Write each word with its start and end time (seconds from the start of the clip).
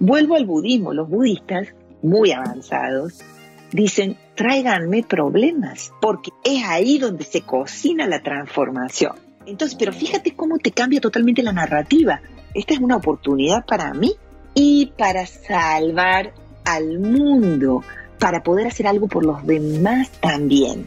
Vuelvo 0.00 0.34
al 0.34 0.46
budismo. 0.46 0.94
Los 0.94 1.08
budistas, 1.08 1.68
muy 2.02 2.32
avanzados, 2.32 3.20
dicen, 3.70 4.16
tráiganme 4.34 5.02
problemas, 5.02 5.92
porque 6.00 6.30
es 6.42 6.64
ahí 6.64 6.98
donde 6.98 7.24
se 7.24 7.42
cocina 7.42 8.06
la 8.06 8.22
transformación. 8.22 9.12
Entonces, 9.46 9.76
pero 9.78 9.92
fíjate 9.92 10.34
cómo 10.34 10.58
te 10.58 10.72
cambia 10.72 11.00
totalmente 11.00 11.42
la 11.42 11.52
narrativa. 11.52 12.20
Esta 12.54 12.74
es 12.74 12.80
una 12.80 12.96
oportunidad 12.96 13.64
para 13.66 13.92
mí 13.92 14.14
y 14.54 14.86
para 14.96 15.26
salvar 15.26 16.32
al 16.64 16.98
mundo, 16.98 17.84
para 18.18 18.42
poder 18.42 18.66
hacer 18.66 18.86
algo 18.86 19.06
por 19.06 19.24
los 19.24 19.46
demás 19.46 20.10
también. 20.20 20.86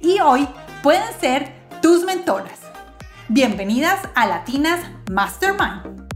y 0.00 0.20
hoy 0.20 0.48
pueden 0.82 1.02
ser 1.20 1.52
tus 1.82 2.04
mentoras. 2.04 2.60
Bienvenidas 3.28 4.00
a 4.14 4.26
Latinas 4.26 4.80
Mastermind. 5.10 6.08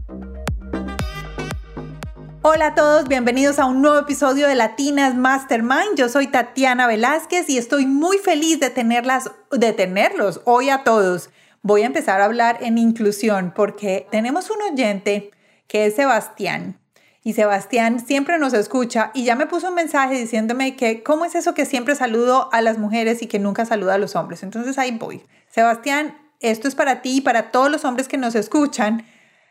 Hola 2.41 2.67
a 2.67 2.75
todos, 2.75 3.07
bienvenidos 3.07 3.59
a 3.59 3.65
un 3.65 3.81
nuevo 3.81 3.99
episodio 3.99 4.47
de 4.47 4.55
Latinas 4.55 5.15
Mastermind. 5.15 5.95
Yo 5.95 6.09
soy 6.09 6.27
Tatiana 6.27 6.87
Velázquez 6.87 7.49
y 7.49 7.57
estoy 7.57 7.85
muy 7.85 8.17
feliz 8.17 8.59
de 8.59 8.69
tenerlas, 8.69 9.31
de 9.51 9.71
tenerlos 9.71 10.41
hoy 10.45 10.69
a 10.69 10.83
todos. 10.83 11.29
Voy 11.61 11.83
a 11.83 11.85
empezar 11.85 12.19
a 12.19 12.25
hablar 12.25 12.57
en 12.61 12.77
inclusión 12.77 13.53
porque 13.55 14.07
tenemos 14.11 14.49
un 14.49 14.61
oyente 14.73 15.31
que 15.67 15.85
es 15.85 15.95
Sebastián 15.95 16.82
y 17.23 17.33
Sebastián 17.33 18.05
siempre 18.05 18.37
nos 18.37 18.53
escucha 18.53 19.11
y 19.13 19.23
ya 19.23 19.35
me 19.35 19.47
puso 19.47 19.69
un 19.69 19.75
mensaje 19.75 20.15
diciéndome 20.15 20.75
que 20.75 21.03
cómo 21.03 21.23
es 21.23 21.35
eso 21.35 21.53
que 21.53 21.65
siempre 21.65 21.95
saludo 21.95 22.49
a 22.51 22.61
las 22.61 22.77
mujeres 22.77 23.21
y 23.21 23.27
que 23.27 23.39
nunca 23.39 23.65
saludo 23.65 23.91
a 23.91 23.97
los 23.97 24.15
hombres. 24.15 24.43
Entonces 24.43 24.77
ahí 24.77 24.91
voy. 24.91 25.23
Sebastián, 25.49 26.17
esto 26.41 26.67
es 26.67 26.75
para 26.75 27.01
ti 27.01 27.17
y 27.17 27.21
para 27.21 27.51
todos 27.51 27.71
los 27.71 27.85
hombres 27.85 28.09
que 28.09 28.17
nos 28.17 28.35
escuchan. 28.35 29.05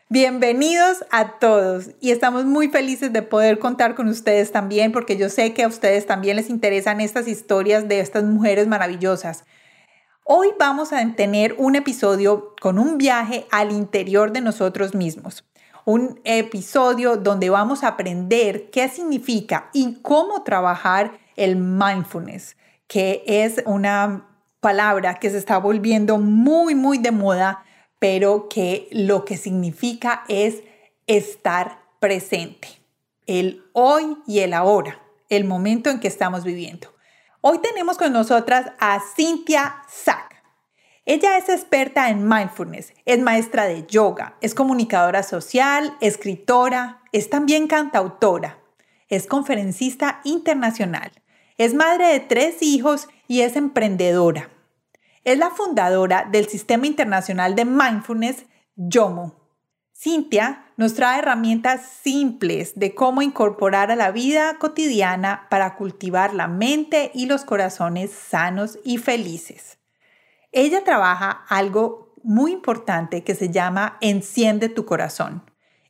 Bienvenidos 0.09 1.03
a 1.09 1.39
todos 1.39 1.89
y 1.99 2.11
estamos 2.11 2.45
muy 2.45 2.67
felices 2.69 3.11
de 3.11 3.23
poder 3.23 3.57
contar 3.57 3.95
con 3.95 4.07
ustedes 4.07 4.51
también 4.51 4.91
porque 4.91 5.17
yo 5.17 5.29
sé 5.29 5.53
que 5.53 5.63
a 5.63 5.67
ustedes 5.67 6.05
también 6.05 6.35
les 6.35 6.51
interesan 6.51 7.01
estas 7.01 7.27
historias 7.27 7.87
de 7.87 8.01
estas 8.01 8.23
mujeres 8.23 8.67
maravillosas. 8.67 9.45
Hoy 10.25 10.49
vamos 10.59 10.93
a 10.93 11.03
tener 11.15 11.55
un 11.57 11.75
episodio 11.75 12.53
con 12.61 12.77
un 12.77 12.99
viaje 12.99 13.47
al 13.49 13.71
interior 13.71 14.31
de 14.31 14.41
nosotros 14.41 14.93
mismos 14.93 15.43
un 15.85 16.19
episodio 16.23 17.17
donde 17.17 17.49
vamos 17.49 17.83
a 17.83 17.89
aprender 17.89 18.69
qué 18.69 18.87
significa 18.89 19.69
y 19.73 19.95
cómo 20.01 20.43
trabajar 20.43 21.19
el 21.35 21.55
mindfulness, 21.55 22.55
que 22.87 23.23
es 23.25 23.61
una 23.65 24.27
palabra 24.59 25.15
que 25.15 25.29
se 25.29 25.37
está 25.37 25.57
volviendo 25.57 26.17
muy, 26.17 26.75
muy 26.75 26.97
de 26.97 27.11
moda, 27.11 27.65
pero 27.99 28.47
que 28.49 28.87
lo 28.91 29.25
que 29.25 29.37
significa 29.37 30.23
es 30.27 30.63
estar 31.07 31.79
presente, 31.99 32.67
el 33.27 33.63
hoy 33.73 34.17
y 34.25 34.39
el 34.39 34.53
ahora, 34.53 35.01
el 35.29 35.45
momento 35.45 35.89
en 35.89 35.99
que 35.99 36.07
estamos 36.07 36.43
viviendo. 36.43 36.93
Hoy 37.41 37.59
tenemos 37.59 37.97
con 37.97 38.13
nosotras 38.13 38.71
a 38.79 39.01
Cynthia 39.15 39.83
Sack. 39.89 40.32
Ella 41.05 41.37
es 41.37 41.49
experta 41.49 42.09
en 42.09 42.29
mindfulness, 42.29 42.93
es 43.03 43.19
maestra 43.19 43.65
de 43.65 43.85
yoga, 43.85 44.37
es 44.39 44.55
comunicadora 44.55 45.21
social, 45.21 45.97
escritora, 45.99 47.01
es 47.11 47.29
también 47.29 47.67
cantautora, 47.67 48.59
es 49.09 49.27
conferencista 49.27 50.21
internacional, 50.23 51.11
es 51.57 51.73
madre 51.73 52.07
de 52.07 52.21
tres 52.21 52.61
hijos 52.61 53.09
y 53.27 53.41
es 53.41 53.57
emprendedora. 53.57 54.49
Es 55.25 55.37
la 55.37 55.49
fundadora 55.49 56.25
del 56.31 56.47
Sistema 56.47 56.87
Internacional 56.87 57.55
de 57.55 57.65
Mindfulness, 57.65 58.45
YOMO. 58.77 59.35
Cintia 59.93 60.65
nos 60.77 60.93
trae 60.93 61.19
herramientas 61.19 61.81
simples 62.01 62.73
de 62.75 62.95
cómo 62.95 63.21
incorporar 63.21 63.91
a 63.91 63.97
la 63.97 64.11
vida 64.11 64.57
cotidiana 64.57 65.47
para 65.49 65.75
cultivar 65.75 66.33
la 66.33 66.47
mente 66.47 67.11
y 67.13 67.25
los 67.25 67.43
corazones 67.43 68.11
sanos 68.11 68.79
y 68.85 68.97
felices. 68.99 69.79
Ella 70.55 70.83
trabaja 70.83 71.45
algo 71.49 72.13
muy 72.23 72.51
importante 72.51 73.23
que 73.23 73.33
se 73.33 73.49
llama 73.49 73.97
Enciende 74.01 74.69
tu 74.69 74.85
corazón. 74.85 75.43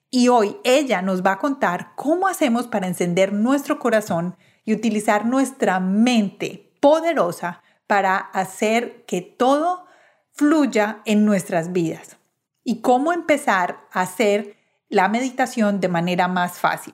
Y 0.09 0.29
hoy 0.29 0.57
ella 0.63 1.01
nos 1.01 1.21
va 1.21 1.33
a 1.33 1.39
contar 1.39 1.91
cómo 1.95 2.29
hacemos 2.29 2.67
para 2.67 2.87
encender 2.87 3.33
nuestro 3.33 3.77
corazón 3.77 4.37
y 4.63 4.73
utilizar 4.73 5.25
nuestra 5.25 5.81
mente 5.81 6.71
poderosa 6.79 7.61
para 7.87 8.17
hacer 8.17 9.03
que 9.05 9.21
todo 9.21 9.85
fluya 10.31 11.01
en 11.03 11.25
nuestras 11.25 11.73
vidas. 11.73 12.17
Y 12.63 12.79
cómo 12.79 13.11
empezar 13.11 13.85
a 13.91 14.01
hacer 14.01 14.55
la 14.87 15.09
meditación 15.09 15.81
de 15.81 15.89
manera 15.89 16.29
más 16.29 16.57
fácil. 16.57 16.93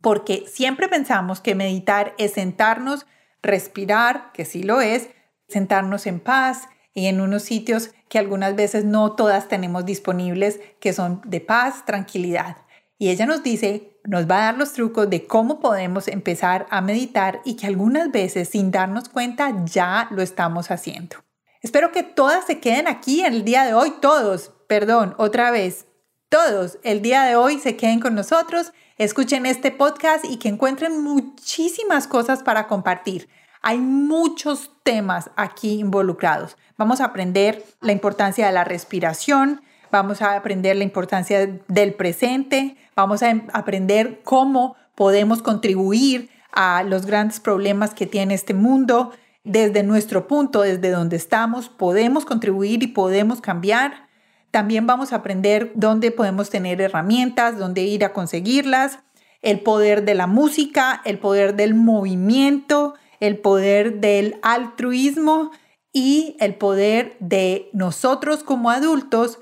Porque 0.00 0.46
siempre 0.46 0.88
pensamos 0.88 1.42
que 1.42 1.54
meditar 1.54 2.14
es 2.16 2.32
sentarnos, 2.32 3.04
respirar, 3.42 4.32
que 4.32 4.46
sí 4.46 4.62
lo 4.62 4.80
es, 4.80 5.10
sentarnos 5.48 6.06
en 6.06 6.20
paz, 6.20 6.68
y 6.98 7.06
en 7.06 7.20
unos 7.20 7.44
sitios 7.44 7.90
que 8.08 8.18
algunas 8.18 8.56
veces 8.56 8.84
no 8.84 9.12
todas 9.12 9.46
tenemos 9.46 9.86
disponibles, 9.86 10.58
que 10.80 10.92
son 10.92 11.20
de 11.24 11.40
paz, 11.40 11.84
tranquilidad. 11.84 12.56
Y 12.98 13.10
ella 13.10 13.24
nos 13.24 13.44
dice, 13.44 14.00
nos 14.04 14.28
va 14.28 14.38
a 14.38 14.44
dar 14.46 14.58
los 14.58 14.72
trucos 14.72 15.08
de 15.08 15.24
cómo 15.24 15.60
podemos 15.60 16.08
empezar 16.08 16.66
a 16.70 16.80
meditar 16.80 17.40
y 17.44 17.54
que 17.54 17.68
algunas 17.68 18.10
veces 18.10 18.48
sin 18.48 18.72
darnos 18.72 19.08
cuenta 19.08 19.64
ya 19.64 20.08
lo 20.10 20.22
estamos 20.22 20.72
haciendo. 20.72 21.16
Espero 21.62 21.92
que 21.92 22.02
todas 22.02 22.46
se 22.46 22.58
queden 22.58 22.88
aquí 22.88 23.24
el 23.24 23.44
día 23.44 23.64
de 23.64 23.74
hoy, 23.74 23.94
todos, 24.00 24.50
perdón, 24.66 25.14
otra 25.18 25.52
vez, 25.52 25.86
todos 26.28 26.78
el 26.82 27.00
día 27.00 27.22
de 27.22 27.36
hoy 27.36 27.60
se 27.60 27.76
queden 27.76 28.00
con 28.00 28.16
nosotros, 28.16 28.72
escuchen 28.96 29.46
este 29.46 29.70
podcast 29.70 30.24
y 30.24 30.38
que 30.38 30.48
encuentren 30.48 31.00
muchísimas 31.00 32.08
cosas 32.08 32.42
para 32.42 32.66
compartir. 32.66 33.28
Hay 33.62 33.78
muchos 33.78 34.72
temas 34.82 35.30
aquí 35.36 35.80
involucrados. 35.80 36.56
Vamos 36.78 37.00
a 37.00 37.06
aprender 37.06 37.64
la 37.80 37.90
importancia 37.90 38.46
de 38.46 38.52
la 38.52 38.62
respiración, 38.62 39.62
vamos 39.90 40.22
a 40.22 40.36
aprender 40.36 40.76
la 40.76 40.84
importancia 40.84 41.60
del 41.66 41.94
presente, 41.94 42.76
vamos 42.94 43.24
a 43.24 43.42
aprender 43.52 44.20
cómo 44.22 44.76
podemos 44.94 45.42
contribuir 45.42 46.30
a 46.52 46.84
los 46.84 47.04
grandes 47.04 47.40
problemas 47.40 47.94
que 47.94 48.06
tiene 48.06 48.34
este 48.34 48.54
mundo. 48.54 49.10
Desde 49.42 49.82
nuestro 49.82 50.28
punto, 50.28 50.60
desde 50.60 50.90
donde 50.90 51.16
estamos, 51.16 51.68
podemos 51.68 52.24
contribuir 52.24 52.84
y 52.84 52.86
podemos 52.86 53.40
cambiar. 53.40 54.06
También 54.52 54.86
vamos 54.86 55.12
a 55.12 55.16
aprender 55.16 55.72
dónde 55.74 56.12
podemos 56.12 56.48
tener 56.48 56.80
herramientas, 56.80 57.58
dónde 57.58 57.82
ir 57.82 58.04
a 58.04 58.12
conseguirlas, 58.12 59.00
el 59.42 59.60
poder 59.60 60.04
de 60.04 60.14
la 60.14 60.28
música, 60.28 61.02
el 61.04 61.18
poder 61.18 61.56
del 61.56 61.74
movimiento, 61.74 62.94
el 63.18 63.36
poder 63.38 63.98
del 63.98 64.38
altruismo 64.42 65.50
y 65.92 66.36
el 66.40 66.54
poder 66.56 67.16
de 67.20 67.70
nosotros 67.72 68.42
como 68.42 68.70
adultos 68.70 69.38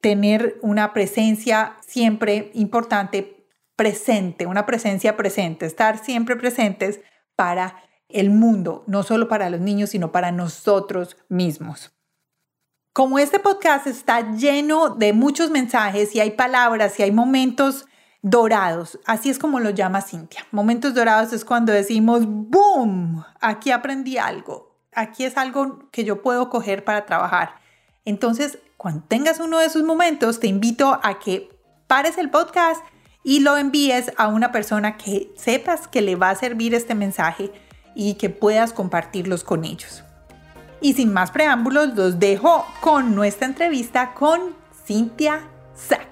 tener 0.00 0.58
una 0.62 0.92
presencia 0.92 1.76
siempre 1.86 2.50
importante, 2.54 3.46
presente, 3.76 4.46
una 4.46 4.66
presencia 4.66 5.16
presente, 5.16 5.66
estar 5.66 6.04
siempre 6.04 6.36
presentes 6.36 7.00
para 7.36 7.76
el 8.08 8.30
mundo, 8.30 8.84
no 8.86 9.02
solo 9.02 9.28
para 9.28 9.48
los 9.48 9.60
niños, 9.60 9.90
sino 9.90 10.12
para 10.12 10.32
nosotros 10.32 11.16
mismos. 11.28 11.92
Como 12.92 13.18
este 13.18 13.38
podcast 13.38 13.86
está 13.86 14.34
lleno 14.34 14.90
de 14.90 15.12
muchos 15.12 15.50
mensajes 15.50 16.14
y 16.14 16.20
hay 16.20 16.32
palabras 16.32 16.98
y 16.98 17.02
hay 17.02 17.10
momentos 17.10 17.86
dorados, 18.20 18.98
así 19.06 19.30
es 19.30 19.38
como 19.38 19.60
lo 19.60 19.70
llama 19.70 20.02
Cintia. 20.02 20.46
Momentos 20.50 20.94
dorados 20.94 21.32
es 21.32 21.44
cuando 21.44 21.72
decimos, 21.72 22.24
¡boom! 22.26 23.24
Aquí 23.40 23.70
aprendí 23.70 24.18
algo, 24.18 24.71
aquí 24.94 25.24
es 25.24 25.36
algo 25.36 25.88
que 25.90 26.04
yo 26.04 26.22
puedo 26.22 26.50
coger 26.50 26.84
para 26.84 27.06
trabajar. 27.06 27.56
Entonces, 28.04 28.58
cuando 28.76 29.04
tengas 29.04 29.40
uno 29.40 29.58
de 29.58 29.66
esos 29.66 29.82
momentos, 29.82 30.40
te 30.40 30.46
invito 30.46 31.00
a 31.02 31.18
que 31.18 31.48
pares 31.86 32.18
el 32.18 32.30
podcast 32.30 32.84
y 33.24 33.40
lo 33.40 33.56
envíes 33.56 34.12
a 34.16 34.28
una 34.28 34.50
persona 34.50 34.96
que 34.96 35.32
sepas 35.36 35.86
que 35.86 36.02
le 36.02 36.16
va 36.16 36.30
a 36.30 36.34
servir 36.34 36.74
este 36.74 36.94
mensaje 36.94 37.52
y 37.94 38.14
que 38.14 38.30
puedas 38.30 38.72
compartirlos 38.72 39.44
con 39.44 39.64
ellos. 39.64 40.02
Y 40.80 40.94
sin 40.94 41.12
más 41.12 41.30
preámbulos, 41.30 41.94
los 41.94 42.18
dejo 42.18 42.66
con 42.80 43.14
nuestra 43.14 43.46
entrevista 43.46 44.14
con 44.14 44.56
Cintia 44.84 45.48
Sack. 45.74 46.08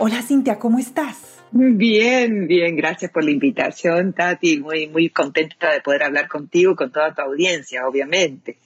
Hola 0.00 0.20
Cintia, 0.22 0.58
¿cómo 0.58 0.80
estás? 0.80 1.31
Bien, 1.54 2.46
bien, 2.48 2.76
gracias 2.76 3.10
por 3.10 3.24
la 3.24 3.30
invitación, 3.30 4.14
Tati. 4.14 4.58
Muy, 4.60 4.88
muy 4.88 5.10
contenta 5.10 5.70
de 5.70 5.82
poder 5.82 6.02
hablar 6.02 6.26
contigo, 6.26 6.74
con 6.74 6.90
toda 6.90 7.14
tu 7.14 7.20
audiencia, 7.20 7.86
obviamente. 7.86 8.56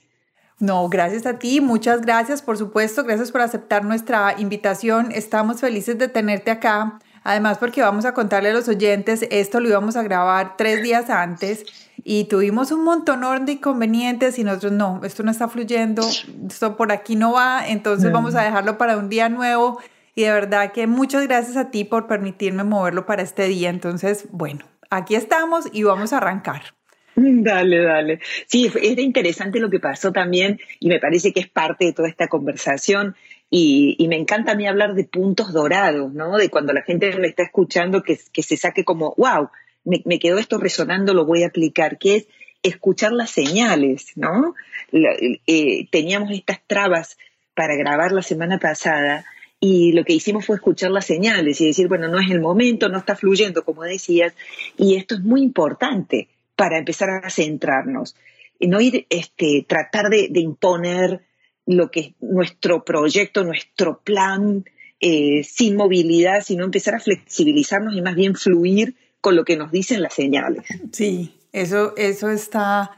No, 0.59 0.87
gracias 0.87 1.25
a 1.25 1.37
ti, 1.37 1.59
muchas 1.61 2.01
gracias, 2.01 2.41
por 2.41 2.57
supuesto, 2.57 3.03
gracias 3.03 3.31
por 3.31 3.41
aceptar 3.41 3.83
nuestra 3.83 4.35
invitación. 4.39 5.11
Estamos 5.11 5.59
felices 5.59 5.97
de 5.99 6.07
tenerte 6.07 6.49
acá. 6.49 6.97
Además, 7.23 7.57
porque 7.57 7.81
vamos 7.81 8.05
a 8.05 8.13
contarle 8.13 8.49
a 8.51 8.53
los 8.53 8.69
oyentes, 8.69 9.27
esto 9.29 9.59
lo 9.59 9.67
íbamos 9.67 9.97
a 9.97 10.03
grabar 10.03 10.55
tres 10.57 10.81
días 10.81 11.09
antes 11.09 11.65
y 12.05 12.23
tuvimos 12.23 12.71
un 12.71 12.85
montón 12.85 13.45
de 13.45 13.51
inconvenientes 13.51 14.39
y 14.39 14.45
nosotros 14.45 14.71
no, 14.71 15.01
esto 15.03 15.23
no 15.23 15.31
está 15.31 15.49
fluyendo, 15.49 16.07
esto 16.47 16.77
por 16.77 16.93
aquí 16.93 17.17
no 17.17 17.33
va, 17.33 17.67
entonces 17.67 18.13
vamos 18.13 18.33
a 18.35 18.43
dejarlo 18.43 18.77
para 18.77 18.95
un 18.95 19.09
día 19.09 19.27
nuevo 19.27 19.77
y 20.17 20.23
de 20.23 20.31
verdad 20.31 20.71
que 20.71 20.87
muchas 20.87 21.27
gracias 21.27 21.57
a 21.57 21.69
ti 21.69 21.83
por 21.83 22.07
permitirme 22.07 22.63
moverlo 22.63 23.05
para 23.05 23.21
este 23.21 23.47
día. 23.47 23.69
Entonces, 23.69 24.27
bueno, 24.31 24.65
aquí 24.89 25.13
estamos 25.13 25.69
y 25.71 25.83
vamos 25.83 26.11
a 26.11 26.17
arrancar. 26.17 26.63
Dale, 27.15 27.83
dale. 27.83 28.19
Sí, 28.47 28.71
era 28.81 29.01
interesante 29.01 29.59
lo 29.59 29.69
que 29.69 29.79
pasó 29.79 30.11
también 30.11 30.59
y 30.79 30.87
me 30.89 30.99
parece 30.99 31.33
que 31.33 31.39
es 31.39 31.47
parte 31.47 31.85
de 31.85 31.93
toda 31.93 32.09
esta 32.09 32.27
conversación 32.27 33.15
y, 33.51 34.07
me 34.09 34.15
encanta 34.15 34.53
a 34.53 34.55
mí 34.55 34.67
hablar 34.67 34.95
de 34.95 35.03
puntos 35.03 35.53
dorados, 35.53 36.11
¿no? 36.13 36.35
De 36.37 36.49
cuando 36.49 36.73
la 36.73 36.81
gente 36.81 37.15
me 37.17 37.27
está 37.27 37.43
escuchando 37.43 38.01
que, 38.01 38.19
que 38.33 38.41
se 38.41 38.57
saque 38.57 38.83
como, 38.83 39.13
wow, 39.17 39.49
me, 39.83 40.01
me, 40.05 40.17
quedó 40.17 40.39
esto 40.39 40.57
resonando, 40.57 41.13
lo 41.13 41.25
voy 41.25 41.43
a 41.43 41.47
aplicar, 41.47 41.99
que 41.99 42.15
es 42.15 42.27
escuchar 42.63 43.11
las 43.13 43.29
señales, 43.29 44.13
¿no? 44.15 44.55
Eh, 44.91 45.87
teníamos 45.91 46.31
estas 46.31 46.59
trabas 46.65 47.17
para 47.53 47.75
grabar 47.75 48.11
la 48.11 48.23
semana 48.23 48.59
pasada 48.59 49.25
y 49.59 49.91
lo 49.93 50.03
que 50.03 50.13
hicimos 50.13 50.45
fue 50.45 50.57
escuchar 50.57 50.91
las 50.91 51.05
señales 51.05 51.59
y 51.61 51.67
decir, 51.67 51.87
bueno, 51.87 52.07
no 52.07 52.19
es 52.19 52.29
el 52.29 52.39
momento, 52.39 52.89
no 52.89 52.99
está 52.99 53.15
fluyendo, 53.15 53.63
como 53.63 53.83
decías, 53.83 54.33
y 54.77 54.95
esto 54.95 55.15
es 55.15 55.21
muy 55.21 55.41
importante 55.41 56.29
para 56.55 56.77
empezar 56.77 57.09
a 57.23 57.29
centrarnos, 57.29 58.15
y 58.59 58.67
no 58.67 58.81
ir, 58.81 59.05
este, 59.09 59.65
tratar 59.67 60.09
de, 60.09 60.29
imponer 60.33 61.21
lo 61.65 61.91
que 61.91 61.99
es 61.99 62.11
nuestro 62.19 62.83
proyecto, 62.83 63.43
nuestro 63.43 63.99
plan, 63.99 64.65
eh, 64.99 65.43
sin 65.43 65.75
movilidad, 65.75 66.41
sino 66.43 66.63
empezar 66.63 66.95
a 66.95 66.99
flexibilizarnos 66.99 67.95
y 67.95 68.01
más 68.01 68.15
bien 68.15 68.35
fluir 68.35 68.95
con 69.21 69.35
lo 69.35 69.45
que 69.45 69.57
nos 69.57 69.71
dicen 69.71 70.01
las 70.01 70.13
señales. 70.13 70.65
Sí, 70.91 71.35
eso, 71.51 71.93
eso 71.97 72.31
está, 72.31 72.91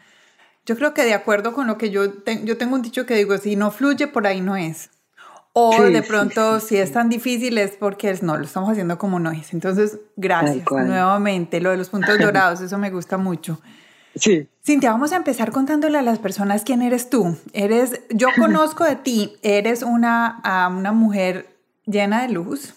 yo 0.65 0.77
creo 0.77 0.94
que 0.94 1.03
de 1.03 1.13
acuerdo 1.13 1.53
con 1.53 1.67
lo 1.67 1.77
que 1.77 1.89
yo, 1.89 2.13
yo 2.44 2.57
tengo 2.57 2.75
un 2.75 2.81
dicho 2.81 3.05
que 3.05 3.15
digo, 3.15 3.38
si 3.38 3.55
no 3.55 3.71
fluye, 3.71 4.07
por 4.07 4.27
ahí 4.27 4.39
no 4.39 4.55
es. 4.55 4.89
O 5.54 5.81
de 5.81 6.04
pronto, 6.04 6.60
si 6.60 6.78
es 6.78 6.92
tan 6.92 7.10
difícil, 7.10 7.57
es 7.57 7.72
porque 7.72 8.16
no, 8.22 8.38
lo 8.38 8.46
estamos 8.46 8.69
haciendo 8.69 8.98
como 8.98 9.19
no 9.19 9.31
es. 9.31 9.54
Entonces, 9.54 10.00
gracias 10.16 10.63
nuevamente. 10.69 11.60
Lo 11.60 11.72
de 11.72 11.78
los 11.78 11.90
puntos 11.90 12.18
dorados, 12.19 12.62
eso 12.62 12.78
me 12.78 12.92
gusta 12.92 13.18
mucho. 13.18 13.60
Sí. 14.16 14.48
Cintia, 14.63 14.92
vamos 14.92 15.12
a 15.12 15.16
empezar 15.16 15.51
contándole 15.51 15.98
a 15.98 16.01
las 16.01 16.19
personas 16.19 16.63
quién 16.63 16.81
eres 16.81 17.10
tú. 17.10 17.38
Eres, 17.54 18.01
yo 18.10 18.28
conozco 18.38 18.84
de 18.84 18.96
ti, 18.96 19.34
eres 19.42 19.84
una, 19.84 20.42
una 20.72 20.92
mujer 20.92 21.48
llena 21.86 22.22
de 22.22 22.30
luz, 22.30 22.75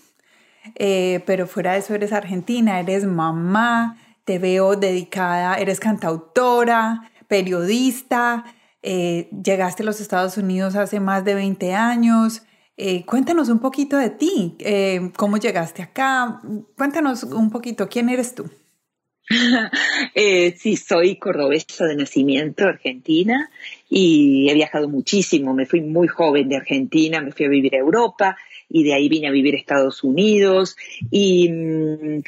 eh, 0.77 1.23
pero 1.27 1.47
fuera 1.47 1.73
de 1.73 1.81
eso 1.81 1.95
eres 1.95 2.13
argentina, 2.13 2.81
eres 2.81 3.05
mamá, 3.05 3.99
te 4.25 4.39
veo 4.39 4.77
dedicada, 4.77 5.57
eres 5.57 5.81
cantautora, 5.81 7.11
periodista, 7.29 8.45
eh, 8.83 9.29
llegaste 9.31 9.83
a 9.83 9.87
los 9.87 10.01
Estados 10.01 10.37
Unidos 10.37 10.77
hace 10.77 11.01
más 11.01 11.25
de 11.25 11.35
20 11.35 11.75
años, 11.75 12.43
eh, 12.77 13.05
cuéntanos 13.05 13.49
un 13.49 13.59
poquito 13.59 13.97
de 13.97 14.11
ti, 14.11 14.57
eh, 14.61 15.11
cómo 15.17 15.37
llegaste 15.37 15.83
acá, 15.83 16.41
cuéntanos 16.77 17.25
un 17.25 17.51
poquito, 17.51 17.89
¿quién 17.89 18.09
eres 18.09 18.35
tú? 18.35 18.51
eh, 20.15 20.55
sí, 20.59 20.77
soy 20.77 21.17
cordobesa 21.17 21.87
de 21.87 21.97
nacimiento, 21.97 22.65
argentina, 22.65 23.51
y 23.89 24.49
he 24.51 24.55
viajado 24.55 24.89
muchísimo. 24.89 25.55
Me 25.55 25.67
fui 25.67 25.81
muy 25.81 26.09
joven 26.09 26.49
de 26.49 26.57
Argentina, 26.57 27.21
me 27.21 27.33
fui 27.33 27.47
a 27.47 27.49
vivir 27.49 27.75
a 27.75 27.79
Europa 27.79 28.37
y 28.69 28.85
de 28.85 28.95
ahí 28.95 29.09
vine 29.09 29.29
a 29.29 29.33
vivir 29.33 29.55
a 29.55 29.59
Estados 29.59 30.03
Unidos. 30.03 30.77
Y 31.11 31.49
mm, 31.51 32.23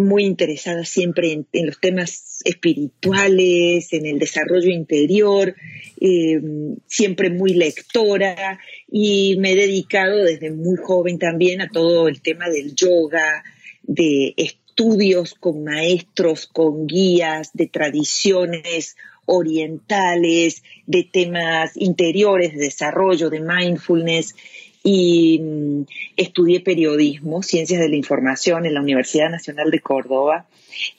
muy 0.00 0.24
interesada 0.24 0.84
siempre 0.84 1.32
en, 1.32 1.66
los 1.66 1.80
temas 1.80 2.40
espirituales, 2.44 3.92
en 3.92 4.06
el 4.06 4.18
desarrollo 4.18 4.70
interior, 4.70 5.54
eh, 6.00 6.40
siempre 6.86 7.30
muy 7.30 7.54
lectora 7.54 8.58
y 8.90 9.36
me 9.38 9.52
he 9.52 9.56
dedicado 9.56 10.24
desde 10.24 10.50
muy 10.50 10.76
joven 10.76 11.18
también 11.18 11.60
a 11.60 11.68
todo 11.68 12.08
el 12.08 12.20
tema 12.20 12.48
del 12.48 12.74
yoga, 12.74 13.44
de 13.82 14.34
estudios 14.36 15.34
con 15.34 15.64
maestros, 15.64 16.46
con 16.46 16.86
guías, 16.86 17.50
de 17.52 17.66
tradiciones 17.66 18.96
orientales, 19.26 20.62
de 20.86 21.04
temas 21.04 21.76
interiores, 21.76 22.52
de 22.52 22.64
desarrollo, 22.64 23.30
de 23.30 23.40
mindfulness 23.40 24.34
y 24.82 25.38
mm, 25.40 25.82
estudié 26.16 26.60
periodismo, 26.60 27.42
ciencias 27.42 27.80
de 27.80 27.88
la 27.88 27.96
información 27.96 28.66
en 28.66 28.74
la 28.74 28.80
Universidad 28.80 29.30
Nacional 29.30 29.70
de 29.70 29.80
Córdoba 29.80 30.46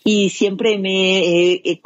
y 0.04 0.30
siempre 0.30 0.78
me 0.78 1.63
he, 1.63 1.81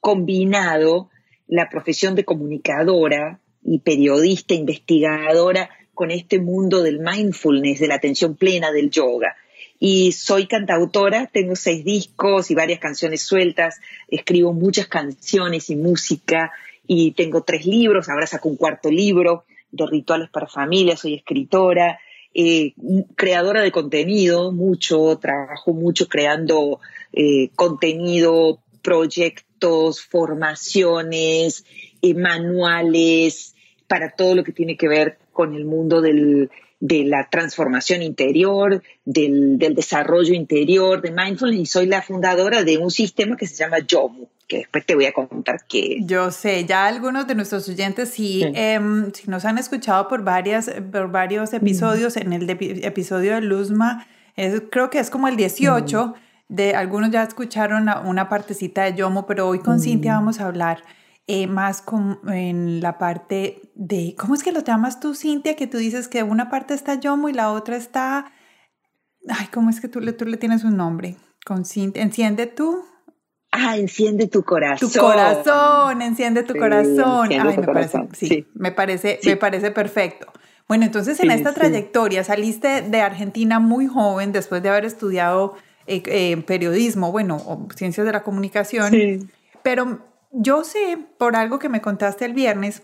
combinado 0.00 1.10
la 1.46 1.68
profesión 1.68 2.14
de 2.14 2.24
comunicadora 2.24 3.40
y 3.64 3.80
periodista, 3.80 4.54
investigadora 4.54 5.70
con 5.94 6.10
este 6.10 6.38
mundo 6.38 6.82
del 6.82 7.00
mindfulness, 7.00 7.80
de 7.80 7.88
la 7.88 7.96
atención 7.96 8.36
plena 8.36 8.70
del 8.70 8.90
yoga. 8.90 9.36
Y 9.80 10.12
soy 10.12 10.46
cantautora, 10.46 11.28
tengo 11.32 11.56
seis 11.56 11.84
discos 11.84 12.50
y 12.50 12.54
varias 12.54 12.78
canciones 12.78 13.22
sueltas, 13.22 13.80
escribo 14.08 14.52
muchas 14.52 14.86
canciones 14.86 15.70
y 15.70 15.76
música 15.76 16.52
y 16.86 17.12
tengo 17.12 17.42
tres 17.42 17.66
libros, 17.66 18.08
ahora 18.08 18.26
saco 18.26 18.48
un 18.48 18.56
cuarto 18.56 18.90
libro 18.90 19.44
de 19.70 19.86
rituales 19.86 20.30
para 20.30 20.46
familias, 20.46 21.00
soy 21.00 21.14
escritora, 21.14 21.98
eh, 22.34 22.74
creadora 23.16 23.62
de 23.62 23.72
contenido, 23.72 24.52
mucho, 24.52 25.18
trabajo 25.18 25.72
mucho 25.72 26.08
creando 26.08 26.80
eh, 27.12 27.50
contenido, 27.56 28.60
proyectos, 28.82 30.02
formaciones, 30.02 31.64
eh, 32.02 32.14
manuales, 32.14 33.54
para 33.86 34.10
todo 34.10 34.34
lo 34.34 34.44
que 34.44 34.52
tiene 34.52 34.76
que 34.76 34.88
ver 34.88 35.18
con 35.32 35.54
el 35.54 35.64
mundo 35.64 36.00
del, 36.00 36.50
de 36.80 37.04
la 37.04 37.28
transformación 37.28 38.02
interior, 38.02 38.82
del, 39.04 39.58
del, 39.58 39.74
desarrollo 39.74 40.32
interior, 40.32 41.02
de 41.02 41.10
mindfulness, 41.10 41.60
y 41.60 41.66
soy 41.66 41.86
la 41.86 42.02
fundadora 42.02 42.62
de 42.62 42.78
un 42.78 42.90
sistema 42.90 43.36
que 43.36 43.46
se 43.46 43.56
llama 43.56 43.78
YOMU, 43.80 44.28
que 44.46 44.58
después 44.58 44.86
te 44.86 44.94
voy 44.94 45.06
a 45.06 45.12
contar 45.12 45.64
que... 45.68 45.98
Yo 46.02 46.30
sé, 46.30 46.64
ya 46.66 46.86
algunos 46.86 47.26
de 47.26 47.34
nuestros 47.34 47.68
oyentes, 47.68 48.10
si, 48.10 48.44
em, 48.54 49.12
si 49.12 49.28
nos 49.28 49.44
han 49.44 49.58
escuchado 49.58 50.06
por, 50.06 50.22
varias, 50.22 50.70
por 50.92 51.10
varios 51.10 51.52
episodios, 51.52 52.16
en 52.16 52.32
el 52.32 52.48
episodio 52.48 53.34
de 53.34 53.40
Luzma, 53.40 54.06
es, 54.36 54.62
creo 54.70 54.88
que 54.88 55.00
es 55.00 55.10
como 55.10 55.26
el 55.26 55.36
18, 55.36 56.14
de, 56.48 56.76
algunos 56.76 57.10
ya 57.10 57.24
escucharon 57.24 57.88
una 58.04 58.28
partecita 58.28 58.84
de 58.84 58.94
YOMU, 58.94 59.26
pero 59.26 59.48
hoy 59.48 59.58
con 59.58 59.80
Cintia 59.80 60.14
vamos 60.14 60.40
a 60.40 60.46
hablar 60.46 60.82
eh, 61.30 61.46
más 61.46 61.82
con, 61.82 62.20
en 62.26 62.80
la 62.80 62.96
parte 62.96 63.60
de, 63.74 64.14
¿cómo 64.18 64.34
es 64.34 64.42
que 64.42 64.50
lo 64.50 64.60
llamas 64.60 64.98
tú, 64.98 65.14
Cintia? 65.14 65.56
Que 65.56 65.66
tú 65.66 65.76
dices 65.76 66.08
que 66.08 66.22
una 66.22 66.48
parte 66.48 66.72
está 66.72 66.94
Yomo 66.94 67.28
y 67.28 67.34
la 67.34 67.52
otra 67.52 67.76
está, 67.76 68.32
ay, 69.28 69.46
¿cómo 69.52 69.68
es 69.68 69.80
que 69.80 69.88
tú 69.88 70.00
le, 70.00 70.14
tú 70.14 70.24
le 70.24 70.38
tienes 70.38 70.64
un 70.64 70.78
nombre? 70.78 71.16
Con 71.44 71.66
Cintia, 71.66 72.02
enciende 72.02 72.46
tú. 72.46 72.82
Ah, 73.52 73.76
enciende 73.76 74.26
tu 74.26 74.42
corazón. 74.42 74.90
Tu 74.90 74.98
corazón, 74.98 76.00
enciende 76.00 76.44
tu 76.44 76.54
corazón. 76.54 77.28
Ay, 77.30 77.58
me 77.58 77.62
parece, 77.62 78.08
sí, 78.14 78.46
Me, 78.54 78.72
parece, 78.72 79.20
me 79.22 79.36
parece 79.36 79.70
perfecto. 79.70 80.32
Bueno, 80.66 80.86
entonces 80.86 81.20
en 81.20 81.30
esta 81.30 81.52
trayectoria 81.52 82.24
saliste 82.24 82.80
de 82.80 83.00
Argentina 83.02 83.60
muy 83.60 83.86
joven 83.86 84.32
después 84.32 84.62
de 84.62 84.70
haber 84.70 84.86
estudiado 84.86 85.56
eh, 85.86 86.02
eh, 86.06 86.38
periodismo, 86.46 87.12
bueno, 87.12 87.36
o 87.36 87.68
ciencias 87.76 88.06
de 88.06 88.12
la 88.12 88.22
comunicación, 88.22 89.30
pero 89.62 90.07
yo 90.30 90.64
sé, 90.64 90.98
por 91.18 91.36
algo 91.36 91.58
que 91.58 91.68
me 91.68 91.80
contaste 91.80 92.24
el 92.24 92.34
viernes, 92.34 92.82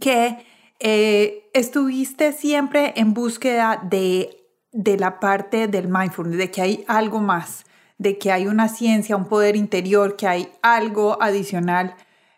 que 0.00 0.44
eh, 0.80 1.50
estuviste 1.54 2.32
siempre 2.32 2.92
en 2.96 3.14
búsqueda 3.14 3.80
de, 3.82 4.48
de 4.72 4.96
la 4.96 5.20
parte 5.20 5.68
del 5.68 5.88
mindfulness, 5.88 6.38
de 6.38 6.50
que 6.50 6.62
hay 6.62 6.84
algo 6.88 7.20
más, 7.20 7.64
de 7.98 8.18
que 8.18 8.32
hay 8.32 8.46
una 8.46 8.68
ciencia, 8.68 9.16
un 9.16 9.26
poder 9.26 9.56
interior, 9.56 10.16
que 10.16 10.26
hay 10.26 10.52
algo 10.62 11.18
adicional. 11.20 11.94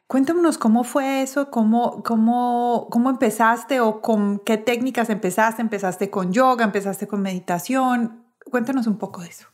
Cuéntanos 0.07 0.59
cómo 0.59 0.85
fue 0.85 1.23
eso, 1.23 1.51
cómo, 1.51 2.03
cómo, 2.03 2.89
cómo 2.91 3.11
empezaste 3.11 3.81
o 3.81 4.03
con 4.03 4.39
qué 4.41 4.59
técnicas 4.59 5.09
empezaste. 5.09 5.63
¿Empezaste 5.63 6.11
con 6.11 6.33
yoga? 6.33 6.65
¿Empezaste 6.65 7.07
con 7.07 7.23
meditación? 7.23 8.27
Cuéntanos 8.51 8.87
un 8.87 8.99
poco 8.99 9.23
de 9.23 9.29
eso. 9.29 9.47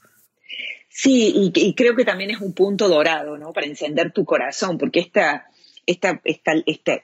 Sí, 0.92 1.52
y, 1.54 1.74
creo 1.74 1.94
que 1.94 2.04
también 2.04 2.30
es 2.30 2.40
un 2.40 2.52
punto 2.52 2.88
dorado, 2.88 3.38
¿no? 3.38 3.52
Para 3.52 3.68
encender 3.68 4.12
tu 4.12 4.24
corazón, 4.24 4.76
porque 4.76 4.98
esta, 4.98 5.46
esta, 5.86 6.20
esta, 6.24 6.52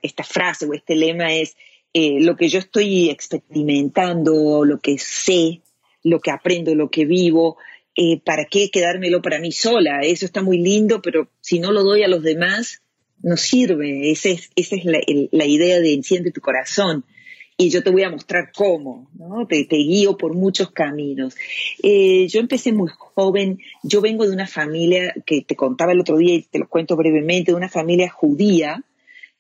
esta, 0.03 0.25
frase 0.25 0.67
o 0.67 0.75
este 0.75 0.97
lema 0.97 1.33
es 1.33 1.57
eh, 1.95 2.19
lo 2.21 2.37
que 2.37 2.49
yo 2.49 2.59
estoy 2.59 3.11
experimentando, 3.11 4.65
lo 4.65 4.81
que 4.81 4.99
sé, 4.99 5.63
lo 6.03 6.19
que 6.19 6.33
aprendo, 6.33 6.75
lo 6.75 6.91
que 6.91 7.05
vivo, 7.05 7.59
eh, 7.95 8.21
¿para 8.21 8.47
qué 8.47 8.71
quedármelo 8.71 9.23
para 9.23 9.39
mí 9.39 9.53
sola? 9.53 10.01
Eso 10.03 10.27
está 10.27 10.43
muy 10.43 10.59
lindo, 10.59 11.01
pero 11.01 11.31
si 11.41 11.61
no 11.61 11.71
lo 11.71 11.85
doy 11.85 12.03
a 12.03 12.09
los 12.09 12.25
demás, 12.25 12.83
no 13.23 13.37
sirve. 13.37 14.11
Esa 14.11 14.31
es, 14.31 14.51
esa 14.57 14.75
es 14.75 14.85
la, 14.85 14.99
la 15.31 15.47
idea 15.47 15.79
de 15.79 15.95
enciende 15.95 16.33
tu 16.33 16.41
corazón 16.41 17.05
y 17.59 17.71
yo 17.71 17.83
te 17.83 17.91
voy 17.91 18.03
a 18.03 18.11
mostrar 18.11 18.53
cómo, 18.55 19.09
¿no? 19.15 19.47
Te, 19.47 19.65
guío 19.65 20.17
por 20.17 20.35
muchos 20.35 20.71
caminos. 20.73 21.35
Eh, 21.83 22.27
yo 22.29 22.41
empecé 22.41 22.73
muy 22.73 22.91
joven, 23.15 23.61
yo 23.83 24.01
vengo 24.01 24.27
de 24.27 24.33
una 24.33 24.47
familia 24.47 25.15
que 25.25 25.41
te 25.41 25.57
contaba 25.57 25.93
el 25.93 26.01
otro 26.01 26.19
día 26.19 26.35
y 26.35 26.43
te 26.43 26.59
lo 26.59 26.69
cuento 26.69 26.97
brevemente, 26.97 27.53
de 27.53 27.57
una 27.57 27.71
familia 27.71 28.11
judía, 28.11 28.83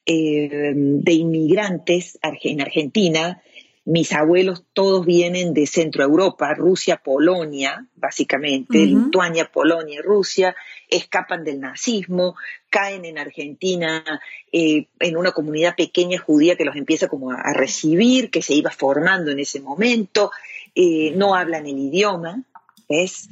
eh, 0.07 0.73
de 0.75 1.13
inmigrantes 1.13 2.19
en 2.23 2.61
Argentina, 2.61 3.43
mis 3.87 4.13
abuelos 4.13 4.65
todos 4.73 5.07
vienen 5.07 5.55
de 5.55 5.65
Centro 5.69 6.03
Europa, 6.03 6.53
Rusia, 6.55 6.97
Polonia, 6.97 7.87
básicamente, 7.95 8.79
Lituania, 8.79 9.49
Polonia 9.53 10.01
y 10.01 10.03
Rusia, 10.03 10.57
escapan 10.89 11.45
del 11.45 11.61
nazismo, 11.61 12.35
caen 12.69 13.05
en 13.05 13.17
Argentina 13.17 14.03
eh, 14.51 14.89
en 14.99 15.17
una 15.17 15.31
comunidad 15.31 15.77
pequeña 15.77 16.19
judía 16.19 16.57
que 16.57 16.65
los 16.65 16.75
empieza 16.75 17.07
como 17.07 17.31
a, 17.31 17.53
recibir, 17.53 18.31
que 18.31 18.43
se 18.43 18.55
iba 18.55 18.73
formando 18.73 19.31
en 19.31 19.39
ese 19.39 19.61
momento, 19.61 20.33
eh, 20.75 21.13
no 21.15 21.37
hablan 21.37 21.67
el 21.67 21.79
idioma, 21.79 22.43
¿ves? 22.89 23.29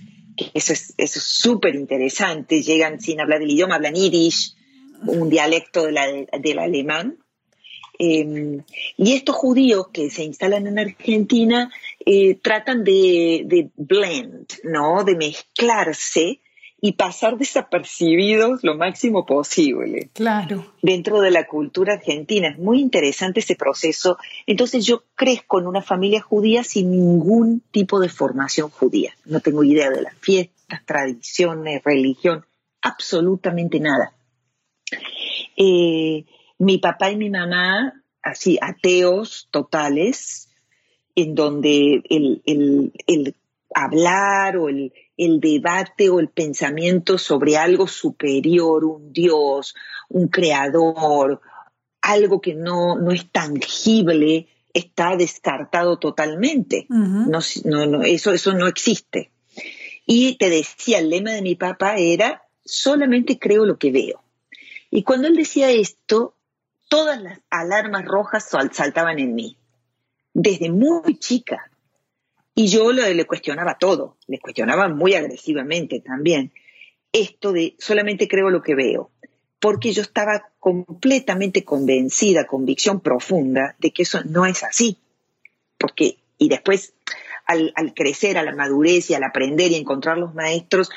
eso 0.55 0.73
es 0.73 1.13
súper 1.13 1.75
interesante, 1.75 2.63
llegan 2.63 3.01
sin 3.01 3.21
hablar 3.21 3.43
el 3.43 3.51
idioma, 3.51 3.75
hablan 3.75 3.95
yiddish, 3.95 4.55
un 5.05 5.29
dialecto 5.29 5.87
del 5.87 6.59
alemán, 6.61 7.19
Em, 7.99 8.63
y 8.97 9.13
estos 9.13 9.37
judíos 9.37 9.89
que 9.93 10.11
se 10.11 10.25
instalan 10.25 10.67
en 10.67 10.79
Argentina 10.79 11.71
eh, 12.05 12.35
tratan 12.35 12.83
de, 12.83 13.71
blend, 13.77 14.47
¿no? 14.65 15.05
De 15.05 15.15
mezclarse 15.15 16.41
y 16.81 16.93
pasar 16.93 17.39
desapercibidos 17.39 18.63
lo 18.63 18.77
máximo 18.77 19.25
posible. 19.25 20.11
Claro. 20.13 20.75
Dentro 20.83 21.21
de 21.21 21.31
la 21.31 21.47
cultura 21.47 21.95
argentina. 21.95 22.49
Es 22.49 22.59
muy 22.59 22.81
interesante 22.81 23.41
ese 23.41 23.55
proceso. 23.55 24.19
Entonces 24.47 24.85
yo 24.85 25.05
crezco 25.15 25.61
en 25.61 25.67
una 25.67 25.81
familia 25.81 26.21
judía 26.21 26.63
sin 26.65 26.91
ningún 26.91 27.63
tipo 27.71 28.01
de 28.01 28.09
formación 28.09 28.71
judía. 28.71 29.15
No 29.25 29.41
tengo 29.41 29.65
idea 29.65 29.89
de 29.89 30.03
las 30.03 30.15
fiestas, 30.19 30.85
tradiciones, 30.85 31.83
religión, 31.85 32.45
absolutamente 32.83 33.81
nada. 33.81 34.13
Eh, 35.57 36.25
mi 36.59 36.79
papá 36.79 37.11
y 37.11 37.17
mi 37.17 37.31
mamá, 37.31 38.03
así 38.23 38.59
ateos 38.61 39.49
totales, 39.51 40.49
en 41.15 41.35
donde 41.35 42.03
el, 42.09 43.35
hablar 43.75 44.57
o 44.57 44.69
el, 44.69 44.93
debate 45.17 46.11
o 46.11 46.21
el 46.21 46.29
pensamiento 46.29 47.19
sobre 47.19 47.57
algo 47.57 47.87
superior, 47.87 48.85
un 48.85 49.13
Dios, 49.13 49.75
un 50.09 50.29
creador, 50.29 51.41
algo 52.01 52.41
que 52.41 52.55
no, 52.55 52.99
no 52.99 53.13
es 53.13 53.31
tangible, 53.31 54.49
está 54.73 55.17
descartado 55.17 55.99
totalmente. 55.99 56.87
no, 56.89 57.41
no, 57.87 58.03
eso, 58.03 58.33
eso 58.33 58.53
no 58.55 58.67
existe. 58.67 59.31
Y 60.07 60.37
te 60.37 60.51
decía, 60.51 60.99
el 60.99 61.11
lema 61.11 61.31
de 61.31 61.43
mi 61.43 61.55
papá 61.55 61.97
era, 61.97 62.43
solamente 62.65 63.39
creo 63.39 63.65
lo 63.65 63.79
que 63.79 63.91
veo. 63.91 64.23
Y 64.91 65.03
cuando 65.03 65.29
él 65.29 65.37
decía 65.37 65.71
esto, 65.71 66.35
todas 66.89 67.21
las 67.21 67.41
alarmas 67.51 68.05
rojas 68.05 68.49
saltaban 68.73 69.19
en 69.19 69.35
mí, 69.35 69.57
desde 70.33 70.71
muy 70.71 71.19
chica. 71.19 71.71
Y 72.55 72.69
yo 72.69 72.93
le, 72.93 73.25
cuestionaba 73.27 73.79
todo, 73.79 74.17
le 74.29 74.39
cuestionaba 74.39 74.89
muy 74.89 75.15
agresivamente 75.15 76.01
también. 76.01 76.53
Esto 77.13 77.53
de 77.53 77.75
solamente 77.79 78.29
creo 78.29 78.51
lo 78.51 78.63
que 78.63 78.77
veo, 78.77 79.11
porque 79.59 79.93
yo 79.93 80.03
estaba 80.03 80.53
completamente 80.61 81.65
convencida, 81.65 82.47
convicción 82.47 83.01
profunda 83.01 83.75
de 83.79 83.91
que 83.91 84.03
eso 84.03 84.23
no 84.25 84.47
es 84.47 84.63
así. 84.63 84.99
Porque, 85.79 86.19
y 86.39 86.49
después, 86.49 86.95
al, 87.45 87.73
al, 87.75 87.93
crecer, 87.93 88.39
a 88.39 88.45
la 88.45 88.55
madurez 88.55 89.11
y 89.11 89.15
al 89.15 89.25
aprender 89.25 89.73
y 89.73 89.77
encontrar 89.77 90.19
los 90.19 90.33
maestros, 90.35 90.91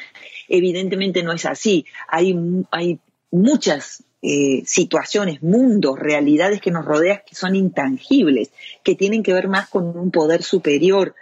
evidentemente 0.48 1.24
no 1.24 1.34
es 1.34 1.46
así. 1.46 1.86
Hay, 2.08 2.36
hay 2.70 3.00
muchas 3.32 4.04
eh, 4.22 4.64
situaciones, 4.66 5.44
mundos, 5.44 6.00
realidades 6.00 6.62
que 6.62 6.72
nos 6.72 6.86
rodean 6.86 7.22
que 7.26 7.36
son 7.36 7.56
intangibles, 7.56 8.52
que 8.84 8.96
tienen 8.96 9.24
que 9.24 9.34
ver 9.34 9.48
más 9.48 9.70
con 9.70 9.98
un 9.98 10.12
poder 10.12 10.44
superior, 10.44 11.16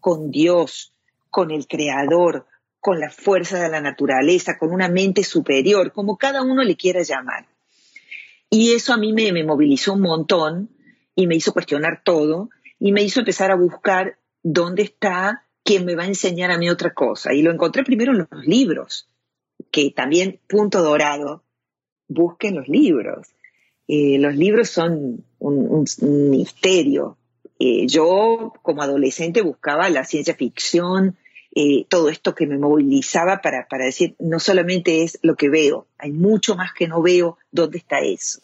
con 0.00 0.30
Dios, 0.30 0.92
con 1.30 1.50
el 1.50 1.66
Creador, 1.66 2.46
con 2.80 3.00
la 3.00 3.10
fuerza 3.10 3.58
de 3.58 3.68
la 3.68 3.80
naturaleza, 3.80 4.58
con 4.58 4.72
una 4.72 4.88
mente 4.88 5.24
superior, 5.24 5.92
como 5.92 6.16
cada 6.16 6.42
uno 6.42 6.62
le 6.62 6.76
quiera 6.76 7.02
llamar. 7.02 7.46
Y 8.48 8.74
eso 8.74 8.92
a 8.92 8.96
mí 8.96 9.12
me, 9.12 9.32
me 9.32 9.44
movilizó 9.44 9.94
un 9.94 10.02
montón 10.02 10.70
y 11.16 11.26
me 11.26 11.34
hizo 11.34 11.52
cuestionar 11.52 12.02
todo 12.04 12.50
y 12.78 12.92
me 12.92 13.02
hizo 13.02 13.20
empezar 13.20 13.50
a 13.50 13.56
buscar 13.56 14.18
dónde 14.42 14.82
está 14.82 15.46
quien 15.64 15.84
me 15.84 15.96
va 15.96 16.04
a 16.04 16.06
enseñar 16.06 16.52
a 16.52 16.58
mí 16.58 16.70
otra 16.70 16.94
cosa. 16.94 17.34
Y 17.34 17.42
lo 17.42 17.50
encontré 17.50 17.82
primero 17.82 18.12
en 18.12 18.18
los 18.18 18.46
libros, 18.46 19.08
que 19.72 19.90
también, 19.90 20.40
punto 20.46 20.80
dorado, 20.82 21.42
busquen 22.08 22.56
los 22.56 22.68
libros. 22.68 23.28
Eh, 23.88 24.18
los 24.18 24.34
libros 24.34 24.70
son 24.70 25.24
un, 25.38 25.84
misterio. 26.30 27.16
Eh, 27.58 27.86
yo 27.86 28.52
como 28.62 28.82
adolescente 28.82 29.40
buscaba 29.42 29.88
la 29.88 30.04
ciencia 30.04 30.34
ficción, 30.34 31.16
eh, 31.54 31.86
todo 31.88 32.10
esto 32.10 32.34
que 32.34 32.46
me 32.46 32.58
movilizaba 32.58 33.40
para, 33.40 33.66
para, 33.66 33.86
decir, 33.86 34.14
no 34.18 34.38
solamente 34.40 35.02
es 35.04 35.18
lo 35.22 35.36
que 35.36 35.48
veo, 35.48 35.86
hay 35.96 36.12
mucho 36.12 36.54
más 36.54 36.74
que 36.74 36.86
no 36.86 37.00
veo, 37.00 37.38
¿dónde 37.50 37.78
está 37.78 38.00
eso? 38.00 38.40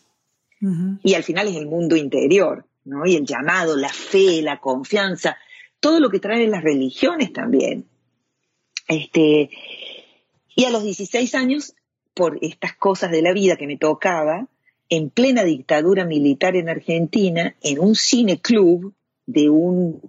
Y 1.03 1.15
al 1.15 1.25
final 1.25 1.49
es 1.49 1.57
el 1.57 1.67
mundo 1.67 1.97
interior, 1.97 2.65
¿no? 2.85 3.05
Y 3.05 3.17
el 3.17 3.27
llamado, 3.27 3.77
la 3.77 3.89
fe, 3.89 4.41
la 4.43 4.61
confianza, 4.61 5.37
todo 5.81 5.99
lo 5.99 6.09
que 6.09 6.21
traen 6.21 6.53
las 6.53 6.63
religiones 6.63 7.33
también. 7.33 7.87
Este, 8.87 9.51
y 10.55 10.65
a 10.65 10.71
los 10.71 10.85
16 10.85 11.35
años 11.35 11.75
por 12.15 12.39
estas 12.43 12.75
cosas 12.77 13.11
de 13.11 13.23
la 13.23 13.33
vida 13.33 13.57
que 13.57 13.67
me 13.67 13.77
tocaba, 13.77 14.49
en 14.89 15.11
plena 15.11 15.45
dictadura 15.45 16.05
militar 16.05 16.57
en 16.57 16.69
Argentina, 16.69 17.57
en 17.63 17.79
un 17.79 17.95
cine 17.95 18.41
club 18.41 18.95
de 19.27 19.49
un, 19.49 20.03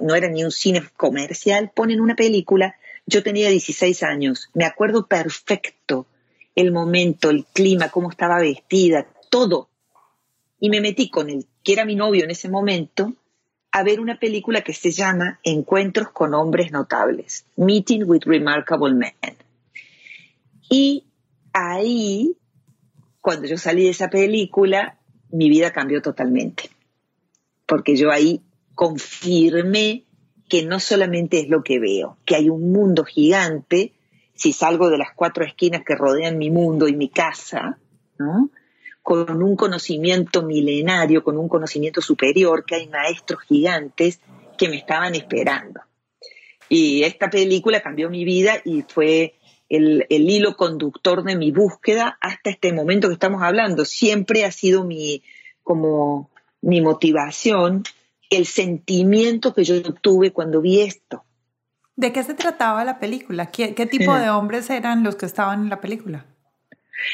no 0.00 0.14
era 0.14 0.28
ni 0.28 0.44
un 0.44 0.52
cine 0.52 0.82
comercial, 0.96 1.72
ponen 1.74 2.00
una 2.00 2.14
película, 2.14 2.76
yo 3.06 3.22
tenía 3.22 3.48
16 3.50 4.02
años, 4.04 4.50
me 4.54 4.64
acuerdo 4.64 5.06
perfecto 5.06 6.06
el 6.54 6.72
momento, 6.72 7.30
el 7.30 7.44
clima, 7.46 7.88
cómo 7.88 8.10
estaba 8.10 8.38
vestida, 8.38 9.06
todo. 9.30 9.68
Y 10.60 10.70
me 10.70 10.80
metí 10.80 11.08
con 11.08 11.30
el 11.30 11.46
que 11.62 11.72
era 11.72 11.84
mi 11.84 11.94
novio 11.94 12.24
en 12.24 12.30
ese 12.30 12.48
momento 12.48 13.14
a 13.70 13.82
ver 13.82 14.00
una 14.00 14.18
película 14.18 14.62
que 14.62 14.74
se 14.74 14.90
llama 14.90 15.40
Encuentros 15.42 16.10
con 16.10 16.34
hombres 16.34 16.72
notables, 16.72 17.46
Meeting 17.56 18.04
with 18.06 18.22
Remarkable 18.24 18.94
Men. 18.94 19.12
Y 20.70 21.04
ahí, 21.52 22.36
cuando 23.20 23.46
yo 23.46 23.58
salí 23.58 23.84
de 23.84 23.90
esa 23.90 24.08
película, 24.08 24.98
mi 25.30 25.48
vida 25.48 25.72
cambió 25.72 26.00
totalmente. 26.02 26.70
Porque 27.66 27.96
yo 27.96 28.10
ahí 28.10 28.42
confirmé 28.74 30.04
que 30.48 30.64
no 30.64 30.80
solamente 30.80 31.40
es 31.40 31.48
lo 31.48 31.62
que 31.62 31.78
veo, 31.78 32.16
que 32.24 32.36
hay 32.36 32.48
un 32.48 32.72
mundo 32.72 33.04
gigante, 33.04 33.92
si 34.34 34.52
salgo 34.52 34.88
de 34.88 34.98
las 34.98 35.08
cuatro 35.14 35.44
esquinas 35.44 35.82
que 35.84 35.94
rodean 35.94 36.38
mi 36.38 36.50
mundo 36.50 36.88
y 36.88 36.96
mi 36.96 37.08
casa, 37.08 37.78
con 39.02 39.42
un 39.42 39.56
conocimiento 39.56 40.42
milenario, 40.42 41.22
con 41.22 41.36
un 41.36 41.48
conocimiento 41.48 42.00
superior, 42.00 42.64
que 42.64 42.76
hay 42.76 42.88
maestros 42.88 43.42
gigantes 43.42 44.20
que 44.56 44.68
me 44.68 44.76
estaban 44.76 45.14
esperando. 45.14 45.80
Y 46.68 47.02
esta 47.02 47.30
película 47.30 47.80
cambió 47.80 48.10
mi 48.10 48.24
vida 48.24 48.60
y 48.64 48.82
fue 48.82 49.34
el, 49.68 50.06
hilo 50.08 50.56
conductor 50.56 51.22
de 51.24 51.36
mi 51.36 51.50
búsqueda 51.50 52.18
hasta 52.20 52.50
este 52.50 52.72
momento 52.72 53.08
que 53.08 53.14
estamos 53.14 53.42
hablando. 53.42 53.84
Siempre 53.84 54.44
ha 54.44 54.52
sido 54.52 54.84
mi, 54.84 55.22
como 55.62 56.30
mi 56.60 56.80
motivación, 56.80 57.84
el 58.30 58.46
sentimiento 58.46 59.54
que 59.54 59.64
yo 59.64 59.82
tuve 59.94 60.32
cuando 60.32 60.60
vi 60.60 60.80
esto. 60.80 61.24
¿De 61.96 62.12
qué 62.12 62.22
se 62.22 62.34
trataba 62.34 62.84
la 62.84 62.98
película? 62.98 63.50
¿Qué, 63.50 63.72
tipo 63.86 64.14
de 64.14 64.30
hombres 64.30 64.70
eran 64.70 65.02
los 65.02 65.16
que 65.16 65.26
estaban 65.26 65.62
en 65.62 65.68
la 65.68 65.80
película? 65.80 66.26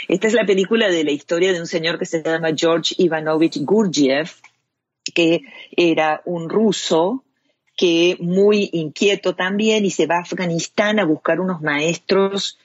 Esta 0.08 0.26
es 0.26 0.34
la 0.34 0.44
película 0.44 0.88
de 0.88 1.04
la 1.04 1.10
historia 1.10 1.52
de 1.52 1.60
un 1.60 1.66
señor 1.66 1.98
que 1.98 2.04
se 2.04 2.22
llama 2.22 2.50
George 2.54 2.94
Ivanovich 2.98 3.58
Gurdjieff, 3.62 4.40
que 5.14 5.42
era 5.76 6.22
un 6.24 6.48
ruso 6.48 7.23
que 7.76 8.16
muy 8.20 8.70
inquieto 8.72 9.34
también 9.34 9.84
y 9.84 9.90
se 9.90 10.06
va 10.06 10.16
a 10.16 10.20
Afganistán 10.20 11.00
a 11.00 11.04
buscar 11.04 11.40
unos 11.40 11.60
maestros 11.60 12.58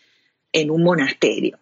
en 0.51 0.69
un 0.69 0.83
monasterio. 0.83 1.59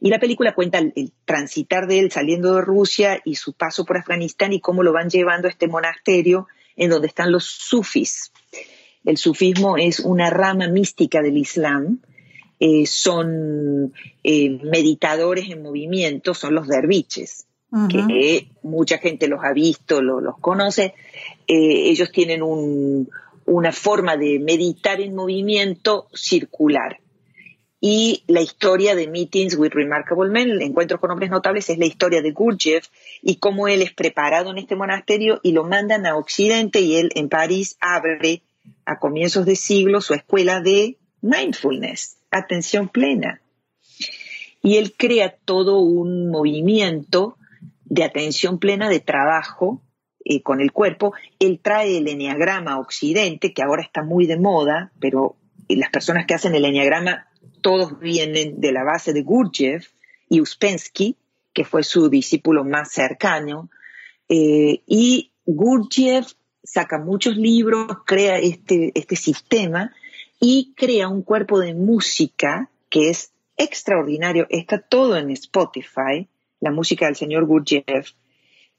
Y 0.00 0.08
la 0.08 0.18
película 0.18 0.54
cuenta 0.54 0.78
el, 0.78 1.12
transitar 1.24 1.86
de 1.86 1.98
él 1.98 2.10
saliendo 2.10 2.54
de 2.54 2.62
Rusia 2.62 3.20
y 3.24 3.34
su 3.34 3.52
paso 3.52 3.84
por 3.84 3.98
Afganistán 3.98 4.52
y 4.52 4.60
cómo 4.60 4.82
lo 4.82 4.92
van 4.92 5.10
llevando 5.10 5.46
a 5.46 5.50
este 5.50 5.68
monasterio 5.68 6.46
en 6.76 6.90
donde 6.90 7.08
están 7.08 7.32
los 7.32 7.44
sufis. 7.44 8.32
El 9.04 9.18
sufismo 9.18 9.76
es 9.76 10.00
una 10.00 10.30
rama 10.30 10.68
mística 10.68 11.20
del 11.22 11.36
Islam. 11.36 12.00
Eh, 12.58 12.86
son 12.86 13.94
eh, 14.22 14.50
meditadores 14.50 15.48
en 15.50 15.62
movimiento, 15.62 16.34
son 16.34 16.54
los 16.54 16.68
derviches, 16.68 17.46
que 17.88 18.48
mucha 18.62 18.98
gente 18.98 19.28
los 19.28 19.44
ha 19.44 19.52
visto, 19.52 20.02
los 20.02 20.38
conoce. 20.38 20.94
Eh, 21.46 21.90
ellos 21.90 22.10
tienen 22.10 22.42
una 22.42 23.72
forma 23.72 24.16
de 24.16 24.38
meditar 24.38 25.00
en 25.00 25.14
movimiento 25.14 26.08
circular 26.12 26.98
y 27.80 28.24
la 28.26 28.42
historia 28.42 28.94
de 28.94 29.08
Meetings 29.08 29.56
with 29.56 29.72
Remarkable 29.72 30.28
Men, 30.28 30.60
Encuentros 30.60 31.00
con 31.00 31.10
Hombres 31.10 31.30
Notables, 31.30 31.70
es 31.70 31.78
la 31.78 31.86
historia 31.86 32.20
de 32.20 32.32
Gurdjieff 32.32 32.88
y 33.22 33.36
cómo 33.36 33.68
él 33.68 33.80
es 33.80 33.92
preparado 33.92 34.50
en 34.50 34.58
este 34.58 34.76
monasterio 34.76 35.40
y 35.42 35.52
lo 35.52 35.64
mandan 35.64 36.04
a 36.04 36.16
Occidente 36.16 36.80
y 36.80 36.96
él 36.96 37.10
en 37.14 37.30
París 37.30 37.78
abre 37.80 38.42
a 38.84 38.98
comienzos 38.98 39.46
de 39.46 39.56
siglo 39.56 40.02
su 40.02 40.12
escuela 40.12 40.60
de 40.60 40.98
mindfulness, 41.22 42.18
atención 42.30 42.88
plena. 42.88 43.40
Y 44.62 44.76
él 44.76 44.92
crea 44.94 45.34
todo 45.42 45.78
un 45.78 46.30
movimiento 46.30 47.38
de 47.90 48.04
atención 48.04 48.58
plena 48.58 48.88
de 48.88 49.00
trabajo 49.00 49.82
eh, 50.24 50.42
con 50.42 50.60
el 50.60 50.72
cuerpo. 50.72 51.12
Él 51.38 51.60
trae 51.62 51.98
el 51.98 52.08
enneagrama 52.08 52.78
Occidente, 52.78 53.52
que 53.52 53.62
ahora 53.62 53.82
está 53.82 54.02
muy 54.02 54.26
de 54.26 54.38
moda, 54.38 54.92
pero 54.98 55.36
las 55.68 55.90
personas 55.90 56.24
que 56.24 56.34
hacen 56.34 56.54
el 56.54 56.64
enneagrama 56.64 57.28
todos 57.60 57.98
vienen 58.00 58.60
de 58.60 58.72
la 58.72 58.84
base 58.84 59.12
de 59.12 59.22
Gurdjieff 59.22 59.88
y 60.28 60.40
Uspensky, 60.40 61.16
que 61.52 61.64
fue 61.64 61.82
su 61.82 62.08
discípulo 62.08 62.64
más 62.64 62.92
cercano. 62.92 63.68
Eh, 64.28 64.82
y 64.86 65.32
Gurdjieff 65.44 66.32
saca 66.62 66.98
muchos 66.98 67.36
libros, 67.36 67.88
crea 68.06 68.38
este, 68.38 68.92
este 68.94 69.16
sistema 69.16 69.92
y 70.38 70.74
crea 70.76 71.08
un 71.08 71.22
cuerpo 71.22 71.58
de 71.58 71.74
música 71.74 72.70
que 72.88 73.10
es 73.10 73.32
extraordinario. 73.56 74.46
Está 74.48 74.78
todo 74.78 75.16
en 75.16 75.30
Spotify, 75.30 76.28
la 76.60 76.70
música 76.70 77.06
del 77.06 77.16
señor 77.16 77.46
Gurdjieff, 77.46 78.12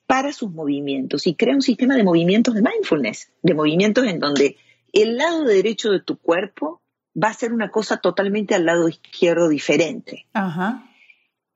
para 0.08 0.34
sus 0.34 0.52
movimientos 0.52 1.26
y 1.26 1.36
crea 1.36 1.56
un 1.56 1.62
sistema 1.62 1.96
de 1.96 2.04
movimientos 2.04 2.54
de 2.54 2.62
mindfulness, 2.62 3.32
de 3.42 3.54
movimientos 3.54 4.06
en 4.06 4.20
donde 4.20 4.58
el 4.92 5.18
lado 5.18 5.44
derecho 5.46 5.90
de 5.90 6.02
tu 6.02 6.18
cuerpo 6.18 6.82
va 7.22 7.30
a 7.30 7.34
ser 7.34 7.54
una 7.54 7.72
cosa 7.72 7.98
totalmente 7.98 8.56
al 8.56 8.66
lado 8.66 8.90
izquierdo 8.90 9.48
diferente. 9.48 10.26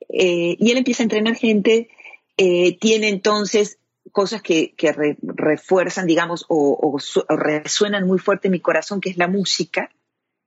Eh, 0.09 0.55
y 0.59 0.71
él 0.71 0.77
empieza 0.77 1.03
a 1.03 1.05
entrenar 1.05 1.35
gente, 1.35 1.89
eh, 2.37 2.77
tiene 2.77 3.09
entonces 3.09 3.79
cosas 4.11 4.41
que, 4.41 4.73
refuerzan, 5.21 6.07
digamos, 6.07 6.45
o, 6.47 6.97
resuenan 7.27 8.07
muy 8.07 8.19
fuerte 8.19 8.47
en 8.47 8.53
mi 8.53 8.59
corazón, 8.59 9.01
que 9.01 9.09
es 9.09 9.17
la 9.17 9.27
música 9.27 9.89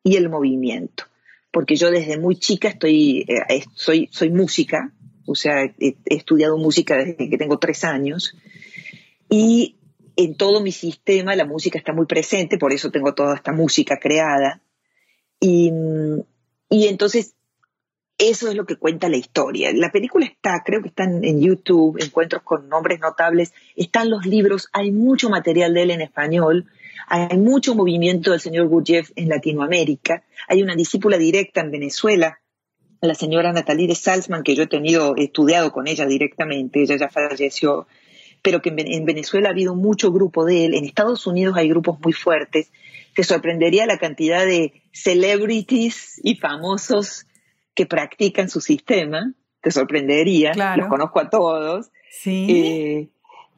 y 0.02 0.16
el 0.16 0.30
movimiento. 0.30 1.04
Porque 1.50 1.76
yo 1.76 1.90
desde 1.90 2.18
muy 2.18 2.36
chica 2.36 2.68
estoy, 2.68 3.26
eh, 3.28 3.64
soy, 3.74 4.08
soy 4.12 4.30
música, 4.30 4.92
o 5.28 5.34
sea, 5.34 5.64
he, 5.64 5.96
estudiado 6.06 6.56
música 6.56 6.96
desde 6.96 7.28
que 7.28 7.38
tengo 7.38 7.58
tres 7.58 7.84
años, 7.84 8.34
y 9.28 9.76
en 10.16 10.34
todo 10.34 10.60
mi 10.60 10.72
sistema 10.72 11.36
la 11.36 11.44
música 11.44 11.78
está 11.78 11.92
muy 11.92 12.06
presente, 12.06 12.58
por 12.58 12.72
eso 12.72 12.90
tengo 12.90 13.14
toda 13.14 13.36
esta 13.36 13.52
música 13.52 13.98
creada. 13.98 14.60
Y, 15.40 15.70
entonces 16.70 17.34
eso 18.18 18.48
es 18.48 18.56
lo 18.56 18.66
que 18.66 18.76
cuenta 18.76 19.08
la 19.08 19.16
historia. 19.16 19.70
La 19.72 19.92
película 19.92 20.26
está, 20.26 20.62
creo 20.64 20.82
que 20.82 20.88
están 20.88 21.22
en 21.22 21.40
YouTube, 21.40 22.02
encuentros 22.02 22.42
con 22.42 22.68
nombres 22.68 22.98
notables, 22.98 23.52
están 23.76 24.10
los 24.10 24.26
libros, 24.26 24.68
hay 24.72 24.90
mucho 24.90 25.30
material 25.30 25.72
de 25.72 25.82
él 25.82 25.90
en 25.92 26.00
español, 26.00 26.66
hay 27.06 27.38
mucho 27.38 27.76
movimiento 27.76 28.32
del 28.32 28.40
señor 28.40 28.66
Gurdjieff 28.66 29.12
en 29.14 29.28
Latinoamérica, 29.28 30.24
hay 30.48 30.62
una 30.62 30.74
discípula 30.74 31.16
directa 31.16 31.60
en 31.60 31.70
Venezuela, 31.70 32.40
la 33.00 33.14
señora 33.14 33.52
Natalie 33.52 33.86
de 33.86 33.94
Salzman, 33.94 34.42
que 34.42 34.54
yo 34.54 34.64
he 34.64 34.66
tenido, 34.66 35.14
estudiado 35.16 35.72
con 35.72 35.86
ella 35.86 36.06
directamente, 36.06 36.82
ella 36.82 36.96
ya 36.96 37.08
falleció, 37.08 37.86
pero 38.42 38.60
que 38.62 38.72
en 38.76 39.04
Venezuela 39.04 39.48
ha 39.48 39.52
habido 39.52 39.74
mucho 39.74 40.12
grupo 40.12 40.44
de 40.44 40.66
él, 40.66 40.74
en 40.74 40.84
Estados 40.84 41.26
Unidos 41.26 41.56
hay 41.56 41.68
grupos 41.68 41.98
muy 42.00 42.12
fuertes, 42.12 42.72
te 43.14 43.24
sorprendería 43.24 43.86
la 43.86 43.98
cantidad 43.98 44.44
de 44.44 44.82
celebrities 44.92 46.20
y 46.22 46.36
famosos 46.36 47.26
que 47.74 47.86
practican 47.86 48.48
su 48.48 48.60
sistema, 48.60 49.34
te 49.60 49.70
sorprendería, 49.70 50.52
los 50.76 50.88
conozco 50.88 51.20
a 51.20 51.30
todos. 51.30 51.90
Sí. 52.10 52.46
Eh, 52.48 53.08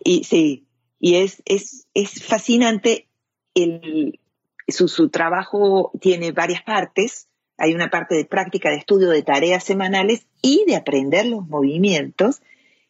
y 0.03 0.25
sí, 0.25 0.67
y 0.99 1.17
es, 1.17 1.43
es, 1.47 1.87
es 1.95 2.23
fascinante, 2.23 3.07
el, 3.55 4.21
su, 4.69 4.89
su 4.89 5.09
trabajo 5.09 5.93
tiene 6.01 6.33
varias 6.33 6.63
partes, 6.63 7.30
hay 7.61 7.75
una 7.75 7.91
parte 7.91 8.15
de 8.15 8.25
práctica, 8.25 8.71
de 8.71 8.77
estudio, 8.77 9.11
de 9.11 9.23
tareas 9.23 9.63
semanales 9.63 10.27
y 10.41 10.65
de 10.67 10.77
aprender 10.77 11.27
los 11.27 11.47
movimientos 11.47 12.41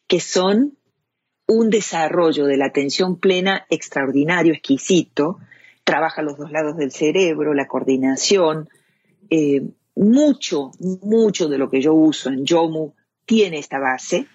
que 0.07 0.21
son 0.21 0.79
un 1.47 1.71
desarrollo 1.71 2.47
de 2.47 2.57
la 2.57 2.67
atención 2.67 3.19
plena 3.19 3.67
extraordinario, 3.69 4.53
exquisito, 4.53 5.39
trabaja 5.83 6.23
los 6.23 6.39
dos 6.39 6.53
lados 6.53 6.77
del 6.77 6.93
cerebro, 6.93 7.53
la 7.53 7.67
coordinación. 7.67 8.69
Eh, 9.29 9.63
mucho, 9.97 10.71
mucho 11.03 11.49
de 11.49 11.59
lo 11.59 11.69
que 11.69 11.83
yo 11.83 11.93
uso 11.93 12.31
en 12.31 12.45
Yomu 12.45 12.93
tiene 13.27 13.59
esta 13.59 13.81
base. 13.81 14.27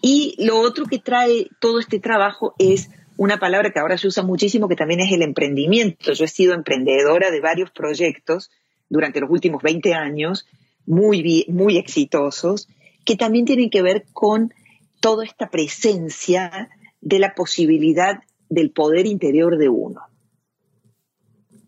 Y 0.00 0.34
lo 0.38 0.60
otro 0.60 0.86
que 0.86 0.98
trae 0.98 1.48
todo 1.60 1.78
este 1.78 2.00
trabajo 2.00 2.54
es 2.58 2.88
una 3.18 3.38
palabra 3.38 3.70
que 3.70 3.80
ahora 3.80 3.98
se 3.98 4.06
usa 4.06 4.22
muchísimo, 4.22 4.68
que 4.68 4.76
también 4.76 5.00
es 5.00 5.12
el 5.12 5.20
emprendimiento. 5.20 6.12
Yo 6.14 6.24
he 6.24 6.28
sido 6.28 6.54
emprendedora 6.54 7.30
de 7.30 7.40
varios 7.40 7.70
proyectos 7.70 8.50
durante 8.88 9.20
los 9.20 9.30
últimos 9.30 9.62
20 9.62 9.94
años, 9.94 10.46
muy, 10.86 11.44
muy 11.48 11.76
exitosos, 11.76 12.68
que 13.04 13.16
también 13.16 13.44
tienen 13.44 13.70
que 13.70 13.82
ver 13.82 14.06
con 14.12 14.52
toda 15.00 15.24
esta 15.24 15.50
presencia 15.50 16.68
de 17.00 17.18
la 17.18 17.34
posibilidad 17.34 18.22
del 18.48 18.70
poder 18.70 19.06
interior 19.06 19.58
de 19.58 19.68
uno. 19.68 20.00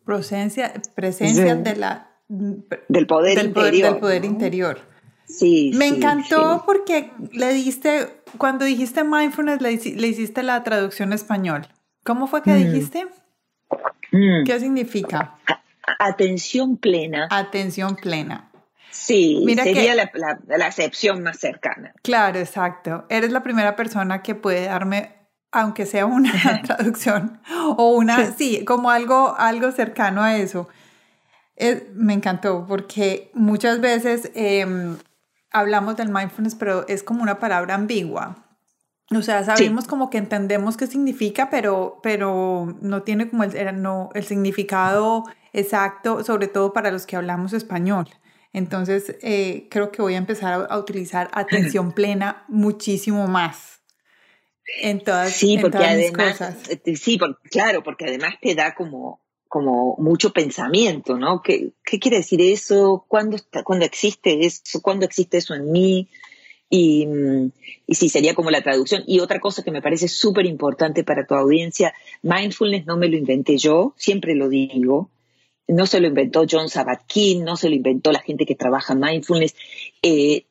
Presencia, 0.04 0.72
presencia 0.94 1.54
de 1.54 1.76
la, 1.76 2.10
del 2.28 3.06
poder 3.06 3.44
interior. 3.44 3.92
del 3.92 4.00
poder 4.00 4.24
interior. 4.24 4.80
Sí. 5.26 5.70
Me 5.74 5.86
encantó 5.86 6.64
porque 6.66 7.12
le 7.32 7.52
diste, 7.52 8.22
cuando 8.36 8.64
dijiste 8.64 9.04
mindfulness, 9.04 9.60
le, 9.60 9.72
hiciste 9.72 10.42
la 10.42 10.64
traducción 10.64 11.12
español. 11.12 11.68
¿Cómo 12.04 12.26
fue 12.26 12.42
que 12.42 12.50
mm. 12.50 12.56
dijiste? 12.56 13.06
Mm. 14.10 14.44
¿Qué 14.44 14.58
significa? 14.58 15.36
Atención 15.98 16.76
plena. 16.76 17.28
Atención 17.30 17.96
plena. 17.96 18.50
Sí, 18.90 19.44
sería 19.62 19.94
la, 19.94 20.10
la, 20.46 20.66
acepción 20.66 21.22
más 21.22 21.38
cercana. 21.38 21.94
Claro, 22.02 22.38
exacto. 22.38 23.06
Eres 23.08 23.30
la 23.30 23.42
primera 23.42 23.76
persona 23.76 24.22
que 24.22 24.34
puede 24.34 24.64
darme 24.64 25.20
aunque 25.52 25.86
sea 25.86 26.06
una 26.06 26.32
traducción 26.64 27.40
o 27.76 27.92
una, 27.92 28.32
sí. 28.32 28.64
como 28.64 28.90
algo, 28.90 29.34
algo 29.38 29.70
cercano 29.72 30.22
a 30.22 30.36
eso. 30.36 30.68
me 31.94 32.14
encantó 32.14 32.66
porque 32.66 33.30
muchas 33.34 33.80
veces 33.80 34.30
em, 34.34 34.96
hablamos 35.50 35.96
del 35.96 36.08
mindfulness, 36.08 36.54
pero 36.54 36.86
es 36.88 37.02
como 37.02 37.22
una 37.22 37.38
palabra 37.38 37.74
ambigua. 37.74 38.46
O 39.12 39.22
sea, 39.22 39.44
sabemos 39.44 39.86
como 39.86 40.08
que 40.08 40.18
entendemos 40.18 40.76
qué 40.76 40.86
significa, 40.86 41.50
pero, 41.50 41.98
pero 42.02 42.78
no 42.80 43.02
tiene 43.02 43.28
como 43.28 43.42
el, 43.42 43.82
no, 43.82 44.10
el 44.14 44.24
significado 44.24 45.24
exacto, 45.52 46.22
sobre 46.22 46.46
todo 46.46 46.72
para 46.72 46.92
los 46.92 47.06
que 47.06 47.16
hablamos 47.16 47.52
español. 47.52 48.08
Entonces, 48.52 49.16
eh, 49.22 49.66
creo 49.70 49.90
que 49.90 50.02
voy 50.02 50.14
a 50.14 50.18
empezar 50.18 50.66
a 50.70 50.78
utilizar 50.78 51.28
atención 51.32 51.92
plena 51.94 52.44
muchísimo 52.48 53.26
más 53.26 53.80
en 54.80 55.00
todas, 55.00 55.32
sí, 55.32 55.58
porque 55.60 55.78
además, 55.78 56.32
cosas. 56.32 56.56
Eh, 56.68 56.96
sí, 56.96 57.18
claro, 57.50 57.82
porque 57.82 58.06
además 58.06 58.34
te 58.40 58.54
da 58.54 58.74
como, 58.74 59.20
como 59.48 59.96
mucho 59.98 60.32
pensamiento, 60.32 61.18
¿no? 61.18 61.42
¿Qué, 61.42 61.72
qué 61.84 61.98
quiere 61.98 62.18
decir 62.18 62.40
eso? 62.40 63.04
¿Cuándo, 63.08 63.36
está, 63.36 63.64
¿Cuándo 63.64 63.84
existe 63.84 64.46
eso? 64.46 64.80
¿Cuándo 64.82 65.04
existe 65.04 65.38
eso 65.38 65.54
en 65.54 65.70
mí? 65.72 66.08
Y, 66.72 67.06
y 67.86 67.94
sí, 67.96 68.08
sería 68.08 68.34
como 68.34 68.50
la 68.50 68.62
traducción. 68.62 69.02
Y 69.06 69.18
otra 69.20 69.40
cosa 69.40 69.64
que 69.64 69.72
me 69.72 69.82
parece 69.82 70.06
súper 70.06 70.46
importante 70.46 71.02
para 71.02 71.26
tu 71.26 71.34
audiencia, 71.34 71.92
mindfulness 72.22 72.86
no 72.86 72.96
me 72.96 73.08
lo 73.08 73.16
inventé 73.16 73.58
yo, 73.58 73.92
siempre 73.96 74.36
lo 74.36 74.48
digo, 74.48 75.10
no 75.66 75.86
se 75.86 76.00
lo 76.00 76.06
inventó 76.06 76.44
John 76.48 76.68
Sabat-King, 76.68 77.42
no 77.44 77.56
se 77.56 77.68
lo 77.68 77.74
inventó 77.74 78.12
la 78.12 78.20
gente 78.20 78.46
que 78.46 78.54
trabaja 78.54 78.94
mindfulness. 78.94 79.54
Eh, 80.02 80.46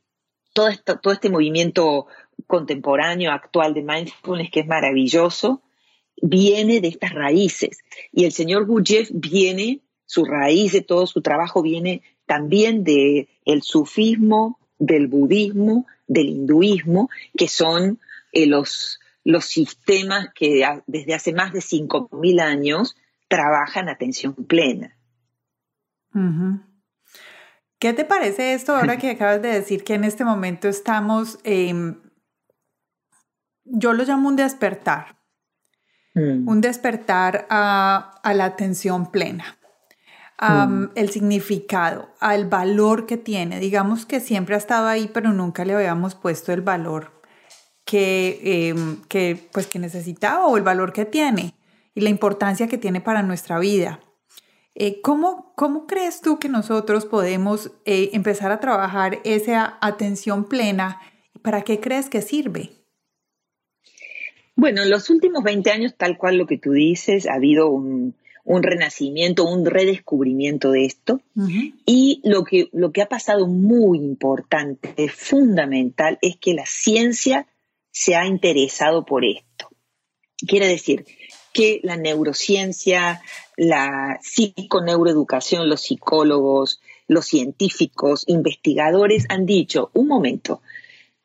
todo, 0.53 0.69
todo 1.01 1.13
este 1.13 1.29
movimiento 1.29 2.07
contemporáneo, 2.47 3.31
actual 3.31 3.73
de 3.73 3.83
mindfulness, 3.83 4.51
que 4.51 4.61
es 4.61 4.67
maravilloso, 4.67 5.61
viene 6.21 6.81
de 6.81 6.89
estas 6.89 7.13
raíces. 7.13 7.79
Y 8.11 8.25
el 8.25 8.31
señor 8.31 8.65
Gurdjieff 8.65 9.09
viene, 9.13 9.81
su 10.05 10.25
raíz 10.25 10.73
de 10.73 10.81
todo 10.81 11.05
su 11.05 11.21
trabajo 11.21 11.61
viene 11.61 12.01
también 12.25 12.83
del 12.83 13.27
el 13.45 13.61
sufismo, 13.61 14.58
del 14.79 15.07
budismo, 15.07 15.85
del 16.07 16.29
hinduismo, 16.29 17.09
que 17.37 17.47
son 17.47 17.99
eh, 18.31 18.47
los, 18.47 18.99
los 19.23 19.45
sistemas 19.45 20.29
que 20.33 20.65
desde 20.87 21.13
hace 21.13 21.33
más 21.33 21.53
de 21.53 21.59
5.000 21.59 22.41
años 22.41 22.95
trabajan 23.27 23.89
atención 23.89 24.33
plena. 24.33 24.97
¿Qué 27.79 27.93
te 27.93 28.03
parece 28.03 28.53
esto 28.53 28.75
ahora 28.75 28.97
que 28.99 29.11
acabas 29.11 29.41
de 29.41 29.49
decir 29.49 29.83
que 29.83 29.93
en 29.93 30.03
este 30.03 30.25
momento 30.25 30.67
estamos, 30.67 31.39
yo 33.63 33.93
lo 33.93 34.03
llamo 34.03 34.29
un 34.29 34.35
despertar, 34.35 35.19
mm. 36.15 36.47
un 36.47 36.61
despertar 36.61 37.47
a, 37.49 38.19
la 38.33 38.45
atención 38.45 39.11
plena? 39.11 39.58
Mm. 40.41 40.91
el 40.95 41.09
significado, 41.09 42.09
al 42.19 42.47
valor 42.47 43.05
que 43.05 43.17
tiene. 43.17 43.59
Digamos 43.59 44.05
que 44.05 44.21
siempre 44.21 44.55
ha 44.55 44.57
estado 44.57 44.87
ahí, 44.87 45.09
pero 45.13 45.33
nunca 45.33 45.65
le 45.65 45.73
habíamos 45.73 46.15
puesto 46.15 46.53
el 46.53 46.61
valor 46.61 47.11
que, 47.83 48.39
em, 48.43 49.01
que, 49.09 49.49
pues, 49.51 49.67
que 49.67 49.79
necesitaba 49.79 50.47
o 50.47 50.55
el 50.55 50.63
valor 50.63 50.93
que 50.93 51.05
tiene 51.05 51.55
y 51.93 52.01
la 52.01 52.09
importancia 52.09 52.67
que 52.67 52.77
tiene 52.77 53.01
para 53.01 53.21
nuestra 53.21 53.59
vida. 53.59 53.99
Eh, 54.75 55.01
¿cómo, 55.01 55.51
¿cómo, 55.55 55.87
crees 55.87 56.21
tú 56.21 56.39
que 56.39 56.47
nosotros 56.47 57.05
podemos 57.05 57.71
eh, 57.85 58.11
empezar 58.13 58.51
a 58.53 58.61
trabajar 58.61 59.19
esa 59.25 59.77
atención 59.81 60.45
plena? 60.45 61.01
¿Para 61.41 61.63
qué 61.63 61.81
crees 61.81 62.09
que 62.09 62.21
sirve? 62.21 62.69
Bueno, 64.55 64.83
en 64.83 64.89
los 64.89 65.09
últimos 65.09 65.43
20 65.43 65.71
años, 65.71 65.95
tal 65.97 66.17
cual 66.17 66.37
lo 66.37 66.47
que 66.47 66.57
tú 66.57 66.71
dices, 66.71 67.27
ha 67.27 67.33
habido 67.33 67.69
un, 67.69 68.15
un 68.49 68.63
renacimiento, 68.63 69.45
un 69.45 69.63
redescubrimiento 69.63 70.71
de 70.71 70.85
esto. 70.85 71.21
Y 71.85 72.19
lo 72.23 72.43
que, 72.43 72.67
lo 72.73 72.91
que 72.91 73.03
ha 73.03 73.07
pasado 73.07 73.45
muy 73.45 73.99
importante, 73.99 75.07
fundamental, 75.07 76.17
es 76.23 76.35
que 76.37 76.55
la 76.55 76.65
ciencia 76.65 77.45
se 77.91 78.15
ha 78.15 78.25
interesado 78.25 79.05
por 79.05 79.23
esto. 79.23 79.69
Quiere 80.47 80.67
decir, 80.67 81.05
que 81.53 81.79
la 81.83 81.95
neurociencia, 81.95 83.21
la 83.55 84.17
psiconeuroeducación, 84.23 85.69
los 85.69 85.81
psicólogos, 85.81 86.81
los 87.07 87.27
científicos, 87.27 88.23
investigadores 88.25 89.25
han 89.29 89.45
dicho, 89.45 89.91
un 89.93 90.07
momento, 90.07 90.63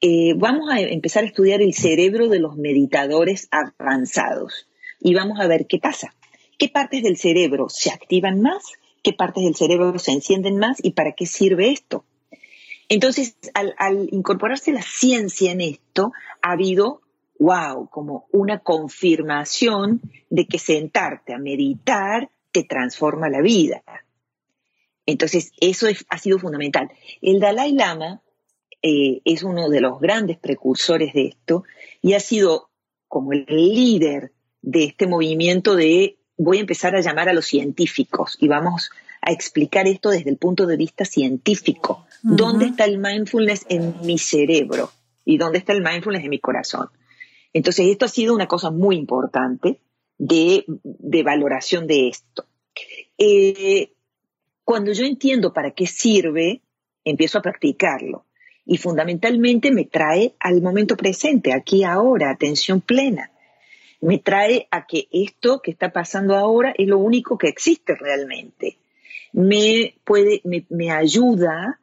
eh, 0.03 0.35
vamos 0.37 0.69
a 0.71 0.79
empezar 0.79 1.25
a 1.25 1.29
estudiar 1.29 1.63
el 1.63 1.73
cerebro 1.73 2.29
de 2.29 2.39
los 2.39 2.57
meditadores 2.57 3.49
avanzados 3.51 4.69
y 5.01 5.15
vamos 5.15 5.41
a 5.41 5.47
ver 5.47 5.67
qué 5.67 5.79
pasa. 5.79 6.15
¿Qué 6.59 6.69
partes 6.69 7.03
del 7.03 7.17
cerebro 7.17 7.69
se 7.69 7.91
activan 7.91 8.41
más? 8.41 8.63
¿Qué 9.03 9.13
partes 9.13 9.45
del 9.45 9.55
cerebro 9.55 9.99
se 9.99 10.13
encienden 10.13 10.59
más? 10.59 10.79
¿Y 10.83 10.93
para 10.93 11.13
qué 11.13 11.27
sirve 11.27 11.71
esto? 11.71 12.05
Entonces, 12.89 13.37
al, 13.55 14.09
incorporarse 14.13 14.73
la 14.73 14.83
ciencia 14.83 15.53
en 15.53 15.61
esto, 15.61 16.13
ha 16.43 16.53
habido 16.53 17.01
wow, 17.39 17.89
como 17.91 18.27
una 18.31 18.61
confirmación 18.61 20.01
de 20.31 20.47
que 20.47 20.59
sentarte 20.59 21.35
a 21.35 21.39
meditar 21.39 22.31
te 22.53 22.63
transforma 22.63 23.29
la 23.29 23.41
vida. 23.41 23.83
Entonces, 25.07 25.53
eso 25.61 25.89
ha 26.09 26.19
sido 26.19 26.39
fundamental. 26.39 26.91
El 27.21 27.41
Dalai 27.41 27.73
Lama 27.73 28.23
eh, 28.81 29.21
es 29.25 29.43
uno 29.43 29.69
de 29.69 29.81
los 29.81 30.01
grandes 30.01 30.39
precursores 30.39 31.13
de 31.13 31.27
esto 31.27 31.65
y 32.01 32.15
ha 32.15 32.21
sido 32.21 32.71
como 33.09 33.33
el 33.33 33.45
líder 33.49 34.33
de 34.63 34.85
este 34.85 35.07
movimiento 35.07 35.75
de 35.75 36.17
voy 36.37 36.59
a 36.59 36.61
empezar 36.61 36.95
a 36.97 37.01
llamar 37.01 37.29
a 37.29 37.33
los 37.33 37.47
científicos 37.47 38.37
y 38.41 38.49
vamos 38.49 38.91
a 39.21 39.33
explicar 39.33 39.87
esto 39.87 40.11
desde 40.11 40.31
el 40.31 40.37
punto 40.37 40.67
de 40.67 40.77
vista 40.77 41.05
científico. 41.05 42.07
¿Dónde 42.23 42.67
está 42.67 42.85
el 42.85 42.99
mindfulness 42.99 43.67
en 43.69 43.95
mi 44.03 44.19
cerebro? 44.19 44.91
¿Y 45.25 45.39
dónde 45.39 45.59
está 45.59 45.73
el 45.73 45.83
mindfulness 45.83 46.25
en 46.25 46.31
mi 46.31 46.41
corazón? 46.41 46.89
Entonces, 47.53 47.87
esto 47.87 48.05
ha 48.05 48.09
sido 48.09 48.35
una 48.35 48.49
cosa 48.49 48.71
muy 48.71 48.97
importante 48.97 49.81
de, 50.19 50.65
valoración 51.25 51.87
de 51.87 52.09
esto. 52.09 52.45
Eh, 53.17 53.93
cuando 54.65 54.93
yo 54.93 55.05
entiendo 55.05 55.53
para 55.53 55.71
qué 55.71 55.87
sirve, 55.87 56.63
empiezo 57.05 57.39
a 57.39 57.43
practicarlo. 57.43 58.27
Y 58.67 58.79
fundamentalmente 58.79 59.71
me 59.71 59.85
trae 59.85 60.35
al 60.41 60.63
momento 60.63 60.97
presente, 60.97 61.53
aquí 61.53 61.85
ahora, 61.85 62.31
atención 62.31 62.81
plena. 62.81 63.31
Me 64.05 64.19
trae 64.19 64.69
a 64.71 64.87
que 64.87 65.09
esto 65.13 65.63
que 65.63 65.71
está 65.71 65.91
pasando 65.91 66.37
ahora 66.37 66.75
es 66.77 66.87
lo 66.87 66.99
único 66.99 67.39
que 67.39 67.49
existe 67.49 67.95
realmente. 67.95 68.77
Me 69.33 69.95
puede, 70.05 70.43
me, 70.45 70.91
ayuda 70.91 71.81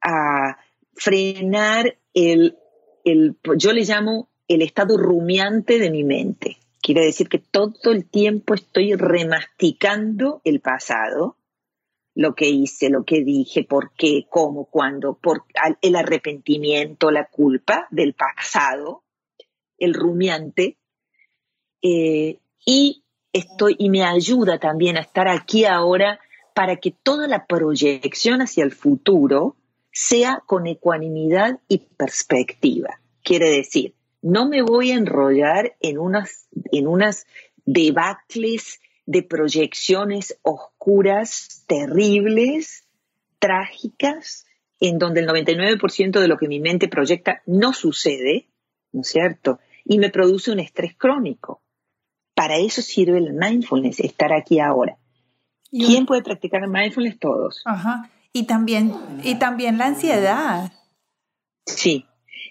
a 0.00 0.56
frenar 0.94 1.96
el, 2.14 2.56
el, 3.04 3.36
yo 3.56 3.72
le 3.72 3.82
llamo 3.82 4.28
el 4.46 4.62
estado 4.62 4.96
rumiante 4.96 5.80
de 5.80 5.90
mi 5.90 6.04
mente. 6.04 6.58
Quiere 6.80 7.06
decir 7.06 7.28
que 7.28 7.40
todo 7.40 7.90
el 7.90 8.08
tiempo 8.08 8.54
estoy 8.54 8.94
remasticando 8.94 10.42
el 10.44 10.60
pasado, 10.60 11.38
lo 12.14 12.36
que 12.36 12.50
hice, 12.50 12.88
lo 12.88 13.02
que 13.02 13.24
dije, 13.24 13.64
por 13.64 13.90
qué, 13.96 14.26
cómo, 14.30 14.66
cuándo, 14.66 15.18
por 15.20 15.42
el 15.82 15.96
arrepentimiento, 15.96 17.10
la 17.10 17.26
culpa 17.26 17.88
del 17.90 18.14
pasado, 18.14 19.02
el 19.76 19.92
rumiante, 19.92 20.76
eh, 21.86 22.38
y 22.64 23.02
estoy 23.34 23.76
y 23.78 23.90
me 23.90 24.04
ayuda 24.04 24.58
también 24.58 24.96
a 24.96 25.02
estar 25.02 25.28
aquí 25.28 25.66
ahora 25.66 26.18
para 26.54 26.76
que 26.76 26.92
toda 26.92 27.28
la 27.28 27.44
proyección 27.44 28.40
hacia 28.40 28.64
el 28.64 28.72
futuro 28.72 29.54
sea 29.92 30.42
con 30.46 30.66
ecuanimidad 30.66 31.60
y 31.68 31.78
perspectiva. 31.78 33.00
Quiere 33.22 33.50
decir, 33.50 33.92
no 34.22 34.48
me 34.48 34.62
voy 34.62 34.92
a 34.92 34.96
enrollar 34.96 35.76
en 35.80 35.98
unas, 35.98 36.48
en 36.72 36.86
unas 36.86 37.26
debacles 37.66 38.80
de 39.04 39.22
proyecciones 39.22 40.38
oscuras, 40.40 41.64
terribles, 41.66 42.84
trágicas, 43.38 44.46
en 44.80 44.98
donde 44.98 45.20
el 45.20 45.28
99% 45.28 46.18
de 46.18 46.28
lo 46.28 46.38
que 46.38 46.48
mi 46.48 46.60
mente 46.60 46.88
proyecta 46.88 47.42
no 47.44 47.74
sucede, 47.74 48.48
¿no 48.92 49.02
es 49.02 49.08
cierto? 49.08 49.58
Y 49.84 49.98
me 49.98 50.08
produce 50.08 50.50
un 50.50 50.60
estrés 50.60 50.96
crónico. 50.96 51.60
Para 52.34 52.56
eso 52.56 52.82
sirve 52.82 53.18
el 53.18 53.32
mindfulness, 53.32 54.00
estar 54.00 54.32
aquí 54.32 54.60
ahora. 54.60 54.96
¿Quién 55.70 56.06
puede 56.06 56.22
practicar 56.22 56.62
el 56.62 56.70
mindfulness? 56.70 57.18
Todos. 57.18 57.62
Ajá. 57.64 58.10
Y 58.32 58.44
también, 58.44 58.94
y 59.22 59.36
también 59.36 59.78
la 59.78 59.86
ansiedad. 59.86 60.72
Sí. 61.66 62.06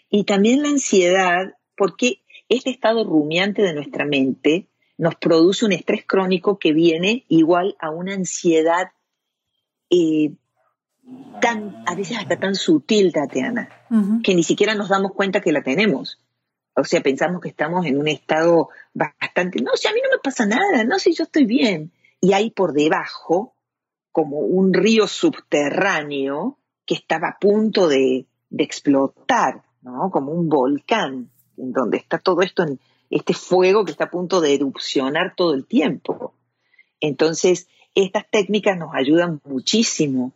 Y 0.10 0.24
también 0.26 0.62
la 0.62 0.70
ansiedad 0.70 1.54
porque 1.76 2.24
este 2.50 2.70
estado 2.70 3.04
rumiante 3.04 3.62
de 3.62 3.74
nuestra 3.74 4.06
mente 4.06 4.68
nos 4.98 5.16
produce 5.16 5.66
un 5.66 5.72
estrés 5.72 6.06
crónico 6.06 6.60
que 6.60 6.74
viene 6.74 7.26
igual 7.28 7.76
a 7.80 7.90
una 7.90 8.14
ansiedad 8.14 8.92
eh, 9.90 10.34
tan, 11.42 11.84
a 11.86 11.96
veces 11.96 12.18
hasta 12.18 12.40
tan 12.40 12.56
sutil, 12.56 13.12
Tatiana, 13.12 13.70
que 14.24 14.36
ni 14.36 14.44
siquiera 14.44 14.76
nos 14.76 14.90
damos 14.90 15.14
cuenta 15.14 15.42
que 15.42 15.52
la 15.52 15.64
tenemos. 15.64 16.23
O 16.76 16.84
sea, 16.84 17.02
pensamos 17.02 17.42
que 17.42 17.50
estamos 17.50 17.86
en 17.86 17.98
un 18.00 18.08
estado 18.08 18.70
bastante, 18.94 19.62
no, 19.62 19.76
si 19.76 19.88
a 19.88 19.94
mí 19.94 20.00
no 20.04 20.10
me 20.10 20.22
pasa 20.22 20.46
nada, 20.46 20.84
no, 20.86 20.98
si 20.98 21.14
yo 21.14 21.24
estoy 21.26 21.46
bien. 21.46 21.92
Y 22.20 22.34
hay 22.34 22.50
por 22.50 22.74
debajo 22.74 23.54
como 24.12 24.40
un 24.40 24.74
río 24.74 25.08
subterráneo 25.08 26.58
que 26.86 26.96
estaba 26.96 27.30
a 27.30 27.40
punto 27.40 27.88
de, 27.88 28.26
explotar, 28.56 29.64
¿no? 29.82 30.12
Como 30.12 30.32
un 30.32 30.48
volcán 30.48 31.32
en 31.58 31.74
donde 31.74 31.98
está 31.98 32.20
todo 32.20 32.42
esto, 32.44 32.62
en 32.62 32.80
este 33.10 33.34
fuego 33.34 33.84
que 33.84 33.92
está 33.92 34.06
a 34.06 34.12
punto 34.12 34.42
de 34.42 34.54
erupcionar 34.54 35.34
todo 35.36 35.56
el 35.56 35.66
tiempo. 35.66 36.36
Entonces, 37.00 37.68
estas 37.96 38.30
técnicas 38.30 38.78
nos 38.78 38.94
ayudan 38.94 39.42
muchísimo 39.44 40.34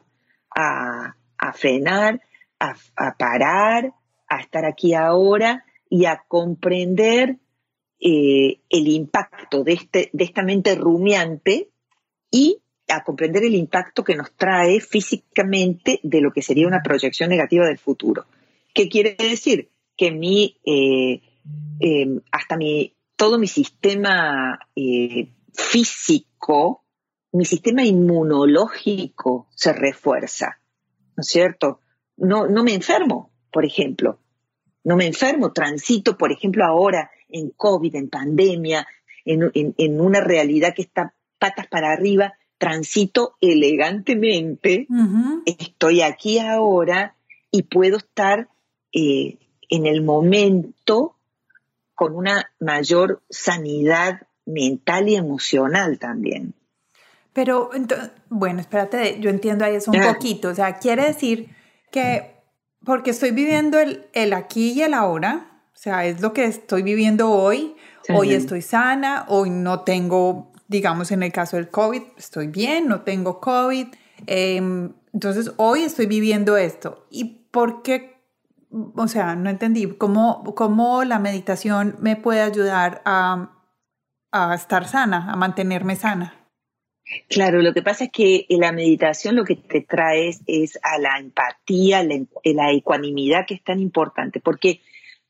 a, 0.56 1.14
frenar, 1.54 2.22
a, 2.60 2.76
parar, 3.18 3.94
a 4.28 4.40
estar 4.40 4.66
aquí 4.66 4.96
ahora 4.96 5.64
y 5.90 6.06
a 6.06 6.24
comprender 6.28 7.38
eh, 8.00 8.60
el 8.70 8.88
impacto 8.88 9.64
de, 9.64 9.74
este, 9.74 10.12
esta 10.18 10.44
mente 10.44 10.76
rumiante 10.76 11.70
y 12.32 12.60
a 12.90 13.04
comprender 13.04 13.44
el 13.44 13.56
impacto 13.56 14.04
que 14.04 14.16
nos 14.16 14.32
trae 14.34 14.80
físicamente 14.80 16.00
de 16.04 16.22
lo 16.22 16.32
que 16.32 16.42
sería 16.42 16.68
una 16.68 16.84
proyección 16.84 17.30
negativa 17.30 17.66
del 17.66 17.78
futuro. 17.78 18.26
¿Qué 18.74 18.88
quiere 18.88 19.16
decir? 19.18 19.70
que 19.98 20.12
mi, 20.12 20.58
eh, 20.64 21.22
em, 21.80 22.22
hasta 22.32 22.56
mi, 22.56 22.96
todo 23.16 23.40
mi 23.40 23.48
sistema 23.48 24.60
eh, 24.76 25.34
físico, 25.54 26.86
mi 27.32 27.46
sistema 27.46 27.84
inmunológico 27.84 29.48
se 29.56 29.74
refuerza, 29.74 30.60
¿no 31.16 31.22
es 31.22 31.28
cierto? 31.28 31.82
No, 32.16 32.48
no 32.48 32.64
me 32.64 32.74
enfermo, 32.74 33.32
por 33.52 33.66
ejemplo, 33.66 34.20
no 34.88 34.96
me 34.96 35.06
enfermo, 35.06 35.52
transito, 35.52 36.18
por 36.18 36.32
ejemplo, 36.32 36.64
ahora 36.64 37.12
en 37.28 37.50
COVID, 37.50 37.94
en 37.94 38.10
pandemia, 38.10 38.88
en, 39.26 40.00
una 40.00 40.22
realidad 40.22 40.74
que 40.74 40.84
está 40.84 41.14
patas 41.38 41.68
para 41.68 41.92
arriba, 41.92 42.36
transito 42.58 43.36
elegantemente, 43.42 44.88
estoy 45.46 46.04
aquí 46.04 46.40
ahora 46.40 47.16
y 47.52 47.64
puedo 47.64 47.98
estar 47.98 48.48
eh, 48.94 49.38
en 49.70 49.88
el 49.88 50.04
momento 50.04 51.18
con 51.94 52.16
una 52.16 52.50
mayor 52.62 53.22
sanidad 53.30 54.22
mental 54.46 55.10
y 55.10 55.16
emocional 55.16 56.00
también. 56.00 56.54
Pero, 57.34 57.72
bueno, 58.30 58.62
espérate, 58.62 59.20
yo 59.20 59.30
entiendo 59.30 59.66
ahí 59.66 59.76
eso 59.76 59.92
un 59.92 60.02
poquito. 60.02 60.48
O 60.48 60.56
sea, 60.56 60.80
quiere 60.80 61.08
decir 61.08 61.50
que 61.92 62.37
porque 62.88 63.12
estoy 63.12 63.32
viviendo 63.32 63.80
el, 63.80 64.08
el, 64.14 64.32
aquí 64.32 64.72
y 64.72 64.82
el 64.82 64.94
ahora, 64.94 65.62
o 65.76 65.78
sea, 65.78 66.06
es 66.06 66.22
lo 66.22 66.32
que 66.32 66.46
estoy 66.46 66.84
viviendo 66.84 67.30
hoy. 67.30 67.76
Hoy 68.10 68.34
estoy 68.34 68.62
sana, 68.62 69.26
hoy 69.28 69.50
no 69.50 69.82
tengo, 69.82 70.54
digamos, 70.70 71.12
en 71.12 71.22
el 71.22 71.34
caso 71.34 71.58
del 71.58 71.70
COVID, 71.70 72.02
estoy 72.18 72.48
bien, 72.48 72.88
no 72.88 73.02
tengo 73.02 73.42
COVID. 73.42 73.88
Em, 74.26 74.94
entonces, 75.12 75.52
hoy 75.58 75.82
estoy 75.82 76.06
viviendo 76.06 76.56
esto. 76.56 77.06
¿Y 77.12 77.26
por 77.52 77.82
qué 77.82 78.18
o 78.96 79.08
sea, 79.08 79.36
no 79.36 79.50
entendí, 79.50 79.88
¿cómo, 79.98 80.44
cómo 80.56 81.04
la 81.04 81.20
meditación 81.20 81.98
me 82.00 82.16
puede 82.16 82.42
ayudar 82.42 83.02
a, 83.06 83.50
estar 84.54 84.88
sana, 84.88 85.32
a 85.32 85.36
mantenerme 85.36 85.96
sana? 85.96 86.37
Claro, 87.30 87.62
lo 87.62 87.74
que 87.74 87.82
pasa 87.82 88.06
es 88.06 88.12
que 88.12 88.46
la 88.50 88.72
meditación 88.72 89.36
lo 89.36 89.46
que 89.46 89.56
te 89.56 89.82
trae 89.82 90.30
es, 90.46 90.80
a 90.84 91.00
la 91.00 91.20
empatía, 91.20 92.04
la, 92.04 92.26
la, 92.44 92.72
ecuanimidad 92.72 93.46
que 93.48 93.56
es 93.56 93.64
tan 93.64 93.80
importante, 93.80 94.40
porque 94.40 94.82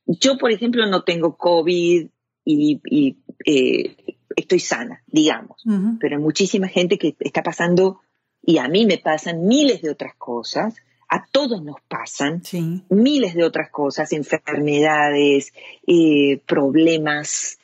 yo, 0.06 0.38
por 0.38 0.52
ejemplo, 0.52 0.86
no 0.88 1.04
tengo 1.04 1.38
COVID 1.38 2.08
y, 2.46 3.18
eh, 3.46 3.96
estoy 4.36 4.60
sana, 4.60 5.04
digamos, 5.08 5.64
pero 6.00 6.18
hay 6.18 6.22
muchísima 6.22 6.68
gente 6.68 6.98
que 6.98 7.16
está 7.20 7.44
pasando, 7.44 8.02
y 8.42 8.60
a 8.60 8.68
mí 8.68 8.86
me 8.86 8.98
pasan 8.98 9.46
miles 9.46 9.82
de 9.82 9.90
otras 9.90 10.16
cosas, 10.16 10.76
a 11.10 11.26
todos 11.26 11.64
nos 11.64 11.78
pasan 11.88 12.42
miles 12.90 13.34
de 13.34 13.44
otras 13.44 13.70
cosas, 13.70 14.14
enfermedades, 14.14 15.54
eh, 15.86 16.42
problemas, 16.46 17.60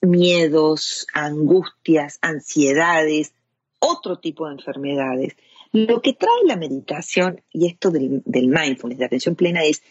miedos, 0.00 1.06
angustias, 1.12 2.18
ansiedades, 2.22 3.32
otro 3.80 4.18
tipo 4.18 4.46
de 4.46 4.54
enfermedades. 4.54 5.36
Lo 5.72 6.00
que 6.00 6.12
trae 6.12 6.44
la 6.44 6.56
meditación 6.56 7.42
y 7.52 7.66
esto 7.66 7.90
del, 7.90 8.22
mindfulness, 8.24 8.98
de 8.98 9.04
atención 9.04 9.34
plena, 9.34 9.64
es 9.64 9.82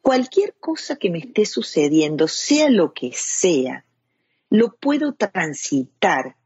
cualquier 0.00 0.54
cosa 0.60 0.96
que 0.96 1.10
me 1.10 1.18
esté 1.18 1.46
sucediendo, 1.46 2.28
sea 2.28 2.68
lo 2.70 2.92
que 2.92 3.10
sea, 3.12 3.84
lo 4.50 4.76
puedo 4.76 5.14
transitar 5.14 6.36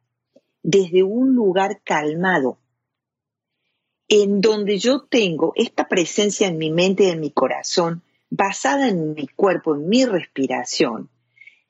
desde 0.63 1.03
un 1.03 1.35
lugar 1.35 1.83
calmado, 1.85 2.59
en 4.09 4.41
donde 4.41 4.79
yo 4.79 5.03
tengo 5.03 5.53
esta 5.57 5.89
presencia 5.89 6.49
en 6.49 6.57
mi 6.57 6.71
mente 6.71 7.05
y 7.05 7.11
en 7.11 7.21
mi 7.21 7.31
corazón, 7.31 8.03
basada 8.31 8.89
en 8.89 9.15
mi 9.15 9.27
cuerpo, 9.27 9.75
en 9.75 9.89
mi 9.89 10.05
respiración, 10.05 11.11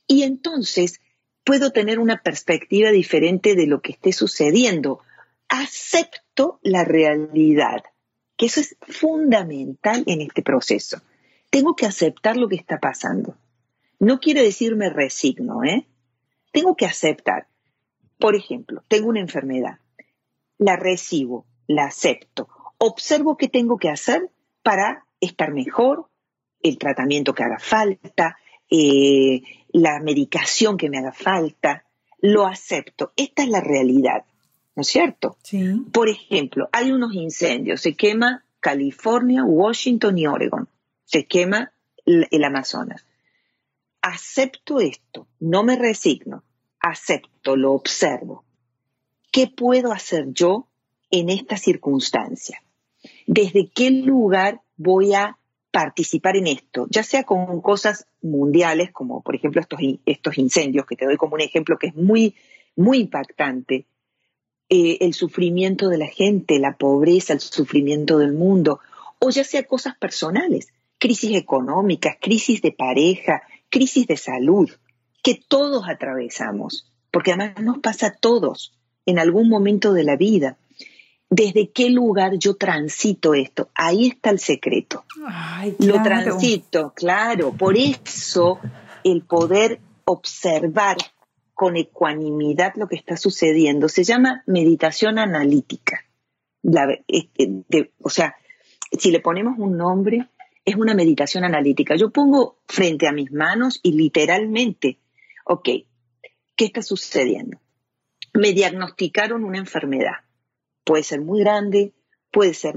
y 0.06 0.22
entonces 0.22 1.00
puedo 1.48 1.70
tener 1.70 1.98
una 1.98 2.20
perspectiva 2.22 2.90
diferente 2.90 3.54
de 3.54 3.66
lo 3.66 3.80
que 3.80 3.92
esté 3.92 4.12
sucediendo. 4.12 5.00
Acepto 5.48 6.60
la 6.62 6.84
realidad, 6.84 7.84
que 8.36 8.44
eso 8.44 8.60
es 8.60 8.76
fundamental 8.86 10.04
en 10.06 10.20
este 10.20 10.42
proceso. 10.42 11.00
Tengo 11.48 11.74
que 11.74 11.86
aceptar 11.86 12.36
lo 12.36 12.50
que 12.50 12.56
está 12.56 12.80
pasando. 12.80 13.34
No 13.98 14.20
quiere 14.20 14.42
decir 14.42 14.76
me 14.76 14.90
resigno, 14.90 15.64
¿eh? 15.64 15.86
Tengo 16.52 16.76
que 16.76 16.84
aceptar. 16.84 17.46
Por 18.18 18.36
ejemplo, 18.36 18.84
tengo 18.86 19.08
una 19.08 19.20
enfermedad, 19.20 19.78
la 20.58 20.76
recibo, 20.76 21.46
la 21.66 21.86
acepto. 21.86 22.50
Observo 22.76 23.38
qué 23.38 23.48
tengo 23.48 23.78
que 23.78 23.88
hacer 23.88 24.28
para 24.62 25.06
estar 25.18 25.54
mejor, 25.54 26.10
el 26.62 26.76
tratamiento 26.76 27.32
que 27.32 27.44
haga 27.44 27.58
falta, 27.58 28.36
eh, 28.68 29.40
la 29.72 30.00
medicación 30.00 30.76
que 30.76 30.90
me 30.90 30.98
haga 30.98 31.12
falta, 31.12 31.84
lo 32.20 32.46
acepto. 32.46 33.12
Esta 33.16 33.42
es 33.42 33.48
la 33.48 33.60
realidad, 33.60 34.24
¿no 34.74 34.82
es 34.82 34.88
cierto? 34.88 35.36
Por 35.92 36.08
ejemplo, 36.08 36.68
hay 36.72 36.92
unos 36.92 37.14
incendios, 37.14 37.80
se 37.80 37.94
quema 37.94 38.44
California, 38.60 39.44
Washington 39.44 40.18
y 40.18 40.26
Oregon, 40.26 40.68
se 41.04 41.26
quema 41.26 41.72
el 42.04 42.44
Amazonas. 42.44 43.04
Acepto 44.02 44.80
esto, 44.80 45.26
no 45.40 45.62
me 45.62 45.76
resigno, 45.76 46.42
acepto, 46.80 47.56
lo 47.56 47.72
observo. 47.72 48.44
¿Qué 49.30 49.46
puedo 49.46 49.92
hacer 49.92 50.32
yo 50.32 50.66
en 51.10 51.28
esta 51.28 51.56
circunstancia? 51.56 52.62
¿Desde 53.26 53.68
qué 53.68 53.90
lugar 53.90 54.62
voy 54.76 55.14
a 55.14 55.37
participar 55.70 56.36
en 56.36 56.46
esto? 56.46 56.86
Ya 56.90 57.02
sea 57.02 57.24
con 57.24 57.60
cosas 57.60 58.06
mundiales, 58.22 58.90
como 58.92 59.22
por 59.22 59.34
ejemplo 59.34 59.60
estos, 59.60 59.80
estos 60.06 60.38
incendios, 60.38 60.86
que 60.86 60.96
te 60.96 61.04
doy 61.04 61.16
como 61.16 61.34
un 61.34 61.40
ejemplo 61.40 61.78
que 61.78 61.88
es 61.88 61.94
muy, 61.94 62.34
muy 62.76 62.98
impactante, 62.98 63.86
eh, 64.70 64.98
el 65.00 65.14
sufrimiento 65.14 65.88
de 65.88 65.98
la 65.98 66.08
gente, 66.08 66.58
la 66.58 66.76
pobreza, 66.76 67.32
el 67.32 67.40
sufrimiento 67.40 68.18
del 68.18 68.34
mundo, 68.34 68.80
o 69.18 69.30
ya 69.30 69.44
sea 69.44 69.64
cosas 69.64 69.96
personales, 69.96 70.68
crisis 70.98 71.36
económicas, 71.36 72.16
crisis 72.20 72.60
de 72.60 72.72
pareja, 72.72 73.42
crisis 73.70 74.06
de 74.06 74.16
salud, 74.16 74.70
que 75.22 75.40
todos 75.48 75.88
atravesamos, 75.88 76.92
porque 77.10 77.32
además 77.32 77.62
nos 77.62 77.78
pasa 77.78 78.08
a 78.08 78.14
todos 78.16 78.78
en 79.06 79.18
algún 79.18 79.48
momento 79.48 79.92
de 79.92 80.04
la 80.04 80.16
vida 80.16 80.58
desde 81.30 81.70
qué 81.70 81.90
lugar 81.90 82.38
yo 82.38 82.54
transito 82.54 83.34
esto. 83.34 83.68
Ahí 83.74 84.08
está 84.08 84.30
el 84.30 84.38
secreto. 84.38 85.04
Lo 85.78 86.02
transito, 86.02 86.92
claro. 86.94 87.52
Por 87.52 87.76
eso 87.76 88.60
el 89.04 89.22
poder 89.22 89.80
observar 90.04 90.96
con 91.54 91.76
ecuanimidad 91.76 92.74
lo 92.76 92.88
que 92.88 92.96
está 92.96 93.16
sucediendo 93.16 93.88
se 93.88 94.04
llama 94.04 94.42
meditación 94.46 95.18
analítica. 95.18 96.04
O 98.02 98.10
sea, 98.10 98.36
si 98.96 99.10
le 99.10 99.20
ponemos 99.20 99.58
un 99.58 99.76
nombre, 99.76 100.28
es 100.64 100.76
una 100.76 100.94
meditación 100.94 101.44
analítica. 101.44 101.96
Yo 101.96 102.10
pongo 102.10 102.58
frente 102.66 103.06
a 103.06 103.12
mis 103.12 103.32
manos 103.32 103.80
y 103.82 103.92
literalmente, 103.92 104.98
ok, 105.44 105.68
¿qué 106.56 106.64
está 106.64 106.80
sucediendo? 106.80 107.58
Me 108.32 108.52
diagnosticaron 108.52 109.44
una 109.44 109.58
enfermedad 109.58 110.14
puede 110.88 111.02
ser 111.02 111.20
muy 111.20 111.40
grande, 111.40 111.92
puede 112.32 112.54
ser 112.54 112.74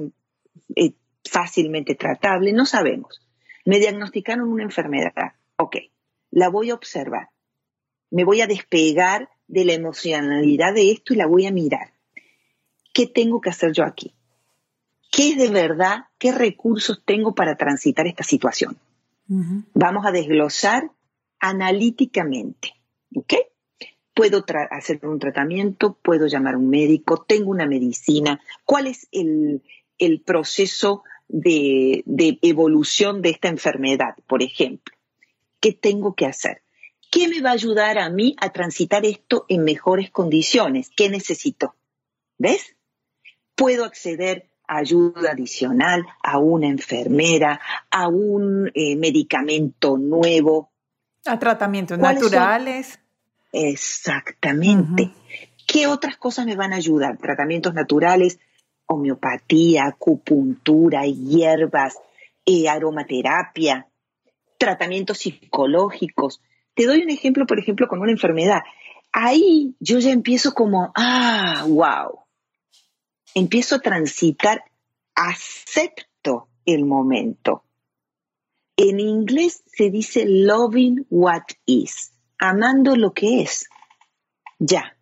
eh, 0.76 0.92
fácilmente 1.24 1.96
tratable, 1.96 2.52
no 2.52 2.66
sabemos. 2.66 3.22
Me 3.64 3.80
diagnosticaron 3.80 4.52
una 4.52 4.64
enfermedad, 4.64 5.14
ok, 5.56 5.78
la 6.30 6.50
voy 6.50 6.72
a 6.72 6.74
observar, 6.74 7.30
me 8.10 8.26
voy 8.26 8.42
a 8.42 8.48
despegar 8.48 9.30
de 9.48 9.64
la 9.64 9.74
emocionalidad 9.76 10.74
de 10.74 10.92
esto 10.92 11.14
y 11.14 11.18
la 11.18 11.26
voy 11.26 11.46
a 11.46 11.54
mirar. 11.54 11.94
¿Qué 12.94 13.08
tengo 13.08 13.40
que 13.40 13.52
hacer 13.52 13.72
yo 13.72 13.86
aquí? 13.86 14.14
¿Qué 15.10 15.30
es 15.30 15.38
de 15.38 15.48
verdad? 15.48 16.08
¿Qué 16.18 16.34
recursos 16.34 17.02
tengo 17.06 17.34
para 17.34 17.56
transitar 17.56 18.08
esta 18.08 18.26
situación? 18.26 18.78
Vamos 19.74 20.06
a 20.06 20.12
desglosar 20.12 20.92
analíticamente. 21.40 22.74
¿Ok? 23.16 23.36
Puedo 24.14 24.44
hacer 24.72 25.00
un 25.06 25.20
tratamiento, 25.20 25.98
puedo 26.02 26.28
llamar 26.28 26.56
a 26.56 26.58
un 26.58 26.70
médico, 26.70 27.24
tengo 27.28 27.52
una 27.52 27.66
medicina, 27.66 28.42
cuál 28.66 28.88
es 28.88 29.08
el, 29.12 29.62
proceso 30.26 31.04
de, 31.28 32.04
evolución 32.42 33.22
de 33.22 33.30
esta 33.30 33.48
enfermedad, 33.48 34.16
por 34.28 34.44
ejemplo. 34.44 34.96
¿Qué 35.60 35.74
tengo 35.74 36.16
que 36.16 36.26
hacer? 36.26 36.64
¿Qué 37.12 37.28
me 37.28 37.42
va 37.42 37.52
a 37.52 37.54
ayudar 37.54 38.00
a 38.00 38.10
mí 38.10 38.36
a 38.40 38.52
transitar 38.52 39.06
esto 39.06 39.46
en 39.48 39.64
mejores 39.64 40.10
condiciones? 40.10 40.90
¿Qué 40.96 41.10
necesito? 41.10 41.76
¿Ves? 42.38 42.76
Puedo 43.56 43.86
acceder 43.86 44.50
a 44.68 44.78
ayuda 44.78 45.32
adicional, 45.32 46.06
a 46.24 46.40
una 46.40 46.68
enfermera, 46.68 47.60
a 47.92 48.08
un 48.08 48.72
eh, 48.74 48.96
medicamento 48.96 49.98
nuevo. 49.98 50.72
A 51.26 51.38
tratamientos 51.38 52.00
naturales. 52.00 53.01
Exactamente. 53.52 55.12
¿Qué 55.68 55.88
otras 55.88 56.18
cosas 56.18 56.46
me 56.46 56.56
van 56.56 56.74
a 56.74 56.78
ayudar? 56.78 57.18
Tratamientos 57.18 57.74
naturales, 57.74 58.40
homeopatía, 58.86 59.86
acupuntura, 59.86 61.06
hierbas, 61.06 61.98
eh, 62.46 62.70
aromaterapia, 62.70 63.88
tratamientos 64.58 65.20
psicológicos. 65.20 66.42
Te 66.74 66.86
doy 66.86 67.02
un 67.02 67.10
ejemplo, 67.10 67.46
por 67.46 67.60
ejemplo, 67.60 67.88
con 67.88 68.00
una 68.00 68.12
enfermedad. 68.12 68.62
Ahí 69.12 69.76
yo 69.80 70.00
ya 70.00 70.12
empiezo 70.12 70.54
como, 70.54 70.92
ah, 70.96 71.66
wow. 71.68 72.20
Empiezo 73.34 73.76
a 73.76 73.80
transitar, 73.80 74.64
acepto 75.16 76.48
el 76.66 76.86
momento. 76.86 77.64
En 78.78 79.00
inglés 79.00 79.64
se 79.68 79.90
dice 79.90 80.26
loving 80.26 81.06
what 81.10 81.44
is 81.66 82.12
amando 82.42 82.96
lo 82.96 83.14
que 83.14 83.42
es. 83.42 83.70
ya, 84.60 84.98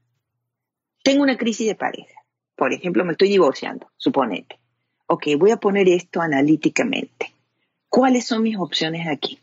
tengo 1.04 1.24
una 1.24 1.38
crisis 1.38 1.68
de 1.68 1.76
pareja. 1.76 2.14
Por 2.56 2.74
ejemplo, 2.74 3.06
me 3.06 3.14
estoy 3.14 3.30
divorciando, 3.30 3.90
suponete. 3.96 4.60
Ok, 5.08 5.28
voy 5.38 5.52
a 5.52 5.58
poner 5.58 5.88
esto 5.88 6.22
analíticamente. 6.22 7.34
¿Cuáles 7.88 8.26
son 8.26 8.44
mis 8.44 8.58
opciones 8.58 9.08
aquí? 9.08 9.40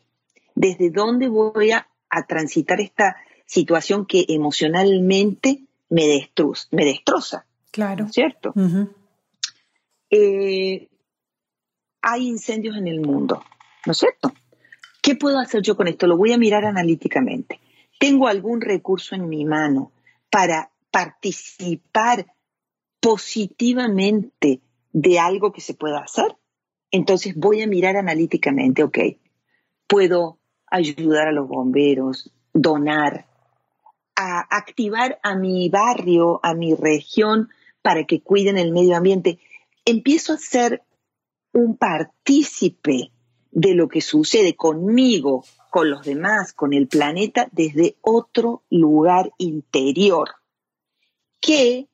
¿Desde 0.55 0.91
dónde 0.91 1.29
voy 1.29 1.73
a, 1.73 1.89
transitar 2.29 2.81
esta 2.81 3.17
situación 3.45 4.07
que 4.07 4.25
emocionalmente 4.29 5.65
me, 5.89 6.07
destroza? 6.07 6.69
Me 6.71 6.85
destroza 6.85 7.45
claro. 7.71 8.09
¿Cierto? 8.09 8.55
Eh, 10.11 10.89
hay 12.01 12.29
incendios 12.29 12.77
en 12.77 12.87
el 12.87 13.01
mundo, 13.01 13.43
¿no 13.85 13.93
es 13.93 13.99
cierto? 13.99 14.33
¿Qué 15.03 15.15
puedo 15.15 15.39
hacer 15.39 15.63
yo 15.63 15.77
con 15.77 15.89
esto? 15.89 16.07
Lo 16.07 16.17
voy 16.17 16.33
a 16.33 16.39
mirar 16.39 16.65
analíticamente. 16.65 17.61
¿Tengo 17.99 18.29
algún 18.29 18.61
recurso 18.61 19.15
en 19.15 19.29
mi 19.29 19.45
mano 19.45 19.93
para 20.31 20.71
participar 20.91 22.27
positivamente 23.01 24.61
de 24.93 25.19
algo 25.19 25.53
que 25.53 25.61
se 25.61 25.75
pueda 25.75 26.01
hacer? 26.01 26.37
Entonces 26.91 27.35
voy 27.37 27.63
a 27.63 27.67
mirar 27.67 27.97
analíticamente, 27.97 28.83
ok, 28.83 28.99
puedo 29.87 30.39
ayudar 30.67 31.29
a 31.29 31.33
los 31.33 31.49
bomberos, 31.49 32.33
donar, 32.53 33.27
a 34.15 34.41
activar 34.57 35.21
a 35.23 35.37
mi 35.37 35.69
barrio, 35.69 36.41
a 36.43 36.55
mi 36.55 36.75
región, 36.75 37.51
para 37.83 38.05
que 38.05 38.21
cuiden 38.21 38.59
el 38.59 38.73
medio 38.73 38.97
ambiente. 38.97 39.39
Empiezo 39.85 40.33
a 40.33 40.39
ser 40.39 40.83
un 41.53 41.77
partícipe 41.77 43.13
de 43.51 43.75
lo 43.75 43.89
que 43.89 44.01
sucede 44.01 44.57
conmigo, 44.57 45.45
con 45.71 45.91
los 45.91 46.05
demás, 46.05 46.53
con 46.53 46.73
el 46.73 46.89
planeta, 46.89 47.49
desde 47.53 47.97
otro 48.01 48.63
lugar 48.71 49.33
interior, 49.39 50.31
que 51.41 51.89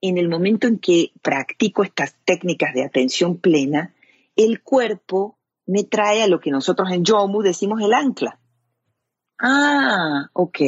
en 0.00 0.18
el 0.18 0.28
momento 0.28 0.66
en 0.66 0.78
que 0.78 1.12
practico 1.22 1.82
estas 1.82 2.14
técnicas 2.24 2.74
de 2.74 2.84
atención 2.84 3.38
plena, 3.38 3.94
el 4.36 4.62
cuerpo 4.62 5.38
me 5.66 5.84
trae 5.84 6.22
a 6.22 6.28
lo 6.28 6.40
que 6.40 6.50
nosotros 6.50 6.90
en 6.92 7.04
Yomu 7.04 7.42
decimos 7.42 7.80
el 7.82 7.92
ancla. 7.92 8.40
Ah, 9.38 10.30
ok. 10.32 10.58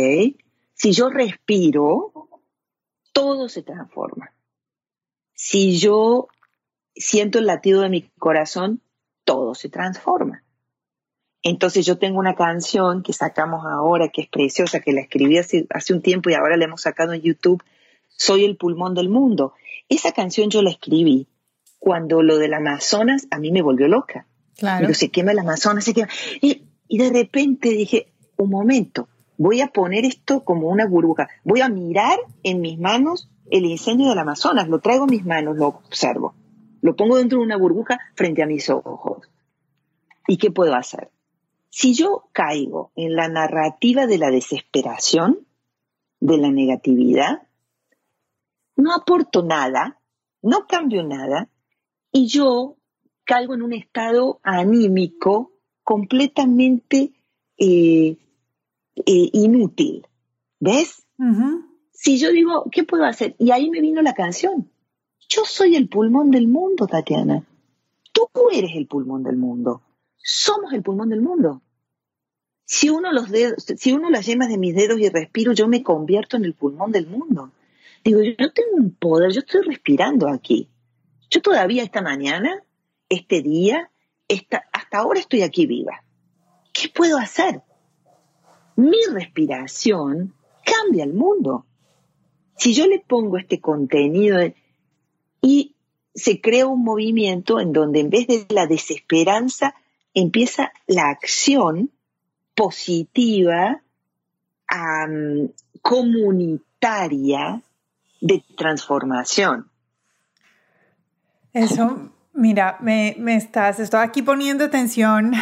Si 0.75 0.92
yo 0.92 1.11
respiro, 1.11 2.29
todo 3.12 3.49
se 3.49 3.62
transforma. 3.62 4.33
Si 5.35 5.79
yo 5.79 6.29
siento 6.94 7.38
el 7.38 7.46
latido 7.46 7.83
de 7.83 7.88
mi 7.88 8.03
corazón, 8.18 8.83
todo 9.25 9.55
se 9.55 9.68
transforma. 9.68 10.29
Entonces 11.42 11.87
yo 11.87 11.98
tengo 11.98 12.18
una 12.18 12.35
canción 12.35 13.03
que 13.03 13.12
sacamos 13.12 13.64
ahora, 13.64 14.09
que 14.09 14.22
es 14.22 14.29
preciosa, 14.29 14.81
que 14.81 14.92
la 14.92 15.00
escribí 15.00 15.38
hace, 15.38 15.66
un 15.90 16.03
tiempo 16.03 16.31
y 16.31 16.35
ahora 16.35 16.57
la 16.57 16.64
hemos 16.64 16.83
sacado 16.83 17.12
en 17.12 17.22
YouTube, 17.22 17.62
Soy 18.09 18.44
el 18.44 18.59
pulmón 18.59 18.94
del 18.94 19.09
mundo. 19.09 19.55
Esa 19.88 20.12
canción 20.12 20.50
yo 20.50 20.61
la 20.61 20.70
escribí 20.70 21.26
cuando 21.79 22.22
lo 22.22 22.37
del 22.37 22.53
Amazonas 22.53 23.26
a 23.31 23.38
mí 23.38 23.50
me 23.50 23.62
volvió 23.62 23.88
loca. 23.88 24.26
Claro. 24.59 24.83
Pero 24.83 24.94
se 24.94 25.09
quema 25.09 25.33
el 25.33 25.38
Amazonas, 25.38 25.85
se 25.85 25.94
quema. 25.94 26.09
Y, 26.42 26.64
y 26.87 26.98
de 26.98 27.11
repente 27.11 27.70
dije, 27.70 28.12
un 28.37 28.50
momento, 28.50 29.09
voy 29.38 29.62
a 29.62 29.68
poner 29.68 30.05
esto 30.05 30.44
como 30.44 30.68
una 30.68 30.87
burbuja, 30.87 31.31
voy 31.44 31.62
a 31.62 31.70
mirar 31.70 32.18
en 32.42 32.61
mis 32.61 32.79
manos 32.79 33.31
el 33.50 33.64
incendio 33.64 34.11
del 34.11 34.18
Amazonas, 34.18 34.68
lo 34.68 34.81
traigo 34.81 35.05
en 35.05 35.11
mis 35.11 35.24
manos, 35.24 35.57
lo 35.57 35.68
observo. 35.68 36.35
Lo 36.83 36.96
pongo 36.96 37.16
dentro 37.16 37.38
de 37.38 37.44
una 37.44 37.57
burbuja 37.57 37.98
frente 38.14 38.42
a 38.42 38.46
mis 38.46 38.68
ojos. 38.68 39.29
¿Y 40.26 40.37
qué 40.37 40.50
puedo 40.50 40.74
hacer? 40.74 41.11
Si 41.70 41.94
yo 41.94 42.24
caigo 42.33 42.90
en 42.96 43.14
la 43.14 43.28
narrativa 43.28 44.06
de 44.06 44.18
la 44.18 44.30
desesperación, 44.30 45.46
de 46.18 46.37
la 46.37 46.50
negatividad, 46.50 47.46
no 48.76 48.92
aporto 48.94 49.42
nada, 49.42 50.00
no 50.42 50.66
cambio 50.66 51.02
nada, 51.02 51.48
y 52.12 52.26
yo 52.26 52.76
caigo 53.24 53.54
en 53.54 53.62
un 53.62 53.72
estado 53.72 54.40
anímico 54.42 55.52
completamente 55.85 57.12
eh, 57.56 58.16
eh, 58.96 59.30
inútil. 59.33 60.06
¿Ves? 60.59 61.06
Si 61.92 62.18
yo 62.18 62.30
digo, 62.33 62.64
¿qué 62.72 62.83
puedo 62.83 63.04
hacer? 63.04 63.37
Y 63.38 63.52
ahí 63.52 63.70
me 63.70 63.80
vino 63.80 64.02
la 64.02 64.14
canción. 64.14 64.70
Yo 65.28 65.44
soy 65.44 65.76
el 65.76 65.88
pulmón 65.88 66.30
del 66.30 66.48
mundo, 66.48 66.87
Tatiana. 66.87 67.44
Tú 68.12 68.28
eres 68.52 68.72
el 68.74 68.87
pulmón 68.87 69.22
del 69.22 69.37
mundo. 69.37 69.83
Somos 70.22 70.72
el 70.72 70.83
pulmón 70.83 71.09
del 71.09 71.22
mundo. 71.22 71.62
Si 72.64 72.88
uno, 72.88 73.12
los 73.12 73.30
dedos, 73.30 73.64
si 73.76 73.92
uno 73.92 74.11
las 74.11 74.26
yemas 74.26 74.48
de 74.48 74.59
mis 74.59 74.74
dedos 74.74 75.00
y 75.00 75.09
respiro, 75.09 75.52
yo 75.52 75.66
me 75.66 75.83
convierto 75.83 76.37
en 76.37 76.44
el 76.44 76.54
pulmón 76.54 76.92
del 76.92 77.06
mundo. 77.06 77.50
Digo, 78.04 78.20
yo 78.22 78.52
tengo 78.52 78.76
un 78.76 78.94
poder, 78.94 79.33
yo 79.33 79.40
estoy 79.40 79.62
respirando 79.62 80.28
aquí. 80.28 80.68
Yo 81.30 81.42
todavía 81.42 81.83
esta 81.83 82.00
mañana, 82.00 82.62
este 83.09 83.42
día, 83.42 83.90
hasta 84.72 84.98
ahora 84.98 85.20
estoy 85.20 85.42
aquí 85.42 85.66
viva. 85.66 86.04
¿Qué 86.72 86.88
puedo 86.88 87.18
hacer? 87.18 87.62
Mi 88.76 88.98
respiración 89.12 90.35
cambia 90.64 91.04
el 91.04 91.12
mundo. 91.12 91.66
Si 92.56 92.72
yo 92.72 92.87
le 92.87 93.00
pongo 93.00 93.37
este 93.37 93.61
contenido, 93.61 94.38
y 95.42 95.74
se 96.14 96.40
crea 96.40 96.66
un 96.66 96.83
movimiento 96.83 97.61
en 97.61 97.72
donde 97.72 98.00
en 98.00 98.11
vez 98.11 98.26
de 98.26 98.46
la 98.50 98.66
desesperanza 98.66 99.74
empieza 100.14 100.73
la 100.87 101.09
acción 101.09 101.90
positiva, 102.55 103.83
comunitaria 105.83 107.62
de 108.20 108.44
transformación. 108.57 109.70
Eso, 111.53 112.12
mira, 112.33 112.77
me, 112.81 113.16
estás, 113.35 113.81
estoy 113.81 114.01
aquí 114.01 114.23
poniendo 114.23 114.64
atención, 114.64 115.33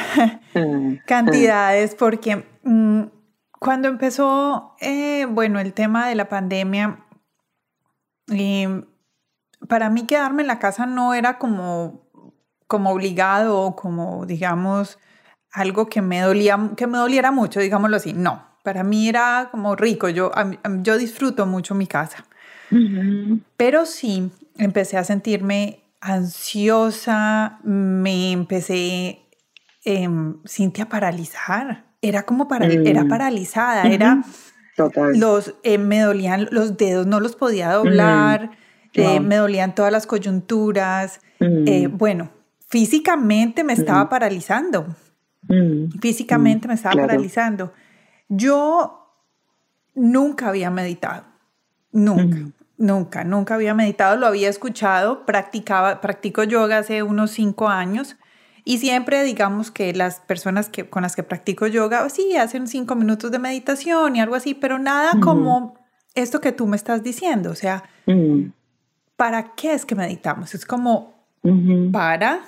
mm, 0.55 0.97
cantidades, 1.07 1.95
porque 1.95 2.47
mm, 2.63 3.03
cuando 3.59 3.89
empezó, 3.89 4.75
eh, 4.81 5.27
bueno, 5.27 5.61
el 5.61 5.75
tema 5.75 6.09
de 6.09 6.15
la 6.15 6.29
pandemia, 6.29 7.05
y 8.29 8.67
para 9.69 9.91
mí 9.91 10.07
quedarme 10.07 10.43
en 10.43 10.49
la 10.49 10.59
casa 10.59 10.87
no 10.87 11.15
era 11.15 11.39
como, 11.39 12.08
como 12.69 12.91
obligado 12.91 13.61
o 13.61 13.75
como, 13.75 14.25
digamos, 14.27 14.99
algo 15.51 15.89
que 15.89 16.01
me, 16.01 16.21
dolía, 16.21 16.71
que 16.77 16.87
me 16.87 16.99
doliera 16.99 17.33
mucho, 17.33 17.59
digámoslo 17.59 17.97
así. 17.97 18.13
No, 18.13 18.47
para 18.63 18.85
mí 18.85 19.09
era 19.09 19.49
como 19.51 19.75
rico. 19.75 20.09
Yo, 20.09 20.31
yo 20.83 20.99
disfruto 20.99 21.47
mucho 21.47 21.75
mi 21.75 21.89
casa. 21.89 22.25
Pero 23.57 23.87
sí, 23.87 24.31
empecé 24.59 24.99
a 24.99 25.05
sentirme 25.05 25.81
ansiosa, 26.01 27.59
me 27.65 28.33
empecé, 28.33 29.23
eh, 29.85 30.09
a 30.81 30.89
paralizar. 30.89 31.87
Era 32.03 32.25
como 32.25 32.47
para, 32.47 32.67
era 32.67 33.05
mm. 33.05 33.09
paralizada, 33.09 33.83
era... 33.89 34.23
Los, 35.15 35.55
eh, 35.65 35.77
me 35.77 36.01
dolían 36.01 36.47
los 36.53 36.77
dedos, 36.77 37.05
no 37.05 37.19
los 37.19 37.35
podía 37.35 37.73
doblar. 37.73 38.53
Eh, 38.95 39.19
me 39.19 39.37
dolían 39.37 39.75
todas 39.75 39.91
las 39.91 40.07
coyunturas. 40.07 41.21
Eh, 41.41 41.89
mm. 41.89 41.99
bueno, 41.99 42.31
físicamente 42.69 43.65
me 43.65 43.73
estaba 43.73 44.05
mm. 44.05 44.09
paralizando. 44.09 44.87
Mm. 45.49 45.99
Físicamente 46.01 46.69
me 46.69 46.75
estaba 46.75 46.95
paralizando. 46.95 47.73
Yo 48.29 49.15
nunca 49.95 50.49
había 50.49 50.71
meditado. 50.71 51.25
Nunca. 51.93 52.39
Nunca, 52.81 53.25
nunca 53.25 53.57
había 53.57 53.75
meditado, 53.75 54.17
lo 54.17 54.29
había 54.29 54.49
escuchado, 54.49 55.27
practicaba, 55.27 56.01
practico 56.01 56.45
yoga 56.45 56.79
hace 56.79 57.03
unos 57.03 57.33
cinco 57.33 57.67
años 57.67 58.17
y 58.65 58.79
siempre 58.79 59.25
digamos 59.25 59.73
que 59.73 59.93
las 59.95 60.21
personas 60.21 60.69
que, 60.69 60.89
con 60.89 61.03
las 61.03 61.17
que 61.17 61.25
practico 61.25 61.67
yoga, 61.67 62.09
sí, 62.09 62.37
hacen 62.37 62.69
cinco 62.69 62.95
minutos 62.95 63.33
de 63.33 63.41
meditación 63.41 64.15
y 64.15 64.21
algo 64.21 64.37
así, 64.37 64.55
pero 64.55 64.79
nada 64.79 65.13
como 65.21 65.75
esto 66.15 66.41
que 66.41 66.53
tú 66.53 66.69
me 66.69 66.77
estás 66.77 67.03
diciendo, 67.03 67.51
o 67.51 67.55
sea, 67.55 67.83
¿para 69.17 69.55
qué 69.57 69.73
es 69.73 69.85
que 69.85 69.95
meditamos? 69.95 70.55
Es 70.55 70.65
como 70.65 71.15
para, 71.91 72.43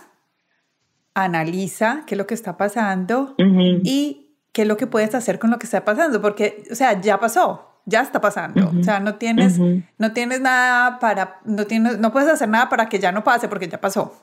analiza 1.15 2.05
qué 2.07 2.15
es 2.15 2.19
lo 2.19 2.27
que 2.27 2.35
está 2.35 2.57
pasando 2.57 3.35
y 3.39 4.29
qué 4.53 4.63
es 4.63 4.69
lo 4.69 4.77
que 4.77 4.87
puedes 4.87 5.15
hacer 5.15 5.39
con 5.39 5.51
lo 5.51 5.59
que 5.59 5.67
está 5.67 5.85
pasando, 5.85 6.21
porque, 6.21 6.65
o 6.71 6.75
sea, 6.75 7.01
ya 7.01 7.19
pasó, 7.21 7.81
ya 7.87 8.01
está 8.01 8.21
pasando. 8.21 8.73
O 8.79 8.83
sea, 8.83 9.01
no 9.01 9.17
tienes, 9.17 9.59
no 9.99 10.13
tienes 10.13 10.41
nada 10.41 10.99
para, 10.99 11.41
no 11.45 11.67
tienes, 11.67 11.99
no 11.99 12.13
puedes 12.13 12.29
hacer 12.29 12.49
nada 12.49 12.69
para 12.69 12.89
que 12.89 12.99
ya 12.99 13.13
no 13.13 13.25
pase 13.25 13.49
porque 13.49 13.69
ya 13.69 13.81
pasó. 13.81 14.15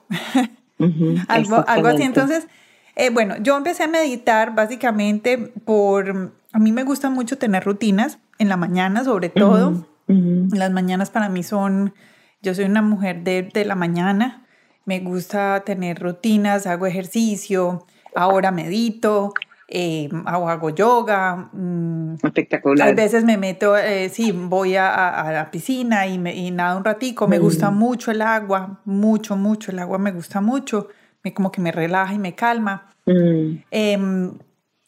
algo, 1.28 1.64
algo 1.68 1.88
así. 1.88 2.04
Entonces, 2.04 2.48
eh, 2.96 3.10
bueno, 3.10 3.36
yo 3.42 3.58
empecé 3.58 3.84
a 3.84 3.88
meditar 3.88 4.56
básicamente 4.56 5.38
por, 5.38 6.34
a 6.52 6.60
mí 6.60 6.72
me 6.72 6.84
gusta 6.84 7.10
mucho 7.10 7.38
tener 7.38 7.64
rutinas 7.64 8.20
en 8.40 8.50
la 8.50 8.58
mañana, 8.58 9.04
sobre 9.04 9.30
todo. 9.30 9.88
Las 10.08 10.72
mañanas 10.72 11.10
para 11.10 11.28
mí 11.28 11.44
son 11.44 11.94
yo 12.42 12.54
soy 12.54 12.66
una 12.66 12.82
mujer 12.82 13.24
de, 13.24 13.66
la 13.66 13.76
mañana, 13.76 14.46
me 14.88 15.00
gusta 15.02 15.62
tener 15.64 16.00
rutinas, 16.00 16.66
hago 16.66 16.88
ejercicio, 16.88 17.86
ahora 18.16 18.52
medito 18.52 19.34
eh, 19.68 20.10
hago, 20.26 20.70
yoga. 20.70 21.50
Mm, 21.52 22.16
Espectacular. 22.24 22.90
A 22.90 22.94
veces 22.94 23.26
me 23.26 23.38
meto, 23.38 23.78
eh, 23.78 24.10
sí, 24.10 24.32
voy 24.32 24.76
a, 24.76 25.30
la 25.32 25.52
piscina 25.52 26.08
y, 26.08 26.18
me, 26.18 26.36
y 26.36 26.52
nado 26.52 26.78
un 26.78 26.86
ratico. 26.86 27.28
Me 27.28 27.40
gusta 27.40 27.70
mm. 27.70 27.78
mucho 27.78 28.12
el 28.12 28.22
agua, 28.22 28.80
mucho, 28.86 29.36
mucho. 29.36 29.72
El 29.72 29.80
agua 29.80 29.98
me 29.98 30.12
gusta 30.12 30.40
mucho. 30.40 30.88
Me, 31.24 31.34
como 31.34 31.52
que 31.52 31.62
me 31.62 31.72
relaja 31.72 32.14
y 32.14 32.20
me 32.20 32.34
calma. 32.34 32.90
Mm. 33.06 33.64
Em, 33.72 34.32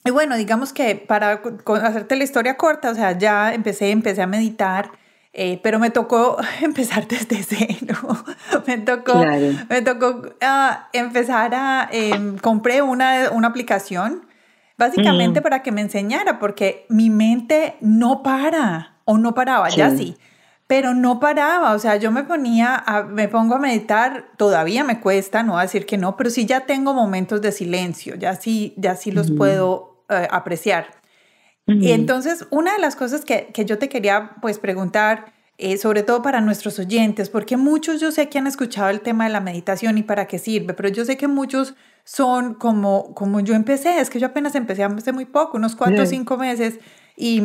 y 0.05 0.11
bueno, 0.11 0.37
digamos 0.37 0.71
que 0.71 0.95
para 0.95 1.41
hacerte 1.83 2.15
la 2.15 2.23
historia 2.23 2.55
corta, 2.55 2.91
o 2.91 2.95
sea, 2.95 3.17
ya 3.17 3.53
empecé, 3.53 3.91
empecé 3.91 4.21
a 4.21 4.27
meditar. 4.27 4.91
Eh, 5.41 5.57
pero 5.63 5.79
me 5.79 5.89
tocó 5.89 6.35
empezar 6.61 7.07
desde 7.07 7.41
cero. 7.47 7.95
me 8.67 8.77
tocó, 8.77 9.23
me 9.69 9.81
tocó 9.81 10.23
ah, 10.41 10.89
empezar 10.91 11.55
a, 11.55 11.87
em, 11.93 12.37
compré 12.37 12.81
una, 12.81 13.31
una 13.31 13.47
aplicación 13.47 14.27
básicamente 14.77 15.39
mm. 15.39 15.43
para 15.43 15.63
que 15.63 15.71
me 15.71 15.79
enseñara, 15.79 16.39
porque 16.39 16.85
mi 16.89 17.09
mente 17.09 17.77
no 17.79 18.21
para, 18.21 18.97
o 19.05 19.17
no 19.17 19.33
paraba, 19.33 19.69
ya 19.69 19.91
sí, 19.91 20.17
pero 20.67 20.93
no 20.93 21.21
paraba, 21.21 21.71
o 21.71 21.79
sea, 21.79 21.95
yo 21.95 22.11
me 22.11 22.23
ponía, 22.23 22.75
a, 22.75 23.03
me 23.03 23.29
pongo 23.29 23.55
a 23.55 23.59
meditar, 23.59 24.25
todavía 24.35 24.83
me 24.83 24.99
cuesta, 24.99 25.41
no 25.43 25.53
voy 25.53 25.59
a 25.59 25.63
decir 25.63 25.85
que 25.85 25.97
no, 25.97 26.17
pero 26.17 26.29
sí 26.29 26.45
ya 26.45 26.65
tengo 26.65 26.93
momentos 26.93 27.41
de 27.41 27.53
silencio, 27.53 28.15
ya 28.15 28.35
sí, 28.35 28.73
ya 28.75 28.95
sí 28.95 29.11
los 29.11 29.31
puedo 29.31 30.03
eh, 30.09 30.27
apreciar. 30.31 30.98
Y 31.69 31.91
entonces, 31.91 32.45
una 32.49 32.73
de 32.73 32.79
las 32.79 32.95
cosas 32.95 33.23
que, 33.23 33.49
que 33.53 33.65
yo 33.65 33.77
te 33.77 33.89
quería 33.89 34.31
pues 34.41 34.59
preguntar, 34.59 35.33
eh, 35.57 35.77
sobre 35.77 36.03
todo 36.03 36.21
para 36.21 36.41
nuestros 36.41 36.79
oyentes, 36.79 37.29
porque 37.29 37.57
muchos 37.57 37.99
yo 37.99 38.11
sé 38.11 38.29
que 38.29 38.37
han 38.39 38.47
escuchado 38.47 38.89
el 38.89 39.01
tema 39.01 39.25
de 39.25 39.31
la 39.31 39.41
meditación 39.41 39.97
y 39.97 40.03
para 40.03 40.25
qué 40.25 40.39
sirve, 40.39 40.73
pero 40.73 40.89
yo 40.89 41.03
sé 41.03 41.17
que 41.17 41.27
muchos 41.27 41.75
son 42.05 42.53
como, 42.53 43.13
como 43.13 43.39
yo 43.41 43.53
empecé, 43.53 43.99
es 43.99 44.09
que 44.09 44.19
yo 44.19 44.27
apenas 44.27 44.55
empecé 44.55 44.83
hace 44.83 45.11
muy 45.11 45.25
poco, 45.25 45.57
unos 45.57 45.75
cuatro 45.75 46.03
o 46.03 46.05
cinco 46.05 46.37
meses, 46.37 46.79
y, 47.17 47.43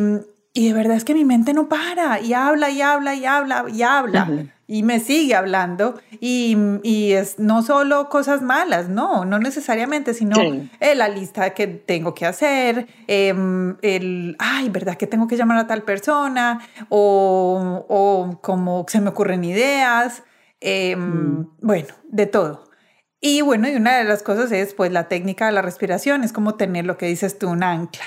y, 0.55 0.67
de 0.67 0.73
verdad 0.73 0.95
es 0.95 1.03
que 1.03 1.13
mi 1.13 1.25
mente 1.25 1.53
no 1.53 1.67
para, 1.67 2.19
y 2.21 2.33
habla, 2.33 2.69
y 2.69 2.81
habla, 2.81 3.13
y 3.13 3.25
habla, 3.25 3.65
y 3.71 3.83
habla, 3.83 4.47
y 4.67 4.83
me 4.83 4.99
sigue 4.99 5.35
hablando, 5.35 5.99
y, 6.19 6.57
y, 6.81 7.11
es 7.11 7.37
no 7.37 7.61
solo 7.61 8.09
cosas 8.09 8.41
malas, 8.41 8.89
no, 8.89 9.25
no 9.25 9.37
necesariamente, 9.37 10.13
sino 10.13 10.35
eh, 10.79 10.95
la 10.95 11.09
lista 11.09 11.51
que 11.51 11.67
tengo 11.67 12.15
que 12.15 12.25
hacer, 12.25 12.87
em, 13.07 13.75
el, 13.81 14.35
ay, 14.39 14.69
¿verdad 14.69 14.95
que 14.95 15.07
tengo 15.07 15.27
que 15.27 15.37
llamar 15.37 15.57
a 15.57 15.67
tal 15.67 15.83
persona? 15.83 16.61
O, 16.89 17.85
o 17.89 18.39
como 18.41 18.85
se 18.87 19.01
me 19.01 19.09
ocurren 19.09 19.43
ideas, 19.43 20.23
em, 20.61 20.99
mm. 20.99 21.49
bueno, 21.61 21.93
de 22.05 22.25
todo. 22.25 22.65
Y 23.27 23.41
bueno, 23.41 23.67
y 23.67 23.75
una 23.75 23.97
de 23.97 24.03
las 24.03 24.21
cosas 24.21 24.51
es 24.51 24.73
pues 24.73 24.91
la 24.91 25.07
técnica 25.07 25.47
de 25.47 25.51
la 25.51 25.61
respiración, 25.63 26.23
es 26.23 26.31
como 26.31 26.55
tener 26.55 26.85
lo 26.85 26.97
que 26.97 27.07
dices 27.07 27.39
tú, 27.39 27.49
un 27.49 27.63
ancla. 27.63 28.03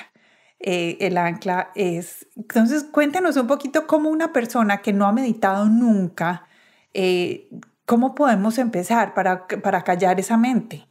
Eh, 0.60 0.96
el 1.00 1.16
ancla 1.18 1.70
es, 1.76 2.26
entonces 2.34 2.82
cuéntanos 2.82 3.36
un 3.36 3.46
poquito 3.46 3.86
cómo 3.86 4.10
una 4.10 4.32
persona 4.32 4.82
que 4.82 4.92
no 4.92 5.06
ha 5.06 5.12
meditado 5.12 5.66
nunca, 5.66 6.48
eh, 6.94 7.48
¿cómo 7.84 8.16
podemos 8.16 8.58
empezar 8.58 9.14
para, 9.14 9.46
para 9.46 9.84
callar 9.84 10.18
esa 10.18 10.36
mente? 10.36 10.86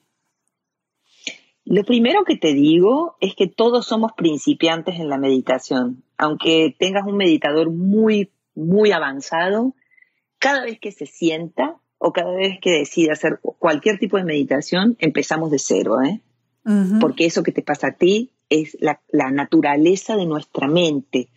Lo 1.66 1.84
primero 1.84 2.24
que 2.24 2.38
te 2.38 2.54
digo 2.54 3.18
es 3.20 3.36
que 3.36 3.48
todos 3.48 3.86
somos 3.86 4.14
principiantes 4.14 5.02
en 5.02 5.10
la 5.10 5.18
meditación. 5.18 6.02
Aunque 6.18 6.74
tengas 6.80 7.06
un 7.06 7.18
meditador 7.18 7.70
muy, 7.70 8.32
muy 8.56 8.94
avanzado, 8.94 9.76
cada 10.40 10.64
vez 10.64 10.80
que 10.80 10.94
se 10.94 11.06
sienta, 11.06 11.82
o 11.98 12.14
cada 12.14 12.34
vez 12.34 12.60
que 12.62 12.72
decide 12.72 13.12
hacer 13.12 13.40
cualquier 13.42 14.00
tipo 14.00 14.18
de 14.18 14.24
meditación, 14.24 14.96
empezamos 15.00 15.52
de 15.52 15.60
cero, 15.60 16.02
¿eh? 16.02 16.22
Porque 17.00 17.26
eso 17.26 17.44
que 17.44 17.54
te 17.54 17.64
pasa 17.64 17.88
a 17.88 17.96
ti 17.96 18.32
es 18.50 18.78
la, 18.80 19.00
naturaleza 19.32 20.16
de 20.16 20.26
nuestra 20.26 20.68
mente. 20.68 21.30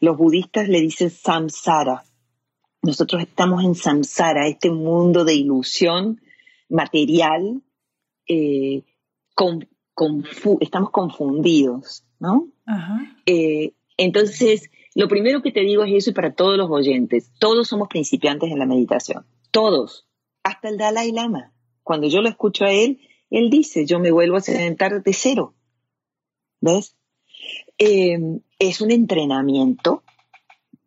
Los 0.00 0.16
budistas 0.16 0.68
le 0.68 0.80
dicen 0.80 1.10
samsara. 1.10 2.04
Nosotros 2.82 3.22
estamos 3.22 3.64
en 3.64 3.74
samsara, 3.74 4.48
este 4.48 4.70
mundo 4.70 5.24
de 5.24 5.34
ilusión 5.34 6.20
material. 6.68 7.62
Eh, 8.28 8.82
estamos 10.60 10.90
confundidos, 10.90 12.04
¿no? 12.18 12.48
Eh, 13.26 13.72
entonces, 13.96 14.70
lo 14.94 15.08
primero 15.08 15.42
que 15.42 15.52
te 15.52 15.60
digo 15.60 15.84
es 15.84 15.92
eso 15.94 16.10
y 16.10 16.14
para 16.14 16.32
todos 16.32 16.56
los 16.56 16.70
oyentes, 16.70 17.30
todos 17.38 17.68
somos 17.68 17.88
principiantes 17.88 18.50
en 18.50 18.58
la 18.58 18.66
meditación 18.66 19.24
todos, 19.52 20.08
hasta 20.42 20.68
el 20.68 20.78
Dalai 20.78 21.12
Lama. 21.12 21.52
Cuando 21.84 22.08
yo 22.08 22.20
lo 22.22 22.28
escucho 22.28 22.64
a 22.64 22.72
él, 22.72 23.00
él 23.30 23.50
dice, 23.50 23.86
yo 23.86 24.00
me 24.00 24.10
vuelvo 24.10 24.38
a 24.38 24.40
sentar 24.40 25.02
de 25.02 25.12
cero. 25.12 25.54
¿Ves? 26.62 26.96
Em, 27.76 28.40
es 28.58 28.80
un 28.80 28.90
entrenamiento, 28.90 30.02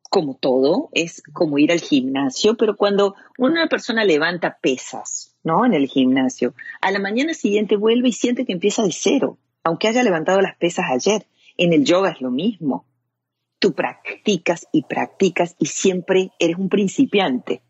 como 0.09 0.35
todo, 0.35 0.89
es 0.93 1.21
como 1.33 1.59
ir 1.59 1.71
al 1.71 1.81
gimnasio, 1.81 2.55
pero 2.57 2.75
cuando 2.75 3.15
una 3.37 3.67
persona 3.67 4.03
levanta 4.03 4.57
pesas, 4.59 5.35
¿no? 5.43 5.65
En 5.65 5.73
el 5.73 5.87
gimnasio, 5.87 6.55
a 6.81 6.89
la 6.91 6.99
mañana 6.99 7.33
siguiente 7.33 7.75
vuelve 7.75 8.09
y 8.09 8.13
siente 8.13 8.45
que 8.45 8.53
empieza 8.53 8.81
de 8.81 8.91
cero, 8.91 9.37
aunque 9.63 9.89
haya 9.89 10.01
levantado 10.01 10.41
las 10.41 10.55
pesas 10.55 10.85
ayer. 10.89 11.27
En 11.57 11.73
el 11.73 11.85
yoga 11.85 12.11
es 12.11 12.21
lo 12.21 12.31
mismo. 12.31 12.85
Tú 13.59 13.73
practicas 13.73 14.67
y 14.71 14.83
practicas 14.83 15.55
y 15.59 15.67
siempre 15.67 16.31
eres 16.39 16.57
un 16.57 16.69
principiante 16.69 17.61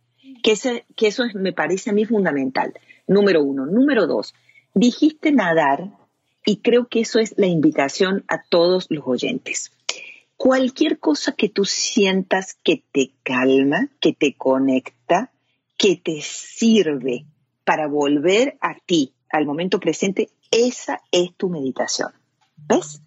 que, 0.43 1.07
eso 1.07 1.23
me 1.33 1.53
parece 1.53 1.89
a 1.89 1.93
mí 1.93 2.05
fundamental. 2.05 2.73
Número 3.07 3.43
uno. 3.43 3.65
Número 3.65 4.05
dos, 4.05 4.35
dijiste 4.75 5.31
nadar 5.31 5.89
y 6.45 6.57
creo 6.57 6.87
que 6.87 7.01
eso 7.01 7.19
es 7.19 7.33
la 7.37 7.47
invitación 7.47 8.23
a 8.27 8.43
todos 8.43 8.87
los 8.89 9.05
oyentes. 9.05 9.71
Cualquier 10.37 10.99
cosa 10.99 11.31
que 11.31 11.49
tú 11.49 11.65
sientas 11.65 12.57
que 12.63 12.83
te 12.91 13.11
calma, 13.23 13.89
que 13.99 14.13
te 14.13 14.35
conecta, 14.35 15.31
que 15.77 15.95
te 15.95 16.21
sirve 16.21 17.25
para 17.63 17.87
volver 17.87 18.57
a 18.61 18.75
ti, 18.85 19.13
al 19.29 19.45
momento 19.45 19.79
presente, 19.79 20.29
esa 20.51 21.01
es 21.11 21.33
tu 21.35 21.49
meditación. 21.49 22.09
¿Ves? 22.57 23.01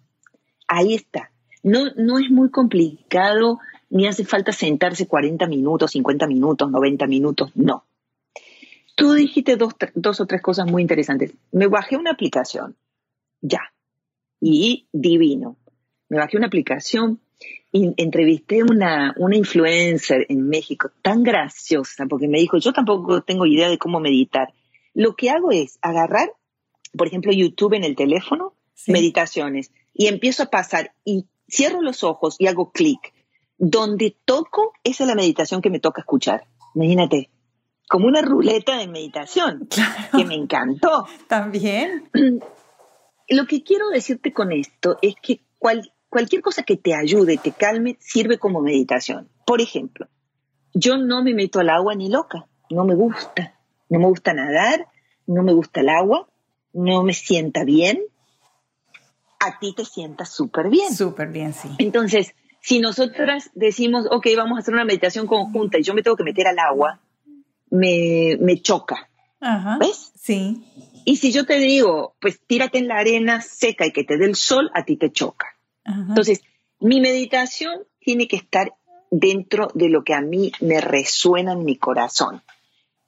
Ahí 0.67 0.93
está. 0.93 1.31
No, 1.63 1.85
no 1.95 2.19
es 2.19 2.29
muy 2.29 2.49
complicado 2.49 3.59
ni 3.89 4.07
hace 4.07 4.23
falta 4.23 4.51
sentarse 4.51 5.07
40 5.07 5.47
minutos, 5.47 5.91
50 5.91 6.27
minutos, 6.27 6.69
90 6.69 7.07
minutos, 7.07 7.51
no. 7.55 7.85
Tú 8.95 9.13
dijiste 9.13 9.55
dos, 9.55 10.19
o 10.19 10.25
tres 10.25 10.41
cosas 10.41 10.69
muy 10.69 10.81
interesantes. 10.81 11.33
Me 11.51 11.67
bajé 11.67 11.95
una 11.95 12.11
aplicación, 12.11 12.75
ya, 13.41 13.61
y 14.39 14.87
divino. 14.91 15.57
Me 16.09 16.17
bajé 16.17 16.37
una 16.37 16.47
aplicación 16.47 17.19
y 17.71 17.93
entrevisté 17.97 18.63
una, 18.63 19.13
una 19.17 19.37
influencer 19.37 20.25
en 20.29 20.47
México 20.47 20.91
tan 21.01 21.23
graciosa 21.23 22.05
porque 22.07 22.27
me 22.27 22.39
dijo, 22.39 22.57
yo 22.57 22.73
tampoco 22.73 23.21
tengo 23.21 23.45
idea 23.45 23.69
de 23.69 23.77
cómo 23.77 23.99
meditar. 23.99 24.53
Lo 24.93 25.15
que 25.15 25.29
hago 25.29 25.51
es 25.51 25.77
agarrar, 25.81 26.31
por 26.97 27.07
ejemplo, 27.07 27.31
YouTube 27.31 27.73
en 27.73 27.83
el 27.83 27.95
teléfono, 27.95 28.53
meditaciones, 28.87 29.71
y 29.93 30.07
empiezo 30.07 30.43
a 30.43 30.49
pasar 30.49 30.93
y 31.05 31.25
cierro 31.47 31.81
los 31.81 32.03
ojos 32.03 32.35
y 32.39 32.47
hago 32.47 32.71
clic 32.71 33.13
donde 33.59 34.15
toco, 34.25 34.73
esa 34.83 35.03
es 35.03 35.07
la 35.09 35.15
meditación 35.15 35.61
que 35.61 35.69
me 35.69 35.79
toca 35.79 36.01
escuchar. 36.01 36.45
Imagínate, 36.73 37.29
como 37.87 38.07
una 38.07 38.21
ruleta 38.21 38.77
de 38.77 38.87
meditación, 38.87 39.67
que 40.15 40.25
me 40.25 40.35
encantó. 40.35 41.05
También. 41.27 42.09
Lo 43.29 43.45
que 43.45 43.63
quiero 43.63 43.89
decirte 43.89 44.33
con 44.33 44.51
esto 44.51 44.97
es 45.01 45.15
que 45.21 45.41
cualquier 46.09 46.41
cosa 46.41 46.63
que 46.63 46.77
te 46.77 46.95
ayude, 46.95 47.37
te 47.37 47.51
calme, 47.51 47.97
sirve 47.99 48.37
como 48.37 48.61
meditación. 48.61 49.29
Por 49.45 49.61
ejemplo, 49.61 50.07
yo 50.73 50.97
no 50.97 51.23
me 51.23 51.33
meto 51.33 51.59
al 51.59 51.69
agua 51.69 51.95
ni 51.95 52.09
loca, 52.09 52.47
no 52.69 52.85
me 52.85 52.95
gusta. 52.95 53.55
No 53.89 53.99
me 53.99 54.05
gusta 54.05 54.33
nadar, 54.33 54.87
no 55.25 55.43
me 55.43 55.51
gusta 55.51 55.81
el 55.81 55.89
agua, 55.89 56.27
no 56.73 57.03
me 57.03 57.13
sienta 57.13 57.63
bien. 57.63 58.01
A 59.39 59.57
ti 59.57 59.73
te 59.75 59.83
sientas 59.83 60.29
súper 60.29 60.69
bien. 60.69 60.93
Súper 60.93 61.29
bien, 61.29 61.53
sí. 61.53 61.69
Entonces, 61.79 62.35
si 62.61 62.79
nosotras 62.79 63.49
decimos, 63.55 64.05
ok, 64.11 64.27
vamos 64.37 64.57
a 64.57 64.59
hacer 64.59 64.73
una 64.73 64.85
meditación 64.85 65.27
conjunta 65.27 65.79
y 65.79 65.83
yo 65.83 65.93
me 65.93 66.03
tengo 66.03 66.17
que 66.17 66.23
meter 66.23 66.47
al 66.47 66.59
agua, 66.59 66.99
me, 67.71 68.37
me 68.39 68.61
choca. 68.61 69.09
¿Ves? 69.79 70.11
Sí. 70.15 70.63
Y 71.09 71.15
si 71.15 71.31
yo 71.31 71.43
te 71.43 71.57
digo, 71.57 72.15
pues 72.21 72.39
tírate 72.45 72.77
en 72.77 72.87
la 72.87 72.97
arena 72.99 73.41
seca 73.41 73.83
y 73.87 73.91
que 73.91 74.03
te 74.03 74.15
dé 74.19 74.25
el 74.25 74.35
sol, 74.35 74.69
a 74.75 74.85
ti 74.85 74.95
te 74.95 75.11
choca. 75.11 75.57
Entonces, 75.83 76.43
mi 76.79 77.01
meditación 77.01 77.79
tiene 77.99 78.27
que 78.27 78.35
estar 78.35 78.75
dentro 79.09 79.69
de 79.73 79.89
lo 79.89 80.03
que 80.03 80.13
a 80.13 80.21
mí 80.21 80.51
me 80.59 80.81
resuena 80.81 81.53
en 81.53 81.65
mi 81.65 81.77
corazón. 81.77 82.43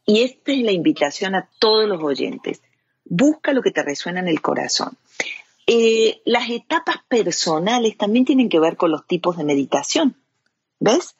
Y 0.04 0.24
esta 0.24 0.52
es 0.52 0.64
la 0.64 0.72
invitación 0.72 1.36
a 1.36 1.48
todos 1.60 1.88
los 1.88 2.02
oyentes. 2.02 2.64
Busca 3.06 3.54
lo 3.54 3.62
que 3.62 3.70
te 3.70 3.84
resuena 3.84 4.20
en 4.20 4.30
el 4.30 4.42
corazón. 4.42 4.98
Eh, 5.68 6.24
las 6.26 6.50
etapas 6.50 7.04
personales 7.08 7.98
también 7.98 8.26
tienen 8.26 8.50
que 8.50 8.60
ver 8.60 8.78
con 8.78 8.90
los 8.90 9.06
tipos 9.06 9.38
de 9.38 9.44
meditación. 9.44 10.18
¿Ves? 10.80 11.18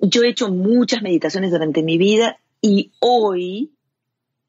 Yo 0.00 0.24
he 0.24 0.30
hecho 0.30 0.48
muchas 0.48 1.02
meditaciones 1.02 1.52
durante 1.52 1.84
mi 1.84 1.98
vida 1.98 2.40
y 2.60 2.90
hoy 2.98 3.76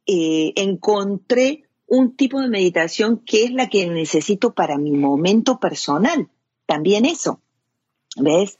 eh, 0.05 0.53
encontré 0.55 1.63
un 1.87 2.15
tipo 2.15 2.39
de 2.39 2.47
meditación 2.47 3.21
que 3.25 3.43
es 3.43 3.51
la 3.51 3.69
que 3.69 3.87
necesito 3.87 4.53
para 4.53 4.77
mi 4.77 4.91
momento 4.91 5.59
personal. 5.59 6.29
También 6.65 7.05
eso. 7.05 7.41
¿Ves? 8.15 8.57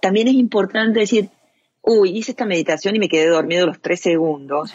También 0.00 0.28
es 0.28 0.34
importante 0.34 1.00
decir, 1.00 1.30
uy, 1.82 2.16
hice 2.16 2.32
esta 2.32 2.46
meditación 2.46 2.96
y 2.96 2.98
me 2.98 3.08
quedé 3.08 3.28
dormido 3.28 3.66
los 3.66 3.80
tres 3.80 4.00
segundos, 4.00 4.72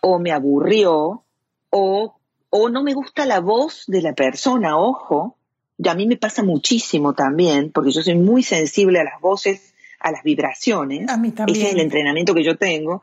o 0.00 0.18
me 0.18 0.32
aburrió, 0.32 1.24
o, 1.70 2.16
o 2.50 2.68
no 2.68 2.82
me 2.82 2.94
gusta 2.94 3.26
la 3.26 3.40
voz 3.40 3.84
de 3.86 4.02
la 4.02 4.14
persona, 4.14 4.78
ojo, 4.78 5.36
y 5.78 5.88
a 5.88 5.94
mí 5.94 6.06
me 6.06 6.16
pasa 6.16 6.42
muchísimo 6.42 7.14
también, 7.14 7.70
porque 7.70 7.92
yo 7.92 8.02
soy 8.02 8.16
muy 8.16 8.42
sensible 8.42 8.98
a 8.98 9.04
las 9.04 9.20
voces, 9.20 9.74
a 10.00 10.10
las 10.10 10.24
vibraciones. 10.24 11.08
A 11.08 11.16
mí 11.16 11.30
también. 11.30 11.56
Ese 11.56 11.68
es 11.68 11.74
el 11.74 11.80
entrenamiento 11.80 12.34
que 12.34 12.42
yo 12.42 12.56
tengo. 12.56 13.02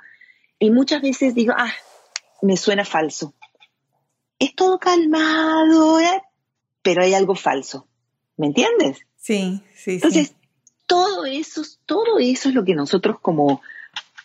Y 0.59 0.71
muchas 0.71 1.01
veces 1.01 1.33
digo, 1.35 1.53
ah, 1.55 1.71
me 2.45 2.57
suena 2.57 2.85
falso. 2.85 3.33
Es 4.39 4.55
todo 4.55 4.79
calmado, 4.79 5.99
¿eh? 5.99 6.21
pero 6.81 7.03
hay 7.03 7.13
algo 7.13 7.35
falso. 7.35 7.87
¿Me 8.37 8.47
entiendes? 8.47 8.99
Sí, 9.17 9.61
sí, 9.75 9.91
Entonces, 9.93 10.35
todo 10.85 11.25
eso, 11.25 11.63
todo 11.85 12.19
eso 12.19 12.49
es 12.49 12.55
lo 12.55 12.63
que 12.63 12.75
nosotros 12.75 13.17
como, 13.19 13.61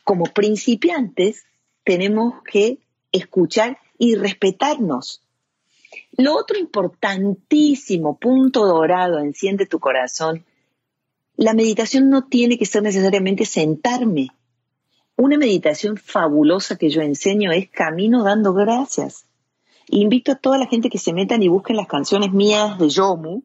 como 0.04 0.24
principiantes 0.24 1.44
tenemos 1.84 2.42
que 2.42 2.78
escuchar 3.12 3.78
y 3.98 4.14
respetarnos. 4.14 5.22
Lo 6.16 6.36
otro 6.36 6.58
importantísimo, 6.58 8.18
punto 8.18 8.66
dorado, 8.66 9.20
enciende 9.20 9.66
tu 9.66 9.80
corazón, 9.80 10.44
la 11.36 11.54
meditación 11.54 12.10
no 12.10 12.24
tiene 12.24 12.58
que 12.58 12.66
ser 12.66 12.82
necesariamente 12.82 13.46
sentarme. 13.46 14.28
Una 15.20 15.36
meditación 15.36 15.98
fabulosa 15.98 16.78
que 16.78 16.88
yo 16.88 17.02
enseño 17.02 17.52
es 17.52 17.68
camino 17.68 18.24
dando 18.24 18.54
gracias. 18.54 19.26
Invito 19.88 20.32
a 20.32 20.36
toda 20.36 20.56
la 20.56 20.66
gente 20.66 20.88
que 20.88 20.96
se 20.96 21.12
metan 21.12 21.42
y 21.42 21.48
busquen 21.48 21.76
las 21.76 21.88
canciones 21.88 22.32
mías 22.32 22.78
de 22.78 22.88
Yomu, 22.88 23.42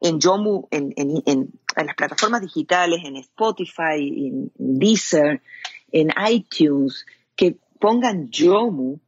en 0.00 0.20
Yomu, 0.20 0.68
en, 0.70 1.50
las 1.74 1.96
plataformas 1.96 2.40
digitales, 2.42 3.00
en 3.04 3.16
Spotify, 3.16 3.98
en 3.98 4.52
Deezer, 4.54 5.42
en 5.90 6.10
iTunes, 6.30 7.04
que 7.34 7.56
pongan 7.80 8.30
Yomu 8.30 9.00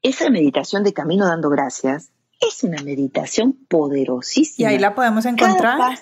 esa 0.00 0.30
meditación 0.30 0.84
de 0.84 0.94
camino 0.94 1.26
dando 1.26 1.50
gracias 1.50 2.12
es 2.40 2.64
una 2.64 2.82
meditación 2.82 3.52
poderosísima. 3.52 4.70
Y 4.70 4.72
ahí 4.72 4.78
la 4.78 4.94
podemos 4.94 5.26
encontrar. 5.26 5.98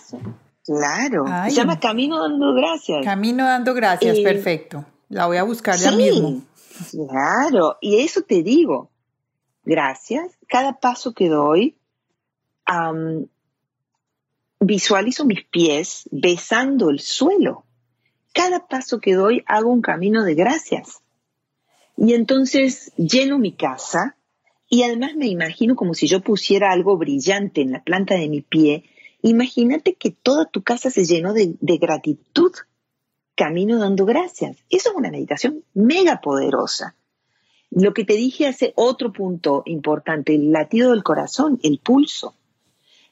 Claro. 0.67 1.25
Se 1.45 1.53
llama 1.53 1.81
Camino 1.81 2.21
dando 2.21 2.55
gracias. 2.55 3.05
Camino 3.05 3.45
dando 3.45 3.75
gracias, 3.75 4.19
perfecto. 4.21 4.85
La 5.09 5.27
voy 5.27 5.37
a 5.37 5.45
buscar 5.45 5.77
ya 5.77 5.93
mismo. 5.93 6.43
Claro. 6.91 7.79
Y 7.81 8.01
eso 8.01 8.23
te 8.23 8.43
digo. 8.43 8.91
Gracias. 9.65 10.33
Cada 10.49 10.79
paso 10.79 11.13
que 11.13 11.29
doy, 11.29 11.77
visualizo 14.61 15.25
mis 15.25 15.45
pies 15.45 16.09
besando 16.11 16.91
el 16.91 17.01
suelo. 17.01 17.65
Cada 18.33 18.67
paso 18.67 19.01
que 19.01 19.15
doy 19.15 19.43
hago 19.47 19.71
un 19.71 19.81
camino 19.81 20.25
de 20.25 20.35
gracias. 20.35 21.01
Y 21.97 22.13
entonces 22.13 22.93
lleno 22.97 23.39
mi 23.39 23.53
casa 23.53 24.17
y 24.69 24.83
además 24.83 25.15
me 25.17 25.29
imagino 25.29 25.77
como 25.77 25.95
si 25.95 26.07
yo 26.07 26.21
pusiera 26.21 26.73
algo 26.73 26.97
brillante 26.97 27.63
en 27.63 27.73
la 27.73 27.83
planta 27.83 28.15
de 28.15 28.29
mi 28.29 28.43
pie. 28.43 28.85
Imagínate 29.27 29.95
que 29.95 30.13
toda 30.13 30.45
tu 30.45 30.63
casa 30.63 30.89
se 30.89 31.05
llenó 31.05 31.33
de, 31.33 31.57
gratitud, 31.61 32.53
camino 33.35 33.77
dando 33.77 34.07
gracias. 34.07 34.57
Eso 34.71 34.91
es 34.91 34.95
una 34.95 35.11
meditación 35.11 35.65
mega 35.75 36.21
poderosa. 36.21 36.95
Lo 37.69 37.93
que 37.93 38.05
te 38.05 38.13
dije 38.13 38.47
hace 38.47 38.73
otro 38.77 39.13
punto 39.13 39.65
importante, 39.67 40.37
el 40.37 40.53
latido 40.53 40.93
del 40.93 41.03
corazón, 41.03 41.59
el 41.65 41.81
pulso. 41.81 42.37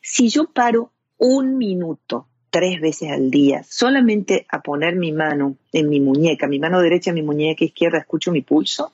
Si 0.02 0.28
yo 0.28 0.44
paro 0.52 0.92
un 1.18 1.58
minuto 1.58 2.28
tres 2.48 2.80
veces 2.80 3.10
al 3.10 3.32
día, 3.32 3.64
solamente 3.68 4.46
a 4.48 4.62
poner 4.62 4.94
mi 4.94 5.10
mano 5.10 5.56
en 5.72 5.88
mi 5.88 5.98
muñeca, 5.98 6.46
mi 6.46 6.60
mano 6.60 6.80
derecha 6.80 7.12
mi 7.12 7.22
muñeca 7.22 7.64
izquierda, 7.64 7.98
escucho 7.98 8.30
mi 8.30 8.42
pulso, 8.42 8.92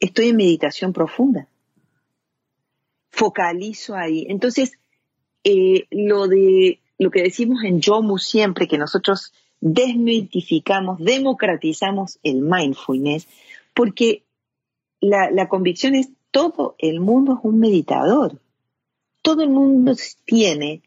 estoy 0.00 0.30
en 0.30 0.36
meditación 0.36 0.92
profunda. 0.92 1.46
Focalizo 3.08 3.94
ahí. 3.94 4.26
Entonces, 4.28 4.79
eh, 5.44 5.86
lo 5.90 6.28
de 6.28 6.80
lo 6.98 7.10
que 7.10 7.22
decimos 7.22 7.64
en 7.64 7.80
Yomu 7.80 8.18
siempre, 8.18 8.68
que 8.68 8.76
nosotros 8.76 9.32
desmitificamos, 9.60 10.98
democratizamos 10.98 12.18
el 12.22 12.42
mindfulness, 12.42 13.26
porque 13.74 14.22
la, 15.00 15.30
la 15.30 15.48
convicción 15.48 15.94
es 15.94 16.10
todo 16.30 16.74
el 16.78 17.00
mundo 17.00 17.34
es 17.34 17.38
un 17.42 17.58
meditador. 17.58 18.38
Todo 19.22 19.42
el 19.42 19.50
mundo 19.50 19.94
tiene 20.24 20.82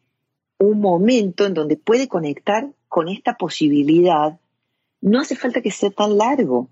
un 0.60 0.80
momento 0.80 1.46
en 1.46 1.54
donde 1.54 1.78
puede 1.78 2.08
conectar 2.08 2.70
con 2.88 3.10
esta 3.10 3.36
posibilidad, 3.36 4.40
no 5.02 5.20
hace 5.20 5.36
falta 5.36 5.62
que 5.62 5.72
sea 5.72 5.90
tan 5.90 6.18
largo. 6.18 6.70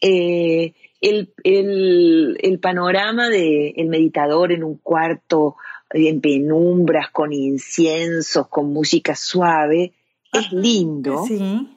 Eh, 0.00 0.72
el, 1.00 2.58
panorama 2.60 3.28
del 3.28 3.88
meditador 3.88 4.52
en 4.52 4.64
un 4.64 4.78
cuarto 4.78 5.56
en 5.94 6.20
penumbras, 6.20 7.10
con 7.10 7.32
inciensos, 7.32 8.48
con 8.48 8.72
música 8.72 9.14
suave, 9.14 9.92
es 10.32 10.52
lindo, 10.52 11.24
sí. 11.26 11.68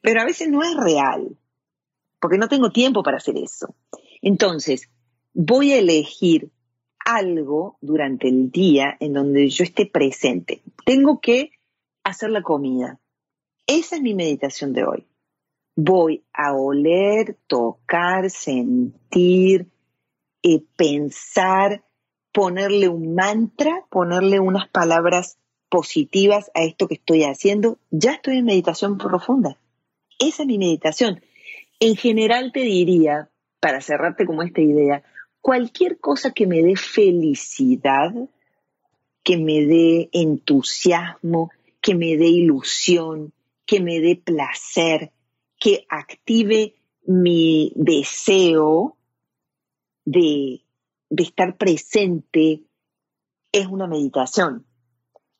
pero 0.00 0.20
a 0.20 0.24
veces 0.24 0.48
no 0.48 0.62
es 0.62 0.76
real, 0.76 1.36
porque 2.20 2.38
no 2.38 2.48
tengo 2.48 2.70
tiempo 2.70 3.02
para 3.02 3.16
hacer 3.16 3.36
eso. 3.36 3.74
Entonces, 4.22 4.88
voy 5.34 5.72
a 5.72 5.78
elegir 5.78 6.50
algo 7.04 7.78
durante 7.80 8.28
el 8.28 8.50
día 8.50 8.96
en 9.00 9.14
donde 9.14 9.48
yo 9.48 9.64
esté 9.64 9.86
presente. 9.86 10.62
Tengo 10.84 11.20
que 11.20 11.50
hacer 12.04 12.30
la 12.30 12.42
comida. 12.42 13.00
Esa 13.66 13.96
es 13.96 14.02
mi 14.02 14.14
meditación 14.14 14.72
de 14.72 14.84
hoy. 14.84 15.06
Voy 15.74 16.24
a 16.32 16.54
oler, 16.54 17.36
tocar, 17.46 18.30
sentir, 18.30 19.66
eh, 20.42 20.62
pensar, 20.76 21.84
ponerle 22.32 22.88
un 22.88 23.14
mantra, 23.14 23.84
ponerle 23.90 24.40
unas 24.40 24.68
palabras 24.68 25.38
positivas 25.68 26.50
a 26.54 26.62
esto 26.62 26.88
que 26.88 26.94
estoy 26.94 27.24
haciendo. 27.24 27.78
Ya 27.90 28.12
estoy 28.12 28.38
en 28.38 28.46
meditación 28.46 28.98
profunda. 28.98 29.58
Esa 30.18 30.42
es 30.42 30.46
mi 30.46 30.58
meditación. 30.58 31.22
En 31.80 31.96
general 31.96 32.52
te 32.52 32.60
diría, 32.60 33.30
para 33.60 33.80
cerrarte 33.80 34.26
como 34.26 34.42
esta 34.42 34.60
idea, 34.60 35.02
cualquier 35.40 35.98
cosa 35.98 36.32
que 36.32 36.46
me 36.46 36.62
dé 36.62 36.76
felicidad, 36.76 38.12
que 39.22 39.36
me 39.36 39.64
dé 39.64 40.08
entusiasmo, 40.12 41.50
que 41.80 41.94
me 41.94 42.16
dé 42.16 42.26
ilusión, 42.26 43.32
que 43.66 43.80
me 43.80 44.00
dé 44.00 44.16
placer, 44.16 45.12
que 45.58 45.86
active 45.88 46.74
mi 47.06 47.72
deseo 47.76 48.96
de, 50.04 50.62
estar 51.16 51.56
presente, 51.56 52.62
es 53.52 53.66
una 53.66 53.86
meditación. 53.86 54.66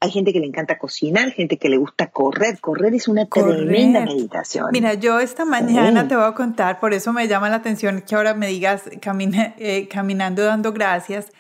Hay 0.01 0.11
gente 0.11 0.33
que 0.33 0.39
le 0.39 0.47
encanta 0.47 0.79
cocinar, 0.79 1.33
gente 1.33 1.59
que 1.59 1.69
le 1.69 1.77
gusta 1.77 2.11
correr. 2.11 2.61
Correr 2.61 2.95
es 2.95 3.09
una 3.09 3.27
tremenda 3.27 4.05
meditación. 4.05 4.69
Mira, 4.71 4.95
yo 4.95 5.19
esta 5.19 5.45
mañana 5.45 6.07
te 6.07 6.15
voy 6.15 6.25
a 6.25 6.35
contar, 6.35 6.79
por 6.79 6.95
eso 6.95 7.13
me 7.13 7.27
llama 7.27 7.49
la 7.49 7.57
atención 7.57 8.03
que 8.03 8.15
ahora 8.15 8.35
me 8.35 8.47
digas 8.47 8.85
eh, 8.87 9.89
caminando 9.89 10.45
dando 10.45 10.73
gracias. 10.73 11.33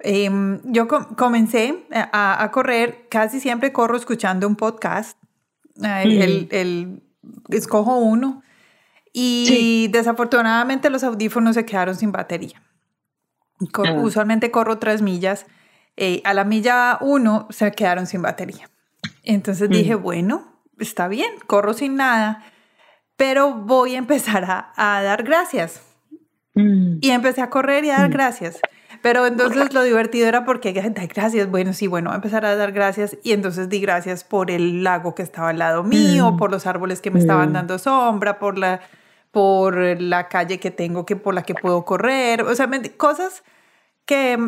Em, 0.00 0.60
yo 0.64 0.88
comencé 0.88 1.86
a, 1.92 2.50
correr, 2.52 3.06
casi 3.08 3.38
siempre 3.38 3.72
corro 3.72 3.96
escuchando 3.96 4.48
un 4.48 4.56
podcast. 4.56 5.16
el, 5.80 7.02
escojo 7.50 7.98
uno 7.98 8.42
y 9.12 9.86
desafortunadamente 9.92 10.90
los 10.90 11.04
audífonos 11.04 11.54
se 11.54 11.64
quedaron 11.64 11.94
sin 11.94 12.10
batería. 12.10 12.60
Ah. 13.84 13.92
Usualmente 13.92 14.50
corro 14.50 14.78
tres 14.78 15.02
millas 15.02 15.46
eh, 15.96 16.22
a 16.24 16.32
la 16.34 16.44
milla 16.44 16.98
uno 17.00 17.46
se 17.50 17.70
quedaron 17.72 18.06
sin 18.06 18.22
batería. 18.22 18.70
Entonces 19.24 19.68
mm. 19.68 19.72
dije, 19.72 19.94
bueno, 19.94 20.60
está 20.78 21.08
bien, 21.08 21.30
corro 21.46 21.74
sin 21.74 21.96
nada, 21.96 22.44
pero 23.16 23.54
voy 23.54 23.94
a 23.94 23.98
empezar 23.98 24.44
a, 24.44 25.02
dar 25.02 25.22
gracias. 25.22 25.82
Mm. 26.54 26.98
Y 27.00 27.10
empecé 27.10 27.42
a 27.42 27.50
correr 27.50 27.84
y 27.84 27.90
a 27.90 27.98
dar 27.98 28.08
mm. 28.08 28.12
gracias. 28.12 28.60
Pero 29.02 29.26
entonces 29.26 29.74
lo 29.74 29.82
divertido 29.82 30.28
era 30.28 30.44
porque, 30.44 30.72
dar 30.72 31.08
gracias, 31.08 31.50
bueno, 31.50 31.72
sí, 31.72 31.88
bueno, 31.88 32.12
a 32.12 32.14
empezar 32.14 32.44
a 32.44 32.54
dar 32.54 32.70
gracias 32.70 33.16
y 33.24 33.32
entonces 33.32 33.68
di 33.68 33.80
gracias 33.80 34.22
por 34.22 34.48
el 34.48 34.84
lago 34.84 35.16
que 35.16 35.22
estaba 35.22 35.48
al 35.48 35.58
lado 35.58 35.82
mío, 35.82 36.36
por 36.38 36.52
los 36.52 36.68
árboles 36.68 37.00
que 37.00 37.10
me 37.10 37.18
estaban 37.18 37.52
dando 37.52 37.80
sombra, 37.80 38.38
por 38.38 38.58
la, 38.58 38.80
por 39.32 39.76
la 40.00 40.28
calle 40.28 40.60
que 40.60 40.70
tengo, 40.70 41.04
que 41.04 41.16
por 41.16 41.34
la 41.34 41.42
que 41.42 41.54
puedo 41.54 41.84
correr, 41.84 42.42
o 42.42 42.54
sea, 42.54 42.70
cosas 42.96 43.42
que 44.04 44.38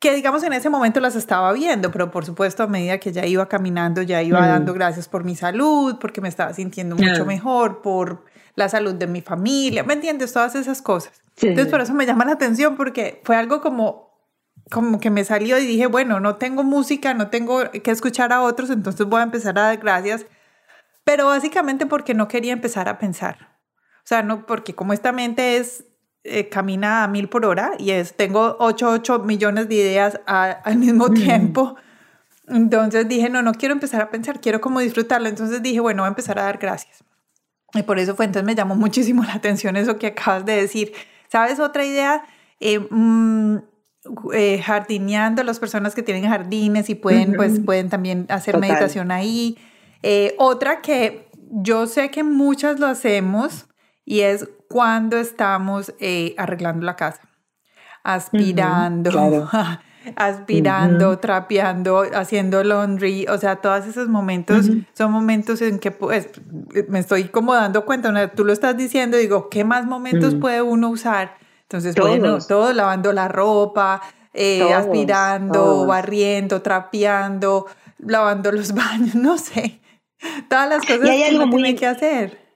que 0.00 0.14
digamos 0.14 0.42
en 0.44 0.54
ese 0.54 0.70
momento 0.70 0.98
las 0.98 1.14
estaba 1.14 1.52
viendo, 1.52 1.90
pero 1.92 2.10
por 2.10 2.24
supuesto 2.24 2.62
a 2.62 2.66
medida 2.66 2.98
que 2.98 3.12
ya 3.12 3.26
iba 3.26 3.46
caminando, 3.48 4.00
ya 4.00 4.22
iba 4.22 4.46
dando 4.46 4.72
gracias 4.72 5.08
por 5.08 5.24
mi 5.24 5.36
salud, 5.36 5.96
porque 6.00 6.22
me 6.22 6.30
estaba 6.30 6.54
sintiendo 6.54 6.96
mucho 6.96 7.26
mejor, 7.26 7.82
por 7.82 8.24
la 8.54 8.70
salud 8.70 8.94
de 8.94 9.06
mi 9.06 9.20
familia, 9.20 9.84
¿me 9.84 9.92
entiendes? 9.92 10.32
Todas 10.32 10.54
esas 10.54 10.80
cosas. 10.80 11.22
Entonces 11.36 11.70
por 11.70 11.82
eso 11.82 11.92
me 11.92 12.06
llama 12.06 12.24
la 12.24 12.32
atención 12.32 12.76
porque 12.76 13.20
fue 13.24 13.36
algo 13.36 13.60
como 13.60 14.10
como 14.70 15.00
que 15.00 15.10
me 15.10 15.24
salió 15.24 15.58
y 15.58 15.66
dije, 15.66 15.86
bueno, 15.86 16.20
no 16.20 16.36
tengo 16.36 16.62
música, 16.62 17.12
no 17.12 17.28
tengo 17.28 17.70
que 17.70 17.90
escuchar 17.90 18.32
a 18.32 18.42
otros, 18.42 18.70
entonces 18.70 19.04
voy 19.06 19.20
a 19.20 19.24
empezar 19.24 19.58
a 19.58 19.62
dar 19.62 19.78
gracias, 19.78 20.26
pero 21.04 21.26
básicamente 21.26 21.86
porque 21.86 22.14
no 22.14 22.28
quería 22.28 22.52
empezar 22.52 22.88
a 22.88 22.98
pensar. 22.98 23.58
O 23.98 24.06
sea, 24.10 24.22
no, 24.22 24.46
porque 24.46 24.74
como 24.74 24.92
esta 24.92 25.12
mente 25.12 25.56
es, 25.56 25.84
eh, 26.24 26.48
camina 26.48 27.04
a 27.04 27.08
mil 27.08 27.28
por 27.28 27.46
hora 27.46 27.72
y 27.78 27.90
es, 27.90 28.14
tengo 28.14 28.56
8, 28.58 28.90
8 28.90 29.18
millones 29.20 29.68
de 29.68 29.74
ideas 29.76 30.20
al 30.26 30.76
mismo 30.76 31.10
tiempo. 31.10 31.76
Entonces 32.46 33.08
dije, 33.08 33.30
no, 33.30 33.42
no 33.42 33.52
quiero 33.52 33.74
empezar 33.74 34.02
a 34.02 34.10
pensar, 34.10 34.40
quiero 34.40 34.60
como 34.60 34.80
disfrutarlo. 34.80 35.28
Entonces 35.28 35.62
dije, 35.62 35.80
bueno, 35.80 36.02
voy 36.02 36.08
a 36.08 36.10
empezar 36.10 36.38
a 36.38 36.42
dar 36.42 36.58
gracias. 36.58 37.04
Y 37.74 37.82
por 37.82 37.98
eso 37.98 38.16
fue, 38.16 38.24
entonces 38.24 38.44
me 38.44 38.54
llamó 38.54 38.74
muchísimo 38.76 39.22
la 39.22 39.34
atención 39.34 39.76
eso 39.76 39.98
que 39.98 40.08
acabas 40.08 40.44
de 40.44 40.56
decir. 40.56 40.92
¿Sabes 41.28 41.60
otra 41.60 41.84
idea? 41.84 42.24
Eh, 42.58 42.78
mm, 42.78 43.58
eh, 44.32 44.60
jardineando, 44.62 45.42
las 45.44 45.60
personas 45.60 45.94
que 45.94 46.02
tienen 46.02 46.28
jardines 46.28 46.90
y 46.90 46.94
pueden, 46.94 47.34
pues, 47.34 47.60
pueden 47.60 47.88
también 47.88 48.26
hacer 48.28 48.58
meditación 48.58 49.10
ahí. 49.10 49.56
Eh, 50.02 50.34
otra 50.38 50.80
que 50.80 51.28
yo 51.50 51.86
sé 51.86 52.10
que 52.10 52.22
muchas 52.24 52.80
lo 52.80 52.86
hacemos 52.86 53.66
y 54.04 54.20
es 54.20 54.48
cuando 54.70 55.16
estamos 55.16 55.92
eh, 55.98 56.32
arreglando 56.38 56.86
la 56.86 56.94
casa, 56.94 57.22
aspirando, 58.04 59.50
aspirando, 60.14 61.18
trapeando, 61.18 62.04
haciendo 62.14 62.62
laundry, 62.62 63.26
o 63.28 63.36
sea, 63.36 63.56
todos 63.56 63.86
esos 63.86 64.08
momentos 64.08 64.70
son 64.92 65.10
momentos 65.10 65.60
en 65.60 65.80
que 65.80 65.90
pues, 65.90 66.28
me 66.88 67.00
estoy 67.00 67.24
como 67.24 67.52
dando 67.52 67.84
cuenta, 67.84 68.28
tú 68.28 68.44
lo 68.44 68.52
estás 68.52 68.76
diciendo, 68.76 69.16
digo, 69.16 69.50
¿qué 69.50 69.64
más 69.64 69.86
momentos 69.86 70.36
puede 70.36 70.62
uno 70.62 70.88
usar? 70.88 71.36
Entonces, 71.62 71.96
bueno, 71.96 72.38
todo 72.38 72.72
lavando 72.72 73.12
la 73.12 73.26
ropa, 73.26 74.00
eh, 74.32 74.72
aspirando, 74.72 75.84
barriendo, 75.84 76.62
trapeando, 76.62 77.66
lavando 77.98 78.52
los 78.52 78.72
baños, 78.74 79.16
no 79.16 79.36
sé, 79.36 79.80
todas 80.48 80.68
las 80.68 80.86
cosas 80.86 81.10
que 81.10 81.34
uno 81.34 81.50
tiene 81.50 81.74
que 81.74 81.88
hacer. 81.88 82.49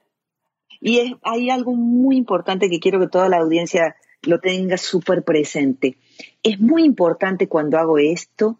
Y 0.87 1.17
hay 1.23 1.49
algo 1.49 1.73
muy 1.73 2.15
importante 2.15 2.69
que 2.69 2.79
quiero 2.79 2.99
que 2.99 3.07
toda 3.07 3.27
la 3.27 3.37
audiencia 3.37 3.95
lo 4.21 4.39
tenga 4.39 4.77
súper 4.77 5.23
presente. 5.23 5.97
Es 6.43 6.59
muy 6.59 6.83
importante 6.83 7.47
cuando 7.47 7.79
hago 7.79 7.97
esto, 7.97 8.59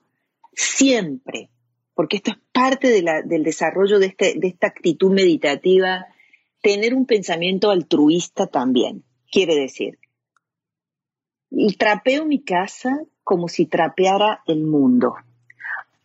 siempre, 0.52 1.52
porque 1.94 2.18
esto 2.18 2.32
es 2.32 2.38
parte 2.52 2.90
del 2.90 3.44
desarrollo 3.44 4.00
de, 4.00 4.08
este, 4.08 4.34
de 4.40 4.48
esta 4.48 4.66
actitud 4.66 5.14
meditativa, 5.14 6.08
tener 6.64 6.96
un 6.96 7.06
pensamiento 7.06 7.70
altruista 7.70 8.48
también. 8.48 9.04
Quiere 9.32 9.54
decir, 9.54 10.00
trapeo 11.78 12.26
mi 12.26 12.42
casa 12.42 13.04
como 13.24 13.48
si 13.48 13.68
trapeara 13.68 14.42
el 14.48 14.64
mundo. 14.64 15.14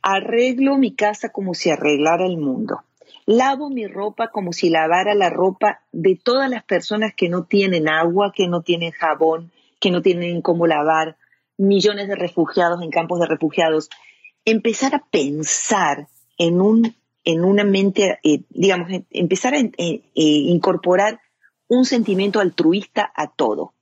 Arreglo 0.02 0.76
mi 0.76 0.94
casa 0.94 1.30
como 1.30 1.54
si 1.54 1.70
arreglara 1.70 2.26
el 2.26 2.36
mundo. 2.36 2.82
Lavo 3.26 3.70
mi 3.70 3.86
ropa 3.86 4.28
como 4.28 4.52
si 4.52 4.70
lavara 4.70 5.14
la 5.14 5.30
ropa 5.30 5.80
de 5.92 6.18
todas 6.22 6.50
las 6.50 6.64
personas 6.64 7.14
que 7.14 7.28
no 7.28 7.44
tienen 7.44 7.88
agua, 7.88 8.32
que 8.34 8.48
no 8.48 8.62
tienen 8.62 8.92
jabón, 8.92 9.52
que 9.78 9.90
no 9.90 10.02
tienen 10.02 10.42
cómo 10.42 10.66
lavar, 10.66 11.16
millones 11.56 12.08
de 12.08 12.16
refugiados 12.16 12.82
en 12.82 12.90
campos 12.90 13.20
de 13.20 13.26
refugiados. 13.26 13.90
Empezar 14.44 14.94
a 14.94 15.04
pensar 15.10 16.08
en, 16.38 16.60
un, 16.60 16.94
en 17.24 17.44
una 17.44 17.64
mente, 17.64 18.18
eh, 18.22 18.42
digamos, 18.50 18.88
empezar 19.10 19.54
a 19.54 19.58
eh, 19.58 20.02
incorporar 20.14 21.20
un 21.68 21.84
sentimiento 21.84 22.40
altruista 22.40 23.12
a 23.14 23.28
todo. 23.28 23.72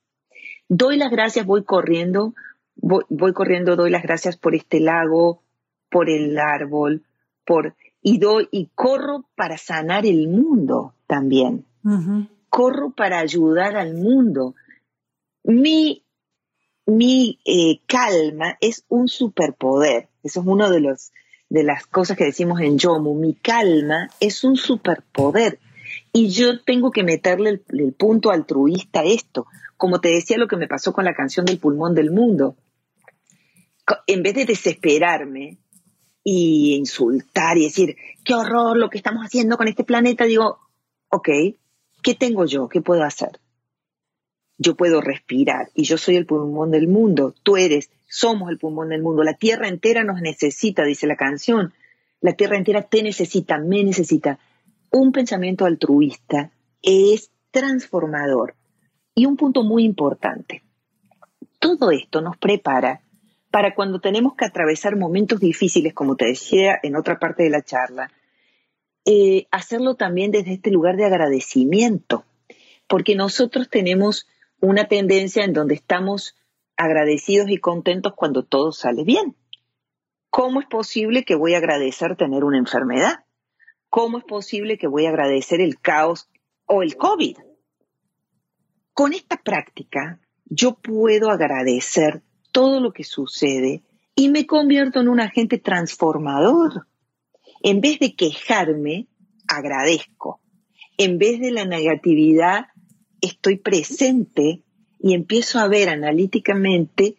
Doy 0.69 0.99
las 0.99 1.11
gracias, 1.11 1.47
voy 1.47 1.65
corriendo, 1.65 2.35
voy, 2.77 3.33
corriendo, 3.33 3.77
doy 3.77 3.91
las 3.91 4.03
gracias 4.03 4.37
por 4.37 4.55
este 4.55 4.81
lago, 4.81 5.43
por 5.91 6.11
el 6.11 6.39
árbol, 6.39 7.03
por 7.47 7.75
y 8.09 8.19
doy 8.19 8.49
y 8.51 8.71
corro 8.75 9.27
para 9.35 9.59
sanar 9.59 10.07
el 10.07 10.29
mundo 10.29 10.95
también. 11.07 11.67
Corro 12.49 12.91
para 12.91 13.19
ayudar 13.19 13.77
al 13.77 13.95
mundo. 13.95 14.55
Mi, 15.45 16.05
mi 16.87 17.39
eh, 17.45 17.81
calma 17.87 18.57
es 18.61 18.85
un 18.89 19.09
superpoder. 19.09 20.09
Eso 20.23 20.41
es 20.41 20.47
uno 20.47 20.71
de 20.71 20.81
los 20.81 21.13
de 21.51 21.63
las 21.63 21.87
cosas 21.87 22.17
que 22.17 22.25
decimos 22.25 22.61
en 22.61 22.79
Yomu. 22.79 23.15
Mi 23.15 23.35
calma 23.35 24.11
es 24.21 24.45
un 24.45 24.57
superpoder. 24.57 25.59
Y 26.13 26.29
yo 26.29 26.63
tengo 26.63 26.91
que 26.91 27.03
meterle 27.03 27.63
el 27.69 27.93
punto 27.95 28.31
altruista 28.31 29.01
a 29.01 29.05
esto 29.05 29.47
como 29.79 30.01
te 30.01 30.09
decía 30.09 30.37
lo 30.37 30.49
que 30.49 30.57
me 30.57 30.67
pasó 30.67 30.93
con 30.93 31.05
la 31.05 31.15
canción 31.15 31.47
del 31.47 31.61
pulmón 31.61 31.95
del 31.95 32.11
mundo. 32.11 32.57
En 34.07 34.23
vez 34.23 34.35
de 34.35 34.45
desesperarme 34.45 35.59
y 36.25 36.75
insultar 36.75 37.57
y 37.59 37.65
decir, 37.65 37.97
qué 38.25 38.35
horror 38.35 38.77
lo 38.77 38.91
que 38.91 38.99
estamos 38.99 39.25
haciendo 39.25 39.57
con 39.57 39.69
este 39.69 39.85
planeta, 39.85 40.25
digo, 40.25 40.59
ok, 41.09 41.29
¿qué 42.03 42.15
tengo 42.15 42.45
yo? 42.45 42.69
¿Qué 42.69 42.81
puedo 42.81 43.03
hacer? 43.03 43.41
Yo 44.59 44.77
puedo 44.77 45.01
respirar 45.01 45.71
y 45.75 45.85
yo 45.85 45.99
soy 45.99 46.17
el 46.17 46.27
pulmón 46.27 46.71
del 46.71 46.89
mundo, 46.89 47.35
tú 47.43 47.57
eres, 47.57 47.91
somos 48.09 48.51
el 48.51 48.59
pulmón 48.59 48.89
del 48.89 49.03
mundo, 49.03 49.23
la 49.23 49.35
tierra 49.35 49.69
entera 49.69 50.05
nos 50.05 50.21
necesita, 50.21 50.85
dice 50.85 51.07
la 51.07 51.17
canción, 51.17 51.73
la 52.21 52.33
tierra 52.33 52.57
entera 52.57 52.83
te 52.83 53.03
necesita, 53.03 53.59
me 53.59 53.85
necesita. 53.85 54.39
Un 54.91 55.13
pensamiento 55.13 55.65
altruista 55.65 56.51
es 56.83 57.31
transformador. 57.51 58.55
Y 59.15 59.27
un 59.27 59.37
punto 59.37 59.63
muy 59.63 59.85
importante, 59.85 60.63
todo 61.59 61.91
esto 61.91 62.21
nos 62.21 62.37
prepara 62.37 63.01
para 63.51 63.75
cuando 63.75 64.01
tenemos 64.01 64.35
que 64.35 64.45
atravesar 64.45 64.97
momentos 64.97 65.41
difíciles, 65.41 65.95
como 65.95 66.17
te 66.17 66.27
decía 66.27 66.79
en 66.83 66.97
otra 66.97 67.19
parte 67.19 67.45
de 67.45 67.51
la 67.51 67.63
charla, 67.63 68.11
eh, 69.05 69.47
hacerlo 69.51 69.95
también 69.95 70.31
desde 70.31 70.53
este 70.53 70.71
lugar 70.71 70.97
de 70.97 71.07
agradecimiento, 71.07 72.25
porque 72.87 73.15
nosotros 73.15 73.71
tenemos 73.71 74.27
una 74.61 74.87
tendencia 74.89 75.45
en 75.45 75.53
donde 75.53 75.75
estamos 75.75 76.37
agradecidos 76.77 77.49
y 77.51 77.59
contentos 77.59 78.13
cuando 78.15 78.45
todo 78.45 78.73
sale 78.73 79.05
bien. 79.05 79.35
¿Cómo 80.31 80.61
es 80.61 80.67
posible 80.67 81.25
que 81.25 81.35
voy 81.35 81.55
a 81.55 81.59
agradecer 81.59 82.17
tener 82.17 82.45
una 82.45 82.59
enfermedad? 82.59 83.25
¿Cómo 83.89 84.19
es 84.19 84.25
posible 84.25 84.77
que 84.77 84.87
voy 84.87 85.07
a 85.07 85.09
agradecer 85.09 85.61
el 85.61 85.81
caos 85.81 86.29
o 86.67 86.83
el 86.83 86.97
COVID? 86.97 87.39
Con 88.93 89.15
esta 89.15 89.39
práctica 89.39 90.21
yo 90.45 90.75
puedo 90.75 91.31
agradecer 91.31 92.23
todo 92.53 92.81
lo 92.81 92.93
que 92.93 93.05
sucede 93.05 93.83
y 94.15 94.29
me 94.29 94.47
convierto 94.47 95.01
en 95.01 95.09
un 95.09 95.21
agente 95.21 95.59
transformador. 95.59 96.87
En 97.63 97.81
vez 97.81 97.99
de 97.99 98.15
quejarme, 98.15 99.07
agradezco. 99.47 100.41
En 100.97 101.19
vez 101.19 101.41
de 101.41 101.53
la 101.53 101.65
negatividad, 101.65 102.67
estoy 103.21 103.57
presente 103.57 104.63
y 104.99 105.15
empiezo 105.15 105.61
a 105.61 105.69
ver 105.69 105.89
analíticamente 105.89 107.17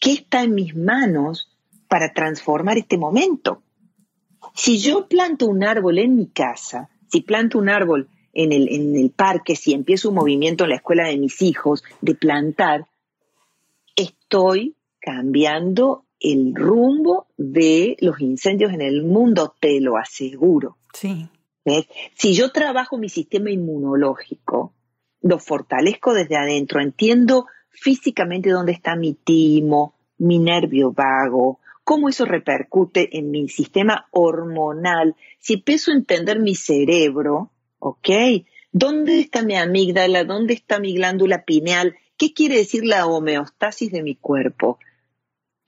qué 0.00 0.12
está 0.12 0.42
en 0.42 0.54
mis 0.54 0.74
manos 0.74 1.56
para 1.88 2.12
transformar 2.12 2.78
este 2.78 2.98
momento. 2.98 3.62
Si 4.54 4.78
yo 4.78 5.06
planto 5.06 5.46
un 5.46 5.64
árbol 5.64 5.98
en 5.98 6.16
mi 6.16 6.26
casa, 6.26 6.90
si 7.08 7.20
planto 7.20 7.58
un 7.58 7.68
árbol 7.68 8.08
en 8.32 8.52
el, 8.52 8.68
en 8.68 8.96
el 8.96 9.10
parque, 9.10 9.54
si 9.54 9.72
empiezo 9.72 10.08
un 10.08 10.16
movimiento 10.16 10.64
en 10.64 10.70
la 10.70 10.76
escuela 10.76 11.06
de 11.06 11.16
mis 11.16 11.40
hijos 11.42 11.84
de 12.00 12.14
plantar, 12.14 12.86
estoy 14.34 14.74
cambiando 15.00 16.06
el 16.18 16.56
rumbo 16.56 17.28
de 17.36 17.96
los 18.00 18.20
incendios 18.20 18.72
en 18.72 18.80
el 18.80 19.04
mundo, 19.04 19.54
te 19.60 19.80
lo 19.80 19.96
aseguro. 19.96 20.76
Sí. 20.92 21.28
Si 22.16 22.34
yo 22.34 22.50
trabajo 22.50 22.98
mi 22.98 23.08
sistema 23.08 23.52
inmunológico, 23.52 24.74
lo 25.20 25.38
fortalezco 25.38 26.14
desde 26.14 26.36
adentro, 26.36 26.80
entiendo 26.80 27.46
físicamente 27.70 28.50
dónde 28.50 28.72
está 28.72 28.96
mi 28.96 29.14
timo, 29.14 29.94
mi 30.18 30.40
nervio 30.40 30.90
vago, 30.90 31.60
cómo 31.84 32.08
eso 32.08 32.24
repercute 32.24 33.16
en 33.16 33.30
mi 33.30 33.48
sistema 33.48 34.08
hormonal. 34.10 35.14
Si 35.38 35.54
empiezo 35.54 35.92
a 35.92 35.94
entender 35.94 36.40
mi 36.40 36.56
cerebro, 36.56 37.52
¿ok? 37.78 38.08
¿Dónde 38.72 39.20
está 39.20 39.42
mi 39.42 39.54
amígdala? 39.54 40.24
¿Dónde 40.24 40.54
está 40.54 40.80
mi 40.80 40.92
glándula 40.92 41.44
pineal? 41.44 41.94
¿Qué 42.16 42.32
quiere 42.32 42.56
decir 42.56 42.84
la 42.84 43.06
homeostasis 43.06 43.90
de 43.90 44.02
mi 44.02 44.14
cuerpo? 44.14 44.78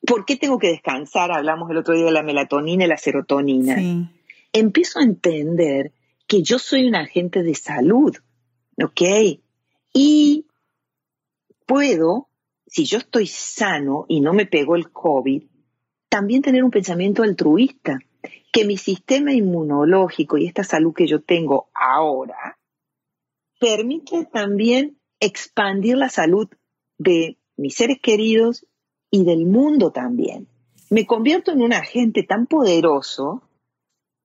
¿Por 0.07 0.25
qué 0.25 0.37
tengo 0.37 0.59
que 0.59 0.69
descansar? 0.69 1.33
Hablamos 1.33 1.71
el 1.71 1.79
otro 1.79 1.95
día 1.95 2.05
de 2.05 2.13
la 2.13 2.23
melatonina 2.23 2.85
y 2.85 2.89
la 2.89 2.97
serotonina. 2.97 3.77
Empiezo 4.53 5.01
a 5.01 5.05
entender 5.05 5.93
que 6.27 6.43
yo 6.43 6.59
soy 6.59 6.87
un 6.87 6.95
agente 6.95 7.43
de 7.43 7.55
salud, 7.55 8.17
¿ok? 8.83 9.03
Y 9.93 10.47
puedo, 11.67 12.29
si 12.67 12.85
yo 12.85 12.99
estoy 12.99 13.27
sano 13.27 14.07
y 14.09 14.21
no 14.21 14.33
me 14.33 14.47
pegó 14.47 14.77
el 14.77 14.91
COVID, 14.91 15.43
también 16.09 16.43
tener 16.43 16.63
un 16.63 16.71
pensamiento 16.71 17.23
altruista 17.23 17.99
que 18.53 18.65
mi 18.65 18.77
sistema 18.77 19.33
inmunológico 19.33 20.39
y 20.39 20.47
esta 20.47 20.65
salud 20.65 20.95
que 20.95 21.07
yo 21.07 21.21
tengo 21.21 21.69
ahora 21.75 22.59
permite 23.59 24.25
también 24.27 24.96
expandir 25.21 25.97
la 25.97 26.09
salud 26.09 26.49
de 26.99 27.39
mis 27.57 27.75
seres 27.75 27.99
queridos 28.01 28.67
y 29.11 29.25
del 29.25 29.47
mundo 29.47 29.91
también. 29.93 30.49
Me 30.91 31.07
convierto 31.07 31.53
en 31.53 31.63
un 31.63 31.73
agente 31.73 32.23
tan 32.23 32.47
poderoso, 32.47 33.43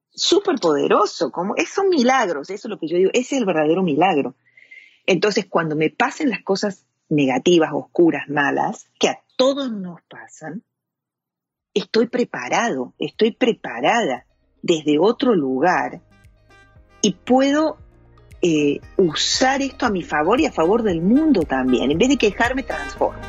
súper 0.10 0.60
poderoso, 0.60 1.32
como 1.32 1.56
son 1.66 1.90
milagros, 1.90 2.50
eso 2.50 2.68
es 2.68 2.70
lo 2.70 2.78
que 2.78 2.88
yo 2.88 2.98
digo, 2.98 3.10
ese 3.14 3.36
es 3.36 3.42
el 3.42 3.46
verdadero 3.46 3.84
milagro. 3.84 4.36
Entonces, 5.06 5.48
cuando 5.48 5.76
me 5.76 5.90
pasen 5.90 6.30
las 6.30 6.44
cosas 6.44 6.86
negativas, 7.10 7.72
oscuras, 7.74 8.30
malas, 8.30 8.88
que 9.00 9.10
a 9.10 9.22
todos 9.36 9.72
nos 9.72 10.02
pasan, 10.04 10.64
estoy 11.74 12.08
preparado, 12.08 12.94
estoy 13.00 13.32
preparada 13.32 14.26
desde 14.62 15.00
otro 15.00 15.34
lugar 15.36 16.02
y 17.02 17.14
puedo 17.14 17.78
eh, 18.42 18.80
usar 18.98 19.62
esto 19.62 19.86
a 19.86 19.90
mi 19.90 20.04
favor 20.04 20.40
y 20.40 20.46
a 20.46 20.52
favor 20.52 20.84
del 20.84 21.02
mundo 21.02 21.44
también. 21.44 21.92
En 21.92 21.98
vez 21.98 22.10
de 22.10 22.18
quejarme, 22.18 22.64
transformo. 22.64 23.20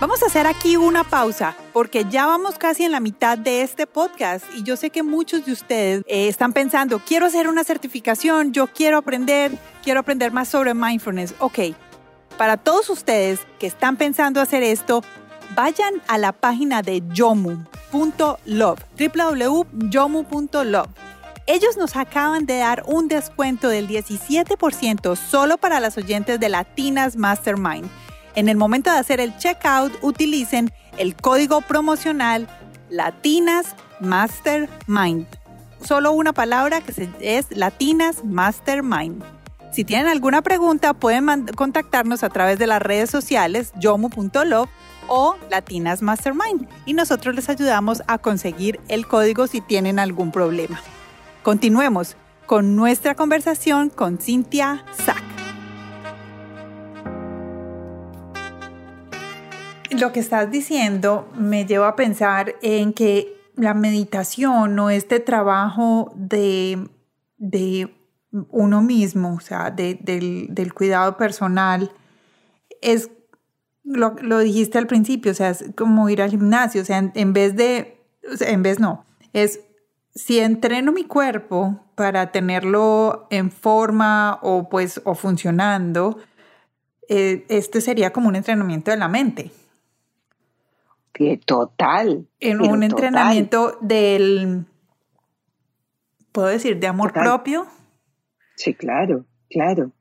Vamos 0.00 0.22
a 0.22 0.26
hacer 0.26 0.46
aquí 0.46 0.76
una 0.78 1.04
pausa 1.04 1.54
porque 1.74 2.06
ya 2.08 2.24
vamos 2.24 2.56
casi 2.56 2.84
en 2.84 2.92
la 2.92 3.00
mitad 3.00 3.36
de 3.36 3.60
este 3.60 3.86
podcast 3.86 4.46
y 4.56 4.62
yo 4.62 4.78
sé 4.78 4.88
que 4.88 5.02
muchos 5.02 5.44
de 5.44 5.52
ustedes 5.52 6.02
eh, 6.06 6.26
están 6.26 6.54
pensando, 6.54 7.00
quiero 7.00 7.26
hacer 7.26 7.46
una 7.48 7.64
certificación, 7.64 8.54
yo 8.54 8.66
quiero 8.66 8.96
aprender, 8.96 9.52
quiero 9.84 10.00
aprender 10.00 10.32
más 10.32 10.48
sobre 10.48 10.72
mindfulness. 10.72 11.34
Ok, 11.38 11.58
para 12.38 12.56
todos 12.56 12.88
ustedes 12.88 13.40
que 13.58 13.66
están 13.66 13.98
pensando 13.98 14.40
hacer 14.40 14.62
esto, 14.62 15.04
vayan 15.54 16.00
a 16.08 16.16
la 16.16 16.32
página 16.32 16.80
de 16.80 17.02
yomu.love, 17.12 18.80
www.yomu.love. 18.98 20.88
Ellos 21.52 21.76
nos 21.76 21.96
acaban 21.96 22.46
de 22.46 22.58
dar 22.58 22.84
un 22.86 23.08
descuento 23.08 23.68
del 23.68 23.88
17% 23.88 25.16
solo 25.16 25.58
para 25.58 25.80
las 25.80 25.98
oyentes 25.98 26.38
de 26.38 26.48
Latinas 26.48 27.16
Mastermind. 27.16 27.90
En 28.36 28.48
el 28.48 28.56
momento 28.56 28.88
de 28.88 28.98
hacer 28.98 29.18
el 29.18 29.36
checkout, 29.36 29.92
utilicen 30.00 30.70
el 30.96 31.16
código 31.16 31.60
promocional 31.60 32.46
Latinas 32.88 33.74
Mastermind. 33.98 35.26
Solo 35.82 36.12
una 36.12 36.32
palabra 36.32 36.82
que 36.82 37.08
es 37.20 37.46
Latinas 37.50 38.24
Mastermind. 38.24 39.20
Si 39.72 39.82
tienen 39.82 40.06
alguna 40.06 40.42
pregunta, 40.42 40.94
pueden 40.94 41.46
contactarnos 41.56 42.22
a 42.22 42.28
través 42.28 42.60
de 42.60 42.68
las 42.68 42.80
redes 42.80 43.10
sociales 43.10 43.72
yomu.love 43.80 44.68
o 45.08 45.36
Latinas 45.50 46.00
Mastermind 46.00 46.68
y 46.86 46.92
nosotros 46.92 47.34
les 47.34 47.48
ayudamos 47.48 48.04
a 48.06 48.18
conseguir 48.18 48.78
el 48.86 49.08
código 49.08 49.48
si 49.48 49.60
tienen 49.60 49.98
algún 49.98 50.30
problema. 50.30 50.80
Continuemos 51.42 52.18
con 52.44 52.76
nuestra 52.76 53.14
conversación 53.14 53.88
con 53.88 54.18
Cynthia 54.18 54.84
Sack. 54.92 55.22
Lo 59.98 60.12
que 60.12 60.20
estás 60.20 60.50
diciendo 60.50 61.30
me 61.34 61.64
lleva 61.64 61.88
a 61.88 61.96
pensar 61.96 62.56
en 62.60 62.92
que 62.92 63.34
la 63.56 63.72
meditación 63.72 64.78
o 64.78 64.90
este 64.90 65.18
trabajo 65.18 66.12
de, 66.14 66.88
de 67.38 67.94
uno 68.50 68.82
mismo, 68.82 69.34
o 69.34 69.40
sea, 69.40 69.70
del, 69.70 70.72
cuidado 70.74 71.16
personal, 71.16 71.90
es, 72.82 73.10
lo, 73.82 74.14
lo, 74.20 74.40
dijiste 74.40 74.76
al 74.76 74.86
principio, 74.86 75.32
o 75.32 75.34
sea, 75.34 75.50
es 75.50 75.64
como 75.74 76.08
ir 76.10 76.20
al 76.20 76.30
gimnasio, 76.30 76.82
o 76.82 76.84
sea, 76.84 76.98
en, 77.14 77.32
vez 77.32 77.56
de, 77.56 77.98
en 78.40 78.62
vez 78.62 78.78
no, 78.78 79.06
es 79.32 79.60
si 80.14 80.40
entreno 80.40 80.92
mi 80.92 81.04
cuerpo 81.04 81.80
para 81.94 82.32
tenerlo 82.32 83.26
en 83.30 83.50
forma 83.50 84.38
o 84.42 84.68
pues 84.68 85.00
o 85.04 85.14
funcionando, 85.14 86.18
eh, 87.08 87.44
este 87.48 87.80
sería 87.80 88.12
como 88.12 88.28
un 88.28 88.36
entrenamiento 88.36 88.90
de 88.90 88.96
la 88.96 89.08
mente. 89.08 89.50
Total. 91.44 92.26
En 92.40 92.60
un 92.62 92.82
entrenamiento 92.82 93.76
del, 93.82 94.64
¿puedo 96.32 96.48
decir, 96.48 96.80
de 96.80 96.86
amor 96.86 97.12
propio? 97.12 97.66
Sí, 98.56 98.74
claro, 98.74 99.26
claro. 99.50 99.92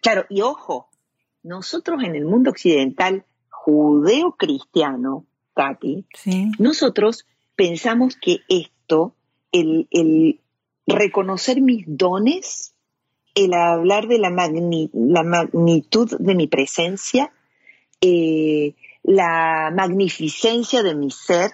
Claro, 0.00 0.24
y 0.30 0.40
ojo, 0.40 0.88
nosotros 1.42 2.02
en 2.02 2.16
el 2.16 2.24
mundo 2.24 2.50
occidental 2.50 3.24
judeo-cristiano, 3.50 5.26
Tati, 5.54 6.06
nosotros 6.58 7.26
pensamos 7.54 8.16
que 8.16 8.38
esto, 8.48 9.14
el, 9.52 9.86
el, 9.90 10.40
reconocer 10.86 11.60
mis 11.60 11.84
dones, 11.86 12.74
el 13.34 13.54
hablar 13.54 14.08
de 14.08 14.18
la, 14.18 14.30
la 14.30 15.22
magnitud 15.22 16.16
de 16.18 16.34
mi 16.34 16.48
presencia, 16.48 17.32
eh, 18.00 18.74
la 19.02 19.72
magnificencia 19.74 20.82
de 20.82 20.94
mi 20.94 21.10
ser, 21.10 21.52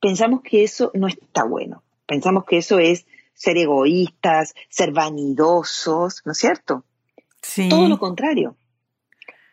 pensamos 0.00 0.40
que 0.42 0.64
eso 0.64 0.90
no 0.94 1.06
está 1.06 1.44
bueno. 1.44 1.82
Pensamos 2.06 2.44
que 2.44 2.58
eso 2.58 2.78
es 2.78 3.06
ser 3.34 3.56
egoístas, 3.58 4.54
ser 4.68 4.92
vanidosos, 4.92 6.22
¿no 6.24 6.32
es 6.32 6.38
cierto? 6.38 6.84
Sí. 7.42 7.68
Todo 7.68 7.88
lo 7.88 7.98
contrario. 7.98 8.56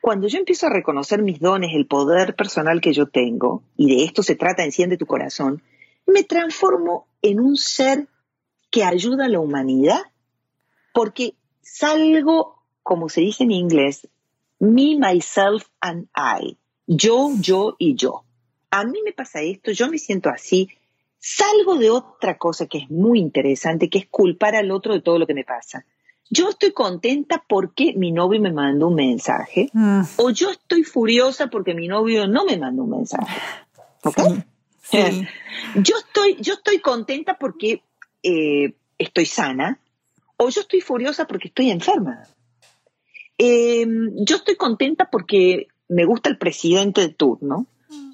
Cuando 0.01 0.27
yo 0.27 0.39
empiezo 0.39 0.67
a 0.67 0.69
reconocer 0.69 1.21
mis 1.21 1.39
dones, 1.39 1.71
el 1.73 1.85
poder 1.85 2.35
personal 2.35 2.81
que 2.81 2.93
yo 2.93 3.07
tengo, 3.07 3.63
y 3.75 3.95
de 3.95 4.03
esto 4.05 4.23
se 4.23 4.35
trata, 4.35 4.63
enciende 4.63 4.97
tu 4.97 5.05
corazón, 5.05 5.61
me 6.09 6.23
transformo 6.23 7.07
en 7.21 7.39
un 7.39 7.57
ser 7.57 8.07
que 8.69 8.83
ayuda 8.83 9.25
a 9.25 9.29
la 9.29 9.39
humanidad, 9.39 10.01
porque 10.93 11.35
salgo, 11.61 12.63
como 12.83 13.09
se 13.09 13.21
dice 13.21 13.43
en 13.43 13.51
inglés, 13.51 14.07
me, 14.59 14.95
myself 14.97 15.67
and 15.79 16.07
I 16.15 16.57
yo, 16.89 17.31
yo 17.39 17.75
y 17.77 17.95
yo. 17.95 18.23
A 18.71 18.83
mí 18.83 18.99
me 19.05 19.13
pasa 19.13 19.41
esto, 19.41 19.71
yo 19.71 19.89
me 19.89 19.99
siento 19.99 20.29
así, 20.29 20.69
salgo 21.19 21.75
de 21.75 21.91
otra 21.91 22.37
cosa 22.37 22.65
que 22.65 22.79
es 22.79 22.89
muy 22.89 23.19
interesante, 23.19 23.89
que 23.89 23.99
es 23.99 24.07
culpar 24.09 24.55
al 24.55 24.71
otro 24.71 24.93
de 24.93 25.01
todo 25.01 25.19
lo 25.19 25.27
que 25.27 25.35
me 25.35 25.43
pasa. 25.43 25.85
Yo 26.31 26.49
estoy 26.49 26.71
contenta 26.71 27.43
porque 27.47 27.93
mi 27.95 28.11
novio 28.11 28.41
me 28.41 28.51
mandó 28.51 28.87
un 28.87 28.95
mensaje, 28.95 29.69
mm. 29.73 30.01
o 30.17 30.29
yo 30.31 30.51
estoy 30.51 30.83
furiosa 30.83 31.47
porque 31.47 31.73
mi 31.73 31.87
novio 31.87 32.27
no 32.27 32.45
me 32.45 32.57
mandó 32.57 32.83
un 32.83 32.91
mensaje. 32.91 33.39
¿Ok? 34.03 34.19
Yo, 34.91 35.97
estoy, 35.97 36.37
yo 36.39 36.53
estoy 36.55 36.79
contenta 36.79 37.37
porque 37.37 37.83
eh, 38.23 38.73
estoy 38.97 39.25
sana, 39.25 39.79
o 40.37 40.49
yo 40.49 40.61
estoy 40.61 40.81
furiosa 40.81 41.25
porque 41.27 41.49
estoy 41.49 41.71
enferma. 41.71 42.23
Em, 43.37 44.11
yo 44.25 44.37
estoy 44.37 44.55
contenta 44.55 45.09
porque 45.09 45.67
me 45.87 46.05
gusta 46.05 46.29
el 46.29 46.37
presidente 46.37 47.01
de 47.01 47.09
turno 47.09 47.67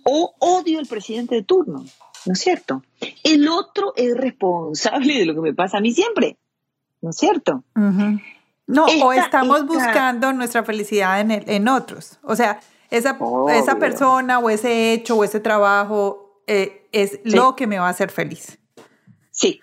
o 0.03 0.36
odio 0.39 0.80
al 0.80 0.86
presidente 0.86 1.36
de 1.36 1.43
turno, 1.43 1.84
¿no 2.26 2.34
es 2.34 2.39
cierto? 2.39 2.84
El 3.23 3.47
otro 3.47 3.93
es 3.95 4.15
responsable 4.15 5.15
de 5.15 5.26
lo 5.26 5.34
que 5.34 5.41
me 5.41 5.53
pasa 5.53 5.78
a 5.78 5.82
mí 5.82 5.91
siempre, 5.91 6.38
¿no 7.01 7.09
es 7.09 7.17
cierto? 7.17 7.63
No, 8.67 8.86
o 8.86 9.13
estamos 9.13 9.65
buscando 9.65 10.34
nuestra 10.34 10.63
felicidad 10.63 11.19
en, 11.19 11.32
en 11.32 11.67
otros. 11.67 12.19
O 12.23 12.36
sea, 12.36 12.59
esa, 12.89 13.17
esa 13.51 13.80
persona 13.80 14.39
o 14.39 14.49
ese 14.49 14.93
hecho 14.93 15.15
o 15.17 15.23
ese 15.23 15.39
trabajo 15.39 16.24
eh, 16.47 16.87
es 16.91 17.19
lo 17.23 17.55
que 17.55 17.67
me 17.67 17.79
va 17.79 17.87
a 17.87 17.91
hacer 17.91 18.11
feliz. 18.11 18.59
Sí. 19.31 19.61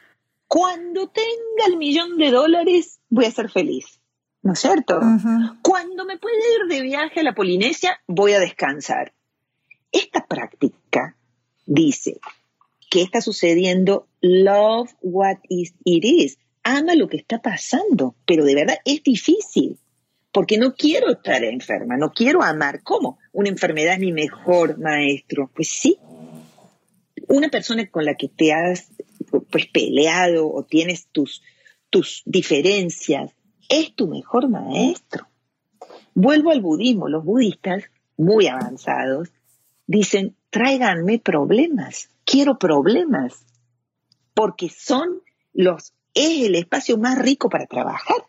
Cuando 0.48 1.08
tenga 1.08 1.66
el 1.66 1.76
millón 1.76 2.18
de 2.18 2.30
dólares, 2.30 3.00
voy 3.08 3.24
a 3.24 3.30
ser 3.30 3.50
feliz. 3.50 4.02
¿no 4.42 4.52
es 4.52 4.58
cierto? 4.58 5.00
Cuando 5.62 6.04
me 6.04 6.18
puede 6.18 6.36
ir 6.36 6.68
de 6.68 6.82
viaje 6.82 7.20
a 7.20 7.22
la 7.22 7.34
Polinesia, 7.34 8.00
voy 8.06 8.32
a 8.32 8.40
descansar. 8.40 9.14
Esta 9.92 10.26
práctica 10.26 11.16
dice, 11.64 12.18
¿qué 12.90 13.02
está 13.02 13.20
sucediendo? 13.20 14.08
Love 14.20 14.90
what 15.00 15.38
is, 15.48 15.74
it 15.84 16.04
is. 16.04 16.38
Ama 16.64 16.94
lo 16.94 17.08
que 17.08 17.16
está 17.16 17.40
pasando, 17.40 18.16
pero 18.26 18.44
de 18.44 18.54
verdad 18.54 18.78
es 18.84 19.02
difícil, 19.02 19.78
porque 20.32 20.58
no 20.58 20.74
quiero 20.74 21.10
estar 21.10 21.44
enferma, 21.44 21.96
no 21.96 22.12
quiero 22.12 22.42
amar. 22.42 22.82
¿Cómo? 22.82 23.18
Una 23.32 23.48
enfermedad 23.48 23.94
es 23.94 24.00
mi 24.00 24.12
mejor 24.12 24.78
maestro. 24.78 25.50
Pues 25.54 25.68
sí. 25.68 25.98
Una 27.32 27.48
persona 27.48 27.88
con 27.88 28.04
la 28.04 28.14
que 28.14 28.28
te 28.28 28.52
has 28.52 28.92
pues, 29.50 29.66
peleado 29.66 30.52
o 30.52 30.64
tienes 30.64 31.06
tus, 31.06 31.42
tus 31.88 32.20
diferencias, 32.26 33.32
es 33.70 33.94
tu 33.94 34.06
mejor 34.06 34.50
maestro. 34.50 35.26
Vuelvo 36.12 36.50
al 36.50 36.60
budismo. 36.60 37.08
Los 37.08 37.24
budistas, 37.24 37.84
muy 38.18 38.48
avanzados, 38.48 39.30
dicen, 39.86 40.36
tráiganme 40.50 41.20
problemas. 41.20 42.10
Quiero 42.26 42.58
problemas. 42.58 43.46
Porque 44.34 44.68
son 44.68 45.22
los, 45.54 45.94
es 46.12 46.44
el 46.44 46.54
espacio 46.54 46.98
más 46.98 47.18
rico 47.18 47.48
para 47.48 47.64
trabajar. 47.64 48.26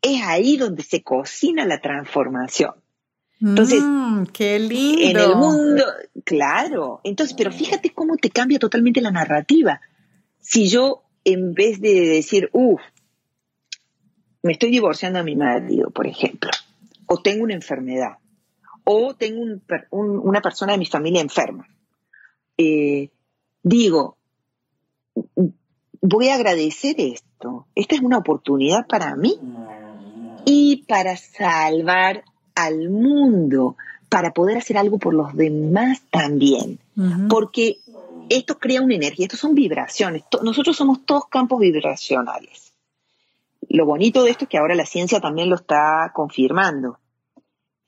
Es 0.00 0.22
ahí 0.22 0.56
donde 0.56 0.84
se 0.84 1.02
cocina 1.02 1.64
la 1.64 1.80
transformación. 1.80 2.74
Entonces, 3.42 3.82
mm, 3.82 4.24
qué 4.32 4.58
lindo. 4.60 5.20
En 5.20 5.30
el 5.30 5.36
mundo, 5.36 5.84
claro. 6.24 7.00
Entonces, 7.02 7.34
pero 7.36 7.50
fíjate 7.50 7.90
cómo 7.90 8.16
te 8.16 8.30
cambia 8.30 8.60
totalmente 8.60 9.00
la 9.00 9.10
narrativa. 9.10 9.80
Si 10.38 10.68
yo, 10.68 11.02
en 11.24 11.52
vez 11.52 11.80
de 11.80 12.06
decir, 12.06 12.50
uff, 12.52 12.80
me 14.42 14.52
estoy 14.52 14.70
divorciando 14.70 15.18
a 15.18 15.24
mi 15.24 15.34
marido, 15.34 15.90
por 15.90 16.06
ejemplo, 16.06 16.50
o 17.06 17.20
tengo 17.20 17.42
una 17.42 17.54
enfermedad, 17.54 18.18
o 18.84 19.14
tengo 19.14 19.40
una 19.90 20.40
persona 20.40 20.72
de 20.72 20.78
mi 20.78 20.86
familia 20.86 21.20
enferma, 21.20 21.66
eh, 22.56 23.10
digo, 23.62 24.18
voy 26.00 26.28
a 26.28 26.34
agradecer 26.34 26.96
esto. 26.98 27.66
Esta 27.74 27.96
es 27.96 28.02
una 28.02 28.18
oportunidad 28.18 28.86
para 28.86 29.16
mí 29.16 29.38
y 30.44 30.84
para 30.86 31.16
salvar 31.16 32.24
al 32.54 32.90
mundo, 32.90 33.76
para 34.08 34.32
poder 34.32 34.58
hacer 34.58 34.76
algo 34.76 34.98
por 34.98 35.14
los 35.14 35.34
demás 35.34 36.02
también. 36.10 36.78
Porque 37.28 37.78
esto 38.28 38.58
crea 38.58 38.82
una 38.82 38.94
energía, 38.94 39.26
esto 39.26 39.36
son 39.36 39.54
vibraciones. 39.54 40.22
Nosotros 40.42 40.76
somos 40.76 41.04
todos 41.04 41.26
campos 41.28 41.60
vibracionales. 41.60 42.72
Lo 43.68 43.86
bonito 43.86 44.24
de 44.24 44.30
esto 44.30 44.44
es 44.44 44.48
que 44.50 44.58
ahora 44.58 44.74
la 44.74 44.86
ciencia 44.86 45.20
también 45.20 45.48
lo 45.48 45.56
está 45.56 46.10
confirmando. 46.14 46.98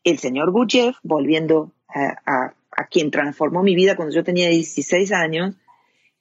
El 0.02 0.18
señor 0.18 0.50
Gurdjieff, 0.50 0.96
volviendo 1.02 1.72
a, 1.88 2.54
a 2.76 2.86
quien 2.86 3.10
transformó 3.10 3.62
mi 3.62 3.74
vida 3.74 3.96
cuando 3.96 4.14
yo 4.14 4.24
tenía 4.24 4.48
16 4.48 5.12
años, 5.12 5.54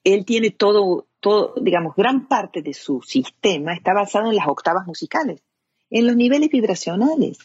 él 0.04 0.24
tiene 0.24 0.50
todo, 0.50 1.06
todo, 1.20 1.54
digamos, 1.60 1.96
gran 1.96 2.28
parte 2.28 2.62
de 2.62 2.74
su 2.74 3.00
sistema 3.02 3.74
está 3.74 3.94
basado 3.94 4.28
en 4.28 4.36
las 4.36 4.46
octavas 4.46 4.86
musicales, 4.86 5.42
en 5.90 6.06
los 6.06 6.16
niveles 6.16 6.50
vibracionales. 6.50 7.38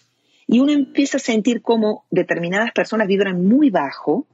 Y 0.51 0.57
uno 0.57 0.71
empieza 0.71 1.17
a 1.17 1.19
sentir 1.19 1.61
cómo 1.61 2.07
determinadas 2.09 2.71
personas 2.71 3.07
vibran 3.07 3.45
muy 3.45 3.69
bajo, 3.69 4.25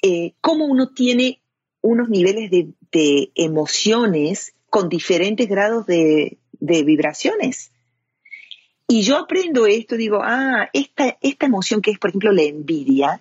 eh, 0.00 0.34
cómo 0.40 0.66
uno 0.66 0.92
tiene 0.92 1.42
unos 1.80 2.08
niveles 2.08 2.52
de, 2.52 3.32
emociones 3.34 4.54
con 4.70 4.88
diferentes 4.88 5.48
grados 5.48 5.86
de, 5.86 6.38
vibraciones. 6.60 7.72
Y 8.86 9.02
yo 9.02 9.18
aprendo 9.18 9.66
esto, 9.66 9.96
digo, 9.96 10.20
ah, 10.22 10.70
esta, 10.72 11.18
esta 11.20 11.46
emoción 11.46 11.82
que 11.82 11.90
es, 11.90 11.98
por 11.98 12.10
ejemplo, 12.10 12.30
la 12.30 12.44
envidia, 12.44 13.20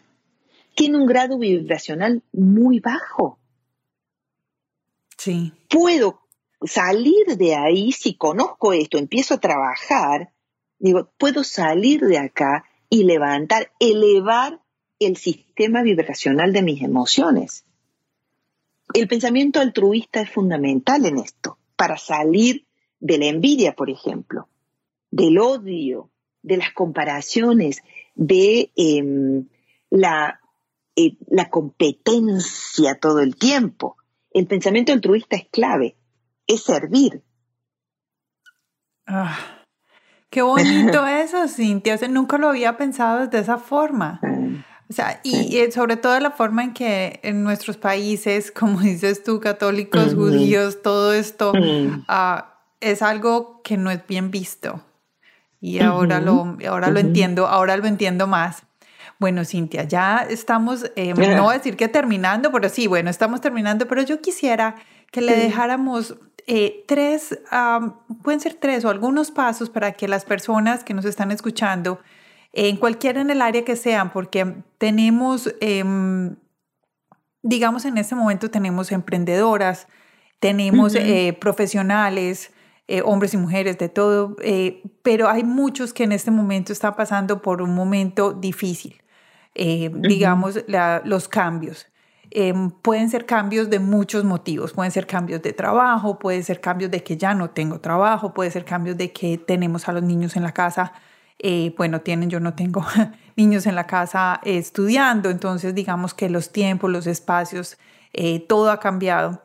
tiene 0.76 1.00
un 1.00 1.08
grado 1.08 1.40
vibracional 1.40 2.22
muy 2.32 2.80
bajo. 2.80 3.40
Sí. 5.18 5.52
Puedo 5.68 6.22
salir 6.62 7.38
de 7.38 7.56
ahí 7.56 7.92
si 7.92 8.14
conozco 8.14 8.72
esto, 8.72 9.00
empiezo 9.00 9.34
a 9.34 9.40
trabajar, 9.40 10.32
digo, 10.80 11.12
puedo 11.18 11.44
salir 11.44 12.02
de 12.02 12.18
acá 12.18 12.66
y 12.90 13.04
levantar, 13.04 13.72
elevar 13.80 14.62
el 15.00 15.18
sistema 15.18 15.82
vibracional 15.82 16.54
de 16.54 16.62
mis 16.62 16.82
emociones. 16.82 17.66
El 18.94 19.08
pensamiento 19.08 19.60
altruista 19.60 20.22
es 20.22 20.30
fundamental 20.30 21.06
en 21.06 21.18
esto, 21.18 21.58
para 21.76 21.98
salir 21.98 22.66
de 23.00 23.18
la 23.18 23.26
envidia, 23.26 23.76
por 23.76 23.90
ejemplo, 23.90 24.48
del 25.12 25.40
odio, 25.40 26.12
de 26.42 26.58
las 26.58 26.72
comparaciones, 26.74 27.82
de 28.14 28.72
em, 28.76 29.48
la, 29.90 30.40
eh, 30.96 31.18
la 31.28 31.50
competencia 31.50 33.00
todo 33.00 33.20
el 33.20 33.36
tiempo. 33.36 33.98
El 34.32 34.48
pensamiento 34.48 34.94
altruista 34.94 35.36
es 35.36 35.48
clave, 35.50 35.96
es 36.48 36.64
servir. 36.64 37.24
Ah, 39.08 39.55
qué 40.36 40.42
bonito 40.42 41.08
eso, 41.08 41.48
Cintia. 41.48 41.98
nunca 42.10 42.38
lo 42.38 42.50
había 42.50 42.76
pensado 42.76 43.26
desde 43.26 43.40
esa 43.40 43.58
forma. 43.58 44.20
O 44.90 44.94
sea, 44.94 45.22
y, 45.24 45.72
sobre 45.72 45.96
todo 45.96 46.20
la 46.20 46.32
forma 46.32 46.62
en 46.62 46.74
que 46.74 47.22
en 47.24 47.42
nuestros 47.42 47.78
países, 47.78 48.52
como 48.60 48.82
dices 48.82 49.24
tú, 49.24 49.40
católicos, 49.40 50.14
judíos, 50.14 50.82
todo 50.82 51.14
esto 51.14 51.54
ah, 52.10 52.60
es 52.82 53.02
algo 53.02 53.62
que 53.64 53.78
no 53.78 53.90
es 53.90 54.06
bien 54.06 54.30
visto. 54.30 54.82
Y 55.62 55.80
ahora, 55.80 56.20
lo, 56.20 56.58
ahora 56.68 56.90
lo 56.90 57.00
entiendo, 57.00 57.48
ahora 57.48 57.78
lo 57.78 57.88
entiendo 57.88 58.28
más. 58.28 58.64
Bueno, 59.18 59.46
Cintia, 59.46 59.86
ya 59.86 60.28
estamos, 60.30 60.92
eh, 60.98 61.14
no 61.14 61.44
voy 61.44 61.56
a 61.56 61.58
decir 61.60 61.78
que 61.78 61.88
terminando, 61.88 62.52
pero 62.52 62.68
sí, 62.68 62.88
bueno, 62.88 63.10
estamos 63.10 63.40
terminando, 63.40 63.88
pero 63.88 64.02
yo 64.02 64.20
quisiera 64.20 64.76
que 65.12 65.22
le 65.22 65.38
dejáramos 65.38 66.18
eh, 66.48 66.84
tres, 66.88 67.40
pueden 68.24 68.40
ser 68.40 68.56
tres 68.56 68.86
o 68.86 68.90
algunos 68.90 69.32
pasos 69.32 69.70
para 69.70 69.94
que 69.94 70.08
las 70.08 70.26
personas 70.26 70.84
que 70.84 70.94
nos 70.94 71.06
están 71.06 71.32
escuchando, 71.32 72.00
en 72.54 72.78
cualquiera 72.78 73.22
en 73.22 73.30
el 73.30 73.42
área 73.42 73.66
que 73.66 73.76
sean, 73.76 74.12
porque 74.12 74.56
tenemos, 74.78 75.54
em, 75.60 76.36
digamos, 77.42 77.86
en 77.86 77.98
este 77.98 78.16
momento 78.16 78.50
tenemos 78.50 78.92
emprendedoras, 78.92 79.88
tenemos 80.40 80.96
eh, 80.96 81.38
profesionales, 81.40 82.52
hombres 83.04 83.34
y 83.34 83.38
mujeres, 83.38 83.78
de 83.80 83.90
todo, 83.90 84.36
pero 85.02 85.28
hay 85.28 85.44
muchos 85.44 85.92
que 85.92 86.04
en 86.04 86.12
este 86.12 86.30
momento 86.30 86.72
están 86.72 86.96
pasando 86.96 87.42
por 87.42 87.62
un 87.62 87.74
momento 87.74 88.32
difícil. 88.32 89.02
Eh, 89.56 89.90
digamos, 89.94 90.60
los 91.06 91.30
cambios. 91.30 91.88
Em, 92.38 92.70
pueden 92.70 93.10
ser 93.10 93.26
cambios 93.26 93.70
de 93.70 93.80
muchos 93.80 94.26
motivos, 94.26 94.74
pueden 94.74 94.92
ser 94.92 95.08
cambios 95.08 95.42
de 95.42 95.54
trabajo, 95.54 96.20
pueden 96.20 96.44
ser 96.44 96.60
cambios 96.60 96.92
de 96.92 97.02
que 97.02 97.16
ya 97.16 97.34
no 97.34 97.52
tengo 97.52 97.80
trabajo, 97.80 98.34
puede 98.34 98.52
ser 98.52 98.66
cambios 98.66 98.98
de 98.98 99.14
que 99.14 99.38
tenemos 99.38 99.88
a 99.88 99.94
los 99.94 100.04
niños 100.04 100.36
en 100.36 100.44
la 100.44 100.52
casa, 100.52 100.92
eh, 101.40 101.74
bueno, 101.78 102.02
tienen, 102.02 102.30
yo 102.30 102.42
no 102.42 102.54
tengo 102.54 102.86
niños 103.38 103.66
en 103.68 103.76
la 103.76 103.88
casa 103.88 104.42
estudiando, 104.44 105.30
entonces 105.30 105.74
digamos 105.74 106.14
que 106.14 106.30
los 106.30 106.52
tiempos, 106.52 106.92
los 106.92 107.08
espacios, 107.08 107.78
eh, 108.12 108.42
todo 108.42 108.70
ha 108.70 108.82
cambiado. 108.82 109.42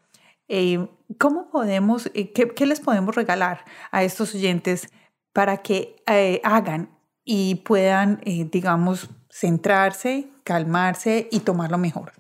¿Cómo 1.17 1.49
podemos, 1.49 2.11
qué, 2.13 2.53
qué, 2.57 2.67
les 2.67 2.81
podemos 2.81 3.15
regalar 3.15 3.65
a 3.93 4.03
estos 4.03 4.35
oyentes 4.35 4.89
para 5.33 5.59
que 5.59 6.03
hagan 6.43 6.91
y 7.25 7.55
puedan, 7.67 8.21
digamos, 8.25 9.11
centrarse, 9.31 10.29
calmarse 10.43 11.29
y 11.31 11.41
tomarlo 11.41 11.79
mejor? 11.79 12.15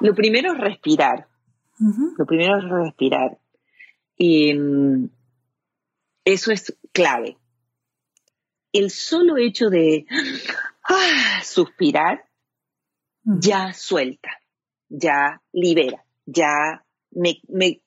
Lo 0.00 0.14
primero 0.14 0.52
es 0.52 0.58
respirar. 0.58 1.28
Lo 2.16 2.26
primero 2.26 2.58
es 2.58 2.64
respirar. 2.68 3.38
Y 4.16 4.54
mm, 4.54 5.10
eso 6.24 6.50
es 6.50 6.76
clave. 6.92 7.36
El 8.72 8.90
solo 8.90 9.36
hecho 9.36 9.70
de 9.70 10.06
ah, 10.84 11.40
suspirar 11.44 12.24
ya 13.24 13.72
suelta, 13.72 14.30
ya 14.88 15.42
libera, 15.52 16.04
ya 16.26 16.84
me, 17.10 17.40
me, 17.48 17.80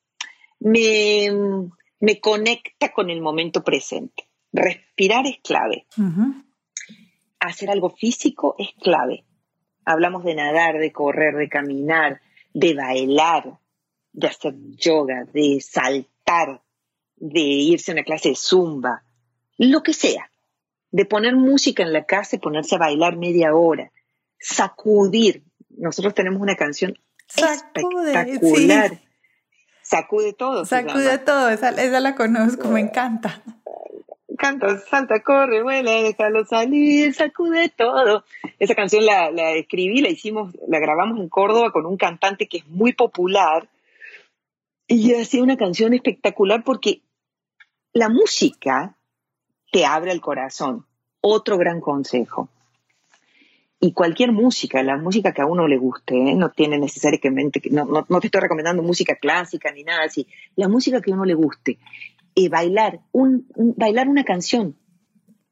me, 0.59 2.19
conecta 2.19 2.91
con 2.93 3.09
el 3.09 3.21
momento 3.21 3.63
presente. 3.63 4.27
Respirar 4.51 5.25
es 5.27 5.39
clave 5.43 5.85
hacer 7.41 7.69
algo 7.69 7.89
físico 7.89 8.55
es 8.57 8.69
clave. 8.81 9.25
Hablamos 9.85 10.23
de 10.23 10.35
nadar, 10.35 10.77
de 10.77 10.91
correr, 10.91 11.35
de 11.35 11.49
caminar, 11.49 12.21
de 12.53 12.73
bailar, 12.75 13.59
de 14.13 14.27
hacer 14.27 14.53
yoga, 14.77 15.25
de 15.33 15.59
saltar, 15.61 16.61
de 17.15 17.39
irse 17.39 17.91
a 17.91 17.95
una 17.95 18.03
clase 18.03 18.29
de 18.29 18.35
zumba, 18.35 19.03
lo 19.57 19.83
que 19.83 19.93
sea. 19.93 20.29
De 20.91 21.05
poner 21.05 21.35
música 21.35 21.83
en 21.83 21.93
la 21.93 22.05
casa 22.05 22.35
y 22.35 22.39
ponerse 22.39 22.75
a 22.75 22.79
bailar 22.79 23.15
media 23.15 23.55
hora. 23.55 23.91
Sacudir. 24.39 25.43
Nosotros 25.69 26.13
tenemos 26.13 26.41
una 26.41 26.55
canción 26.55 26.97
espectacular. 27.33 28.99
Sacude 29.83 30.33
todo. 30.33 30.65
Sacude 30.65 31.17
todo, 31.19 31.49
esa, 31.49 31.69
esa 31.69 31.99
la 31.99 32.15
conozco, 32.15 32.67
me 32.67 32.81
encanta 32.81 33.41
canta, 34.41 34.75
salta, 34.79 35.21
corre, 35.21 35.61
vuela, 35.61 35.91
déjalo 35.91 36.43
salir, 36.45 37.13
sacude 37.13 37.69
todo. 37.69 38.23
Esa 38.57 38.73
canción 38.73 39.05
la, 39.05 39.29
escribí, 39.51 40.01
la 40.01 40.09
hicimos, 40.09 40.51
la 40.67 40.79
grabamos 40.79 41.19
en 41.19 41.29
Córdoba 41.29 41.71
con 41.71 41.85
un 41.85 41.95
cantante 41.95 42.47
que 42.47 42.57
es 42.57 42.67
muy 42.67 42.93
popular 42.93 43.69
y 44.87 45.13
hacía 45.13 45.43
una 45.43 45.57
canción 45.57 45.93
espectacular 45.93 46.63
porque 46.63 47.03
la 47.93 48.09
música 48.09 48.97
te 49.71 49.85
abre 49.85 50.11
el 50.11 50.21
corazón. 50.21 50.87
Otro 51.21 51.59
gran 51.59 51.79
consejo. 51.79 52.49
Y 53.79 53.93
cualquier 53.93 54.31
música, 54.31 54.81
la 54.81 54.97
música 54.97 55.33
que 55.33 55.43
a 55.43 55.45
uno 55.45 55.67
le 55.67 55.77
guste, 55.77 56.15
¿eh? 56.15 56.35
no 56.35 56.49
tiene 56.49 56.79
necesariamente, 56.79 57.61
no, 57.69 57.85
no, 57.85 58.05
no, 58.09 58.19
te 58.19 58.27
estoy 58.27 58.41
recomendando 58.41 58.81
música 58.81 59.15
clásica 59.15 59.71
ni 59.71 59.83
nada 59.83 60.03
así, 60.03 60.27
la 60.55 60.67
música 60.67 61.01
que 61.01 61.11
a 61.11 61.15
uno 61.15 61.25
le 61.25 61.33
guste 61.33 61.79
y 62.35 62.49
bailar, 62.49 63.01
un, 63.11 63.47
bailar 63.77 64.07
una 64.07 64.23
canción. 64.23 64.77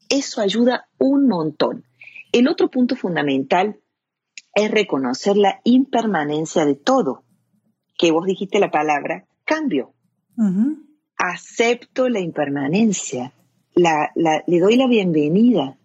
Eso 0.10 0.42
ayuda 0.42 0.88
un 0.98 1.28
montón. 1.28 1.86
El 2.32 2.48
otro 2.48 2.70
punto 2.70 2.96
fundamental 2.96 3.80
es 4.54 4.72
reconocer 4.72 5.38
la 5.38 5.62
impermanencia 5.64 6.66
de 6.66 6.76
todo, 6.76 7.24
que 7.98 8.12
vos 8.12 8.26
dijiste 8.26 8.60
la 8.60 8.72
palabra 8.72 9.26
cambio. 9.46 9.94
Acepto 11.18 12.08
la 12.08 12.20
impermanencia, 12.20 13.34
la, 13.74 14.12
le 14.16 14.60
doy 14.60 14.78
la 14.78 14.88
bienvenida, 14.88 15.78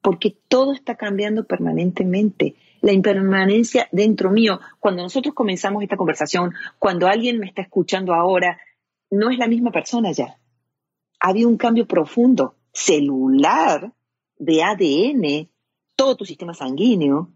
porque 0.00 0.36
todo 0.48 0.72
está 0.72 0.96
cambiando 0.96 1.44
permanentemente. 1.44 2.56
La 2.80 2.92
impermanencia 2.92 3.88
dentro 3.92 4.30
mío, 4.30 4.60
cuando 4.80 5.02
nosotros 5.02 5.34
comenzamos 5.34 5.82
esta 5.82 5.96
conversación, 5.96 6.52
cuando 6.78 7.06
alguien 7.06 7.38
me 7.38 7.46
está 7.46 7.62
escuchando 7.62 8.12
ahora, 8.14 8.58
no 9.12 9.30
es 9.30 9.38
la 9.38 9.46
misma 9.46 9.70
persona 9.70 10.10
ya. 10.10 10.38
había 11.20 11.46
un 11.46 11.58
cambio 11.58 11.86
profundo, 11.86 12.56
celular, 12.72 13.92
de 14.38 14.62
ADN, 14.62 15.48
todo 15.94 16.16
tu 16.16 16.24
sistema 16.24 16.54
sanguíneo, 16.54 17.28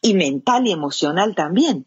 y 0.00 0.14
mental 0.14 0.66
y 0.66 0.72
emocional 0.72 1.34
también. 1.34 1.86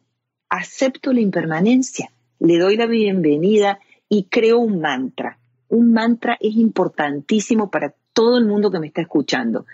Acepto 0.50 1.14
la 1.14 1.22
impermanencia, 1.22 2.12
le 2.40 2.58
doy 2.58 2.76
la 2.76 2.88
bienvenida 2.88 3.80
y 4.10 4.24
creo 4.24 4.58
un 4.58 4.82
mantra. 4.82 5.38
Un 5.70 5.94
mantra 5.94 6.38
es 6.42 6.56
importantísimo 6.56 7.70
para 7.70 7.94
todo 8.14 8.38
el 8.40 8.46
mundo 8.46 8.72
que 8.72 8.80
me 8.80 8.88
está 8.88 9.02
escuchando. 9.02 9.66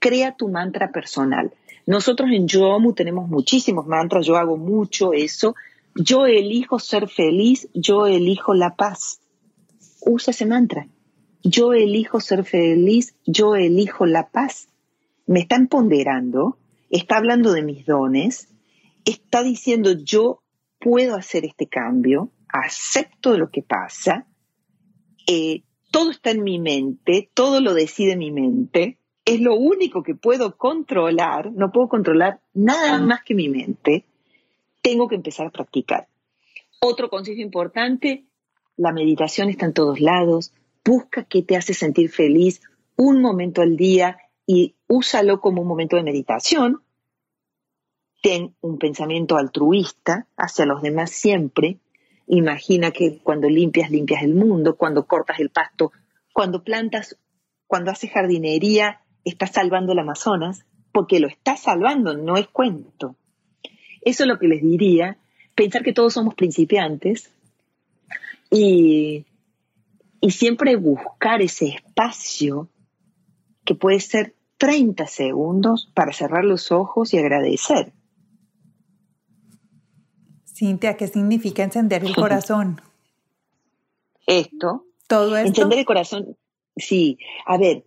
Crea 0.00 0.34
tu 0.34 0.48
mantra 0.48 0.90
personal. 0.90 1.52
Nosotros 1.86 2.30
en 2.32 2.48
Yomu 2.48 2.94
tenemos 2.94 3.28
muchísimos 3.28 3.86
mantras, 3.86 4.26
yo 4.26 4.36
hago 4.36 4.56
mucho 4.56 5.12
eso. 5.12 5.54
Yo 5.94 6.26
elijo 6.26 6.78
ser 6.78 7.08
feliz, 7.08 7.68
yo 7.72 8.06
elijo 8.06 8.54
la 8.54 8.74
paz. 8.74 9.20
Usa 10.00 10.32
ese 10.32 10.46
mantra. 10.46 10.88
Yo 11.42 11.72
elijo 11.72 12.20
ser 12.20 12.44
feliz, 12.44 13.14
yo 13.24 13.54
elijo 13.54 14.06
la 14.06 14.28
paz. 14.28 14.68
Me 15.26 15.40
está 15.40 15.56
empoderando, 15.56 16.58
está 16.90 17.16
hablando 17.16 17.52
de 17.52 17.62
mis 17.62 17.86
dones, 17.86 18.48
está 19.04 19.42
diciendo 19.42 19.92
yo 19.92 20.42
puedo 20.80 21.16
hacer 21.16 21.44
este 21.44 21.66
cambio, 21.66 22.30
acepto 22.48 23.36
lo 23.38 23.50
que 23.50 23.62
pasa, 23.62 24.26
eh, 25.26 25.62
todo 25.90 26.10
está 26.10 26.30
en 26.30 26.42
mi 26.42 26.58
mente, 26.58 27.30
todo 27.34 27.60
lo 27.60 27.72
decide 27.72 28.16
mi 28.16 28.30
mente, 28.30 28.98
es 29.24 29.40
lo 29.40 29.54
único 29.54 30.02
que 30.02 30.14
puedo 30.14 30.56
controlar, 30.56 31.52
no 31.52 31.70
puedo 31.72 31.88
controlar 31.88 32.40
nada 32.52 32.98
más 32.98 33.22
que 33.24 33.34
mi 33.34 33.48
mente, 33.48 34.04
tengo 34.84 35.08
que 35.08 35.14
empezar 35.14 35.46
a 35.46 35.50
practicar. 35.50 36.08
Otro 36.78 37.08
consejo 37.08 37.40
importante, 37.40 38.26
la 38.76 38.92
meditación 38.92 39.48
está 39.48 39.64
en 39.64 39.72
todos 39.72 39.98
lados, 39.98 40.52
busca 40.84 41.24
qué 41.24 41.42
te 41.42 41.56
hace 41.56 41.72
sentir 41.72 42.10
feliz 42.10 42.60
un 42.94 43.22
momento 43.22 43.62
al 43.62 43.78
día 43.78 44.18
y 44.46 44.74
úsalo 44.86 45.40
como 45.40 45.62
un 45.62 45.68
momento 45.68 45.96
de 45.96 46.02
meditación. 46.02 46.82
Ten 48.22 48.54
un 48.60 48.78
pensamiento 48.78 49.38
altruista 49.38 50.26
hacia 50.36 50.66
los 50.66 50.82
demás 50.82 51.10
siempre. 51.10 51.78
Imagina 52.26 52.90
que 52.90 53.20
cuando 53.22 53.48
limpias, 53.48 53.90
limpias 53.90 54.22
el 54.22 54.34
mundo, 54.34 54.76
cuando 54.76 55.06
cortas 55.06 55.40
el 55.40 55.48
pasto, 55.48 55.92
cuando 56.34 56.62
plantas, 56.62 57.18
cuando 57.66 57.90
haces 57.90 58.10
jardinería, 58.12 59.00
estás 59.24 59.52
salvando 59.52 59.92
el 59.92 59.98
Amazonas, 60.00 60.66
porque 60.92 61.20
lo 61.20 61.28
estás 61.28 61.60
salvando, 61.62 62.14
no 62.14 62.36
es 62.36 62.48
cuento. 62.48 63.16
Eso 64.04 64.24
es 64.24 64.28
lo 64.28 64.38
que 64.38 64.48
les 64.48 64.62
diría, 64.62 65.18
pensar 65.54 65.82
que 65.82 65.92
todos 65.92 66.14
somos 66.14 66.34
principiantes 66.34 67.30
y, 68.50 69.24
y 70.20 70.30
siempre 70.30 70.76
buscar 70.76 71.42
ese 71.42 71.68
espacio 71.68 72.68
que 73.64 73.74
puede 73.74 74.00
ser 74.00 74.34
30 74.58 75.06
segundos 75.06 75.90
para 75.94 76.12
cerrar 76.12 76.44
los 76.44 76.70
ojos 76.70 77.12
y 77.14 77.18
agradecer. 77.18 77.92
Cintia, 80.44 80.96
¿qué 80.96 81.08
significa 81.08 81.64
encender 81.64 82.04
el 82.04 82.14
corazón? 82.14 82.80
Esto. 84.26 84.86
Todo 85.08 85.36
esto. 85.36 85.48
Encender 85.48 85.80
el 85.80 85.84
corazón, 85.84 86.36
sí. 86.76 87.18
A 87.46 87.58
ver, 87.58 87.84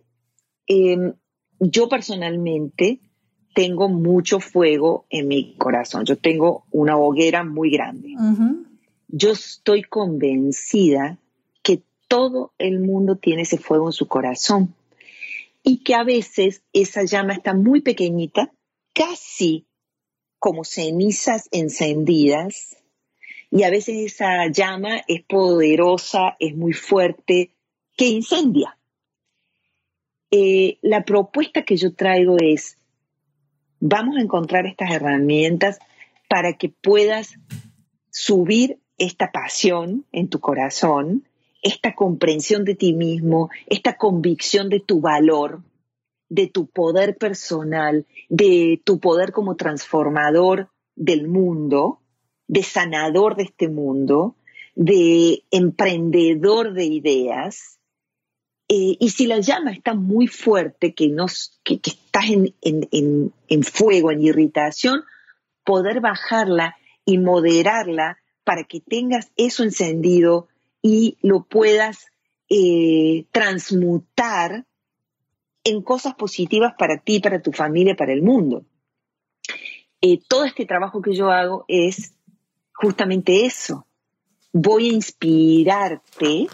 eh, 0.66 1.14
yo 1.58 1.88
personalmente 1.88 3.00
tengo 3.54 3.88
mucho 3.88 4.40
fuego 4.40 5.06
en 5.10 5.28
mi 5.28 5.54
corazón. 5.56 6.04
Yo 6.04 6.16
tengo 6.16 6.64
una 6.70 6.96
hoguera 6.96 7.44
muy 7.44 7.70
grande. 7.70 8.14
Yo 9.08 9.32
estoy 9.32 9.82
convencida 9.82 11.18
que 11.62 11.82
todo 12.08 12.52
el 12.58 12.80
mundo 12.80 13.16
tiene 13.16 13.42
ese 13.42 13.58
fuego 13.58 13.88
en 13.88 13.92
su 13.92 14.06
corazón 14.06 14.74
y 15.62 15.78
que 15.78 15.94
a 15.94 16.04
veces 16.04 16.62
esa 16.72 17.04
llama 17.04 17.34
está 17.34 17.54
muy 17.54 17.80
pequeñita, 17.80 18.52
casi 18.92 19.66
como 20.38 20.64
cenizas 20.64 21.48
encendidas, 21.50 22.76
y 23.50 23.62
a 23.62 23.70
veces 23.70 24.12
esa 24.12 24.46
llama 24.48 25.02
es 25.08 25.22
poderosa, 25.22 26.36
es 26.38 26.54
muy 26.54 26.72
fuerte, 26.72 27.50
que 27.96 28.06
incendia. 28.06 28.78
Eh, 30.30 30.78
la 30.82 31.04
propuesta 31.04 31.62
que 31.62 31.76
yo 31.76 31.94
traigo 31.94 32.36
es, 32.38 32.76
vamos 33.80 34.16
a 34.16 34.20
encontrar 34.20 34.66
estas 34.66 34.90
herramientas 34.90 35.78
para 36.28 36.54
que 36.54 36.68
puedas 36.68 37.34
subir 38.10 38.78
esta 38.98 39.30
pasión 39.32 40.04
en 40.12 40.28
tu 40.28 40.40
corazón, 40.40 41.24
esta 41.62 41.94
comprensión 41.94 42.64
de 42.64 42.74
ti 42.74 42.92
mismo, 42.92 43.50
esta 43.66 43.96
convicción 43.96 44.68
de 44.68 44.80
tu 44.80 45.00
valor, 45.00 45.62
de 46.28 46.46
tu 46.46 46.66
poder 46.66 47.16
personal, 47.16 48.06
de 48.28 48.80
tu 48.84 48.98
poder 48.98 49.32
como 49.32 49.56
transformador 49.56 50.68
del 50.94 51.28
mundo, 51.28 52.00
de 52.48 52.62
sanador 52.62 53.36
de 53.36 53.44
este 53.44 53.68
mundo, 53.68 54.34
de 54.74 55.42
emprendedor 55.50 56.74
de 56.74 56.84
ideas, 56.84 57.77
eh, 58.68 58.96
y 59.00 59.08
si 59.10 59.26
la 59.26 59.40
llama 59.40 59.72
está 59.72 59.94
muy 59.94 60.26
fuerte, 60.26 60.92
que, 60.92 61.08
nos, 61.08 61.58
que, 61.64 61.80
estás 61.82 62.26
en, 62.28 63.62
fuego, 63.62 64.10
en 64.10 64.22
irritación, 64.22 65.04
poder 65.64 66.00
bajarla 66.00 66.76
y 67.06 67.16
moderarla 67.16 68.18
para 68.44 68.64
que 68.64 68.80
tengas 68.80 69.32
eso 69.36 69.64
encendido 69.64 70.48
y 70.82 71.16
lo 71.22 71.44
puedas 71.44 72.06
eh, 72.50 73.24
transmutar 73.32 74.66
en 75.64 75.82
cosas 75.82 76.14
positivas 76.14 76.74
para 76.78 76.98
ti, 76.98 77.20
para 77.20 77.40
tu 77.40 77.52
familia, 77.52 77.96
para 77.96 78.12
el 78.12 78.22
mundo. 78.22 78.66
Eh, 80.02 80.20
todo 80.28 80.44
este 80.44 80.66
trabajo 80.66 81.00
que 81.00 81.14
yo 81.14 81.30
hago 81.30 81.64
es 81.68 82.12
justamente 82.74 83.46
eso. 83.46 83.86
Voy 84.52 84.90
a 84.90 84.92
inspirarte 84.92 86.48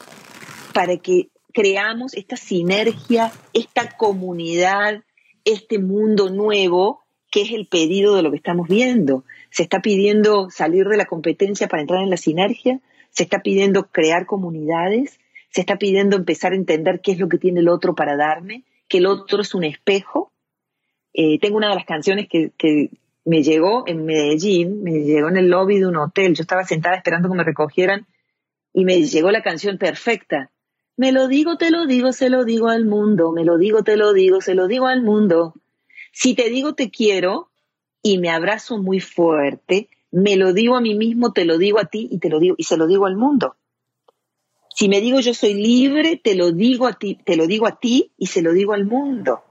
para 0.73 0.97
que 0.97 1.29
creamos 1.55 2.15
esta 2.15 2.37
sinergia, 2.37 3.33
esta 3.55 3.97
comunidad, 3.97 5.03
este 5.45 5.79
mundo 5.79 6.29
nuevo 6.29 7.01
que 7.31 7.43
es 7.43 7.53
el 7.53 7.67
pedido 7.67 8.15
de 8.15 8.23
lo 8.23 8.31
que 8.31 8.37
estamos 8.37 8.69
viendo. 8.69 9.25
Se 9.51 9.63
está 9.63 9.81
pidiendo 9.81 10.51
salir 10.51 10.87
de 10.87 10.97
la 10.97 11.07
competencia 11.07 11.67
para 11.67 11.83
entrar 11.83 12.03
en 12.03 12.11
la 12.11 12.17
sinergia, 12.17 12.81
se 13.11 13.25
está 13.25 13.41
pidiendo 13.41 13.89
crear 13.91 14.27
comunidades, 14.27 15.19
se 15.51 15.61
está 15.61 15.77
pidiendo 15.77 16.17
empezar 16.17 16.53
a 16.53 16.57
entender 16.57 17.01
qué 17.01 17.13
es 17.13 17.19
lo 17.19 17.29
que 17.29 17.39
tiene 17.39 17.61
el 17.61 17.69
otro 17.69 17.95
para 17.95 18.17
darme, 18.17 18.65
que 18.89 18.99
el 18.99 19.07
otro 19.07 19.41
es 19.41 19.55
un 19.55 19.65
espejo. 19.65 20.33
Eh, 21.13 21.39
tengo 21.41 21.57
una 21.57 21.71
de 21.71 21.77
las 21.77 21.87
canciones 21.87 22.29
que, 22.29 22.51
que 22.57 22.91
me 23.25 23.43
llegó 23.43 23.85
en 23.87 24.05
Medellín, 24.05 24.83
me 24.83 24.93
llegó 25.01 25.29
en 25.29 25.37
el 25.37 25.49
lobby 25.49 25.79
de 25.79 25.87
un 25.87 25.97
hotel, 25.97 26.35
yo 26.35 26.43
estaba 26.43 26.65
sentada 26.65 26.97
esperando 26.97 27.29
que 27.29 27.37
me 27.37 27.45
recogieran 27.45 28.07
y 28.73 28.85
me 28.85 29.03
llegó 29.03 29.31
la 29.31 29.43
canción 29.43 29.79
perfecta 29.79 30.51
me 30.97 31.11
lo 31.11 31.27
digo, 31.27 31.57
te 31.57 31.71
lo 31.71 31.87
digo, 31.87 32.13
se 32.13 32.31
lo 32.31 32.45
digo 32.45 32.69
al 32.69 32.85
mundo. 32.85 33.33
Me 33.33 33.45
lo 33.45 33.59
digo, 33.59 33.83
te 33.83 33.97
lo 33.97 34.13
digo, 34.13 34.41
se 34.41 34.55
lo 34.55 34.69
digo 34.69 34.87
al 34.87 35.03
mundo. 35.03 35.55
Si 36.13 36.35
te 36.35 36.49
digo 36.49 36.75
te 36.75 36.91
quiero 36.91 37.51
y 38.03 38.19
me 38.19 38.31
abrazo 38.31 38.79
muy 38.79 39.01
fuerte, 39.01 39.89
me 40.13 40.37
lo 40.37 40.53
digo 40.53 40.77
a 40.77 40.81
mí 40.81 40.95
mismo, 40.95 41.33
te 41.33 41.45
lo 41.45 41.59
digo 41.59 41.81
a 41.81 41.87
ti 41.87 42.09
y 42.11 42.19
te 42.19 42.29
lo 42.29 42.39
digo 42.39 42.55
y 42.57 42.65
se 42.65 42.77
lo 42.77 42.87
digo 42.87 43.07
al 43.07 43.17
mundo. 43.17 43.57
Si 44.73 44.89
me 44.89 45.01
digo 45.01 45.19
yo 45.19 45.35
soy 45.35 45.55
libre, 45.55 46.21
te 46.23 46.37
lo 46.37 46.53
digo 46.53 46.87
a 46.87 46.93
ti, 46.93 47.19
te 47.25 47.37
lo 47.37 47.49
digo 47.49 47.67
a 47.67 47.81
ti 47.81 48.13
y 48.17 48.27
se 48.27 48.43
lo 48.43 48.53
digo 48.53 48.75
al 48.75 48.85
mundo. 48.85 49.43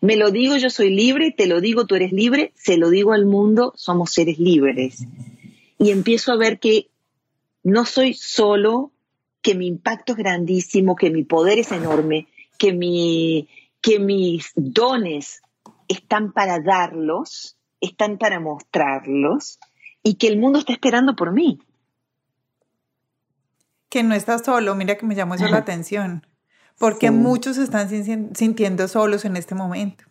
Me 0.00 0.16
lo 0.16 0.30
digo 0.30 0.56
yo 0.56 0.70
soy 0.70 0.90
libre, 0.90 1.34
te 1.36 1.48
lo 1.48 1.60
digo 1.60 1.86
tú 1.86 1.96
eres 1.96 2.12
libre, 2.12 2.52
se 2.54 2.76
lo 2.76 2.90
digo 2.90 3.12
al 3.12 3.26
mundo, 3.26 3.72
somos 3.74 4.12
seres 4.12 4.38
libres. 4.38 5.04
Y 5.78 5.90
empiezo 5.90 6.30
a 6.30 6.36
ver 6.36 6.60
que 6.60 6.88
no 7.64 7.84
soy 7.84 8.14
solo 8.14 8.92
que 9.42 9.54
mi 9.54 9.66
impacto 9.66 10.12
es 10.12 10.18
grandísimo, 10.18 10.96
que 10.96 11.10
mi 11.10 11.24
poder 11.24 11.58
es 11.58 11.72
enorme, 11.72 12.28
que, 12.58 12.72
mi, 12.72 13.48
que 13.80 13.98
mis 13.98 14.52
dones 14.56 15.42
están 15.86 16.32
para 16.32 16.58
darlos, 16.60 17.56
están 17.80 18.18
para 18.18 18.40
mostrarlos 18.40 19.58
y 20.02 20.14
que 20.14 20.28
el 20.28 20.38
mundo 20.38 20.58
está 20.58 20.72
esperando 20.72 21.14
por 21.16 21.32
mí. 21.32 21.60
Que 23.88 24.02
no 24.02 24.14
estás 24.14 24.44
solo, 24.44 24.74
mira 24.74 24.96
que 24.96 25.06
me 25.06 25.14
llamó 25.14 25.34
eso 25.34 25.48
la 25.48 25.58
atención, 25.58 26.26
porque 26.78 27.10
muchos 27.10 27.56
están 27.56 27.88
sintiendo 27.88 28.86
solos 28.86 29.24
en 29.24 29.36
este 29.36 29.54
momento. 29.54 30.04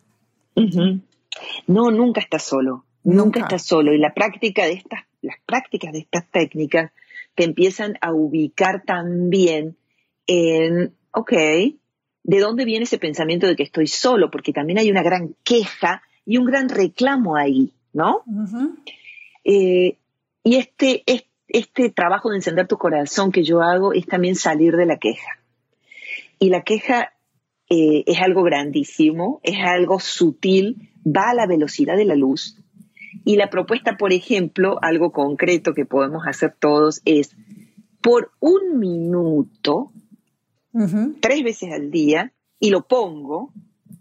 No, 1.66 1.90
nunca 1.90 2.20
estás 2.20 2.42
solo, 2.42 2.84
nunca. 3.04 3.24
nunca 3.24 3.40
estás 3.40 3.62
solo. 3.62 3.92
Y 3.92 3.98
la 3.98 4.14
práctica 4.14 4.64
de 4.64 4.72
estas, 4.72 5.02
las 5.22 5.36
prácticas 5.46 5.92
de 5.92 6.00
estas 6.00 6.28
técnicas 6.30 6.90
te 7.38 7.44
empiezan 7.44 7.96
a 8.00 8.12
ubicar 8.12 8.82
también 8.84 9.76
en, 10.26 10.92
ok, 11.12 11.30
¿de 11.30 12.40
dónde 12.40 12.64
viene 12.64 12.82
ese 12.82 12.98
pensamiento 12.98 13.46
de 13.46 13.54
que 13.54 13.62
estoy 13.62 13.86
solo? 13.86 14.28
Porque 14.28 14.52
también 14.52 14.80
hay 14.80 14.90
una 14.90 15.04
gran 15.04 15.36
queja 15.44 16.02
y 16.26 16.36
un 16.36 16.46
gran 16.46 16.68
reclamo 16.68 17.36
ahí, 17.36 17.74
¿no? 17.92 18.24
Eh, 19.44 19.98
y 20.42 20.56
este, 20.56 21.04
este, 21.46 21.90
trabajo 21.90 22.30
de 22.30 22.38
encender 22.38 22.66
tu 22.66 22.76
corazón 22.76 23.30
que 23.30 23.44
yo 23.44 23.62
hago 23.62 23.92
es 23.92 24.06
también 24.06 24.34
salir 24.34 24.74
de 24.74 24.86
la 24.86 24.98
queja. 24.98 25.38
Y 26.40 26.50
la 26.50 26.62
queja 26.62 27.12
eh, 27.70 28.02
es 28.04 28.20
algo 28.20 28.42
grandísimo, 28.42 29.38
es 29.44 29.58
algo 29.64 30.00
sutil, 30.00 30.90
va 31.06 31.30
a 31.30 31.34
la 31.34 31.46
velocidad 31.46 31.96
de 31.96 32.04
la 32.04 32.16
luz. 32.16 32.56
Y 33.28 33.36
la 33.36 33.50
propuesta, 33.50 33.98
por 33.98 34.14
ejemplo, 34.14 34.78
algo 34.80 35.12
concreto 35.12 35.74
que 35.74 35.84
podemos 35.84 36.26
hacer 36.26 36.54
todos 36.58 37.02
es, 37.04 37.36
por 38.00 38.32
un 38.40 38.78
minuto, 38.78 39.92
tres 41.20 41.44
veces 41.44 41.70
al 41.74 41.90
día, 41.90 42.32
y 42.58 42.70
lo 42.70 42.86
pongo, 42.86 43.52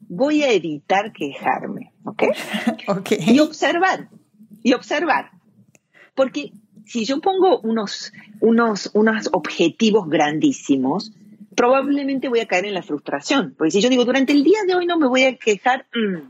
voy 0.08 0.44
a 0.44 0.52
evitar 0.54 1.12
quejarme, 1.12 1.92
¿ok? 2.06 2.24
Y 3.20 3.40
observar, 3.40 4.08
y 4.64 4.72
observar. 4.72 5.32
Porque 6.16 6.54
si 6.86 7.04
yo 7.04 7.20
pongo 7.20 7.60
unos, 7.60 8.14
unos, 8.40 8.92
unos 8.94 9.30
objetivos 9.34 10.08
grandísimos, 10.08 11.12
probablemente 11.54 12.30
voy 12.30 12.40
a 12.40 12.48
caer 12.48 12.64
en 12.68 12.76
la 12.76 12.82
frustración. 12.82 13.56
Porque 13.58 13.72
si 13.72 13.82
yo 13.82 13.90
digo, 13.90 14.06
durante 14.06 14.32
el 14.32 14.46
día 14.46 14.60
de 14.66 14.76
hoy 14.76 14.86
no 14.86 14.98
me 14.98 15.10
voy 15.10 15.24
a 15.24 15.36
quejar, 15.36 15.86
mm, 15.94 16.30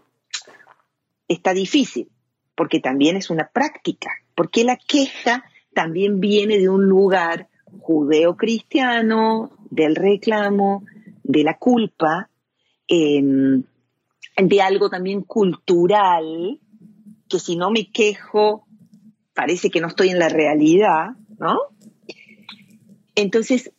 está 1.28 1.54
difícil, 1.54 2.10
porque 2.58 2.80
también 2.80 3.16
es 3.16 3.30
una 3.30 3.48
práctica, 3.54 4.10
porque 4.34 4.64
la 4.64 4.78
queja 4.78 5.46
también 5.76 6.20
viene 6.20 6.58
de 6.58 6.68
un 6.68 6.86
lugar 6.86 7.50
judeo-cristiano, 7.82 9.52
del 9.70 9.96
reclamo, 9.96 10.84
de 11.24 11.44
la 11.44 11.60
culpa, 11.60 12.32
em, 12.88 13.64
de 14.36 14.62
algo 14.62 14.90
también 14.90 15.22
cultural, 15.22 16.60
que 17.30 17.40
si 17.40 17.56
no 17.56 17.70
me 17.70 17.92
quejo, 17.92 18.66
parece 19.36 19.70
que 19.70 19.80
no 19.80 19.88
estoy 19.88 20.10
en 20.10 20.18
la 20.18 20.30
realidad, 20.30 21.12
¿no? 21.38 21.60
Entonces, 23.14 23.72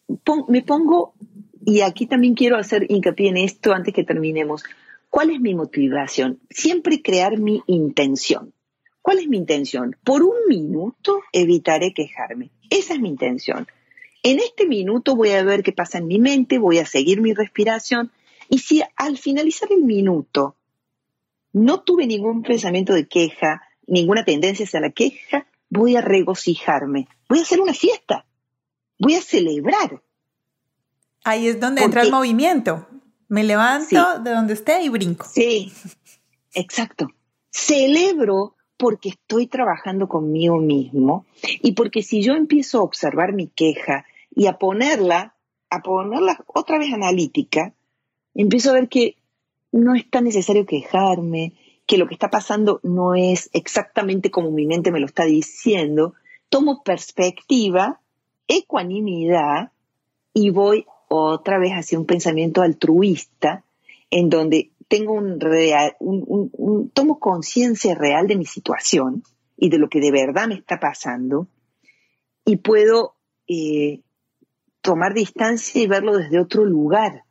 me 0.47 0.63
pongo, 0.63 1.15
y 1.67 1.81
aquí 1.81 2.07
también 2.07 2.35
quiero 2.35 2.57
hacer 2.57 2.87
hincapié 2.89 3.31
en 3.31 3.39
esto 3.39 3.73
antes 3.73 3.93
que 3.93 4.05
terminemos, 4.05 4.63
¿cuál 5.11 5.31
es 5.31 5.41
mi 5.41 5.57
motivación? 5.57 6.39
Siempre 6.49 7.03
crear 7.03 7.39
mi 7.39 7.63
intención. 7.67 8.53
¿Cuál 9.09 9.21
es 9.21 9.29
mi 9.29 9.39
intención? 9.39 9.97
Por 10.05 10.23
un 10.23 10.37
minuto 10.51 11.23
evitaré 11.33 11.95
quejarme. 11.95 12.51
Esa 12.69 12.93
es 12.93 13.01
mi 13.01 13.09
intención. 13.09 13.67
En 14.23 14.39
este 14.39 14.67
minuto 14.67 15.17
voy 15.17 15.31
a 15.31 15.43
ver 15.43 15.63
qué 15.63 15.73
pasa 15.73 15.97
en 15.97 16.07
mi 16.07 16.19
mente, 16.19 16.59
voy 16.59 16.79
a 16.79 16.85
seguir 16.85 17.23
mi 17.23 17.33
respiración 17.33 18.13
y 18.51 18.59
si 18.59 18.83
al 18.97 19.17
finalizar 19.17 19.73
el 19.73 19.83
minuto 19.83 20.57
no 21.55 21.81
tuve 21.81 22.07
ningún 22.07 22.43
pensamiento 22.43 22.93
de 22.93 23.09
queja, 23.09 23.63
ninguna 23.87 24.27
tendencia 24.27 24.67
hacia 24.67 24.81
la 24.81 24.91
queja, 24.91 25.47
voy 25.71 25.97
a 25.97 26.03
regocijarme, 26.03 27.09
voy 27.31 27.39
a 27.39 27.43
hacer 27.45 27.63
una 27.63 27.73
fiesta, 27.73 28.27
voy 28.99 29.15
a 29.15 29.23
celebrar. 29.23 30.03
Ahí 31.25 31.49
es 31.49 31.59
donde 31.59 31.83
entra 31.83 32.03
el 32.03 32.11
movimiento. 32.11 32.87
Me 33.29 33.43
levanto 33.43 34.19
de 34.19 34.33
donde 34.33 34.53
esté 34.53 34.83
y 34.83 34.91
brinco. 34.91 35.25
Sí, 35.25 35.73
exacto. 36.53 37.09
Celebro 37.51 38.58
porque 38.79 39.11
estoy 39.11 39.49
trabajando 39.49 40.09
conmigo 40.09 40.59
mismo 40.59 41.27
y 41.63 41.73
porque 41.73 42.03
si 42.03 42.23
yo 42.23 42.35
empiezo 42.35 42.79
a 42.79 42.85
observar 42.85 43.33
mi 43.35 43.49
queja 43.49 44.07
y 44.35 44.47
a 44.47 44.57
ponerla, 44.57 45.35
a 45.69 45.83
ponerla 45.83 46.43
otra 46.47 46.79
vez 46.79 46.93
analítica, 46.93 47.75
empiezo 48.35 48.71
a 48.71 48.75
ver 48.75 48.89
que 48.89 49.17
no 49.73 49.95
es 49.95 50.09
tan 50.09 50.25
necesario 50.25 50.65
quejarme, 50.65 51.53
que 51.87 51.99
lo 51.99 52.07
que 52.07 52.15
está 52.15 52.31
pasando 52.31 52.81
no 52.83 53.15
es 53.15 53.51
exactamente 53.53 54.31
como 54.31 54.51
mi 54.51 54.67
mente 54.67 54.93
me 54.93 55.01
lo 55.01 55.07
está 55.07 55.25
diciendo, 55.25 56.15
tomo 56.49 56.83
perspectiva, 56.83 58.01
ecuanimidad 58.47 59.73
y 60.33 60.51
voy 60.51 60.87
otra 61.09 61.59
vez 61.59 61.73
hacia 61.73 61.99
un 61.99 62.07
pensamiento 62.07 62.63
altruista 62.63 63.65
en 64.11 64.31
donde 64.31 64.71
tengo 64.89 65.13
un, 65.13 65.39
real, 65.39 65.95
un, 66.01 66.91
tomo 66.93 67.21
conciencia 67.21 67.95
real 67.95 68.27
de 68.27 68.37
mi 68.37 68.47
situación 68.47 69.23
y 69.57 69.69
de 69.69 69.79
lo 69.79 69.89
que 69.89 70.01
de 70.01 70.11
verdad 70.11 70.49
me 70.49 70.55
está 70.55 70.81
pasando 70.81 71.47
y 72.45 72.57
puedo 72.57 73.15
eh, 73.47 74.01
tomar 74.81 75.13
distancia 75.13 75.83
y 75.83 75.87
verlo 75.87 76.17
desde 76.17 76.41
otro 76.41 76.65
lugar 76.65 77.25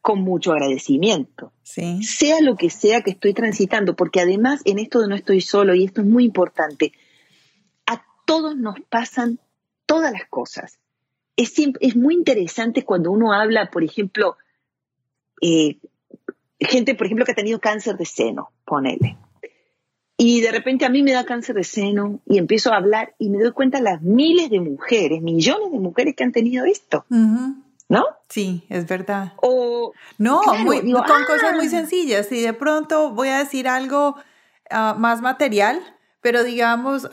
con 0.00 0.22
mucho 0.22 0.52
agradecimiento. 0.52 1.52
Sea 1.62 2.40
lo 2.40 2.56
que 2.56 2.70
sea 2.70 3.02
que 3.02 3.10
estoy 3.10 3.34
transitando, 3.34 3.94
porque 3.94 4.20
además 4.20 4.62
en 4.64 4.78
esto 4.78 5.00
de 5.00 5.08
no 5.08 5.14
estoy 5.14 5.42
solo, 5.42 5.74
y 5.74 5.84
esto 5.84 6.00
es 6.00 6.06
muy 6.06 6.24
importante, 6.24 6.92
a 7.84 8.02
todos 8.24 8.56
nos 8.56 8.80
pasan 8.88 9.38
todas 9.84 10.12
las 10.12 10.26
cosas. 10.30 10.78
Es, 11.36 11.52
es 11.80 11.96
muy 11.96 12.14
interesante 12.14 12.84
cuando 12.84 13.10
uno 13.10 13.34
habla, 13.34 13.70
por 13.70 13.84
ejemplo, 13.84 14.36
eh, 15.42 15.78
gente, 16.60 16.94
por 16.94 17.06
ejemplo, 17.06 17.24
que 17.24 17.32
ha 17.32 17.36
tenido 17.36 17.60
cáncer 17.60 17.96
de 17.96 18.04
seno, 18.04 18.50
ponele. 18.64 19.16
Y 20.20 20.40
de 20.40 20.50
repente 20.50 20.84
a 20.84 20.88
mí 20.88 21.04
me 21.04 21.12
da 21.12 21.24
cáncer 21.24 21.54
de 21.54 21.62
seno 21.62 22.20
y 22.26 22.38
empiezo 22.38 22.72
a 22.72 22.76
hablar 22.76 23.14
y 23.18 23.30
me 23.30 23.38
doy 23.38 23.52
cuenta 23.52 23.80
las 23.80 24.02
miles 24.02 24.50
de 24.50 24.58
mujeres, 24.58 25.22
millones 25.22 25.70
de 25.70 25.78
mujeres 25.78 26.16
que 26.16 26.24
han 26.24 26.32
tenido 26.32 26.64
esto. 26.64 27.06
¿No? 27.08 28.04
Sí, 28.28 28.64
es 28.68 28.86
verdad. 28.88 29.34
O, 29.40 29.92
no, 30.18 30.40
con 30.42 31.24
cosas 31.24 31.54
muy 31.54 31.66
ah". 31.66 31.70
sencillas. 31.70 32.32
Y 32.32 32.42
de 32.42 32.52
pronto 32.52 33.12
voy 33.12 33.28
a 33.28 33.38
decir 33.38 33.68
algo 33.68 34.16
ah, 34.70 34.96
más 34.98 35.22
material, 35.22 35.80
pero 36.20 36.42
digamos, 36.42 37.08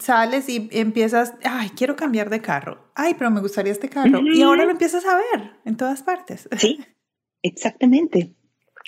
sales 0.00 0.48
y 0.48 0.68
empiezas, 0.72 1.34
ay, 1.44 1.70
quiero 1.70 1.94
cambiar 1.94 2.28
de 2.28 2.42
carro. 2.42 2.90
Ay, 2.96 3.14
pero 3.14 3.30
me 3.30 3.40
gustaría 3.40 3.70
este 3.70 3.88
carro. 3.88 4.20
Y 4.20 4.42
ahora 4.42 4.64
lo 4.64 4.72
empiezas 4.72 5.06
a 5.06 5.14
ver 5.14 5.52
en 5.64 5.76
todas 5.76 6.02
partes. 6.02 6.48
Sí, 6.58 6.84
exactamente. 7.42 8.34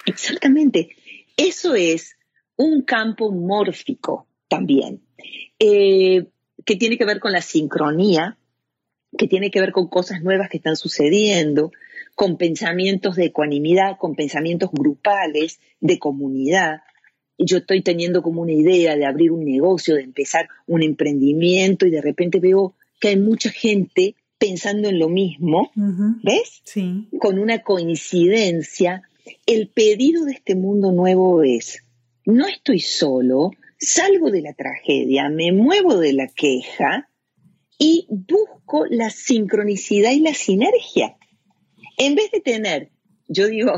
Exactamente. 0.06 0.90
Eso 1.36 1.74
es 1.74 2.16
un 2.56 2.82
campo 2.82 3.32
mórfico 3.32 4.26
también, 4.48 5.00
eh, 5.58 6.26
que 6.64 6.76
tiene 6.76 6.96
que 6.96 7.04
ver 7.04 7.20
con 7.20 7.32
la 7.32 7.42
sincronía, 7.42 8.38
que 9.16 9.26
tiene 9.26 9.50
que 9.50 9.60
ver 9.60 9.72
con 9.72 9.88
cosas 9.88 10.22
nuevas 10.22 10.48
que 10.48 10.58
están 10.58 10.76
sucediendo, 10.76 11.72
con 12.14 12.36
pensamientos 12.36 13.16
de 13.16 13.26
ecuanimidad, 13.26 13.96
con 13.98 14.14
pensamientos 14.14 14.70
grupales, 14.72 15.58
de 15.80 15.98
comunidad. 15.98 16.82
Yo 17.38 17.58
estoy 17.58 17.82
teniendo 17.82 18.22
como 18.22 18.42
una 18.42 18.52
idea 18.52 18.96
de 18.96 19.06
abrir 19.06 19.32
un 19.32 19.44
negocio, 19.44 19.96
de 19.96 20.02
empezar 20.02 20.48
un 20.66 20.82
emprendimiento 20.82 21.86
y 21.86 21.90
de 21.90 22.00
repente 22.00 22.38
veo 22.38 22.74
que 23.00 23.08
hay 23.08 23.16
mucha 23.16 23.50
gente 23.50 24.14
pensando 24.38 24.88
en 24.88 24.98
lo 24.98 25.08
mismo, 25.08 25.70
¿ves? 26.22 26.60
Sí. 26.64 27.08
Con 27.18 27.38
una 27.38 27.62
coincidencia 27.62 29.02
el 29.46 29.68
pedido 29.68 30.24
de 30.24 30.32
este 30.32 30.54
mundo 30.54 30.92
nuevo 30.92 31.42
es, 31.42 31.82
no 32.24 32.46
estoy 32.46 32.80
solo, 32.80 33.50
salgo 33.78 34.30
de 34.30 34.42
la 34.42 34.54
tragedia, 34.54 35.28
me 35.28 35.52
muevo 35.52 35.98
de 35.98 36.12
la 36.12 36.26
queja 36.28 37.08
y 37.78 38.06
busco 38.08 38.86
la 38.88 39.10
sincronicidad 39.10 40.12
y 40.12 40.20
la 40.20 40.34
sinergia. 40.34 41.16
En 41.96 42.14
vez 42.14 42.30
de 42.30 42.40
tener, 42.40 42.90
yo 43.28 43.46
digo, 43.48 43.72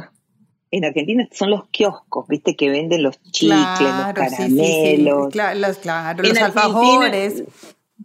en 0.70 0.84
Argentina 0.84 1.28
son 1.32 1.50
los 1.50 1.68
kioscos, 1.68 2.26
viste, 2.28 2.56
que 2.56 2.70
venden 2.70 3.02
los 3.02 3.20
chicles, 3.22 3.58
los 3.80 4.14
caramelos. 4.14 5.34
los, 5.58 5.78
claro, 5.78 6.22
los 6.22 6.38
alfajores. 6.38 7.44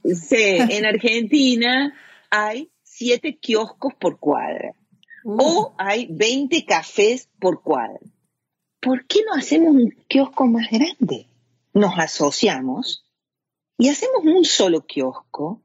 Sí, 0.04 0.58
en 0.58 0.86
Argentina 0.86 1.94
hay 2.30 2.72
siete 2.84 3.38
kioscos 3.38 3.94
por 3.96 4.20
cuadra. 4.20 4.74
O 5.24 5.74
hay 5.78 6.08
20 6.10 6.66
cafés 6.66 7.30
por 7.40 7.62
cuadra. 7.62 8.00
¿Por 8.80 9.06
qué 9.06 9.20
no 9.26 9.34
hacemos 9.34 9.76
un 9.76 9.92
kiosco 10.08 10.48
más 10.48 10.70
grande? 10.72 11.28
Nos 11.74 11.94
asociamos 11.98 13.06
y 13.78 13.90
hacemos 13.90 14.24
un 14.24 14.44
solo 14.44 14.86
kiosco 14.86 15.62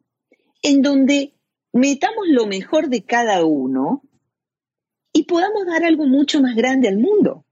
en 0.62 0.83
donde 0.83 1.35
metamos 1.73 2.27
lo 2.28 2.47
mejor 2.47 2.89
de 2.89 3.05
cada 3.05 3.45
uno 3.45 4.03
y 5.12 5.24
podamos 5.24 5.65
dar 5.66 5.85
algo 5.85 6.07
mucho 6.07 6.41
más 6.41 6.55
grande 6.57 6.89
al 6.89 6.99
mundo. 6.99 7.47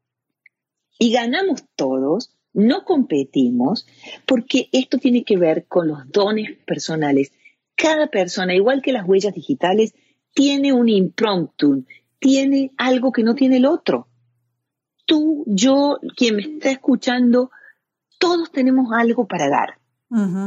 Y 0.98 1.12
ganamos 1.12 1.64
todos, 1.76 2.34
no 2.52 2.84
competimos, 2.84 3.86
porque 4.26 4.68
esto 4.72 4.98
tiene 4.98 5.24
que 5.24 5.36
ver 5.36 5.66
con 5.66 5.88
los 5.88 6.10
dones 6.10 6.56
personales. 6.66 7.32
Cada 7.74 8.08
persona, 8.08 8.54
igual 8.54 8.82
que 8.82 8.92
las 8.92 9.08
huellas 9.08 9.34
digitales, 9.34 9.94
tiene 10.34 10.72
un 10.72 10.88
impromptu, 10.88 11.84
tiene 12.18 12.72
algo 12.76 13.12
que 13.12 13.22
no 13.22 13.34
tiene 13.34 13.58
el 13.58 13.66
otro. 13.66 14.08
Tú, 15.06 15.44
yo, 15.46 15.98
quien 16.16 16.36
me 16.36 16.42
está 16.42 16.70
escuchando, 16.70 17.50
todos 18.18 18.50
tenemos 18.50 18.92
algo 18.92 19.26
para 19.26 19.48
dar, 19.48 19.78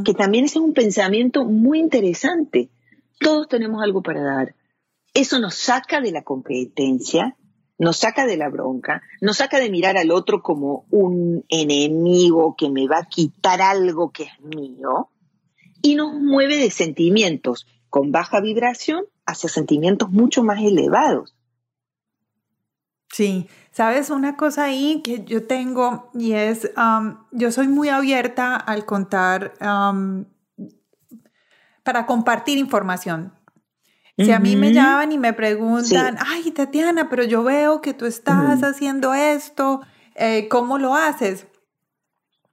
que 0.05 0.14
también 0.14 0.45
es 0.45 0.55
un 0.55 0.73
pensamiento 0.73 1.45
muy 1.45 1.80
interesante. 1.80 2.69
Todos 3.19 3.47
tenemos 3.47 3.84
algo 3.84 4.01
para 4.01 4.22
dar. 4.22 4.55
Eso 5.14 5.39
nos 5.39 5.55
saca 5.55 5.99
de 5.99 6.11
la 6.11 6.23
competencia, 6.23 7.35
nos 7.77 7.97
saca 7.97 8.26
de 8.26 8.38
la 8.38 8.49
bronca, 8.49 9.01
nos 9.22 9.38
saca 9.38 9.59
de 9.59 9.69
mirar 9.69 9.97
al 9.97 10.11
otro 10.11 10.41
como 10.41 10.85
un 10.89 11.43
enemigo 11.49 12.55
que 12.57 12.69
me 12.69 12.88
va 12.88 12.99
a 12.99 13.07
quitar 13.07 13.61
algo 13.61 14.11
que 14.11 14.23
es 14.23 14.39
mío 14.41 15.09
y 15.81 15.95
nos 15.95 16.14
mueve 16.14 16.57
de 16.57 16.72
sentimientos 16.72 17.68
con 17.89 18.11
baja 18.11 18.41
vibración 18.41 19.05
hacia 19.28 19.49
sentimientos 19.49 20.10
mucho 20.10 20.44
más 20.44 20.60
elevados. 20.60 21.36
Sí, 23.10 23.48
sabes 23.72 24.10
una 24.10 24.36
cosa 24.36 24.66
ahí 24.66 25.02
que 25.04 25.24
yo 25.24 25.45
tengo 25.45 26.10
y 26.14 26.34
es, 26.34 26.72
yo 27.32 27.52
soy 27.52 27.68
muy 27.68 27.90
abierta 27.90 28.56
al 28.56 28.86
contar, 28.86 29.54
para 31.84 32.06
compartir 32.06 32.58
información. 32.58 33.34
Si 34.18 34.32
a 34.32 34.40
mí 34.40 34.56
me 34.56 34.74
llaman 34.74 35.12
y 35.12 35.18
me 35.18 35.32
preguntan, 35.34 36.18
ay 36.26 36.52
Tatiana, 36.52 37.08
pero 37.08 37.24
yo 37.24 37.44
veo 37.44 37.82
que 37.82 37.94
tú 37.94 38.06
estás 38.06 38.64
haciendo 38.64 39.14
esto, 39.14 39.82
eh, 40.16 40.48
¿cómo 40.49 40.80
lo 40.80 40.95
haces? 40.95 41.45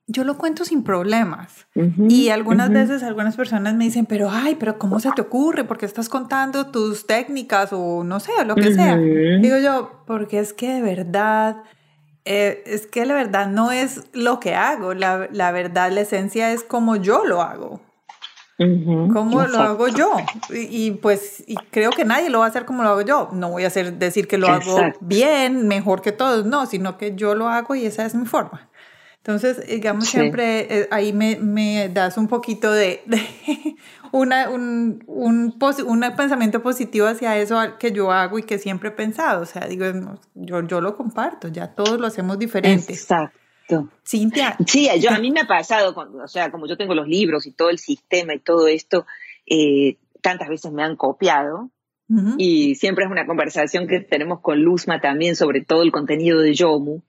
Yo 0.07 0.25
lo 0.25 0.37
cuento 0.37 0.65
sin 0.65 0.83
problemas. 0.83 1.67
y 1.75 2.29
algunas 2.29 2.71
veces 2.71 3.03
algunas 3.03 3.37
personas 3.37 3.75
me 3.75 3.85
dicen, 3.85 4.07
pero 4.07 4.29
ay, 4.31 4.57
pero 4.59 4.79
¿cómo 4.79 5.01
se 5.01 5.11
te 5.13 5.23
ocurre? 5.23 5.65
¿Por 5.65 5.79
qué 5.79 5.87
estás 5.87 6.09
contando 6.09 6.67
tus 6.67 7.07
técnicas 7.07 7.73
o 7.73 8.05
no 8.05 8.21
sé, 8.21 8.33
lo 8.47 8.55
que 8.55 8.75
sea? 8.75 8.97
Digo 8.97 9.59
yo, 9.59 10.03
porque 10.07 10.41
es 10.41 10.53
que 10.53 10.75
de 10.75 10.83
verdad, 10.83 11.57
eh, 12.25 12.63
es 12.67 12.87
que 12.87 13.07
la 13.07 13.15
verdad 13.15 13.49
no 13.49 13.73
es 13.73 14.05
lo 14.13 14.41
que 14.41 14.55
hago, 14.55 14.93
la, 14.93 15.29
la 15.33 15.53
verdad, 15.53 15.91
la 15.91 16.03
esencia 16.03 16.53
es 16.53 16.63
como 16.65 16.97
yo 16.97 17.25
lo 17.25 17.41
hago. 17.41 17.81
¿Cómo 18.57 19.43
lo 19.43 19.59
hago 19.59 19.89
yo? 19.89 20.13
Y, 20.51 20.93
pues 20.93 21.43
y 21.47 21.57
creo 21.71 21.91
que 21.91 22.05
nadie 22.05 22.31
lo 22.31 22.39
va 22.39 22.45
a 22.45 22.49
hacer 22.49 22.65
como 22.65 22.83
lo 22.85 22.91
hago 22.91 23.01
yo. 23.01 23.31
No 23.33 23.51
voy 23.51 23.65
a 23.65 23.67
hacer, 23.67 23.95
decir 23.95 24.29
que 24.29 24.39
lo 24.39 24.47
hago 24.49 24.79
bien, 25.01 25.67
mejor 25.67 26.03
que 26.03 26.13
todos, 26.13 26.47
no, 26.47 26.67
sino 26.67 26.97
que 26.97 27.17
yo 27.17 27.35
lo 27.35 27.49
hago 27.49 27.75
y 27.75 27.85
esa 27.85 28.07
es 28.07 28.15
mi 28.15 28.27
forma. 28.27 28.69
Entonces, 29.27 29.67
digamos, 29.67 30.07
siempre 30.07 30.67
eh, 30.69 30.89
ahí 30.91 31.15
me, 31.15 31.37
me, 31.37 31.89
das 31.89 32.19
un 32.19 32.29
poquito 32.29 32.71
de, 32.71 33.03
una, 34.13 34.51
un, 34.51 35.03
un, 35.07 35.59
un, 35.87 36.01
pensamiento 36.15 36.63
positivo 36.63 37.07
hacia 37.07 37.39
eso 37.39 37.59
que 37.79 37.91
yo 37.91 38.13
hago 38.13 38.39
y 38.39 38.43
que 38.43 38.59
siempre 38.59 38.91
he 38.91 38.93
pensado. 38.93 39.41
O 39.41 39.47
sea, 39.47 39.67
digo, 39.67 39.87
yo, 40.35 40.67
yo 40.67 40.83
lo 40.83 40.95
comparto, 40.95 41.49
ya 41.49 41.69
todos 41.69 41.99
lo 41.99 42.07
hacemos 42.07 42.39
diferente. 42.39 42.93
Exacto. 42.93 43.89
Cintia. 44.07 44.59
Sí, 44.67 44.91
yo, 45.01 45.09
a 45.09 45.19
mí 45.19 45.31
me 45.31 45.41
ha 45.41 45.47
pasado, 45.47 45.95
o 45.97 46.29
sea, 46.29 46.51
como 46.51 46.67
yo 46.69 46.77
tengo 46.77 46.95
los 46.95 47.09
libros 47.09 47.47
y 47.47 47.53
todo 47.53 47.71
el 47.71 47.79
sistema 47.79 48.35
y 48.35 48.41
todo 48.41 48.69
esto, 48.69 49.07
eh, 49.47 49.97
tantas 50.21 50.51
veces 50.51 50.71
me 50.71 50.83
han 50.83 50.97
copiado. 50.97 51.71
Y 52.37 52.75
siempre 52.75 53.07
es 53.07 53.11
una 53.11 53.27
conversación 53.27 53.89
que 53.89 54.01
tenemos 54.01 54.41
con 54.41 54.61
Luzma 54.61 55.01
también 55.01 55.35
sobre 55.35 55.65
todo 55.65 55.83
el 55.83 55.91
contenido 55.91 56.41
de 56.41 56.53
Yomu. 56.53 57.01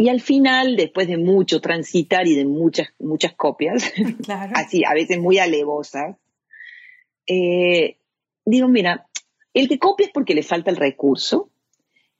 Y 0.00 0.08
al 0.08 0.22
final, 0.22 0.76
después 0.76 1.08
de 1.08 1.18
mucho 1.18 1.60
transitar 1.60 2.26
y 2.26 2.34
de 2.34 2.46
muchas, 2.46 2.88
muchas 2.98 3.34
copias, 3.34 3.92
así, 4.54 4.82
a 4.82 4.94
veces 4.94 5.18
muy 5.18 5.36
alevosas, 5.36 6.16
eh, 7.26 7.98
digo, 8.46 8.66
mira, 8.66 9.10
el 9.52 9.68
que 9.68 9.78
copia 9.78 10.06
es 10.06 10.12
porque 10.14 10.34
le 10.34 10.42
falta 10.42 10.70
el 10.70 10.78
recurso, 10.78 11.50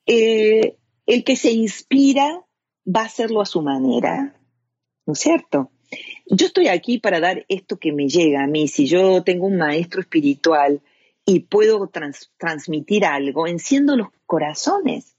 eh, 0.05 0.77
el 1.07 1.25
que 1.25 1.37
se 1.37 1.53
inspira 1.53 2.45
va 2.87 3.01
a 3.01 3.07
hacerlo 3.07 3.41
a 3.41 3.47
su 3.47 3.63
manera, 3.63 4.39
¿no 5.07 5.15
es 5.15 5.19
cierto? 5.19 5.71
Yo 6.27 6.49
estoy 6.49 6.69
aquí 6.69 6.99
para 6.99 7.19
dar 7.19 7.47
esto 7.49 7.79
que 7.79 7.93
me 7.95 8.09
llega 8.09 8.45
a 8.45 8.47
mí. 8.47 8.69
Si 8.69 8.85
yo 8.85 9.25
tengo 9.25 9.47
un 9.47 9.57
maestro 9.57 10.03
espiritual 10.03 10.83
y 11.25 11.41
puedo 11.41 11.91
transmitir 12.37 13.07
algo, 13.07 13.47
enciendo 13.47 13.97
los 13.97 14.09
corazones, 14.27 15.17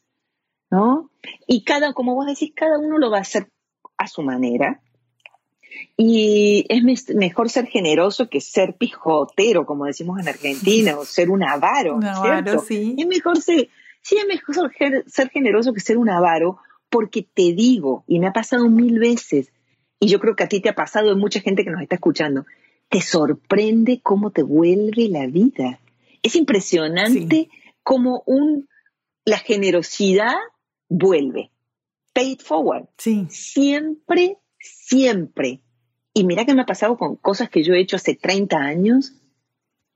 ¿no? 0.71 1.11
Y 1.45 1.63
cada, 1.63 1.93
como 1.93 2.15
vos 2.15 2.25
decís, 2.25 2.51
cada 2.55 2.79
uno 2.79 2.97
lo 2.97 3.11
va 3.11 3.17
a 3.17 3.21
hacer 3.21 3.51
a 3.97 4.07
su 4.07 4.23
manera. 4.23 4.81
Y 5.95 6.65
es 6.69 7.13
mejor 7.13 7.49
ser 7.49 7.67
generoso 7.67 8.29
que 8.29 8.41
ser 8.41 8.75
pijotero, 8.75 9.65
como 9.65 9.85
decimos 9.85 10.19
en 10.19 10.29
Argentina, 10.29 10.97
o 10.97 11.05
ser 11.05 11.29
un 11.29 11.43
avaro. 11.43 11.95
Un 11.95 12.05
avaro, 12.05 12.59
sí. 12.59 12.95
Es 12.97 13.07
mejor 13.07 13.39
ser, 13.41 13.69
sí, 14.01 14.17
es 14.17 14.25
mejor 14.25 14.71
ser 15.05 15.29
generoso 15.29 15.73
que 15.73 15.79
ser 15.79 15.97
un 15.97 16.09
avaro, 16.09 16.57
porque 16.89 17.21
te 17.21 17.53
digo, 17.53 18.03
y 18.07 18.19
me 18.19 18.27
ha 18.27 18.33
pasado 18.33 18.67
mil 18.69 18.99
veces, 18.99 19.51
y 19.99 20.07
yo 20.07 20.19
creo 20.19 20.35
que 20.35 20.43
a 20.43 20.49
ti 20.49 20.59
te 20.59 20.69
ha 20.69 20.75
pasado, 20.75 21.09
hay 21.09 21.15
mucha 21.15 21.39
gente 21.39 21.63
que 21.63 21.69
nos 21.69 21.81
está 21.81 21.95
escuchando, 21.95 22.45
te 22.89 23.01
sorprende 23.01 24.01
cómo 24.01 24.31
te 24.31 24.43
vuelve 24.43 25.07
la 25.07 25.27
vida. 25.27 25.79
Es 26.23 26.35
impresionante 26.35 27.49
cómo 27.83 28.23
un, 28.25 28.67
la 29.23 29.37
generosidad 29.37 30.35
vuelve. 30.91 31.51
Pay 32.13 32.33
it 32.33 32.41
forward. 32.41 32.87
Sí. 32.97 33.27
Siempre, 33.29 34.37
siempre. 34.59 35.61
Y 36.13 36.25
mira 36.25 36.45
que 36.45 36.53
me 36.53 36.61
ha 36.61 36.65
pasado 36.65 36.97
con 36.97 37.15
cosas 37.15 37.49
que 37.49 37.63
yo 37.63 37.73
he 37.73 37.81
hecho 37.81 37.95
hace 37.95 38.15
30 38.15 38.57
años, 38.57 39.13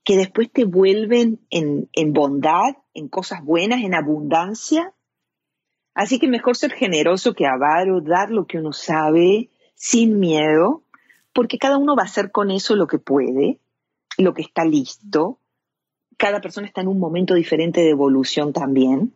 que 0.03 0.17
después 0.17 0.51
te 0.51 0.65
vuelven 0.65 1.39
en, 1.49 1.89
en 1.93 2.13
bondad, 2.13 2.77
en 2.93 3.09
cosas 3.09 3.43
buenas, 3.43 3.83
en 3.83 3.93
abundancia, 3.93 4.93
Así 5.95 6.19
que 6.19 6.27
mejor 6.27 6.57
ser 6.57 6.73
generoso 6.73 7.33
que 7.33 7.47
avaro, 7.47 8.01
dar 8.01 8.29
lo 8.29 8.45
que 8.45 8.57
uno 8.57 8.73
sabe 8.73 9.49
sin 9.75 10.19
miedo, 10.19 10.83
porque 11.33 11.57
cada 11.57 11.77
uno 11.77 11.95
va 11.95 12.03
a 12.03 12.05
hacer 12.05 12.31
con 12.31 12.51
eso 12.51 12.75
lo 12.75 12.85
que 12.85 12.99
puede, 12.99 13.59
lo 14.17 14.33
que 14.33 14.41
está 14.41 14.65
listo. 14.65 15.39
Cada 16.17 16.41
persona 16.41 16.67
está 16.67 16.81
en 16.81 16.89
un 16.89 16.99
momento 16.99 17.33
diferente 17.33 17.79
de 17.79 17.89
evolución 17.89 18.51
también. 18.51 19.13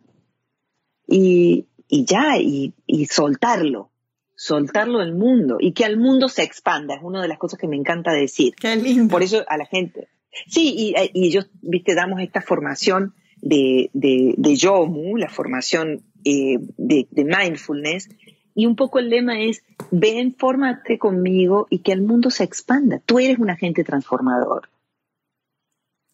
Y, 1.06 1.66
ya, 1.90 2.38
y, 2.38 2.72
soltarlo, 3.06 3.90
soltarlo 4.34 5.00
al 5.00 5.14
mundo 5.14 5.56
y 5.60 5.72
que 5.72 5.84
al 5.84 5.96
mundo 5.96 6.28
se 6.28 6.42
expanda, 6.42 6.94
es 6.94 7.02
una 7.02 7.20
de 7.20 7.28
las 7.28 7.38
cosas 7.38 7.58
que 7.58 7.68
me 7.68 7.76
encanta 7.76 8.12
decir. 8.12 8.54
Qué 8.54 8.76
lindo. 8.76 9.10
Por 9.10 9.22
eso 9.22 9.44
a 9.48 9.56
la 9.56 9.66
gente. 9.66 10.08
Sí, 10.46 10.74
y, 10.76 10.94
y 11.12 11.30
yo, 11.30 11.42
viste, 11.60 11.94
damos 11.94 12.20
esta 12.20 12.40
formación 12.40 13.14
de, 13.42 13.90
de, 13.92 14.34
de 14.36 14.56
Yomu, 14.56 15.16
la 15.16 15.28
formación 15.28 16.04
eh, 16.24 16.58
de, 16.76 17.06
mindfulness. 17.24 18.08
Y 18.54 18.66
un 18.66 18.76
poco 18.76 18.98
el 18.98 19.10
lema 19.10 19.40
es, 19.40 19.62
ven, 19.90 20.34
fórmate 20.34 20.98
conmigo 20.98 21.66
y 21.70 21.78
que 21.78 21.92
el 21.92 22.02
mundo 22.02 22.30
se 22.30 22.44
expanda. 22.44 23.00
Tú 23.04 23.18
eres 23.18 23.38
un 23.38 23.50
agente 23.50 23.84
transformador. 23.84 24.68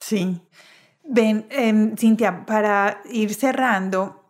Sí. 0.00 0.40
Ven, 1.04 1.46
em, 1.50 1.96
Cintia, 1.96 2.44
para 2.44 3.00
ir 3.10 3.32
cerrando, 3.34 4.25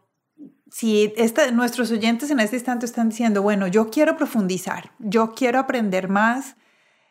si 0.76 1.10
nuestros 1.54 1.90
oyentes 1.90 2.30
en 2.30 2.38
este 2.38 2.56
instante 2.56 2.84
están 2.84 3.08
diciendo, 3.08 3.40
bueno, 3.40 3.66
yo 3.66 3.88
quiero 3.88 4.14
profundizar, 4.18 4.92
yo 4.98 5.32
quiero 5.32 5.58
aprender 5.58 6.10
más, 6.10 6.56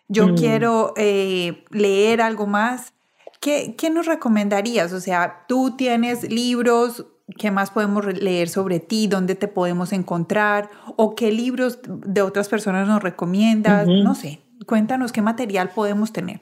yo 0.08 0.28
mm. 0.28 0.36
quiero 0.36 0.94
eh, 0.98 1.64
leer 1.72 2.22
algo 2.22 2.46
más, 2.46 2.94
¿qué, 3.42 3.74
¿qué 3.76 3.90
nos 3.90 4.06
recomendarías? 4.06 4.94
O 4.94 5.00
sea, 5.00 5.46
tú 5.48 5.76
tienes 5.76 6.32
libros, 6.32 7.08
¿Qué 7.40 7.50
más 7.50 7.72
podemos 7.72 8.06
leer 8.06 8.50
sobre 8.50 8.80
ti? 8.80 9.08
¿Dónde 9.08 9.34
te 9.34 9.48
podemos 9.48 9.94
encontrar? 9.94 10.70
¿O 10.96 11.16
qué 11.16 11.32
libros 11.32 11.80
de 11.88 12.22
otras 12.22 12.50
personas 12.50 12.88
nos 12.88 13.02
recomiendas? 13.02 13.88
No 13.88 14.14
sé, 14.14 14.42
cuéntanos 14.68 15.12
qué 15.12 15.24
material 15.24 15.72
podemos 15.74 16.14
tener. 16.14 16.42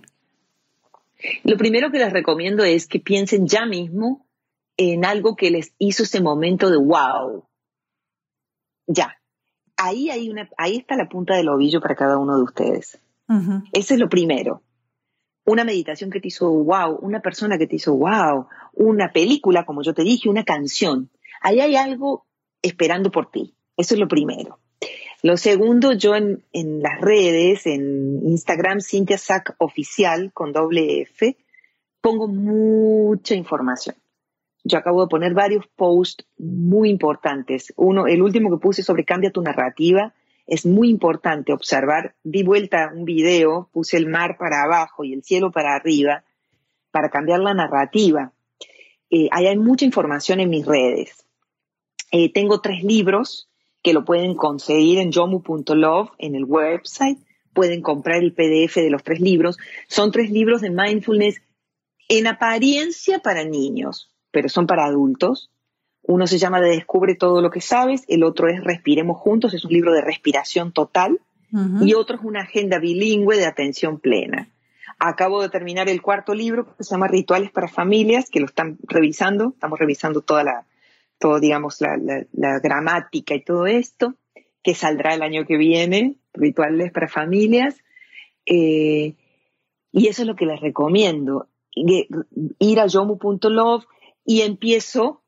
Lo 1.46 1.56
primero 1.56 1.90
que 1.90 2.00
les 2.00 2.12
recomiendo 2.12 2.66
es 2.66 2.86
que 2.86 3.00
piensen 3.00 3.48
ya 3.48 3.66
mismo 3.66 4.26
en 4.78 5.06
algo 5.06 5.36
que 5.36 5.52
les 5.52 5.74
hizo 5.78 6.04
ese 6.04 6.22
momento 6.22 6.70
de 6.70 6.78
wow. 6.78 7.48
Ya. 8.88 9.18
Ahí, 9.78 10.10
hay 10.10 10.30
una, 10.30 10.50
ahí 10.58 10.78
está 10.78 10.96
la 10.96 11.10
punta 11.10 11.36
del 11.36 11.50
ovillo 11.50 11.82
para 11.82 11.96
cada 11.96 12.18
uno 12.18 12.38
de 12.38 12.44
ustedes. 12.44 13.00
Ese 13.74 13.96
es 13.96 14.00
lo 14.00 14.10
primero 14.10 14.62
una 15.46 15.64
meditación 15.64 16.10
que 16.10 16.20
te 16.20 16.30
hizo 16.30 16.50
wow, 16.50 16.98
una 17.02 17.22
persona 17.22 17.58
que 17.58 17.68
te 17.68 17.76
hizo 17.76 17.96
wow, 17.96 18.48
una 18.74 19.12
película, 19.12 19.66
como 19.66 19.84
yo 19.84 19.94
te 19.94 20.04
dije, 20.04 20.30
una 20.30 20.44
canción. 20.44 21.10
Ahí 21.42 21.60
hay 21.60 21.76
algo 21.76 22.26
esperando 22.62 23.12
por 23.12 23.30
ti. 23.30 23.56
Eso 23.76 23.96
es 23.96 24.00
lo 24.00 24.08
primero. 24.08 24.60
Lo 25.22 25.38
segundo, 25.38 25.94
yo 25.94 26.16
en, 26.16 26.44
las 26.54 27.00
redes, 27.02 27.66
en 27.66 28.26
Instagram, 28.26 28.82
Cintia 28.82 29.18
Sac 29.18 29.56
Oficial 29.58 30.32
con 30.34 30.52
doble 30.52 31.02
F, 31.02 31.38
pongo 32.02 32.28
mucha 32.28 33.36
información. 33.36 33.96
Yo 34.64 34.78
acabo 34.78 35.02
de 35.02 35.10
poner 35.10 35.34
varios 35.34 35.68
posts 35.76 36.26
muy 36.38 36.90
importantes. 36.90 37.74
Uno, 37.76 38.08
el 38.08 38.22
último 38.22 38.50
que 38.50 38.62
puse 38.62 38.84
sobre 38.84 39.06
cambia 39.06 39.32
tu 39.32 39.42
narrativa, 39.42 40.14
es 40.46 40.66
muy 40.66 40.90
importante 40.90 41.54
observar. 41.54 42.16
Di 42.24 42.44
vuelta 42.44 42.92
un 42.94 43.06
video, 43.06 43.70
puse 43.74 43.98
el 43.98 44.08
mar 44.08 44.38
para 44.38 44.64
abajo 44.64 45.04
y 45.04 45.14
el 45.14 45.24
cielo 45.24 45.52
para 45.52 45.76
arriba 45.76 46.24
para 46.92 47.10
cambiar 47.10 47.40
la 47.40 47.56
narrativa. 47.56 48.34
Eh, 49.10 49.28
hay 49.32 49.58
mucha 49.58 49.84
información 49.84 50.40
en 50.40 50.50
mis 50.50 50.66
redes. 50.66 51.26
Eh, 52.12 52.32
tengo 52.32 52.62
tres 52.62 52.84
libros 52.84 53.50
que 53.82 53.94
lo 53.94 54.06
pueden 54.06 54.36
conseguir 54.36 55.00
en 55.00 55.12
jomu.love 55.12 56.12
en 56.20 56.36
el 56.36 56.46
website. 56.46 57.18
Pueden 57.54 57.82
comprar 57.82 58.24
el 58.24 58.34
PDF 58.34 58.76
de 58.76 58.92
los 58.92 59.04
tres 59.04 59.20
libros. 59.20 59.58
Son 59.88 60.12
tres 60.12 60.30
libros 60.30 60.62
de 60.62 60.70
mindfulness 60.70 61.42
en 62.10 62.28
apariencia 62.28 63.20
para 63.20 63.44
niños, 63.44 64.13
pero 64.34 64.50
son 64.50 64.68
para 64.68 64.86
adultos. 64.86 65.52
Uno 66.02 66.28
se 66.28 66.40
llama 66.40 66.60
Descubre 66.60 67.16
todo 67.16 67.42
lo 67.42 67.52
que 67.52 67.62
sabes, 67.62 68.04
el 68.10 68.24
otro 68.24 68.50
es 68.50 68.62
Respiremos 68.62 69.18
juntos, 69.18 69.54
es 69.54 69.64
un 69.64 69.72
libro 69.72 69.94
de 69.94 70.02
respiración 70.02 70.74
total, 70.74 71.22
y 71.82 71.94
otro 71.94 72.18
es 72.18 72.24
una 72.24 72.42
agenda 72.42 72.80
bilingüe 72.80 73.38
de 73.38 73.46
atención 73.46 74.00
plena. 74.00 74.50
Acabo 74.98 75.40
de 75.40 75.50
terminar 75.50 75.88
el 75.88 76.02
cuarto 76.02 76.34
libro 76.34 76.76
que 76.76 76.84
se 76.84 76.90
llama 76.90 77.08
Rituales 77.08 77.52
para 77.52 77.68
Familias, 77.68 78.32
que 78.32 78.40
lo 78.40 78.48
están 78.48 78.80
revisando, 78.88 79.50
estamos 79.50 79.78
revisando 79.78 80.22
toda 80.22 80.44
la, 80.44 80.66
todo, 81.20 81.40
digamos, 81.40 81.80
la, 81.80 82.60
gramática 82.60 83.36
y 83.36 83.44
todo 83.44 83.68
esto, 83.68 84.16
que 84.64 84.74
saldrá 84.74 85.14
el 85.14 85.22
año 85.22 85.46
que 85.46 85.58
viene, 85.58 86.16
Rituales 86.34 86.92
para 86.92 87.08
Familias. 87.08 87.78
Eh, 88.48 89.14
y 89.92 90.08
eso 90.08 90.24
es 90.24 90.28
lo 90.28 90.36
que 90.36 90.48
les 90.48 90.60
recomiendo, 90.60 91.50
ir 91.76 92.80
a 92.80 92.88
yomu.love 92.88 93.86
y 94.26 94.42
empiezo 94.42 95.24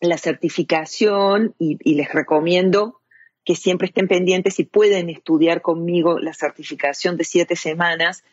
la 0.00 0.18
certificación 0.18 1.54
y, 1.58 1.94
les 1.94 2.12
recomiendo 2.12 3.00
que 3.44 3.54
siempre 3.54 3.88
estén 3.88 4.08
pendientes 4.08 4.58
y 4.58 4.64
pueden 4.64 5.10
estudiar 5.10 5.62
conmigo 5.62 6.18
la 6.18 6.32
certificación 6.32 7.16
de 7.16 7.24
siete 7.24 7.56
semanas. 7.56 8.24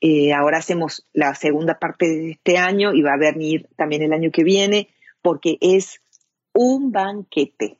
Eh, 0.00 0.32
ahora 0.32 0.58
hacemos 0.58 1.06
la 1.12 1.34
segunda 1.34 1.78
parte 1.78 2.06
de 2.06 2.30
este 2.32 2.58
año 2.58 2.94
y 2.94 3.02
va 3.02 3.14
a 3.14 3.18
venir 3.18 3.68
también 3.76 4.02
el 4.02 4.12
año 4.12 4.30
que 4.32 4.42
viene 4.42 4.88
porque 5.22 5.58
es 5.60 6.00
un 6.52 6.92
banquete. 6.92 7.78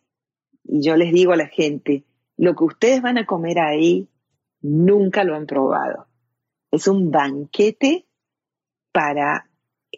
Y 0.64 0.82
yo 0.82 0.96
les 0.96 1.12
digo 1.12 1.32
a 1.32 1.36
la 1.36 1.48
gente, 1.48 2.05
lo 2.36 2.55
que 2.55 2.64
ustedes 2.64 3.02
van 3.02 3.18
a 3.18 3.26
comer 3.26 3.59
ahí 3.59 4.09
nunca 4.60 5.24
lo 5.24 5.36
han 5.36 5.46
probado. 5.46 6.06
Es 6.70 6.88
un 6.88 7.10
banquete 7.10 8.06
para 8.92 9.48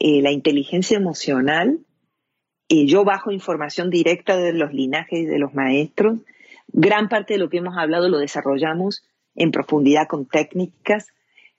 eh, 0.01 0.23
la 0.23 0.31
inteligencia 0.31 0.97
emocional. 0.97 1.81
y 2.69 2.87
yo 2.89 3.05
bajo 3.05 3.31
información 3.31 3.91
directa 3.91 4.37
de 4.37 4.53
los 4.53 4.73
linajes 4.73 5.29
de 5.29 5.39
los 5.39 5.55
maestros. 5.55 6.19
Gran 6.69 7.09
parte 7.09 7.35
de 7.35 7.39
lo 7.39 7.49
que 7.49 7.59
hemos 7.59 7.77
hablado 7.77 8.09
lo 8.09 8.19
desarrollamos 8.19 9.05
en 9.37 9.53
profundidad 9.53 10.09
con 10.09 10.27
técnicas. 10.27 11.07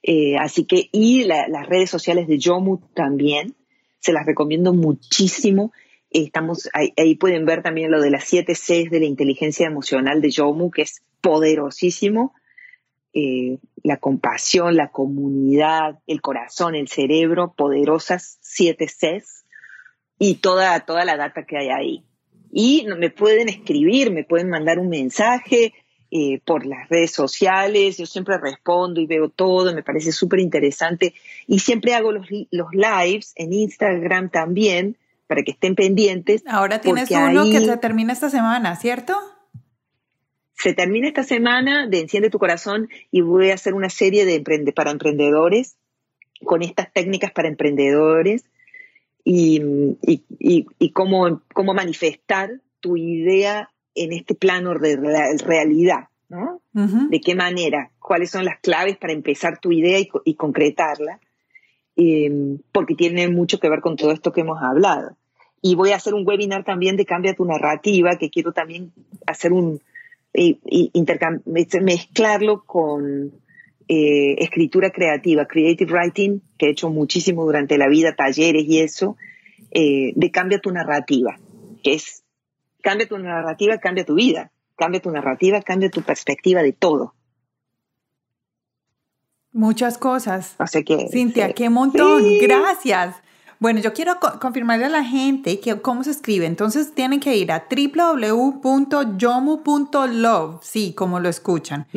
Eh, 0.03 0.35
así 0.37 0.65
que, 0.65 0.89
y 0.91 1.23
las 1.23 1.67
redes 1.67 1.89
sociales 1.89 2.27
de 2.27 2.39
Yomu 2.39 2.79
también, 2.93 3.55
se 3.99 4.13
las 4.13 4.25
recomiendo 4.25 4.73
muchísimo. 4.73 5.71
Estamos, 6.09 6.69
ahí, 6.73 6.93
ahí, 6.97 7.15
pueden 7.15 7.45
ver 7.45 7.63
también 7.63 7.91
lo 7.91 8.01
de 8.01 8.11
las 8.11 8.23
siete 8.25 8.53
Cs 8.53 8.89
de 8.89 8.99
la 8.99 9.05
inteligencia 9.05 9.67
emocional 9.67 10.21
de 10.21 10.31
Yomu, 10.31 10.71
que 10.71 10.83
es 10.83 11.01
poderosísimo. 11.21 12.33
Eh, 13.13 13.57
la 13.83 13.97
compasión, 13.97 14.75
la 14.75 14.89
comunidad, 14.89 15.99
el 16.07 16.21
corazón, 16.21 16.75
el 16.75 16.87
cerebro, 16.87 17.53
poderosas 17.55 18.37
siete 18.41 18.87
Cs 18.87 19.45
y 20.19 20.35
toda, 20.35 20.79
toda 20.81 21.05
la 21.05 21.17
data 21.17 21.45
que 21.45 21.57
hay 21.57 21.69
ahí. 21.69 22.03
Y 22.51 22.85
me 22.97 23.09
pueden 23.09 23.49
escribir, 23.49 24.11
me 24.11 24.23
pueden 24.23 24.49
mandar 24.49 24.79
un 24.79 24.89
mensaje 24.89 25.73
eh, 26.09 26.39
por 26.45 26.65
las 26.65 26.87
redes 26.89 27.11
sociales, 27.11 27.97
yo 27.97 28.05
siempre 28.05 28.37
respondo 28.37 29.01
y 29.01 29.05
veo 29.05 29.29
todo, 29.29 29.73
me 29.73 29.83
parece 29.83 30.11
súper 30.11 30.39
interesante. 30.39 31.13
Y 31.47 31.59
siempre 31.59 31.95
hago 31.95 32.11
los, 32.11 32.27
los 32.51 32.67
lives 32.71 33.33
en 33.35 33.53
Instagram 33.53 34.29
también, 34.29 34.97
para 35.27 35.43
que 35.43 35.51
estén 35.51 35.75
pendientes. 35.75 36.43
Ahora 36.47 36.79
tienes 36.79 37.11
uno 37.11 37.45
que 37.45 37.59
se 37.59 37.77
termina 37.77 38.13
esta 38.13 38.29
semana, 38.29 38.75
¿cierto? 38.77 39.17
Se 40.57 40.73
termina 40.73 41.07
esta 41.07 41.23
semana 41.23 41.87
de 41.87 41.99
Enciende 41.99 42.29
tu 42.29 42.39
corazón 42.39 42.89
y 43.11 43.21
voy 43.21 43.51
a 43.51 43.53
hacer 43.53 43.75
una 43.75 43.89
serie 43.89 44.25
de 44.25 44.41
para 44.73 44.91
emprendedores 44.91 45.77
con 46.43 46.63
estas 46.63 46.91
técnicas 46.91 47.31
para 47.31 47.47
emprendedores 47.47 48.43
y, 49.23 49.61
cómo, 50.93 51.41
cómo 51.53 51.73
manifestar 51.73 52.61
tu 52.79 52.97
idea 52.97 53.71
en 53.93 54.13
este 54.13 54.35
plano 54.35 54.73
de 54.79 54.95
realidad, 55.45 56.07
¿no? 56.29 56.61
¿De 56.73 57.19
qué 57.19 57.35
manera? 57.35 57.91
¿Cuáles 57.99 58.31
son 58.31 58.45
las 58.45 58.59
claves 58.59 58.97
para 58.97 59.13
empezar 59.13 59.59
tu 59.59 59.71
idea 59.71 59.99
y, 59.99 60.33
concretarla? 60.35 61.19
Porque 62.71 62.95
tiene 62.95 63.27
mucho 63.27 63.59
que 63.59 63.69
ver 63.69 63.81
con 63.81 63.95
todo 63.95 64.11
esto 64.11 64.31
que 64.31 64.41
hemos 64.41 64.61
hablado. 64.61 65.17
Y 65.61 65.75
voy 65.75 65.91
a 65.91 65.97
hacer 65.97 66.13
un 66.13 66.25
webinar 66.25 66.63
también 66.63 66.95
de 66.95 67.05
Cambia 67.05 67.33
tu 67.33 67.43
narrativa, 67.43 68.17
que 68.17 68.29
quiero 68.29 68.53
también 68.53 68.93
hacer 69.25 69.51
un, 69.51 69.81
y, 70.37 70.91
mezclarlo 71.81 72.63
con 72.65 73.31
eh, 73.87 74.35
escritura 74.39 74.91
creativa, 74.91 75.47
creative 75.47 75.91
writing, 75.91 76.41
que 76.57 76.67
he 76.67 76.69
hecho 76.69 76.89
muchísimo 76.89 77.43
durante 77.45 77.77
la 77.77 77.87
vida, 77.87 78.15
talleres 78.15 78.63
y 78.65 78.79
eso, 78.79 79.17
eh, 79.71 80.13
de 80.15 80.31
cambia 80.31 80.59
tu 80.59 80.71
narrativa, 80.71 81.37
que 81.83 81.95
es 81.95 82.23
cambia 82.81 83.07
tu 83.07 83.17
narrativa, 83.17 83.77
cambia 83.79 84.05
tu 84.05 84.15
vida, 84.15 84.51
cambia 84.75 85.01
tu 85.01 85.11
narrativa, 85.11 85.61
cambia 85.61 85.89
tu 85.89 86.01
perspectiva 86.01 86.61
de 86.61 86.73
todo. 86.73 87.13
Muchas 89.51 89.97
cosas. 89.97 90.55
Cintia, 91.11 91.53
qué 91.53 91.69
montón. 91.69 92.23
Gracias. 92.39 93.15
Bueno, 93.59 93.79
yo 93.79 93.91
quiero 93.93 94.19
confirmarle 94.39 94.85
a 94.85 94.89
la 94.89 95.03
gente 95.03 95.59
que 95.59 95.81
cómo 95.81 96.03
se 96.03 96.11
escribe. 96.11 96.45
Entonces 96.45 96.93
tienen 96.93 97.19
que 97.19 97.35
ir 97.35 97.51
a 97.51 97.65
www.yomu.love, 97.69 98.59
sí, 100.61 100.93
como 100.93 101.19
lo 101.19 101.27
escuchan. 101.29 101.87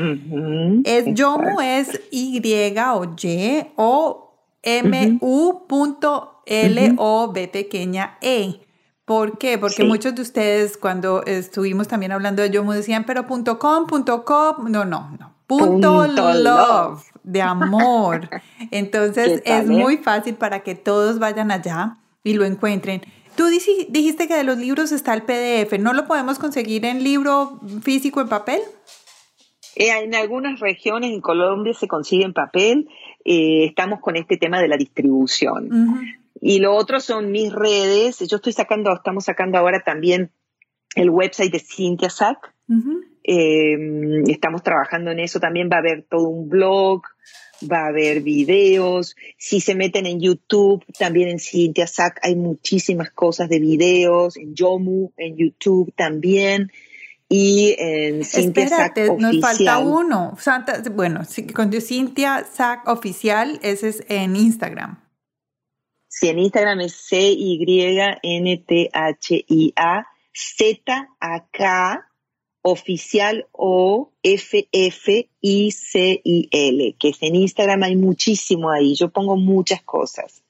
Es 0.84 1.04
Yomu 1.14 1.60
es 1.60 2.00
Y 2.10 2.40
o 2.88 3.04
Y 3.22 3.66
o 3.76 4.34
M 4.62 5.18
U 5.20 5.66
L 6.46 6.94
O 6.96 7.32
B 7.32 7.48
pequeña 7.48 8.16
E. 8.22 8.60
¿Por 9.04 9.38
qué? 9.38 9.58
Porque 9.58 9.84
muchos 9.84 10.14
de 10.14 10.22
ustedes 10.22 10.76
cuando 10.76 11.24
estuvimos 11.24 11.88
también 11.88 12.12
hablando 12.12 12.42
de 12.42 12.50
Yomu 12.50 12.72
decían, 12.72 13.04
pero 13.04 13.26
punto 13.26 13.58
.com, 13.58 13.86
punto 13.86 14.24
.com, 14.24 14.70
no, 14.70 14.84
no, 14.84 15.10
no, 15.18 15.34
punto, 15.46 16.06
love 16.06 17.02
de 17.30 17.42
amor. 17.42 18.28
Entonces 18.70 19.42
es 19.44 19.66
muy 19.66 19.98
fácil 19.98 20.34
para 20.34 20.60
que 20.60 20.74
todos 20.74 21.18
vayan 21.18 21.50
allá 21.50 21.98
y 22.24 22.34
lo 22.34 22.44
encuentren. 22.44 23.02
Tú 23.36 23.46
dijiste 23.46 24.28
que 24.28 24.34
de 24.34 24.44
los 24.44 24.58
libros 24.58 24.92
está 24.92 25.14
el 25.14 25.22
PDF, 25.22 25.78
¿no 25.78 25.92
lo 25.92 26.06
podemos 26.06 26.38
conseguir 26.38 26.84
en 26.84 27.02
libro 27.02 27.60
físico 27.82 28.20
en 28.20 28.28
papel? 28.28 28.60
Eh, 29.76 29.90
en 30.02 30.14
algunas 30.14 30.60
regiones 30.60 31.12
en 31.12 31.20
Colombia 31.20 31.72
se 31.72 31.88
consigue 31.88 32.24
en 32.24 32.34
papel. 32.34 32.88
Eh, 33.24 33.66
estamos 33.66 34.00
con 34.00 34.16
este 34.16 34.36
tema 34.36 34.60
de 34.60 34.68
la 34.68 34.76
distribución. 34.76 35.70
Y 36.40 36.58
lo 36.58 36.74
otro 36.74 37.00
son 37.00 37.30
mis 37.30 37.52
redes. 37.52 38.18
Yo 38.28 38.36
estoy 38.36 38.52
sacando, 38.52 38.92
estamos 38.92 39.24
sacando 39.24 39.58
ahora 39.58 39.80
también 39.80 40.32
el 40.96 41.10
website 41.10 41.52
de 41.52 41.60
Cynthia 41.60 42.10
Sack. 42.10 42.54
Em, 43.22 44.24
estamos 44.28 44.62
trabajando 44.62 45.10
en 45.10 45.20
eso. 45.20 45.40
También 45.40 45.68
va 45.70 45.76
a 45.76 45.80
haber 45.80 46.04
todo 46.08 46.28
un 46.28 46.48
blog, 46.48 47.02
va 47.70 47.84
a 47.84 47.88
haber 47.88 48.20
videos. 48.22 49.16
Si 49.36 49.60
se 49.60 49.74
meten 49.74 50.06
en 50.06 50.20
YouTube, 50.20 50.84
también 50.98 51.28
en 51.28 51.38
Cynthia 51.38 51.86
Sack 51.86 52.18
hay 52.22 52.36
muchísimas 52.36 53.10
cosas 53.10 53.48
de 53.48 53.60
videos. 53.60 54.36
En 54.36 54.54
Yomu, 54.54 55.12
en 55.16 55.36
YouTube 55.36 55.92
también. 55.96 56.72
Y 57.28 57.76
en 57.78 58.24
Cynthia 58.24 58.68
Sack 58.68 58.98
nos 59.18 59.40
falta 59.40 59.78
uno. 59.78 60.36
Santa, 60.38 60.82
bueno, 60.90 61.20
con 61.54 61.72
Cynthia 61.72 62.44
Sack 62.50 62.88
Oficial, 62.88 63.60
ese 63.62 63.88
es 63.88 64.04
en 64.08 64.34
Instagram. 64.34 64.98
Sí, 66.08 66.28
en 66.28 66.40
Instagram 66.40 66.80
es 66.80 66.92
C-Y-N-T-H-I-A 67.08 68.16
Z-A-K 70.32 72.09
oficial 72.62 73.46
o 73.52 74.10
F-F-I-C-I-L, 74.22 74.66
que 76.98 77.08
es 77.08 77.22
en 77.22 77.36
Instagram 77.36 77.82
hay 77.82 77.96
muchísimo 77.96 78.70
ahí, 78.70 78.94
yo 78.94 79.10
pongo 79.10 79.36
muchas 79.36 79.82
cosas. 79.82 80.42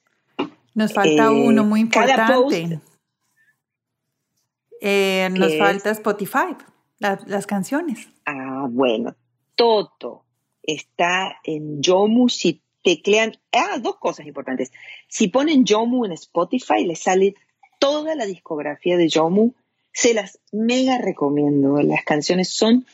Nos 0.75 0.93
falta 0.93 1.25
eh, 1.25 1.29
uno 1.29 1.65
muy 1.65 1.81
importante. 1.81 2.81
Eh, 4.81 5.29
nos 5.33 5.57
falta 5.59 5.91
Spotify, 5.91 6.57
las 6.99 7.47
canciones. 7.47 8.09
Ah, 8.25 8.67
bueno, 8.69 9.15
todo 9.55 10.25
está 10.63 11.37
en 11.45 11.83
Yomu. 11.83 12.29
Si 12.29 12.63
teclean, 12.83 13.33
ah, 13.53 13.79
dos 13.79 13.97
cosas 13.97 14.27
importantes. 14.27 14.73
Si 15.09 15.29
ponen 15.29 15.65
Yomu 15.65 16.05
en 16.05 16.13
Spotify, 16.13 16.85
les 16.85 17.01
sale 17.01 17.35
toda 17.79 18.15
la 18.15 18.27
discografía 18.27 18.97
de 18.97 19.09
Yomu 19.09 19.55
se 19.93 20.15
las 20.15 20.39
mega 20.53 20.99
recomiendo. 20.99 21.81
Las 21.83 22.05
canciones 22.05 22.51
son 22.51 22.87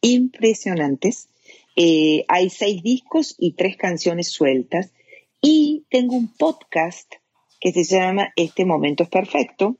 impresionantes. 0.00 1.28
Eh, 1.76 2.24
hay 2.28 2.50
seis 2.50 2.82
discos 2.82 3.34
y 3.38 3.52
tres 3.52 3.76
canciones 3.76 4.28
sueltas. 4.28 4.92
Y 5.40 5.84
tengo 5.90 6.16
un 6.16 6.28
podcast 6.28 7.12
que 7.60 7.72
se 7.72 7.84
llama 7.84 8.32
Este 8.36 8.64
Momento 8.64 9.02
es 9.02 9.08
Perfecto. 9.08 9.76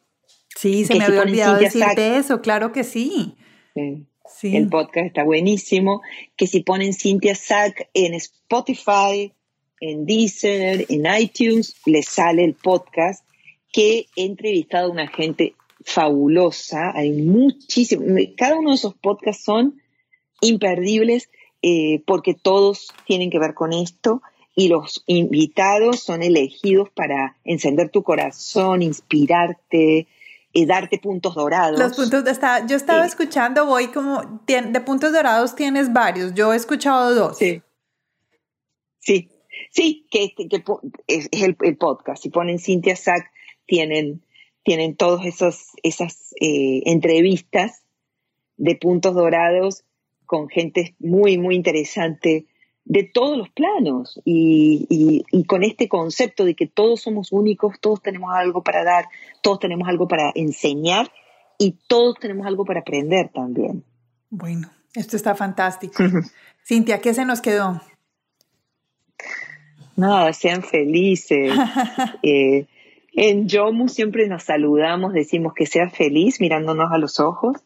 Sí, 0.57 0.85
se 0.85 0.95
me 0.95 1.05
había 1.05 1.23
olvidado 1.23 1.59
decirte 1.59 2.17
eso, 2.17 2.41
claro 2.41 2.73
que 2.73 2.85
sí. 2.85 3.35
sí. 3.75 4.57
El 4.57 4.69
podcast 4.69 5.07
está 5.07 5.25
buenísimo. 5.25 6.03
Que 6.37 6.47
si 6.47 6.61
ponen 6.61 6.93
Cynthia 6.93 7.35
Sack 7.35 7.89
en 7.93 8.15
Spotify, 8.15 9.33
en 9.81 10.07
Deezer, 10.07 10.87
en 10.89 11.07
iTunes, 11.21 11.77
les 11.87 12.09
sale 12.09 12.45
el 12.45 12.55
podcast 12.55 13.25
que 13.73 14.07
he 14.17 14.25
entrevistado 14.25 14.87
a 14.87 14.93
una 14.93 15.09
gente 15.09 15.55
fabulosa, 15.85 16.93
hay 16.95 17.13
muchísimo, 17.13 18.05
cada 18.37 18.57
uno 18.57 18.71
de 18.71 18.77
esos 18.77 18.95
podcasts 18.95 19.45
son 19.45 19.81
imperdibles 20.41 21.31
eh, 21.63 22.03
porque 22.07 22.35
todos 22.35 22.93
tienen 23.07 23.31
que 23.31 23.39
ver 23.39 23.55
con 23.55 23.73
esto 23.73 24.23
y 24.57 24.69
los 24.69 25.03
invitados 25.07 26.01
son 26.01 26.23
elegidos 26.23 26.91
para 26.91 27.37
encender 27.45 27.91
tu 27.91 28.03
corazón, 28.03 28.83
inspirarte, 28.83 30.07
eh, 30.53 30.67
darte 30.67 30.99
puntos 30.99 31.35
dorados. 31.35 31.79
Los 31.79 31.97
puntos, 31.97 32.27
está, 32.27 32.67
yo 32.67 32.77
estaba 32.77 33.05
escuchando, 33.05 33.67
voy 33.67 33.89
como, 33.89 34.41
de 34.47 34.81
puntos 34.81 35.13
dorados 35.13 35.57
tienes 35.57 35.93
varios, 35.93 36.35
yo 36.35 36.53
he 36.53 36.57
escuchado 36.57 37.15
dos. 37.15 37.39
Sí, 37.39 37.63
sí, 39.01 39.31
sí 39.71 40.07
que, 40.11 40.35
es, 41.09 41.29
el, 41.33 41.77
podcast, 41.77 42.23
si 42.23 42.31
ponen 42.31 42.59
Cintia 42.59 42.95
Sack, 42.95 43.31
tienen, 43.67 44.23
tienen 44.65 44.97
todas 44.97 45.25
esas 45.83 46.35
eh, 46.41 46.83
entrevistas 46.87 47.83
de 48.57 48.75
puntos 48.77 49.15
dorados 49.15 49.85
con 50.27 50.49
gente 50.49 50.95
muy, 50.99 51.39
muy 51.39 51.55
interesante 51.55 52.47
de 52.85 53.03
todos 53.03 53.39
los 53.39 53.49
planos 53.51 54.21
y, 54.25 55.25
con 55.47 55.63
este 55.63 55.89
concepto 55.89 56.45
de 56.45 56.55
que 56.55 56.67
todos 56.67 57.03
somos 57.03 57.33
únicos, 57.33 57.79
todos 57.81 58.03
tenemos 58.03 58.35
algo 58.35 58.63
para 58.63 58.85
dar, 58.85 59.09
todos 59.43 59.59
tenemos 59.59 59.89
algo 59.89 60.09
para 60.09 60.33
enseñar 60.35 61.11
y 61.59 61.79
todos 61.87 62.19
tenemos 62.19 62.47
algo 62.47 62.65
para 62.65 62.81
aprender 62.81 63.31
también. 63.33 63.85
Bueno, 64.31 64.71
esto 64.95 65.17
está 65.17 65.35
fantástico. 65.35 66.03
Cintia, 66.67 67.01
¿qué 67.01 67.15
se 67.15 67.25
nos 67.25 67.41
quedó? 67.41 67.81
No, 69.97 70.33
sean 70.33 70.63
felices. 70.63 71.53
Eh, 72.23 72.67
en 73.15 73.49
Yomu 73.49 73.89
siempre 73.89 74.29
nos 74.29 74.45
saludamos, 74.45 75.13
decimos 75.13 75.55
que 75.55 75.67
sea 75.67 75.89
feliz 75.89 76.41
mirándonos 76.41 76.91
a 76.93 76.99
los 76.99 77.21
ojos 77.21 77.63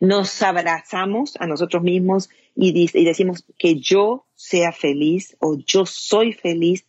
nos 0.00 0.42
abrazamos 0.42 1.36
a 1.40 1.46
nosotros 1.46 1.82
mismos 1.82 2.30
y, 2.54 2.72
decimos 3.04 3.44
que 3.58 3.80
yo 3.80 4.26
sea 4.34 4.72
feliz 4.72 5.36
o 5.40 5.56
yo 5.58 5.86
soy 5.86 6.32
feliz 6.32 6.86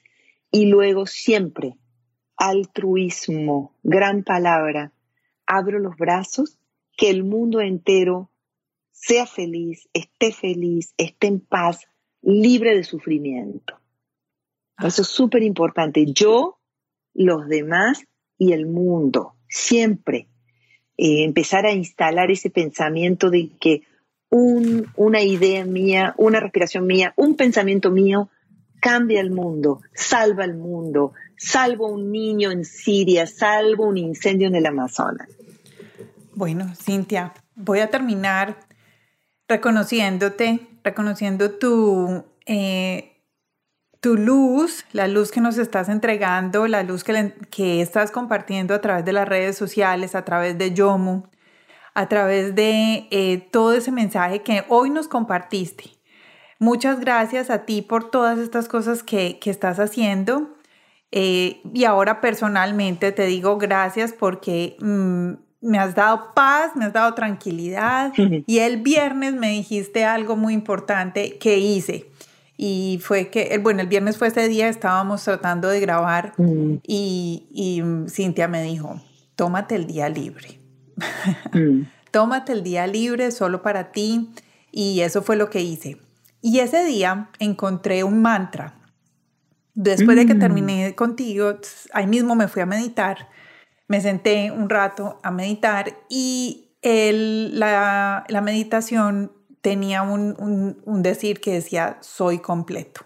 y 0.52 0.68
luego 0.68 1.06
siempre 1.06 1.77
altruismo, 2.38 3.73
gran 3.84 4.23
palabra, 4.23 4.91
abro 5.45 5.80
los 5.80 5.95
brazos, 5.95 6.57
que 6.98 7.10
el 7.10 7.23
mundo 7.23 7.61
entero 7.61 8.30
sea 8.91 9.26
feliz, 9.26 9.88
esté 9.94 10.32
feliz, 10.32 10.94
esté 10.98 11.27
en 11.27 11.40
paz, 11.40 11.88
libre 12.22 12.76
de 12.76 12.84
sufrimiento. 12.84 13.76
Eso 14.80 15.03
es 15.03 15.07
súper 15.07 15.44
importante. 15.44 16.06
Yo, 16.11 16.60
los 17.16 17.48
demás 17.48 18.04
y 18.38 18.52
el 18.52 18.68
mundo, 18.68 19.34
siempre. 19.50 20.28
Eh, 20.98 21.24
empezar 21.24 21.66
a 21.66 21.72
instalar 21.72 22.30
ese 22.30 22.50
pensamiento 22.50 23.30
de 23.30 23.50
que 23.60 23.82
una 24.30 25.22
idea 25.22 25.66
mía, 25.66 26.14
una 26.18 26.42
respiración 26.42 26.86
mía, 26.86 27.14
un 27.16 27.36
pensamiento 27.36 27.90
mío 27.90 28.30
cambia 28.82 29.22
el 29.22 29.32
mundo, 29.32 29.82
salva 29.94 30.44
el 30.44 30.56
mundo, 30.56 31.14
salvo 31.38 31.88
un 31.88 32.12
niño 32.12 32.52
en 32.52 32.66
Siria, 32.66 33.28
salvo 33.28 33.88
un 33.88 33.98
incendio 33.98 34.48
en 34.48 34.56
el 34.56 34.66
Amazonas. 34.66 35.30
Bueno, 36.34 36.74
Cintia, 36.76 37.34
voy 37.56 37.80
a 37.80 37.90
terminar 37.90 38.58
reconociéndote, 39.48 40.68
reconociendo 40.84 41.52
tu 41.52 42.26
eh, 42.46 43.15
tu 44.06 44.18
luz, 44.18 44.86
la 44.91 45.07
luz 45.07 45.32
que 45.32 45.41
nos 45.41 45.57
estás 45.57 45.90
entregando, 45.90 46.68
la 46.68 46.84
luz 46.84 47.03
que, 47.03 47.34
que 47.49 47.82
estás 47.82 48.11
compartiendo 48.11 48.76
a 48.76 48.80
través 48.80 49.03
de 49.03 49.14
las 49.14 49.27
redes 49.27 49.57
sociales, 49.57 50.14
a 50.14 50.23
través 50.23 50.60
de 50.60 50.76
Yomu, 50.76 51.23
a 51.95 52.07
través 52.07 52.53
de 52.53 53.07
eh, 53.10 53.49
todo 53.52 53.73
ese 53.73 53.91
mensaje 53.91 54.44
que 54.44 54.64
hoy 54.68 54.91
nos 54.91 55.07
compartiste. 55.07 55.86
Muchas 56.60 56.99
gracias 56.99 57.49
a 57.49 57.65
ti 57.65 57.82
por 57.82 58.11
todas 58.11 58.38
estas 58.38 58.68
cosas 58.68 59.02
que, 59.02 59.40
que 59.40 59.49
estás 59.49 59.80
haciendo. 59.80 60.53
Eh, 61.11 61.61
y 61.73 61.86
ahora 61.86 62.22
personalmente 62.22 63.11
te 63.11 63.26
digo 63.26 63.57
gracias 63.57 64.14
porque 64.14 64.77
mm, 64.82 65.32
me 65.61 65.80
has 65.80 65.95
dado 65.95 66.36
paz, 66.36 66.76
me 66.76 66.86
has 66.86 66.94
dado 66.94 67.15
tranquilidad. 67.15 68.14
Y 68.45 68.60
el 68.60 68.84
viernes 68.84 69.34
me 69.34 69.49
dijiste 69.49 70.06
algo 70.06 70.36
muy 70.36 70.53
importante 70.53 71.40
que 71.40 71.57
hice. 71.57 72.11
Y 72.57 72.99
fue 73.03 73.30
que, 73.30 73.57
bueno, 73.57 73.82
el 73.82 73.88
viernes 73.88 74.18
fue 74.18 74.30
ese 74.30 74.48
día, 74.48 74.69
estábamos 74.69 75.23
tratando 75.23 75.68
de 75.68 75.80
grabar 75.80 76.34
mm. 76.38 76.76
y, 76.84 77.48
y, 77.52 77.84
Cintia 78.10 78.48
me 78.48 78.64
dijo, 78.64 79.02
tómate 79.36 79.76
el 79.76 79.88
día 79.88 80.10
libre. 80.10 80.60
Mm. 81.52 81.88
tómate 82.11 82.53
el 82.53 82.64
día 82.64 82.88
libre 82.88 83.32
solo 83.32 83.61
para 83.61 83.91
ti. 83.91 84.32
Y 84.72 85.02
eso 85.02 85.22
fue 85.22 85.36
lo 85.36 85.49
que 85.49 85.61
hice. 85.61 85.98
Y 86.41 86.60
ese 86.60 86.84
día 86.86 87.30
encontré 87.40 88.03
un 88.03 88.22
mantra. 88.22 88.76
Después 89.73 90.15
de 90.18 90.26
que 90.26 90.36
mm. 90.36 90.40
terminé 90.40 90.95
contigo, 90.95 91.60
ahí 91.94 92.07
mismo 92.07 92.36
me 92.36 92.48
fui 92.48 92.61
a 92.61 92.65
meditar. 92.65 93.30
Me 93.88 93.99
senté 94.02 94.52
un 94.52 94.69
rato 94.69 95.19
a 95.23 95.32
meditar 95.32 95.98
y 96.10 96.72
el, 96.82 97.60
la, 97.60 98.26
la 98.27 98.41
meditación 98.41 99.32
tenía 99.66 100.04
un, 100.04 101.02
decir 101.02 101.42
que 101.42 101.54
decía, 101.54 101.98
soy 102.02 102.38
completo. 102.38 103.02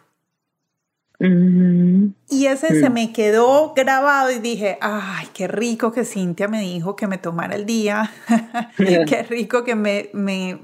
Y 1.18 2.46
ese 2.48 2.82
se 2.82 2.90
me 2.90 3.14
quedó 3.14 3.74
grabado 3.74 4.30
y 4.30 4.40
dije, 4.40 4.78
ay, 4.82 5.28
qué 5.34 5.48
rico 5.48 5.94
que 5.94 6.04
Cintia 6.04 6.50
me 6.50 6.60
dijo 6.60 6.98
que 6.98 7.08
me 7.08 7.18
tomara 7.18 7.56
el 7.56 7.66
día, 7.66 8.12
qué 8.78 9.24
rico 9.30 9.64
que 9.64 9.76
me, 9.76 10.10
me, 10.12 10.60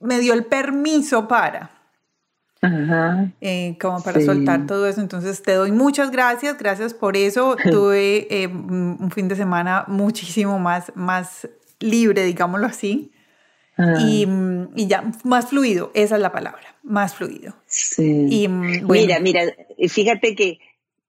me, 0.00 0.18
dio 0.20 0.32
el 0.32 0.46
permiso 0.46 1.28
para. 1.28 1.70
Eh, 3.42 3.76
como 3.78 4.02
para 4.02 4.22
soltar 4.22 4.66
todo 4.66 4.86
eso. 4.86 5.02
Entonces 5.02 5.42
te 5.42 5.52
doy 5.52 5.70
muchas 5.70 6.10
gracias, 6.10 6.56
gracias 6.56 6.94
por 6.94 7.14
eso. 7.14 7.56
Tuve 7.70 8.26
eh, 8.30 8.46
un 8.48 9.10
fin 9.14 9.28
de 9.28 9.36
semana 9.36 9.84
muchísimo 9.86 10.58
más, 10.58 10.92
más 10.94 11.46
libre, 11.78 12.24
digámoslo 12.24 12.66
así. 12.66 13.12
Ah. 13.76 13.94
Y, 14.00 14.26
y, 14.74 14.86
ya, 14.86 15.12
más 15.24 15.48
fluido, 15.48 15.90
esa 15.94 16.16
es 16.16 16.22
la 16.22 16.32
palabra, 16.32 16.76
más 16.82 17.14
fluido. 17.14 17.54
Sí. 17.66 18.26
Y, 18.30 18.48
Mira, 18.48 19.20
mira, 19.20 19.42
fíjate 19.88 20.34
que 20.34 20.58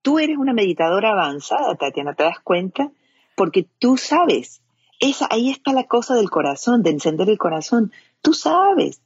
tú 0.02 0.20
eres 0.20 0.38
una 0.38 0.54
meditadora 0.54 1.12
avanzada, 1.12 1.76
Tatiana, 1.76 2.14
¿te 2.14 2.24
das 2.24 2.40
cuenta? 2.40 2.92
Porque 3.36 3.68
tú 3.80 3.98
sabes, 3.98 4.62
esa, 5.00 5.28
ahí 5.30 5.50
está 5.50 5.72
la 5.72 5.86
cosa 5.86 6.16
del 6.16 6.30
corazón, 6.30 6.84
de 6.84 6.90
encender 6.90 7.30
el 7.30 7.38
corazón, 7.38 7.92
tú 8.22 8.34
sabes. 8.34 9.02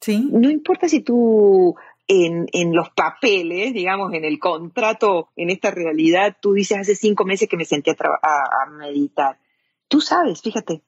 Sí. 0.00 0.28
No 0.32 0.50
importa 0.50 0.88
si 0.88 1.00
tú 1.00 1.76
en, 2.08 2.48
en, 2.52 2.74
los 2.74 2.90
papeles, 2.90 3.72
digamos, 3.72 4.12
en 4.14 4.24
el 4.24 4.40
contrato, 4.40 5.28
en 5.36 5.50
esta 5.50 5.70
realidad, 5.70 6.36
tú 6.40 6.54
dices 6.54 6.78
hace 6.78 6.96
cinco 6.96 7.24
meses 7.24 7.48
que 7.48 7.56
me 7.56 7.64
senté 7.64 7.92
a, 7.92 7.94
a, 7.94 8.64
a 8.64 8.70
meditar. 8.70 9.38
Tú 9.86 10.00
sabes, 10.00 10.42
fíjate, 10.42 10.82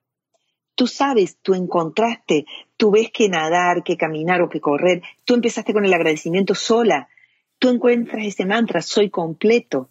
Tú 0.75 0.87
sabes, 0.87 1.39
tú 1.41 1.55
encontraste, 1.55 2.47
tú 2.77 2.91
ves 2.91 3.11
que 3.13 3.29
nadar, 3.29 3.85
que 3.85 3.97
caminar 3.97 4.43
o 4.43 4.49
que 4.49 4.61
correr, 4.61 5.03
tú 5.25 5.35
empezaste 5.35 5.73
con 5.73 5.85
el 5.85 5.95
agradecimiento 5.95 6.55
sola, 6.55 7.09
tú 7.59 7.69
encuentras 7.69 8.27
ese 8.27 8.45
mantra, 8.45 8.83
soy 8.83 9.11
completo. 9.11 9.89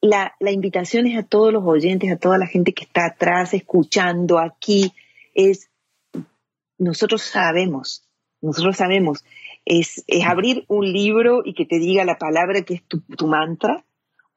La, 0.00 0.34
la 0.40 0.50
invitación 0.50 1.06
es 1.06 1.16
a 1.16 1.22
todos 1.22 1.52
los 1.52 1.64
oyentes, 1.64 2.12
a 2.12 2.18
toda 2.18 2.36
la 2.36 2.46
gente 2.46 2.74
que 2.74 2.84
está 2.84 3.06
atrás, 3.06 3.54
escuchando 3.54 4.38
aquí, 4.38 4.92
es, 5.34 5.70
nosotros 6.76 7.22
sabemos, 7.22 8.06
nosotros 8.42 8.76
sabemos, 8.76 9.24
es, 9.64 10.04
es 10.06 10.26
abrir 10.26 10.66
un 10.68 10.92
libro 10.92 11.40
y 11.42 11.54
que 11.54 11.64
te 11.64 11.78
diga 11.78 12.04
la 12.04 12.18
palabra 12.18 12.62
que 12.62 12.74
es 12.74 12.82
tu, 12.82 13.00
tu 13.00 13.26
mantra, 13.26 13.84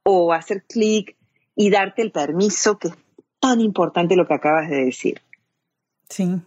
o 0.04 0.32
hacer 0.32 0.64
clic 0.64 1.18
y 1.54 1.70
darte 1.70 2.02
el 2.02 2.12
permiso, 2.12 2.78
que 2.78 2.88
es 2.88 2.94
tan 3.42 3.60
importante 3.60 4.16
lo 4.16 4.26
que 4.26 4.36
acabas 4.36 4.70
de 4.70 4.86
decir. 4.86 5.22
Sí. 6.10 6.42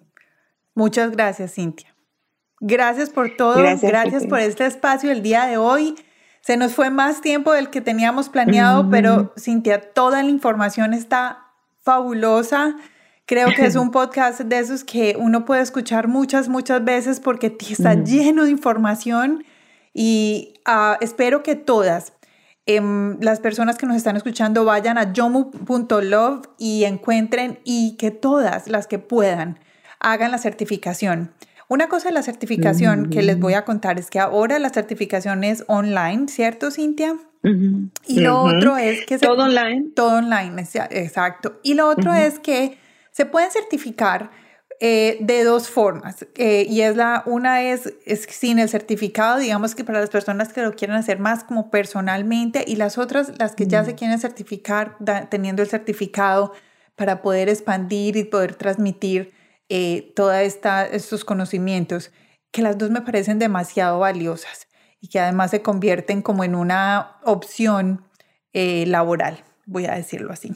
Muchas 0.74 1.10
gracias, 1.12 1.54
Cintia. 1.54 1.94
Gracias 2.60 3.10
por 3.10 3.36
todo. 3.36 3.56
Gracias, 3.56 4.26
por 4.26 4.38
este 4.38 4.66
espacio 4.66 5.10
el 5.10 5.22
día 5.22 5.46
de 5.46 5.56
hoy. 5.56 5.94
Se 6.42 6.56
nos 6.56 6.74
fue 6.74 6.90
más 6.90 7.20
tiempo 7.20 7.52
del 7.52 7.70
que 7.70 7.80
teníamos 7.80 8.28
planeado, 8.28 8.88
pero 8.90 9.32
Cintia, 9.38 9.92
toda 9.92 10.22
la 10.22 10.30
información 10.30 10.94
está 10.94 11.46
fabulosa. 11.80 12.76
Creo 13.26 13.48
que 13.54 13.66
es 13.66 13.76
un 13.76 13.90
podcast 13.92 14.40
de 14.40 14.58
esos 14.58 14.84
que 14.84 15.16
uno 15.18 15.44
puede 15.44 15.62
escuchar 15.62 16.08
muchas, 16.08 16.48
muchas 16.48 16.84
veces 16.84 17.20
porque 17.20 17.56
está 17.68 17.94
lleno 17.94 18.44
de 18.44 18.50
información 18.50 19.44
y 19.92 20.54
ah, 20.64 20.98
espero 21.00 21.42
que 21.42 21.56
todas 21.56 22.12
Em, 22.76 23.18
las 23.20 23.40
personas 23.40 23.78
que 23.78 23.86
nos 23.86 23.96
están 23.96 24.16
escuchando 24.16 24.64
vayan 24.64 24.96
a 24.96 25.12
yomu.love 25.12 26.46
y 26.56 26.84
encuentren 26.84 27.58
y 27.64 27.96
que 27.96 28.12
todas 28.12 28.68
las 28.68 28.86
que 28.86 29.00
puedan 29.00 29.58
hagan 29.98 30.30
la 30.30 30.38
certificación. 30.38 31.32
Una 31.68 31.88
cosa 31.88 32.08
de 32.08 32.14
la 32.14 32.22
certificación 32.22 33.10
que 33.10 33.22
les 33.22 33.38
voy 33.38 33.54
a 33.54 33.64
contar 33.64 33.98
es 33.98 34.10
que 34.10 34.18
ahora 34.18 34.58
la 34.58 34.70
certificación 34.70 35.44
es 35.44 35.64
online, 35.66 36.28
¿cierto, 36.28 36.70
Cintia? 36.70 37.16
Y 38.06 38.20
lo 38.20 38.42
otro 38.42 38.76
es 38.76 39.04
que... 39.06 39.18
todo 39.18 39.44
online. 39.44 39.90
Todo 39.94 40.18
online, 40.18 40.64
exacto. 40.90 41.60
Y 41.62 41.74
lo 41.74 41.88
otro 41.88 42.14
es 42.14 42.38
que 42.38 42.78
se 43.10 43.26
pueden 43.26 43.50
certificar 43.50 44.30
eh, 44.80 45.18
de 45.20 45.44
dos 45.44 45.68
formas. 45.68 46.26
Eh, 46.36 46.66
y 46.68 46.80
es 46.80 46.96
la, 46.96 47.22
una 47.26 47.62
es, 47.62 47.92
es 48.06 48.22
sin 48.22 48.58
el 48.58 48.68
certificado, 48.68 49.38
digamos 49.38 49.74
que 49.74 49.84
para 49.84 50.00
las 50.00 50.08
personas 50.10 50.52
que 50.52 50.62
lo 50.62 50.72
quieren 50.72 50.96
hacer 50.96 51.18
más 51.18 51.44
como 51.44 51.70
personalmente, 51.70 52.64
y 52.66 52.76
las 52.76 52.96
otras, 52.96 53.38
las 53.38 53.54
que 53.54 53.66
ya 53.66 53.84
se 53.84 53.94
quieren 53.94 54.18
certificar 54.18 54.96
teniendo 55.28 55.62
el 55.62 55.68
certificado 55.68 56.54
para 56.96 57.22
poder 57.22 57.48
expandir 57.48 58.16
y 58.16 58.24
poder 58.24 58.54
transmitir 58.54 59.32
eh, 59.68 60.12
todos 60.16 60.34
estos 60.36 61.24
conocimientos, 61.24 62.10
que 62.50 62.62
las 62.62 62.78
dos 62.78 62.90
me 62.90 63.02
parecen 63.02 63.38
demasiado 63.38 63.98
valiosas 63.98 64.66
y 65.00 65.08
que 65.08 65.20
además 65.20 65.50
se 65.50 65.62
convierten 65.62 66.22
como 66.22 66.42
en 66.42 66.54
una 66.54 67.18
opción 67.24 68.04
eh, 68.52 68.84
laboral, 68.86 69.44
voy 69.66 69.86
a 69.86 69.94
decirlo 69.94 70.32
así. 70.32 70.52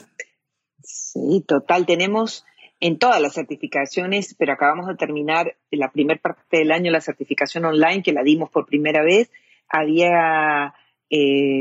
Sí, 0.83 1.45
total. 1.47 1.87
Tenemos 1.87 2.45
en 2.81 2.99
todas 2.99 3.21
las 3.21 3.35
certificaciones, 3.35 4.35
pero 4.39 4.53
acabamos 4.53 4.87
de 4.87 4.97
terminar 4.97 5.57
la 5.71 5.91
primera 5.91 6.21
parte 6.21 6.59
del 6.59 6.73
año 6.73 6.91
la 6.91 7.01
certificación 7.01 7.65
online 7.65 8.03
que 8.03 8.13
la 8.13 8.23
dimos 8.23 8.51
por 8.51 8.67
primera 8.67 9.03
vez. 9.03 9.31
Había 9.69 10.75
16 11.09 11.55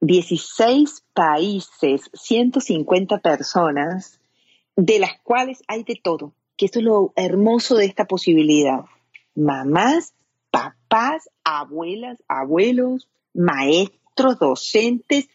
eh, 0.00 1.02
países, 1.14 2.10
150 2.12 3.18
personas, 3.18 4.20
de 4.76 4.98
las 4.98 5.20
cuales 5.22 5.62
hay 5.68 5.84
de 5.84 6.00
todo, 6.02 6.32
que 6.56 6.66
esto 6.66 6.78
es 6.78 6.84
lo 6.84 7.12
hermoso 7.16 7.76
de 7.76 7.84
esta 7.84 8.06
posibilidad. 8.06 8.84
Mamás, 9.34 10.14
papás, 10.50 11.28
abuelas, 11.44 12.22
abuelos, 12.28 13.08
maestros, 13.34 14.38
docentes, 14.38 15.28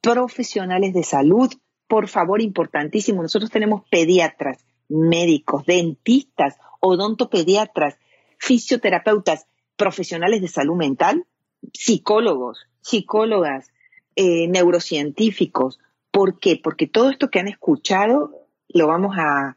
profesionales 0.00 0.94
de 0.94 1.02
salud, 1.02 1.52
por 1.88 2.08
favor, 2.08 2.40
importantísimo, 2.40 3.22
nosotros 3.22 3.50
tenemos 3.50 3.82
pediatras, 3.90 4.64
médicos, 4.88 5.64
dentistas, 5.66 6.56
odontopediatras, 6.80 7.98
fisioterapeutas, 8.38 9.46
profesionales 9.76 10.40
de 10.40 10.48
salud 10.48 10.76
mental, 10.76 11.26
psicólogos, 11.72 12.66
psicólogas, 12.80 13.70
eh, 14.16 14.48
neurocientíficos. 14.48 15.80
¿Por 16.10 16.38
qué? 16.38 16.60
Porque 16.62 16.86
todo 16.86 17.10
esto 17.10 17.30
que 17.30 17.40
han 17.40 17.48
escuchado 17.48 18.30
lo 18.68 18.86
vamos 18.86 19.16
a, 19.18 19.56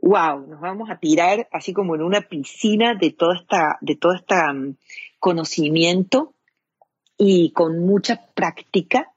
wow, 0.00 0.46
nos 0.46 0.60
vamos 0.60 0.90
a 0.90 0.98
tirar 0.98 1.48
así 1.52 1.72
como 1.72 1.94
en 1.94 2.02
una 2.02 2.20
piscina 2.22 2.94
de 2.94 3.10
toda 3.10 3.36
esta, 3.36 3.78
de 3.80 3.96
todo 3.96 4.14
este 4.14 4.34
conocimiento 5.18 6.34
y 7.18 7.52
con 7.52 7.80
mucha 7.80 8.26
práctica 8.34 9.12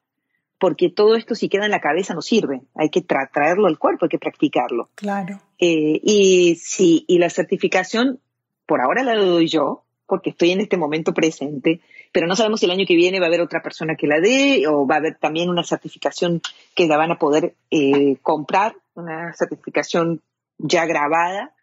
porque 0.59 0.89
todo 0.89 1.15
esto 1.15 1.35
si 1.35 1.47
queda 1.47 1.65
en 1.65 1.71
la 1.71 1.79
cabeza 1.79 2.13
no 2.13 2.21
sirve, 2.21 2.61
hay 2.75 2.89
que 2.89 3.01
traerlo 3.01 3.67
al 3.67 3.79
cuerpo, 3.79 4.05
hay 4.05 4.09
que 4.09 4.19
practicarlo. 4.19 4.89
Claro. 4.95 5.39
Eh, 5.57 5.99
y 6.03 6.55
sí, 6.55 7.05
y 7.07 7.17
la 7.17 7.29
certificación, 7.29 8.19
por 8.65 8.81
ahora 8.81 9.03
la 9.03 9.15
doy 9.15 9.47
yo, 9.47 9.83
porque 10.05 10.31
estoy 10.31 10.51
en 10.51 10.59
este 10.59 10.75
momento 10.75 11.13
presente, 11.13 11.79
pero 12.11 12.27
no 12.27 12.35
sabemos 12.35 12.59
si 12.59 12.65
el 12.65 12.71
año 12.71 12.85
que 12.85 12.95
viene 12.95 13.19
va 13.19 13.27
a 13.27 13.29
haber 13.29 13.41
otra 13.41 13.61
persona 13.61 13.95
que 13.95 14.07
la 14.07 14.19
dé 14.19 14.67
o 14.67 14.85
va 14.85 14.95
a 14.95 14.97
haber 14.97 15.15
también 15.15 15.49
una 15.49 15.63
certificación 15.63 16.41
que 16.75 16.87
la 16.87 16.97
van 16.97 17.11
a 17.11 17.19
poder 17.19 17.55
eh, 17.71 18.17
comprar, 18.21 18.75
una 18.95 19.33
certificación 19.33 20.21
ya 20.57 20.85
grabada, 20.85 21.53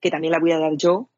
que 0.00 0.10
también 0.10 0.32
la 0.32 0.38
voy 0.38 0.52
a 0.52 0.58
dar 0.58 0.76
yo, 0.76 1.08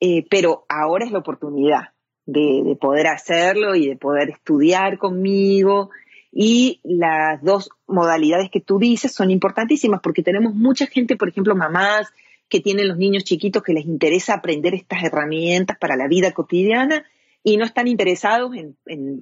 eh, 0.00 0.26
pero 0.28 0.66
ahora 0.68 1.06
es 1.06 1.12
la 1.12 1.20
oportunidad 1.20 1.92
de, 2.26 2.62
de 2.64 2.76
poder 2.76 3.06
hacerlo 3.06 3.76
y 3.76 3.88
de 3.88 3.96
poder 3.96 4.30
estudiar 4.30 4.98
conmigo 4.98 5.90
y 6.38 6.80
las 6.84 7.42
dos 7.42 7.70
modalidades 7.86 8.50
que 8.50 8.60
tú 8.60 8.78
dices 8.78 9.10
son 9.10 9.30
importantísimas 9.30 10.02
porque 10.02 10.22
tenemos 10.22 10.54
mucha 10.54 10.86
gente, 10.86 11.16
por 11.16 11.30
ejemplo, 11.30 11.56
mamás 11.56 12.12
que 12.50 12.60
tienen 12.60 12.88
los 12.88 12.98
niños 12.98 13.24
chiquitos 13.24 13.62
que 13.62 13.72
les 13.72 13.86
interesa 13.86 14.34
aprender 14.34 14.74
estas 14.74 15.02
herramientas 15.02 15.78
para 15.78 15.96
la 15.96 16.08
vida 16.08 16.32
cotidiana 16.32 17.06
y 17.42 17.56
no 17.56 17.64
están 17.64 17.88
interesados 17.88 18.52
en, 18.54 18.76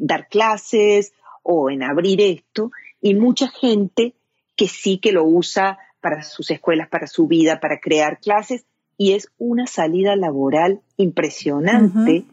dar 0.05 0.27
clases 0.27 1.13
o 1.45 1.71
en 1.71 1.85
abrir 1.85 2.21
esto. 2.21 2.73
Y 3.01 3.15
mucha 3.15 3.47
gente 3.47 4.17
que 4.57 4.67
sí 4.67 4.99
que 4.99 5.13
lo 5.13 5.23
usa 5.23 5.79
para 6.01 6.25
sus 6.25 6.51
escuelas, 6.51 6.89
para 6.89 7.07
su 7.07 7.29
vida, 7.29 7.61
para 7.61 7.79
crear 7.79 8.19
clases. 8.19 8.67
Y 8.99 9.13
es 9.13 9.31
una 9.39 9.69
salida 9.69 10.17
laboral 10.17 10.81
impresionante 10.97 12.25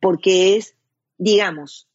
porque 0.00 0.56
es, 0.56 0.76
digamos, 1.18 1.89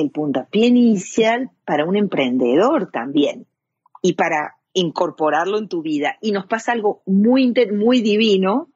el 0.00 0.10
puntapié 0.10 0.66
inicial 0.66 1.50
para 1.64 1.84
un 1.84 1.96
emprendedor 1.96 2.90
también 2.90 3.46
y 4.02 4.14
para 4.14 4.56
incorporarlo 4.72 5.58
en 5.58 5.68
tu 5.68 5.82
vida. 5.82 6.18
Y 6.20 6.32
nos 6.32 6.46
pasa 6.46 6.72
algo 6.72 7.02
muy, 7.06 7.52
muy 7.72 8.02
divino 8.02 8.68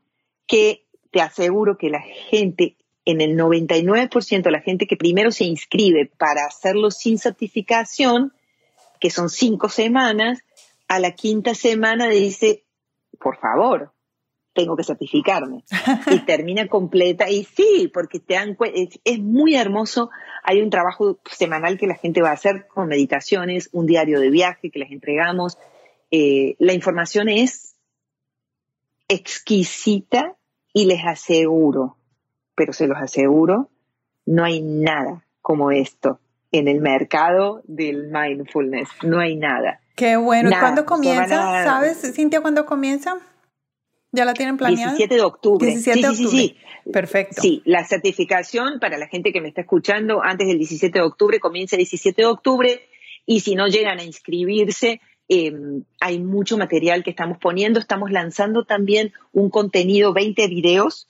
que 0.46 0.86
te 1.10 1.20
aseguro 1.20 1.76
que 1.76 1.90
la 1.90 2.00
gente, 2.00 2.76
en 3.04 3.20
el 3.20 3.36
99% 3.36 4.42
de 4.42 4.50
la 4.50 4.60
gente 4.60 4.86
que 4.86 4.96
primero 4.96 5.30
se 5.30 5.44
inscribe 5.44 6.10
para 6.18 6.44
hacerlo 6.46 6.90
sin 6.90 7.18
certificación, 7.18 8.32
que 8.98 9.10
son 9.10 9.28
cinco 9.28 9.68
semanas, 9.68 10.40
a 10.88 10.98
la 10.98 11.12
quinta 11.12 11.54
semana 11.54 12.08
dice, 12.08 12.64
por 13.20 13.38
favor, 13.38 13.92
tengo 14.52 14.76
que 14.76 14.84
certificarme. 14.84 15.64
y 16.10 16.18
termina 16.26 16.66
completa. 16.68 17.28
Y 17.28 17.44
sí, 17.44 17.90
porque 17.92 18.20
te 18.20 18.34
dan 18.34 18.56
es, 18.74 19.00
es 19.04 19.18
muy 19.18 19.54
hermoso. 19.54 20.10
Hay 20.42 20.60
un 20.60 20.70
trabajo 20.70 21.20
semanal 21.30 21.78
que 21.78 21.86
la 21.86 21.96
gente 21.96 22.22
va 22.22 22.30
a 22.30 22.34
hacer 22.34 22.66
con 22.66 22.88
meditaciones, 22.88 23.68
un 23.72 23.86
diario 23.86 24.20
de 24.20 24.30
viaje 24.30 24.70
que 24.70 24.78
les 24.78 24.90
entregamos. 24.90 25.58
Eh, 26.10 26.56
la 26.58 26.72
información 26.72 27.28
es 27.28 27.76
exquisita 29.08 30.36
y 30.72 30.86
les 30.86 31.04
aseguro, 31.04 31.96
pero 32.54 32.72
se 32.72 32.86
los 32.86 32.98
aseguro, 32.98 33.70
no 34.24 34.44
hay 34.44 34.60
nada 34.60 35.26
como 35.42 35.72
esto 35.72 36.20
en 36.52 36.68
el 36.68 36.80
mercado 36.80 37.62
del 37.64 38.08
mindfulness. 38.08 38.88
No 39.02 39.18
hay 39.20 39.36
nada. 39.36 39.80
Qué 39.96 40.16
bueno. 40.16 40.50
¿Cuándo 40.58 40.86
comienza? 40.86 41.64
¿Sabes, 41.64 42.00
Cintia, 42.14 42.40
cuándo 42.40 42.66
comienza? 42.66 43.18
¿Ya 44.12 44.24
la 44.24 44.34
tienen 44.34 44.56
planeada? 44.56 44.92
17 44.92 45.14
de 45.14 45.22
octubre. 45.22 45.66
17 45.66 45.96
sí, 45.96 46.02
de 46.02 46.08
octubre. 46.08 46.30
Sí, 46.30 46.56
sí, 46.84 46.90
Perfecto. 46.92 47.42
Sí, 47.42 47.62
la 47.64 47.84
certificación 47.84 48.80
para 48.80 48.98
la 48.98 49.06
gente 49.06 49.32
que 49.32 49.40
me 49.40 49.48
está 49.48 49.60
escuchando 49.60 50.22
antes 50.22 50.48
del 50.48 50.58
17 50.58 50.98
de 50.98 51.04
octubre 51.04 51.38
comienza 51.38 51.76
el 51.76 51.80
17 51.80 52.22
de 52.22 52.26
octubre 52.26 52.80
y 53.26 53.40
si 53.40 53.54
no 53.54 53.68
llegan 53.68 53.98
a 53.98 54.04
inscribirse, 54.04 55.00
em, 55.28 55.84
hay 56.00 56.18
mucho 56.18 56.58
material 56.58 57.04
que 57.04 57.10
estamos 57.10 57.38
poniendo. 57.38 57.78
Estamos 57.78 58.10
lanzando 58.10 58.64
también 58.64 59.12
un 59.32 59.50
contenido, 59.50 60.12
20 60.12 60.48
videos 60.48 61.08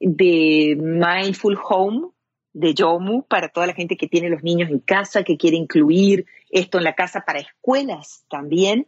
de 0.00 0.76
Mindful 0.76 1.58
Home 1.68 2.08
de 2.52 2.74
Yomu 2.74 3.22
para 3.22 3.48
toda 3.48 3.68
la 3.68 3.74
gente 3.74 3.96
que 3.96 4.08
tiene 4.08 4.28
los 4.28 4.42
niños 4.42 4.70
en 4.70 4.80
casa, 4.80 5.22
que 5.22 5.36
quiere 5.36 5.56
incluir 5.56 6.26
esto 6.50 6.78
en 6.78 6.84
la 6.84 6.94
casa 6.94 7.22
para 7.26 7.38
escuelas 7.38 8.24
también, 8.28 8.86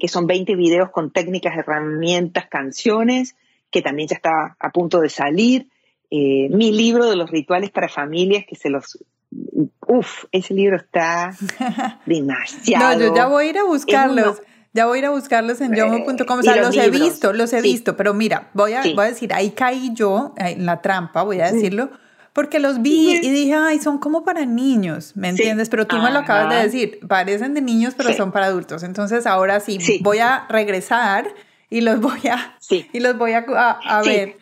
que 0.00 0.08
son 0.08 0.26
20 0.26 0.56
videos 0.56 0.90
con 0.90 1.12
técnicas, 1.12 1.56
herramientas, 1.56 2.46
canciones, 2.48 3.36
que 3.70 3.82
también 3.82 4.08
ya 4.08 4.16
está 4.16 4.56
a 4.58 4.70
punto 4.70 5.00
de 5.00 5.08
salir. 5.08 5.68
Eh, 6.10 6.48
mi 6.50 6.72
libro 6.72 7.08
de 7.08 7.16
los 7.16 7.30
rituales 7.30 7.70
para 7.70 7.88
familias, 7.88 8.44
que 8.48 8.56
se 8.56 8.68
los... 8.68 8.98
Uf, 9.86 10.24
ese 10.32 10.54
libro 10.54 10.76
está 10.76 11.34
demasiado... 12.06 12.98
no, 12.98 13.06
yo 13.06 13.14
ya 13.14 13.26
voy 13.26 13.46
a 13.46 13.50
ir 13.50 13.58
a 13.58 13.64
buscarlos. 13.64 14.42
Ya 14.72 14.86
voy 14.86 14.96
a 14.96 14.98
ir 14.98 15.06
a 15.06 15.10
buscarlos 15.10 15.60
en 15.60 15.72
yomo.com. 15.72 16.40
O 16.40 16.42
sea, 16.42 16.56
los, 16.56 16.76
he 16.76 16.90
visto, 16.90 17.32
los 17.32 17.52
he 17.52 17.62
visto, 17.62 17.96
pero 17.96 18.12
mira, 18.12 18.50
voy 18.54 18.72
a, 18.72 18.82
voy 18.82 19.04
a 19.04 19.08
decir, 19.08 19.32
ahí 19.32 19.50
caí 19.50 19.92
yo 19.94 20.34
en 20.36 20.66
la 20.66 20.82
trampa, 20.82 21.22
voy 21.22 21.40
a 21.40 21.52
decirlo, 21.52 21.90
porque 22.34 22.58
los 22.58 22.82
vi 22.82 23.20
y 23.22 23.30
dije, 23.30 23.54
ay, 23.54 23.78
son 23.78 23.98
como 23.98 24.24
para 24.24 24.44
niños, 24.44 25.16
¿me 25.16 25.28
entiendes? 25.28 25.68
Pero 25.68 25.86
tú 25.86 25.96
me 25.98 26.10
lo 26.10 26.18
acabas 26.18 26.52
de 26.52 26.62
decir, 26.64 26.98
parecen 27.06 27.54
de 27.54 27.62
niños, 27.62 27.94
pero 27.96 28.12
son 28.12 28.32
para 28.32 28.46
adultos. 28.46 28.82
Entonces 28.82 29.24
ahora 29.24 29.60
sí, 29.60 29.78
voy 30.02 30.18
a 30.18 30.44
regresar 30.48 31.32
y 31.70 31.80
los 31.80 32.00
voy 32.00 32.26
a, 32.28 32.58
y 32.92 32.98
los 32.98 33.16
voy 33.16 33.32
a, 33.34 33.44
a, 33.46 34.02
ver. 34.02 34.36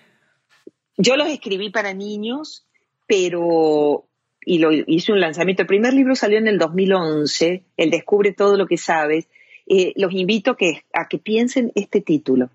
Yo 0.96 1.16
los 1.16 1.28
escribí 1.28 1.68
para 1.68 1.92
niños, 1.92 2.66
pero 3.06 4.06
y 4.40 4.58
lo 4.58 4.72
hice 4.72 5.12
un 5.12 5.20
lanzamiento. 5.20 5.60
El 5.60 5.68
primer 5.68 5.92
libro 5.92 6.16
salió 6.16 6.38
en 6.38 6.48
el 6.48 6.58
2011, 6.58 7.62
El 7.76 7.90
Descubre 7.90 8.32
todo 8.32 8.56
lo 8.56 8.66
que 8.66 8.78
sabes. 8.78 9.28
Eh, 9.66 9.92
los 9.96 10.14
invito 10.14 10.56
que, 10.56 10.82
a 10.94 11.08
que 11.08 11.18
piensen 11.18 11.72
este 11.74 12.00
título. 12.00 12.48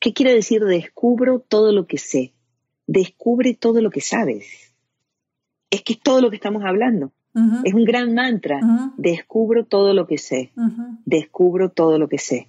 ¿Qué 0.00 0.12
quiere 0.12 0.34
decir 0.34 0.64
descubro 0.64 1.38
todo 1.38 1.70
lo 1.70 1.86
que 1.86 1.96
sé? 1.96 2.32
Descubre 2.88 3.54
todo 3.54 3.80
lo 3.80 3.90
que 3.90 4.00
sabes 4.00 4.69
es 5.70 5.82
que 5.82 5.94
es 5.94 6.00
todo 6.00 6.20
lo 6.20 6.30
que 6.30 6.36
estamos 6.36 6.64
hablando. 6.64 7.12
Es 7.64 7.74
un 7.74 7.84
gran 7.84 8.12
mantra. 8.12 8.60
Descubro 8.96 9.64
todo 9.64 9.94
lo 9.94 10.06
que 10.06 10.18
sé. 10.18 10.50
Descubro 11.04 11.70
todo 11.70 11.98
lo 11.98 12.08
que 12.08 12.18
sé. 12.18 12.48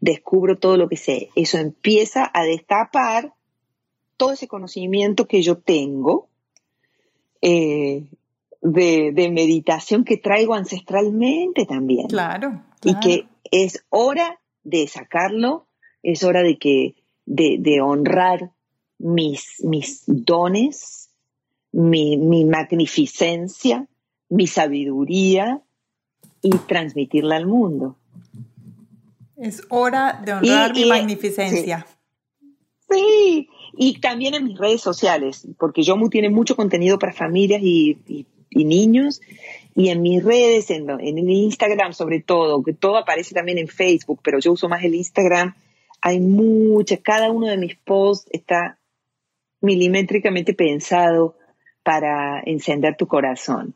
Descubro 0.00 0.58
todo 0.58 0.76
lo 0.76 0.88
que 0.88 0.96
sé. 0.96 1.30
Eso 1.34 1.58
empieza 1.58 2.30
a 2.32 2.44
destapar 2.44 3.32
todo 4.16 4.32
ese 4.32 4.48
conocimiento 4.48 5.26
que 5.26 5.42
yo 5.42 5.56
tengo 5.56 6.28
eh, 7.40 8.04
de, 8.60 9.30
meditación 9.32 10.04
que 10.04 10.16
traigo 10.16 10.54
ancestralmente 10.54 11.64
también. 11.64 12.08
Claro, 12.08 12.62
Y 12.84 12.94
que 13.00 13.26
es 13.50 13.84
hora 13.88 14.40
de 14.64 14.86
sacarlo, 14.88 15.66
es 16.02 16.24
hora 16.24 16.42
de 16.42 16.58
que, 16.58 16.96
de, 17.26 17.80
honrar 17.80 18.50
mis, 18.98 19.62
mis 19.64 20.02
dones, 20.06 21.07
mi, 21.72 22.44
magnificencia, 22.44 23.86
mi 24.28 24.46
sabiduría 24.46 25.62
y 26.42 26.50
transmitirla 26.50 27.36
al 27.36 27.46
mundo. 27.46 27.96
Es 29.36 29.62
hora 29.68 30.20
de 30.24 30.32
honrar 30.32 30.74
mi 30.74 30.84
magnificencia. 30.86 31.86
Sí. 32.90 33.48
y 33.76 34.00
también 34.00 34.34
en 34.34 34.44
mis 34.44 34.58
redes 34.58 34.80
sociales, 34.80 35.46
porque 35.58 35.82
Yomu 35.82 36.08
tiene 36.08 36.30
mucho 36.30 36.56
contenido 36.56 36.98
para 36.98 37.12
familias 37.12 37.60
y, 37.62 37.98
niños, 38.50 39.20
y 39.74 39.90
en 39.90 40.00
mis 40.00 40.24
redes, 40.24 40.70
en, 40.70 40.88
en 40.88 41.18
el 41.18 41.28
Instagram 41.28 41.92
sobre 41.92 42.20
todo, 42.20 42.62
que 42.62 42.72
todo 42.72 42.96
aparece 42.96 43.34
también 43.34 43.58
en 43.58 43.68
Facebook, 43.68 44.20
pero 44.22 44.38
yo 44.38 44.52
uso 44.52 44.70
más 44.70 44.82
el 44.84 44.94
Instagram, 44.94 45.54
hay 46.00 46.18
muchas, 46.18 47.00
cada 47.00 47.30
uno 47.30 47.46
de 47.46 47.58
mis 47.58 47.76
posts 47.76 48.30
está 48.32 48.78
milimétricamente 49.60 50.54
pensado 50.54 51.37
para 51.88 52.42
encender 52.44 52.98
tu 52.98 53.06
corazón. 53.06 53.74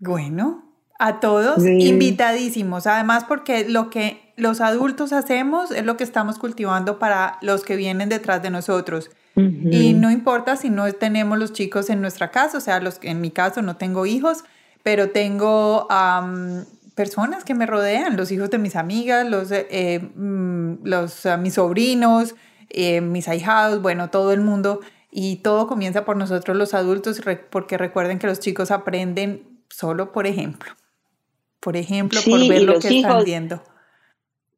Bueno, 0.00 0.64
a 0.98 1.20
todos 1.20 1.64
invitadísimos, 1.64 2.88
además 2.88 3.22
porque 3.22 3.68
lo 3.68 3.88
que 3.88 4.32
los 4.36 4.60
adultos 4.60 5.12
hacemos 5.12 5.70
es 5.70 5.84
lo 5.84 5.96
que 5.96 6.02
estamos 6.02 6.40
cultivando 6.40 6.98
para 6.98 7.38
los 7.42 7.62
que 7.62 7.76
vienen 7.76 8.08
detrás 8.08 8.42
de 8.42 8.50
nosotros. 8.50 9.12
Y 9.36 9.92
no 9.92 10.10
importa 10.10 10.56
si 10.56 10.70
no 10.70 10.90
tenemos 10.94 11.38
los 11.38 11.52
chicos 11.52 11.88
en 11.88 12.00
nuestra 12.00 12.32
casa, 12.32 12.58
o 12.58 12.60
sea, 12.60 12.80
los, 12.80 12.98
en 13.02 13.20
mi 13.20 13.30
caso 13.30 13.62
no 13.62 13.76
tengo 13.76 14.06
hijos, 14.06 14.42
pero 14.82 15.10
tengo 15.10 15.86
personas 16.96 17.44
que 17.44 17.54
me 17.54 17.66
rodean, 17.66 18.16
los 18.16 18.32
hijos 18.32 18.50
de 18.50 18.58
mis 18.58 18.74
amigas, 18.74 19.24
los, 19.24 19.52
eh, 19.52 20.00
mm, 20.16 20.78
los 20.82 21.28
mis 21.38 21.54
sobrinos, 21.54 22.34
eh, 22.70 23.00
mis 23.00 23.28
ahijados, 23.28 23.80
bueno, 23.82 24.10
todo 24.10 24.32
el 24.32 24.40
mundo. 24.40 24.80
Y 25.10 25.36
todo 25.36 25.66
comienza 25.66 26.04
por 26.04 26.16
nosotros 26.16 26.56
los 26.56 26.74
adultos, 26.74 27.20
porque 27.50 27.78
recuerden 27.78 28.18
que 28.18 28.26
los 28.26 28.40
chicos 28.40 28.70
aprenden 28.70 29.60
solo 29.68 30.12
por 30.12 30.26
ejemplo 30.26 30.74
por 31.66 31.76
ejemplo, 31.76 32.20
por 32.24 32.46
ver 32.46 32.62
lo 32.62 32.78
que 32.78 32.98
están 32.98 33.24
viendo. 33.24 33.60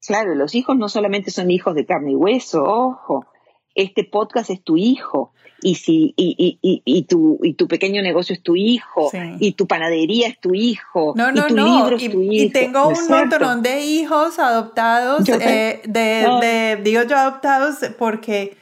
Claro, 0.07 0.35
los 0.35 0.55
hijos 0.55 0.77
no 0.77 0.91
solamente 0.91 1.31
son 1.31 1.51
hijos 1.51 1.75
de 1.75 1.87
carne 1.87 2.13
y 2.13 2.15
hueso, 2.15 2.63
ojo, 2.63 3.25
este 3.75 4.05
podcast 4.05 4.51
es 4.51 4.63
tu 4.63 4.77
hijo. 4.77 5.33
Y, 5.63 5.77
si, 5.77 6.13
y, 6.19 6.59
y, 6.61 6.83
y, 6.85 7.03
tu, 7.05 7.41
y 7.43 7.55
tu 7.55 7.67
pequeño 7.67 8.03
negocio 8.03 8.35
es 8.35 8.43
tu 8.43 8.57
hijo, 8.57 9.11
y 9.41 9.53
tu 9.53 9.67
panadería 9.67 10.29
es 10.29 10.39
tu 10.39 10.55
hijo, 10.55 11.15
no, 11.17 11.33
no, 11.33 11.47
y 11.47 11.49
tu 11.49 11.57
no. 11.57 11.65
libro 11.79 11.97
es 11.97 12.11
tu 12.11 12.21
hijo. 12.21 12.45
Y 12.45 12.51
tengo 12.51 12.89
un 12.89 13.09
montón 13.09 13.63
de 13.63 13.81
hijos 13.81 14.39
adoptados, 14.39 15.27
eh, 15.31 15.81
de, 15.87 16.79
digo 16.85 17.05
yo 17.05 17.17
adoptados 17.17 17.77
porque 17.99 18.59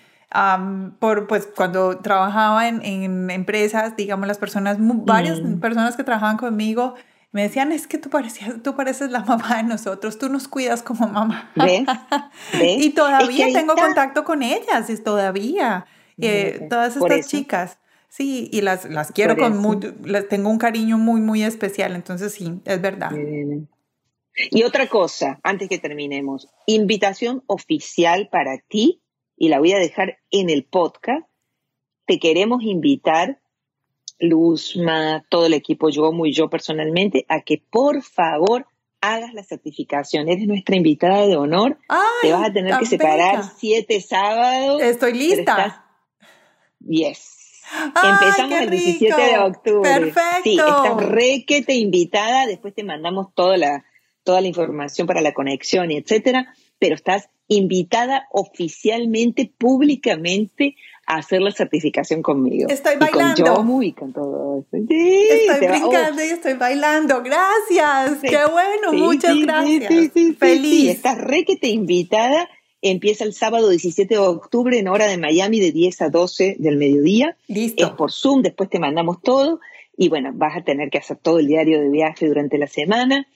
por, 0.99 1.27
pues, 1.27 1.47
cuando 1.47 1.99
trabajaba 1.99 2.69
en, 2.69 2.85
en, 2.85 3.31
empresas, 3.31 3.97
digamos, 3.97 4.27
las 4.27 4.39
personas, 4.39 4.77
varias 4.79 5.41
mm. 5.41 5.61
personas 5.61 5.97
que 5.97 6.05
trabajaban 6.05 6.37
conmigo, 6.37 6.95
me 7.33 7.43
decían, 7.43 7.73
es 7.73 7.87
que 7.87 7.99
tú, 7.99 8.09
parecías, 8.09 8.63
tú 8.63 8.75
pareces 8.75 9.11
la 9.11 9.21
mamá 9.25 9.59
de 9.59 9.65
nosotros, 9.65 10.19
tú 10.19 10.29
nos 10.29 10.49
cuidas 10.49 10.83
como 10.83 11.09
mamá. 11.09 11.53
y 12.61 12.91
todavía 12.91 13.49
tengo 13.53 13.75
contacto 13.75 14.25
con 14.25 14.43
ellas, 14.43 14.89
es 14.89 15.05
todavía. 15.05 15.87
Eh, 16.19 16.67
todas 16.71 16.97
estas 16.97 17.29
chicas. 17.29 17.79
Sí, 18.09 18.49
y 18.51 18.63
las, 18.63 18.87
las 18.87 19.13
quiero 19.13 19.37
con 19.37 19.59
mucho, 19.59 19.93
tengo 20.31 20.49
un 20.49 20.57
cariño 20.57 20.97
muy, 20.97 21.21
muy 21.21 21.43
especial, 21.43 21.95
entonces 21.95 22.33
sí, 22.33 22.63
es 22.65 22.81
verdad. 22.81 23.11
Y 24.51 24.63
otra 24.63 24.87
cosa, 24.87 25.39
antes 25.43 25.69
que 25.69 25.79
terminemos, 25.79 26.49
invitación 26.67 27.43
oficial 27.47 28.29
para 28.31 28.59
ti, 28.59 29.03
y 29.37 29.49
la 29.49 29.59
voy 29.59 29.73
a 29.73 29.79
dejar 29.79 30.19
en 30.31 30.51
el 30.51 30.65
podcast. 30.65 31.27
Te 32.07 32.19
queremos 32.19 32.63
invitar 32.63 33.41
Luzma, 34.19 35.27
todo 35.29 35.47
el 35.47 35.55
equipo, 35.55 35.91
yo 35.91 36.11
y 36.25 36.33
yo 36.33 36.49
personalmente, 36.49 37.27
a 37.29 37.43
que 37.43 37.63
por 37.71 38.03
favor 38.03 38.67
hagas 39.01 39.35
la 39.35 39.43
certificación. 39.43 40.29
Eres 40.29 40.47
nuestra 40.47 40.77
invitada 40.77 41.27
de 41.27 41.37
honor. 41.37 41.79
Te 42.23 42.33
vas 42.33 42.49
a 42.49 42.53
tener 42.53 42.79
que 42.79 42.87
separar 42.87 43.45
siete 43.57 44.01
sábados. 44.01 44.83
Estoy 44.83 45.13
lista. 45.13 45.85
Yes. 46.81 47.35
Empezamos 48.03 48.61
el 48.61 48.71
17 48.71 49.23
de 49.23 49.39
octubre. 49.39 49.91
Perfecto. 49.91 50.43
Sí, 50.45 50.59
estás 50.59 50.97
re 51.05 51.45
que 51.47 51.63
te 51.63 51.75
invitada. 51.75 52.47
Después 52.47 52.75
te 52.75 52.85
mandamos 52.85 53.35
toda 53.35 53.57
la, 53.57 53.85
toda 54.23 54.41
la 54.41 54.47
información 54.47 55.07
para 55.07 55.21
la 55.21 55.35
conexión 55.35 55.91
y 55.91 55.97
etcétera. 55.97 56.55
Pero 56.79 56.95
estás 56.95 57.29
invitada 57.49 58.27
oficialmente, 58.31 59.51
públicamente, 59.59 60.77
a 61.07 61.19
hacer 61.19 61.41
la 61.41 61.53
certificación 61.53 62.21
conmigo. 62.21 62.69
Estoy 62.69 62.97
bailando. 62.97 63.83
Y 63.83 63.93
con 63.93 64.13
todo 64.13 64.65
eso. 64.73 64.85
estoy 64.89 65.69
brincando 65.69 66.25
y 66.25 66.29
estoy 66.29 66.55
bailando. 66.55 67.23
Gracias. 67.23 68.19
Qué 68.23 68.51
bueno. 68.51 68.93
Muchas 68.93 69.37
gracias. 69.39 70.13
Feliz. 70.39 70.91
estás 70.91 71.19
re 71.19 71.45
que 71.45 71.57
te 71.57 71.69
invitada. 71.69 72.49
Empieza 72.83 73.25
el 73.25 73.33
sábado 73.33 73.71
17 73.71 74.15
de 74.15 74.21
octubre 74.21 74.79
en 74.79 74.89
hora 74.89 75.07
de 75.07 75.17
Miami 75.17 75.61
de 75.61 75.73
10 75.73 76.03
a 76.03 76.09
12 76.11 76.57
del 76.59 76.77
mediodía. 76.77 77.37
Listo. 77.47 77.85
Es 77.85 77.91
por 77.93 78.13
Zoom, 78.13 78.43
después 78.43 78.69
te 78.69 78.79
mandamos 78.79 79.23
todo. 79.23 79.61
Y 79.97 80.09
bueno, 80.09 80.31
vas 80.35 80.57
a 80.57 80.63
tener 80.63 80.91
que 80.91 80.99
hacer 80.99 81.17
todo 81.17 81.39
el 81.39 81.47
diario 81.47 81.81
de 81.81 81.89
viaje 81.89 82.27
durante 82.27 82.59
la 82.59 82.67
semana. 82.67 83.27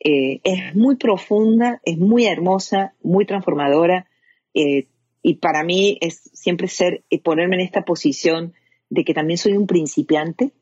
Eh, 0.00 0.40
es 0.44 0.74
muy 0.74 0.96
profunda, 0.96 1.80
es 1.84 1.98
muy 1.98 2.26
hermosa, 2.26 2.94
muy 3.02 3.26
transformadora. 3.26 4.08
Eh, 4.54 4.88
y 5.22 5.34
para 5.34 5.62
mí 5.62 5.98
es 6.00 6.30
siempre 6.32 6.68
ser, 6.68 7.04
y 7.10 7.18
ponerme 7.18 7.56
en 7.56 7.62
esta 7.62 7.84
posición 7.84 8.54
de 8.88 9.04
que 9.04 9.14
también 9.14 9.38
soy 9.38 9.52
un 9.52 9.66
principiante, 9.66 10.52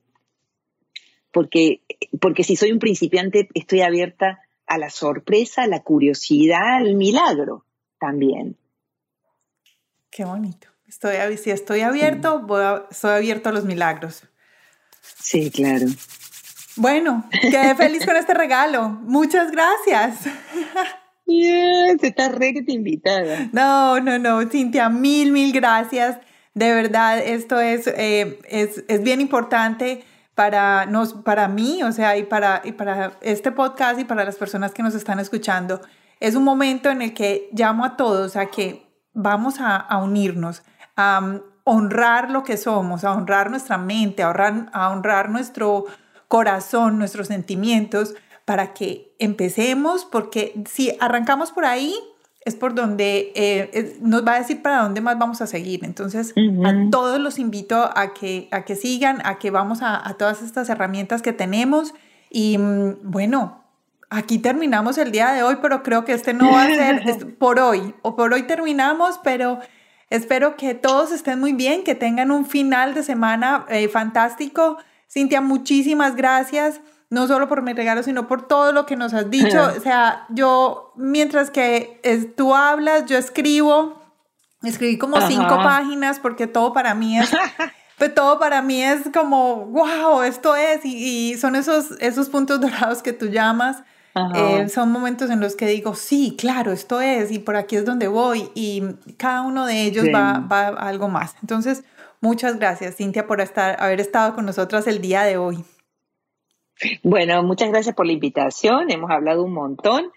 porque, 1.30 1.82
porque 2.20 2.42
si 2.42 2.56
soy 2.56 2.72
un 2.72 2.78
principiante 2.78 3.48
estoy 3.54 3.82
abierta 3.82 4.40
a 4.66 4.78
la 4.78 4.90
sorpresa, 4.90 5.62
a 5.62 5.68
la 5.68 5.82
curiosidad, 5.82 6.76
al 6.78 6.96
milagro 6.96 7.64
también. 7.98 8.56
Qué 10.10 10.24
bonito. 10.24 10.68
Estoy, 10.86 11.36
si 11.36 11.50
estoy 11.50 11.80
abierto, 11.80 12.40
voy 12.40 12.64
estoy 12.90 13.12
abierto 13.12 13.50
a 13.50 13.52
los 13.52 13.64
milagros. 13.64 14.22
Sí, 15.00 15.50
claro. 15.50 15.86
Bueno, 16.78 17.24
quedé 17.30 17.74
feliz 17.74 18.06
con 18.06 18.16
este 18.16 18.34
regalo. 18.34 18.88
Muchas 19.02 19.50
gracias. 19.50 20.32
Yes, 21.26 22.02
está 22.02 22.28
re 22.28 22.54
que 22.54 22.62
te 22.62 22.72
invitada. 22.72 23.48
No, 23.52 24.00
no, 24.00 24.18
no, 24.18 24.48
Cintia, 24.48 24.88
mil, 24.88 25.32
mil 25.32 25.52
gracias. 25.52 26.16
De 26.54 26.72
verdad, 26.72 27.18
esto 27.18 27.60
es, 27.60 27.86
eh, 27.86 28.38
es, 28.48 28.84
es, 28.88 29.02
bien 29.02 29.20
importante 29.20 30.04
para, 30.34 30.86
nos, 30.86 31.12
para 31.12 31.46
mí, 31.46 31.82
o 31.82 31.92
sea, 31.92 32.16
y 32.16 32.22
para, 32.22 32.62
y 32.64 32.72
para 32.72 33.12
este 33.20 33.52
podcast 33.52 34.00
y 34.00 34.04
para 34.04 34.24
las 34.24 34.36
personas 34.36 34.72
que 34.72 34.82
nos 34.82 34.94
están 34.94 35.20
escuchando. 35.20 35.80
Es 36.18 36.34
un 36.34 36.44
momento 36.44 36.90
en 36.90 37.02
el 37.02 37.12
que 37.12 37.50
llamo 37.52 37.84
a 37.84 37.96
todos 37.96 38.36
a 38.36 38.46
que 38.46 38.86
vamos 39.12 39.60
a, 39.60 39.76
a 39.76 39.98
unirnos, 39.98 40.62
a 40.96 41.20
um, 41.22 41.40
honrar 41.64 42.30
lo 42.30 42.42
que 42.42 42.56
somos, 42.56 43.04
a 43.04 43.12
honrar 43.12 43.50
nuestra 43.50 43.76
mente, 43.76 44.22
a 44.22 44.30
honrar, 44.30 44.70
a 44.72 44.90
honrar 44.90 45.28
nuestro 45.28 45.84
corazón, 46.28 46.98
nuestros 46.98 47.28
sentimientos, 47.28 48.14
para 48.44 48.72
que 48.72 49.14
empecemos, 49.18 50.04
porque 50.04 50.62
si 50.70 50.96
arrancamos 51.00 51.50
por 51.52 51.64
ahí, 51.64 51.94
es 52.48 52.56
por 52.56 52.74
donde 52.74 53.32
eh, 53.34 53.98
nos 54.00 54.26
va 54.26 54.34
a 54.34 54.38
decir 54.38 54.62
para 54.62 54.82
dónde 54.82 55.00
más 55.00 55.18
vamos 55.18 55.42
a 55.42 55.46
seguir. 55.46 55.84
Entonces, 55.84 56.32
a 56.64 56.90
todos 56.90 57.20
los 57.20 57.38
invito 57.38 57.90
a 57.94 58.14
que, 58.14 58.48
a 58.50 58.64
que 58.64 58.74
sigan, 58.74 59.20
a 59.24 59.38
que 59.38 59.50
vamos 59.50 59.80
a, 59.82 60.14
todas 60.18 60.42
estas 60.42 60.68
herramientas 60.70 61.20
que 61.20 61.32
tenemos. 61.32 61.94
Y 62.30 62.56
mm, 62.56 63.00
bueno, 63.02 63.64
aquí 64.08 64.38
terminamos 64.38 64.96
el 64.96 65.12
día 65.12 65.32
de 65.32 65.42
hoy, 65.42 65.58
pero 65.60 65.82
creo 65.82 66.04
que 66.06 66.12
este 66.12 66.32
no 66.32 66.50
va 66.50 66.64
a 66.64 66.66
ser 66.68 67.36
por 67.38 67.60
hoy, 67.60 67.94
o 68.02 68.16
por 68.16 68.32
hoy 68.32 68.44
terminamos, 68.44 69.20
pero 69.22 69.58
espero 70.08 70.56
que 70.56 70.74
todos 70.74 71.12
estén 71.12 71.38
muy 71.38 71.52
bien, 71.52 71.84
que 71.84 71.94
tengan 71.94 72.30
un 72.30 72.46
final 72.46 72.94
de 72.94 73.02
semana 73.02 73.66
eh, 73.68 73.88
fantástico. 73.88 74.78
Cintia, 75.18 75.40
muchísimas 75.40 76.14
gracias 76.14 76.80
no 77.10 77.26
solo 77.26 77.48
por 77.48 77.62
mi 77.62 77.72
regalo, 77.72 78.04
sino 78.04 78.28
por 78.28 78.46
todo 78.46 78.72
lo 78.72 78.86
que 78.86 78.94
nos 78.94 79.14
has 79.14 79.30
dicho. 79.30 79.60
o 79.76 79.80
sea, 79.80 80.26
yo, 80.28 80.92
mientras 80.96 81.50
que 81.50 82.00
tú 82.36 82.54
hablas, 82.54 83.06
yo 83.06 83.16
escribo, 83.16 84.00
escribí 84.62 84.96
como 84.96 85.20
cinco 85.22 85.56
páginas 85.56 86.20
porque 86.20 86.46
todo 86.46 86.72
para 86.72 86.94
mí 86.94 87.18
es... 87.18 87.30
Pues 87.98 88.14
todo 88.14 88.38
para 88.38 88.62
mí 88.62 88.80
es 88.80 89.10
como, 89.12 89.66
wow, 89.66 90.22
esto 90.22 90.54
es, 90.54 90.84
y, 90.84 91.36
son 91.36 91.56
esos, 91.56 91.96
esos 91.98 92.28
puntos 92.28 92.60
dorados 92.60 93.02
que 93.02 93.12
tú 93.12 93.26
llamas. 93.26 93.82
Eh, 94.36 94.68
son 94.68 94.92
momentos 94.92 95.30
en 95.30 95.40
los 95.40 95.56
que 95.56 95.66
digo, 95.66 95.96
sí, 95.96 96.36
claro, 96.38 96.70
esto 96.70 97.00
es, 97.00 97.32
y 97.32 97.40
por 97.40 97.56
aquí 97.56 97.74
es 97.74 97.84
donde 97.84 98.06
voy, 98.06 98.52
y 98.54 98.84
cada 99.16 99.42
uno 99.42 99.66
de 99.66 99.82
ellos 99.82 100.06
va, 100.14 100.38
va, 100.38 100.68
a 100.68 100.88
algo 100.88 101.08
más. 101.08 101.34
Entonces, 101.40 101.82
muchas 102.20 102.58
gracias, 102.58 102.96
Cintia, 102.96 103.26
por 103.26 103.40
estar, 103.40 103.76
haber 103.80 104.00
estado 104.00 104.34
con 104.34 104.46
nosotras 104.46 104.86
el 104.86 105.00
día 105.00 105.22
de 105.24 105.36
hoy. 105.36 105.64
Bueno, 107.02 107.42
muchas 107.42 107.70
gracias 107.70 107.94
por 107.94 108.06
la 108.06 108.12
invitación. 108.12 108.90
Hemos 108.90 109.10
hablado 109.10 109.42
un 109.42 109.52
montón. 109.52 110.12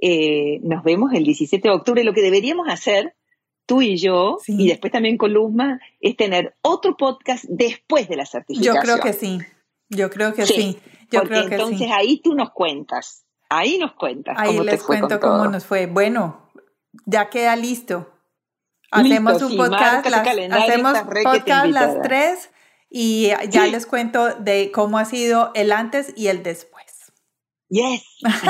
Eh, 0.00 0.60
nos 0.62 0.82
vemos 0.82 1.12
el 1.12 1.24
17 1.24 1.68
de 1.68 1.74
octubre. 1.74 2.04
Lo 2.04 2.12
que 2.12 2.22
deberíamos 2.22 2.68
hacer, 2.68 3.14
tú 3.66 3.82
y 3.82 3.96
yo, 3.96 4.38
y 4.46 4.68
después 4.68 4.92
también 4.92 5.18
con 5.18 5.32
Luzma, 5.32 5.80
es 6.00 6.16
tener 6.16 6.56
otro 6.62 6.96
podcast 6.96 7.44
después 7.48 8.08
de 8.08 8.16
la 8.16 8.26
certificación. 8.26 8.76
Yo 8.76 8.80
creo 8.80 9.00
que 9.00 9.12
sí. 9.12 9.38
Yo 9.90 10.10
creo 10.10 10.34
que 10.34 10.46
sí. 10.46 10.78
Yo 11.10 11.22
creo 11.22 11.48
que 11.48 11.54
entonces 11.54 11.88
ahí 11.90 12.20
tú 12.20 12.34
nos 12.34 12.50
cuentas. 12.50 13.24
Ahí 13.50 13.78
nos 13.78 13.92
cuentas. 13.94 14.36
Ahí 14.38 14.58
les 14.60 14.82
cuento 14.82 15.20
cómo 15.20 15.46
nos 15.46 15.64
fue. 15.64 15.86
Bueno, 15.86 16.50
ya 17.06 17.30
queda 17.30 17.56
listo. 17.56 18.17
Hacemos 18.90 19.42
un 19.42 19.56
podcast, 19.56 20.08
las, 20.08 20.26
hacemos 20.26 20.98
podcast 21.22 21.66
las 21.66 22.02
tres 22.02 22.50
y 22.90 23.30
ya 23.50 23.66
les 23.66 23.86
cuento 23.86 24.34
de 24.34 24.70
cómo 24.72 24.98
ha 24.98 25.04
sido 25.04 25.50
el 25.54 25.72
antes 25.72 26.12
y 26.16 26.28
el 26.28 26.42
después. 26.42 26.78
Yes, 27.70 28.02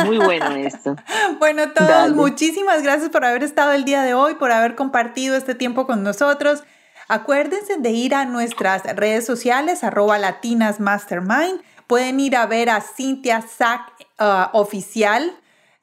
muy 0.04 0.18
bueno 0.18 0.50
esto. 0.50 0.94
bueno, 1.40 1.72
todos, 1.72 2.12
muchísimas 2.14 2.84
gracias 2.84 3.10
por 3.10 3.24
haber 3.24 3.42
estado 3.42 3.72
el 3.72 3.84
día 3.84 4.02
de 4.02 4.14
hoy, 4.14 4.36
por 4.36 4.52
haber 4.52 4.76
compartido 4.76 5.36
este 5.36 5.56
tiempo 5.56 5.86
con 5.86 6.04
nosotros. 6.04 6.62
Acuérdense 7.08 7.78
de 7.78 7.90
ir 7.90 8.14
a 8.14 8.26
nuestras 8.26 8.84
redes 8.94 9.26
sociales, 9.26 9.82
arroba 9.82 10.18
latinasmastermind. 10.18 11.62
Pueden 11.88 12.20
ir 12.20 12.36
a 12.36 12.46
ver 12.46 12.70
a 12.70 12.80
Cintia 12.80 13.42
Sack 13.42 13.92
uh, 14.20 14.56
Oficial, 14.56 15.36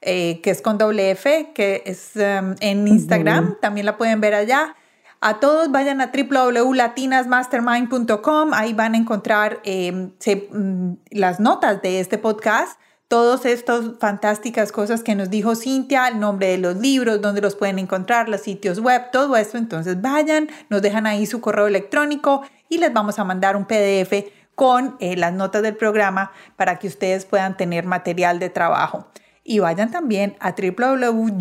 eh, 0.05 0.39
que 0.41 0.51
es 0.51 0.61
con 0.61 0.77
doble 0.77 1.11
F, 1.11 1.51
que 1.53 1.83
es 1.85 2.11
um, 2.15 2.55
en 2.59 2.87
Instagram. 2.87 3.57
También 3.59 3.85
la 3.85 3.97
pueden 3.97 4.21
ver 4.21 4.35
allá. 4.35 4.73
A 5.19 5.39
todos 5.39 5.71
vayan 5.71 5.99
a 6.01 6.11
www.latinasmastermind.com. 6.13 8.53
Ahí 8.53 8.73
van 8.73 8.93
a 8.93 8.97
encontrar 8.97 9.59
em, 9.63 10.11
mm, 10.51 10.93
las 11.11 11.39
notas 11.39 11.81
de 11.81 11.99
este 11.99 12.17
podcast 12.17 12.79
todas 13.07 13.45
estas 13.45 13.91
fantásticas 13.99 14.71
cosas 14.71 15.03
que 15.03 15.15
nos 15.15 15.29
dijo 15.29 15.55
Cintia, 15.55 16.07
el 16.07 16.19
nombre 16.19 16.47
de 16.47 16.57
los 16.57 16.75
libros, 16.75 17.21
dónde 17.21 17.41
los 17.41 17.55
pueden 17.55 17.79
encontrar, 17.79 18.29
los 18.29 18.41
sitios 18.41 18.79
web, 18.79 19.11
todo 19.11 19.35
esto. 19.37 19.57
Entonces 19.57 20.01
vayan, 20.01 20.49
nos 20.69 20.81
dejan 20.81 21.05
ahí 21.05 21.25
su 21.25 21.41
correo 21.41 21.67
electrónico 21.67 22.41
y 22.69 22.77
les 22.77 22.93
vamos 22.93 23.19
a 23.19 23.23
mandar 23.23 23.55
un 23.55 23.65
PDF 23.65 24.31
con 24.55 24.95
eh, 24.99 25.17
las 25.17 25.33
notas 25.33 25.61
del 25.61 25.75
programa 25.75 26.31
para 26.55 26.79
que 26.79 26.87
ustedes 26.87 27.25
puedan 27.25 27.57
tener 27.57 27.85
material 27.85 28.39
de 28.39 28.49
trabajo. 28.49 29.07
Y 29.45 29.59
vayan 29.59 29.91
también 29.91 30.35
a 30.39 30.55
www.yomu.love 30.55 31.35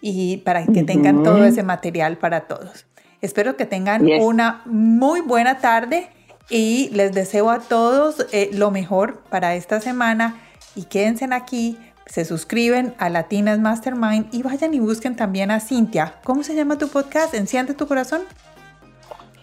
y 0.00 0.38
para 0.38 0.66
que 0.66 0.82
tengan 0.82 1.22
todo 1.22 1.44
ese 1.46 1.62
material 1.62 2.18
para 2.18 2.42
todos. 2.42 2.86
Espero 3.22 3.56
que 3.56 3.64
tengan 3.64 4.04
una 4.20 4.60
muy 4.66 5.22
buena 5.22 5.60
tarde 5.60 6.10
y 6.50 6.90
les 6.92 7.12
deseo 7.12 7.48
a 7.48 7.60
todos 7.60 8.26
eh, 8.32 8.50
lo 8.52 8.70
mejor 8.70 9.22
para 9.30 9.54
esta 9.54 9.80
semana 9.80 10.42
y 10.76 10.84
quédense 10.84 11.26
aquí, 11.32 11.78
se 12.06 12.24
suscriben 12.26 12.94
a 12.98 13.08
Latinas 13.08 13.58
Mastermind 13.60 14.26
y 14.32 14.42
vayan 14.42 14.74
y 14.74 14.80
busquen 14.80 15.16
también 15.16 15.50
a 15.50 15.60
Cintia. 15.60 16.20
¿Cómo 16.22 16.42
se 16.42 16.54
llama 16.54 16.76
tu 16.76 16.88
podcast? 16.88 17.32
¿Enciende 17.32 17.72
tu 17.72 17.86
corazón? 17.86 18.22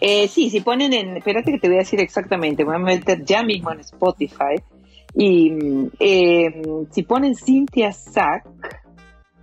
Eh, 0.00 0.28
sí, 0.28 0.50
si 0.50 0.60
ponen 0.60 0.92
en, 0.92 1.16
espérate 1.16 1.50
que 1.50 1.58
te 1.58 1.68
voy 1.68 1.76
a 1.76 1.80
decir 1.80 2.00
exactamente, 2.00 2.64
voy 2.64 2.76
a 2.76 2.78
meter 2.78 3.24
ya 3.24 3.42
mismo 3.42 3.72
en 3.72 3.80
Spotify 3.80 4.60
y 5.14 5.90
eh, 6.00 6.62
si 6.90 7.02
ponen 7.02 7.34
Cintia 7.34 7.92
Sack, 7.92 8.46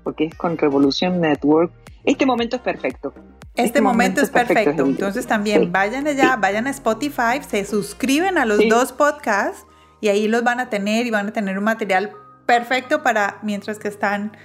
porque 0.03 0.25
es 0.25 0.35
con 0.35 0.57
Revolution 0.57 1.21
Network, 1.21 1.71
este 2.03 2.25
momento 2.25 2.55
es 2.55 2.61
perfecto. 2.61 3.13
Este, 3.55 3.63
este, 3.63 3.81
momento, 3.81 4.21
es 4.21 4.29
perfecto. 4.29 4.85
Entonces 4.85 5.27
también 5.27 5.71
vayan 5.71 6.07
allá, 6.07 6.37
vayan 6.37 6.67
a 6.67 6.69
Spotify, 6.69 7.41
se 7.45 7.65
suscriben 7.65 8.37
a 8.37 8.45
los 8.45 8.59
dos 8.69 8.93
podcasts 8.93 9.65
y 10.01 10.07
ahí 10.07 10.27
los 10.27 10.43
van 10.43 10.59
a 10.59 10.69
tener 10.69 11.05
y 11.05 11.11
van 11.11 11.27
a 11.27 11.33
tener 11.33 11.57
un 11.57 11.65
material 11.65 12.11
perfecto 12.45 13.03
para 13.03 13.37
mientras 13.43 13.77
que 13.77 13.89
están 13.89 14.35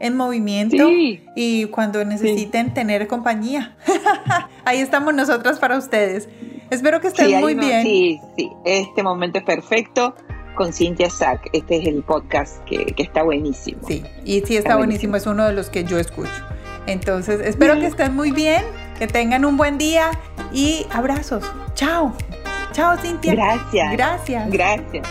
en 0.00 0.16
movimiento 0.16 0.88
y 1.36 1.66
cuando 1.66 2.04
necesiten 2.04 2.74
tener 2.74 3.06
compañía. 3.06 3.76
ahí 4.64 4.80
estamos 4.80 5.14
nosotros 5.14 5.60
para 5.60 5.78
ustedes. 5.78 6.28
Espero 6.70 7.00
que 7.00 7.08
estén 7.08 7.40
muy 7.40 7.54
bien. 7.54 7.84
Sí, 7.84 8.20
sí, 8.36 8.50
este 8.64 9.04
momento 9.04 9.38
es 9.38 9.44
perfecto 9.44 10.16
con 10.54 10.72
Cintia 10.72 11.10
Sack. 11.10 11.48
Este 11.52 11.76
es 11.78 11.86
el 11.86 12.02
podcast 12.02 12.62
que, 12.64 12.94
está 12.96 13.22
buenísimo. 13.22 13.80
Sí, 13.86 14.04
y 14.24 14.40
sí 14.40 14.56
está, 14.56 14.76
buenísimo, 14.76 15.16
es 15.16 15.26
uno 15.26 15.46
de 15.46 15.52
los 15.52 15.70
que 15.70 15.84
yo 15.84 15.98
escucho. 15.98 16.30
Entonces, 16.86 17.40
espero 17.44 17.74
que 17.74 17.86
estén 17.86 18.14
muy 18.14 18.30
bien, 18.30 18.64
que 18.98 19.06
tengan 19.06 19.44
un 19.44 19.56
buen 19.56 19.78
día 19.78 20.10
y 20.52 20.86
abrazos. 20.90 21.44
Chao. 21.74 22.14
Chao, 22.72 22.96
Cintia. 22.98 23.34
Gracias. 23.34 23.92
Gracias. 23.92 24.50
Gracias. 24.50 25.08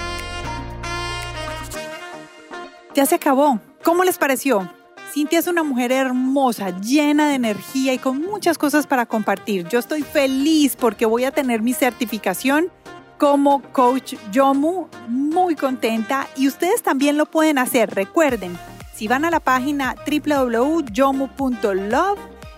Ya 2.94 3.06
se 3.06 3.15
acabó. 3.15 3.60
¿Cómo 3.84 4.03
les 4.03 4.18
pareció? 4.18 4.70
Cintia 5.11 5.40
es 5.40 5.48
una 5.48 5.64
mujer 5.64 5.91
hermosa, 5.91 6.70
llena 6.80 7.30
de 7.30 7.36
energía 7.36 7.94
y 7.94 7.98
con 7.98 8.22
muchas 8.22 8.57
cosas 8.57 8.88
para 8.88 9.06
compartir. 9.06 9.68
Yo 9.68 9.80
estoy 9.80 10.02
feliz 10.02 10.76
porque 10.76 11.06
voy 11.06 11.24
a 11.24 11.32
tener 11.32 11.61
mi 11.61 11.74
certificación 11.74 12.72
como 13.18 13.61
coach 13.72 14.15
Yomu, 14.31 14.88
muy 15.07 15.56
contenta 15.56 16.27
y 16.35 16.48
ustedes 16.48 16.84
también 16.84 17.18
lo 17.18 17.26
pueden 17.26 17.57
hacer. 17.57 17.94
Recuerden, 17.94 18.57
si 18.94 19.07
van 19.07 19.26
a 19.26 19.31
la 19.31 19.40
página 19.40 19.95
www.yomu.love 20.06 20.90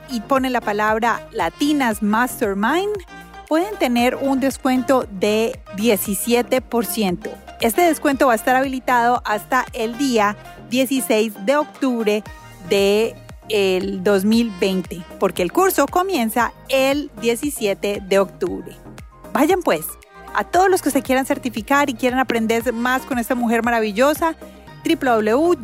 y 0.09 0.21
ponen 0.21 0.53
la 0.53 0.61
palabra 0.61 1.27
Latinas 1.31 2.03
Mastermind, 2.03 2.95
pueden 3.47 3.75
tener 3.77 4.15
un 4.15 4.39
descuento 4.39 5.07
de 5.09 5.59
17%. 5.77 7.29
Este 7.61 7.81
descuento 7.83 8.27
va 8.27 8.33
a 8.33 8.35
estar 8.35 8.55
habilitado 8.55 9.21
hasta 9.25 9.65
el 9.73 9.97
día 9.97 10.35
16 10.69 11.45
de 11.45 11.57
octubre 11.57 12.23
de 12.69 13.15
el 13.49 14.03
2020, 14.03 15.03
porque 15.19 15.43
el 15.43 15.51
curso 15.51 15.85
comienza 15.87 16.51
el 16.69 17.11
17 17.21 18.01
de 18.07 18.19
octubre. 18.19 18.75
Vayan 19.33 19.61
pues, 19.61 19.85
a 20.35 20.43
todos 20.43 20.69
los 20.69 20.81
que 20.81 20.91
se 20.91 21.01
quieran 21.01 21.25
certificar 21.25 21.89
y 21.89 21.93
quieran 21.93 22.19
aprender 22.19 22.73
más 22.73 23.03
con 23.03 23.17
esta 23.19 23.35
mujer 23.35 23.63
maravillosa, 23.63 24.35
www.yomu.love. 24.85 25.55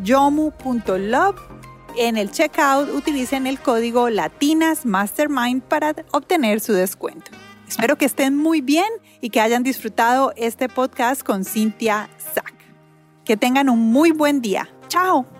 En 1.96 2.16
el 2.16 2.30
checkout 2.30 2.88
utilicen 2.94 3.46
el 3.46 3.60
código 3.60 4.08
Latinas 4.08 4.86
Mastermind 4.86 5.62
para 5.62 5.94
obtener 6.12 6.60
su 6.60 6.72
descuento. 6.72 7.30
Espero 7.68 7.96
que 7.96 8.06
estén 8.06 8.36
muy 8.36 8.60
bien 8.60 8.88
y 9.20 9.30
que 9.30 9.40
hayan 9.40 9.62
disfrutado 9.62 10.32
este 10.36 10.68
podcast 10.68 11.22
con 11.22 11.44
Cintia 11.44 12.10
Zack. 12.18 12.54
Que 13.24 13.36
tengan 13.36 13.68
un 13.68 13.78
muy 13.92 14.10
buen 14.10 14.40
día. 14.40 14.68
Chao. 14.88 15.31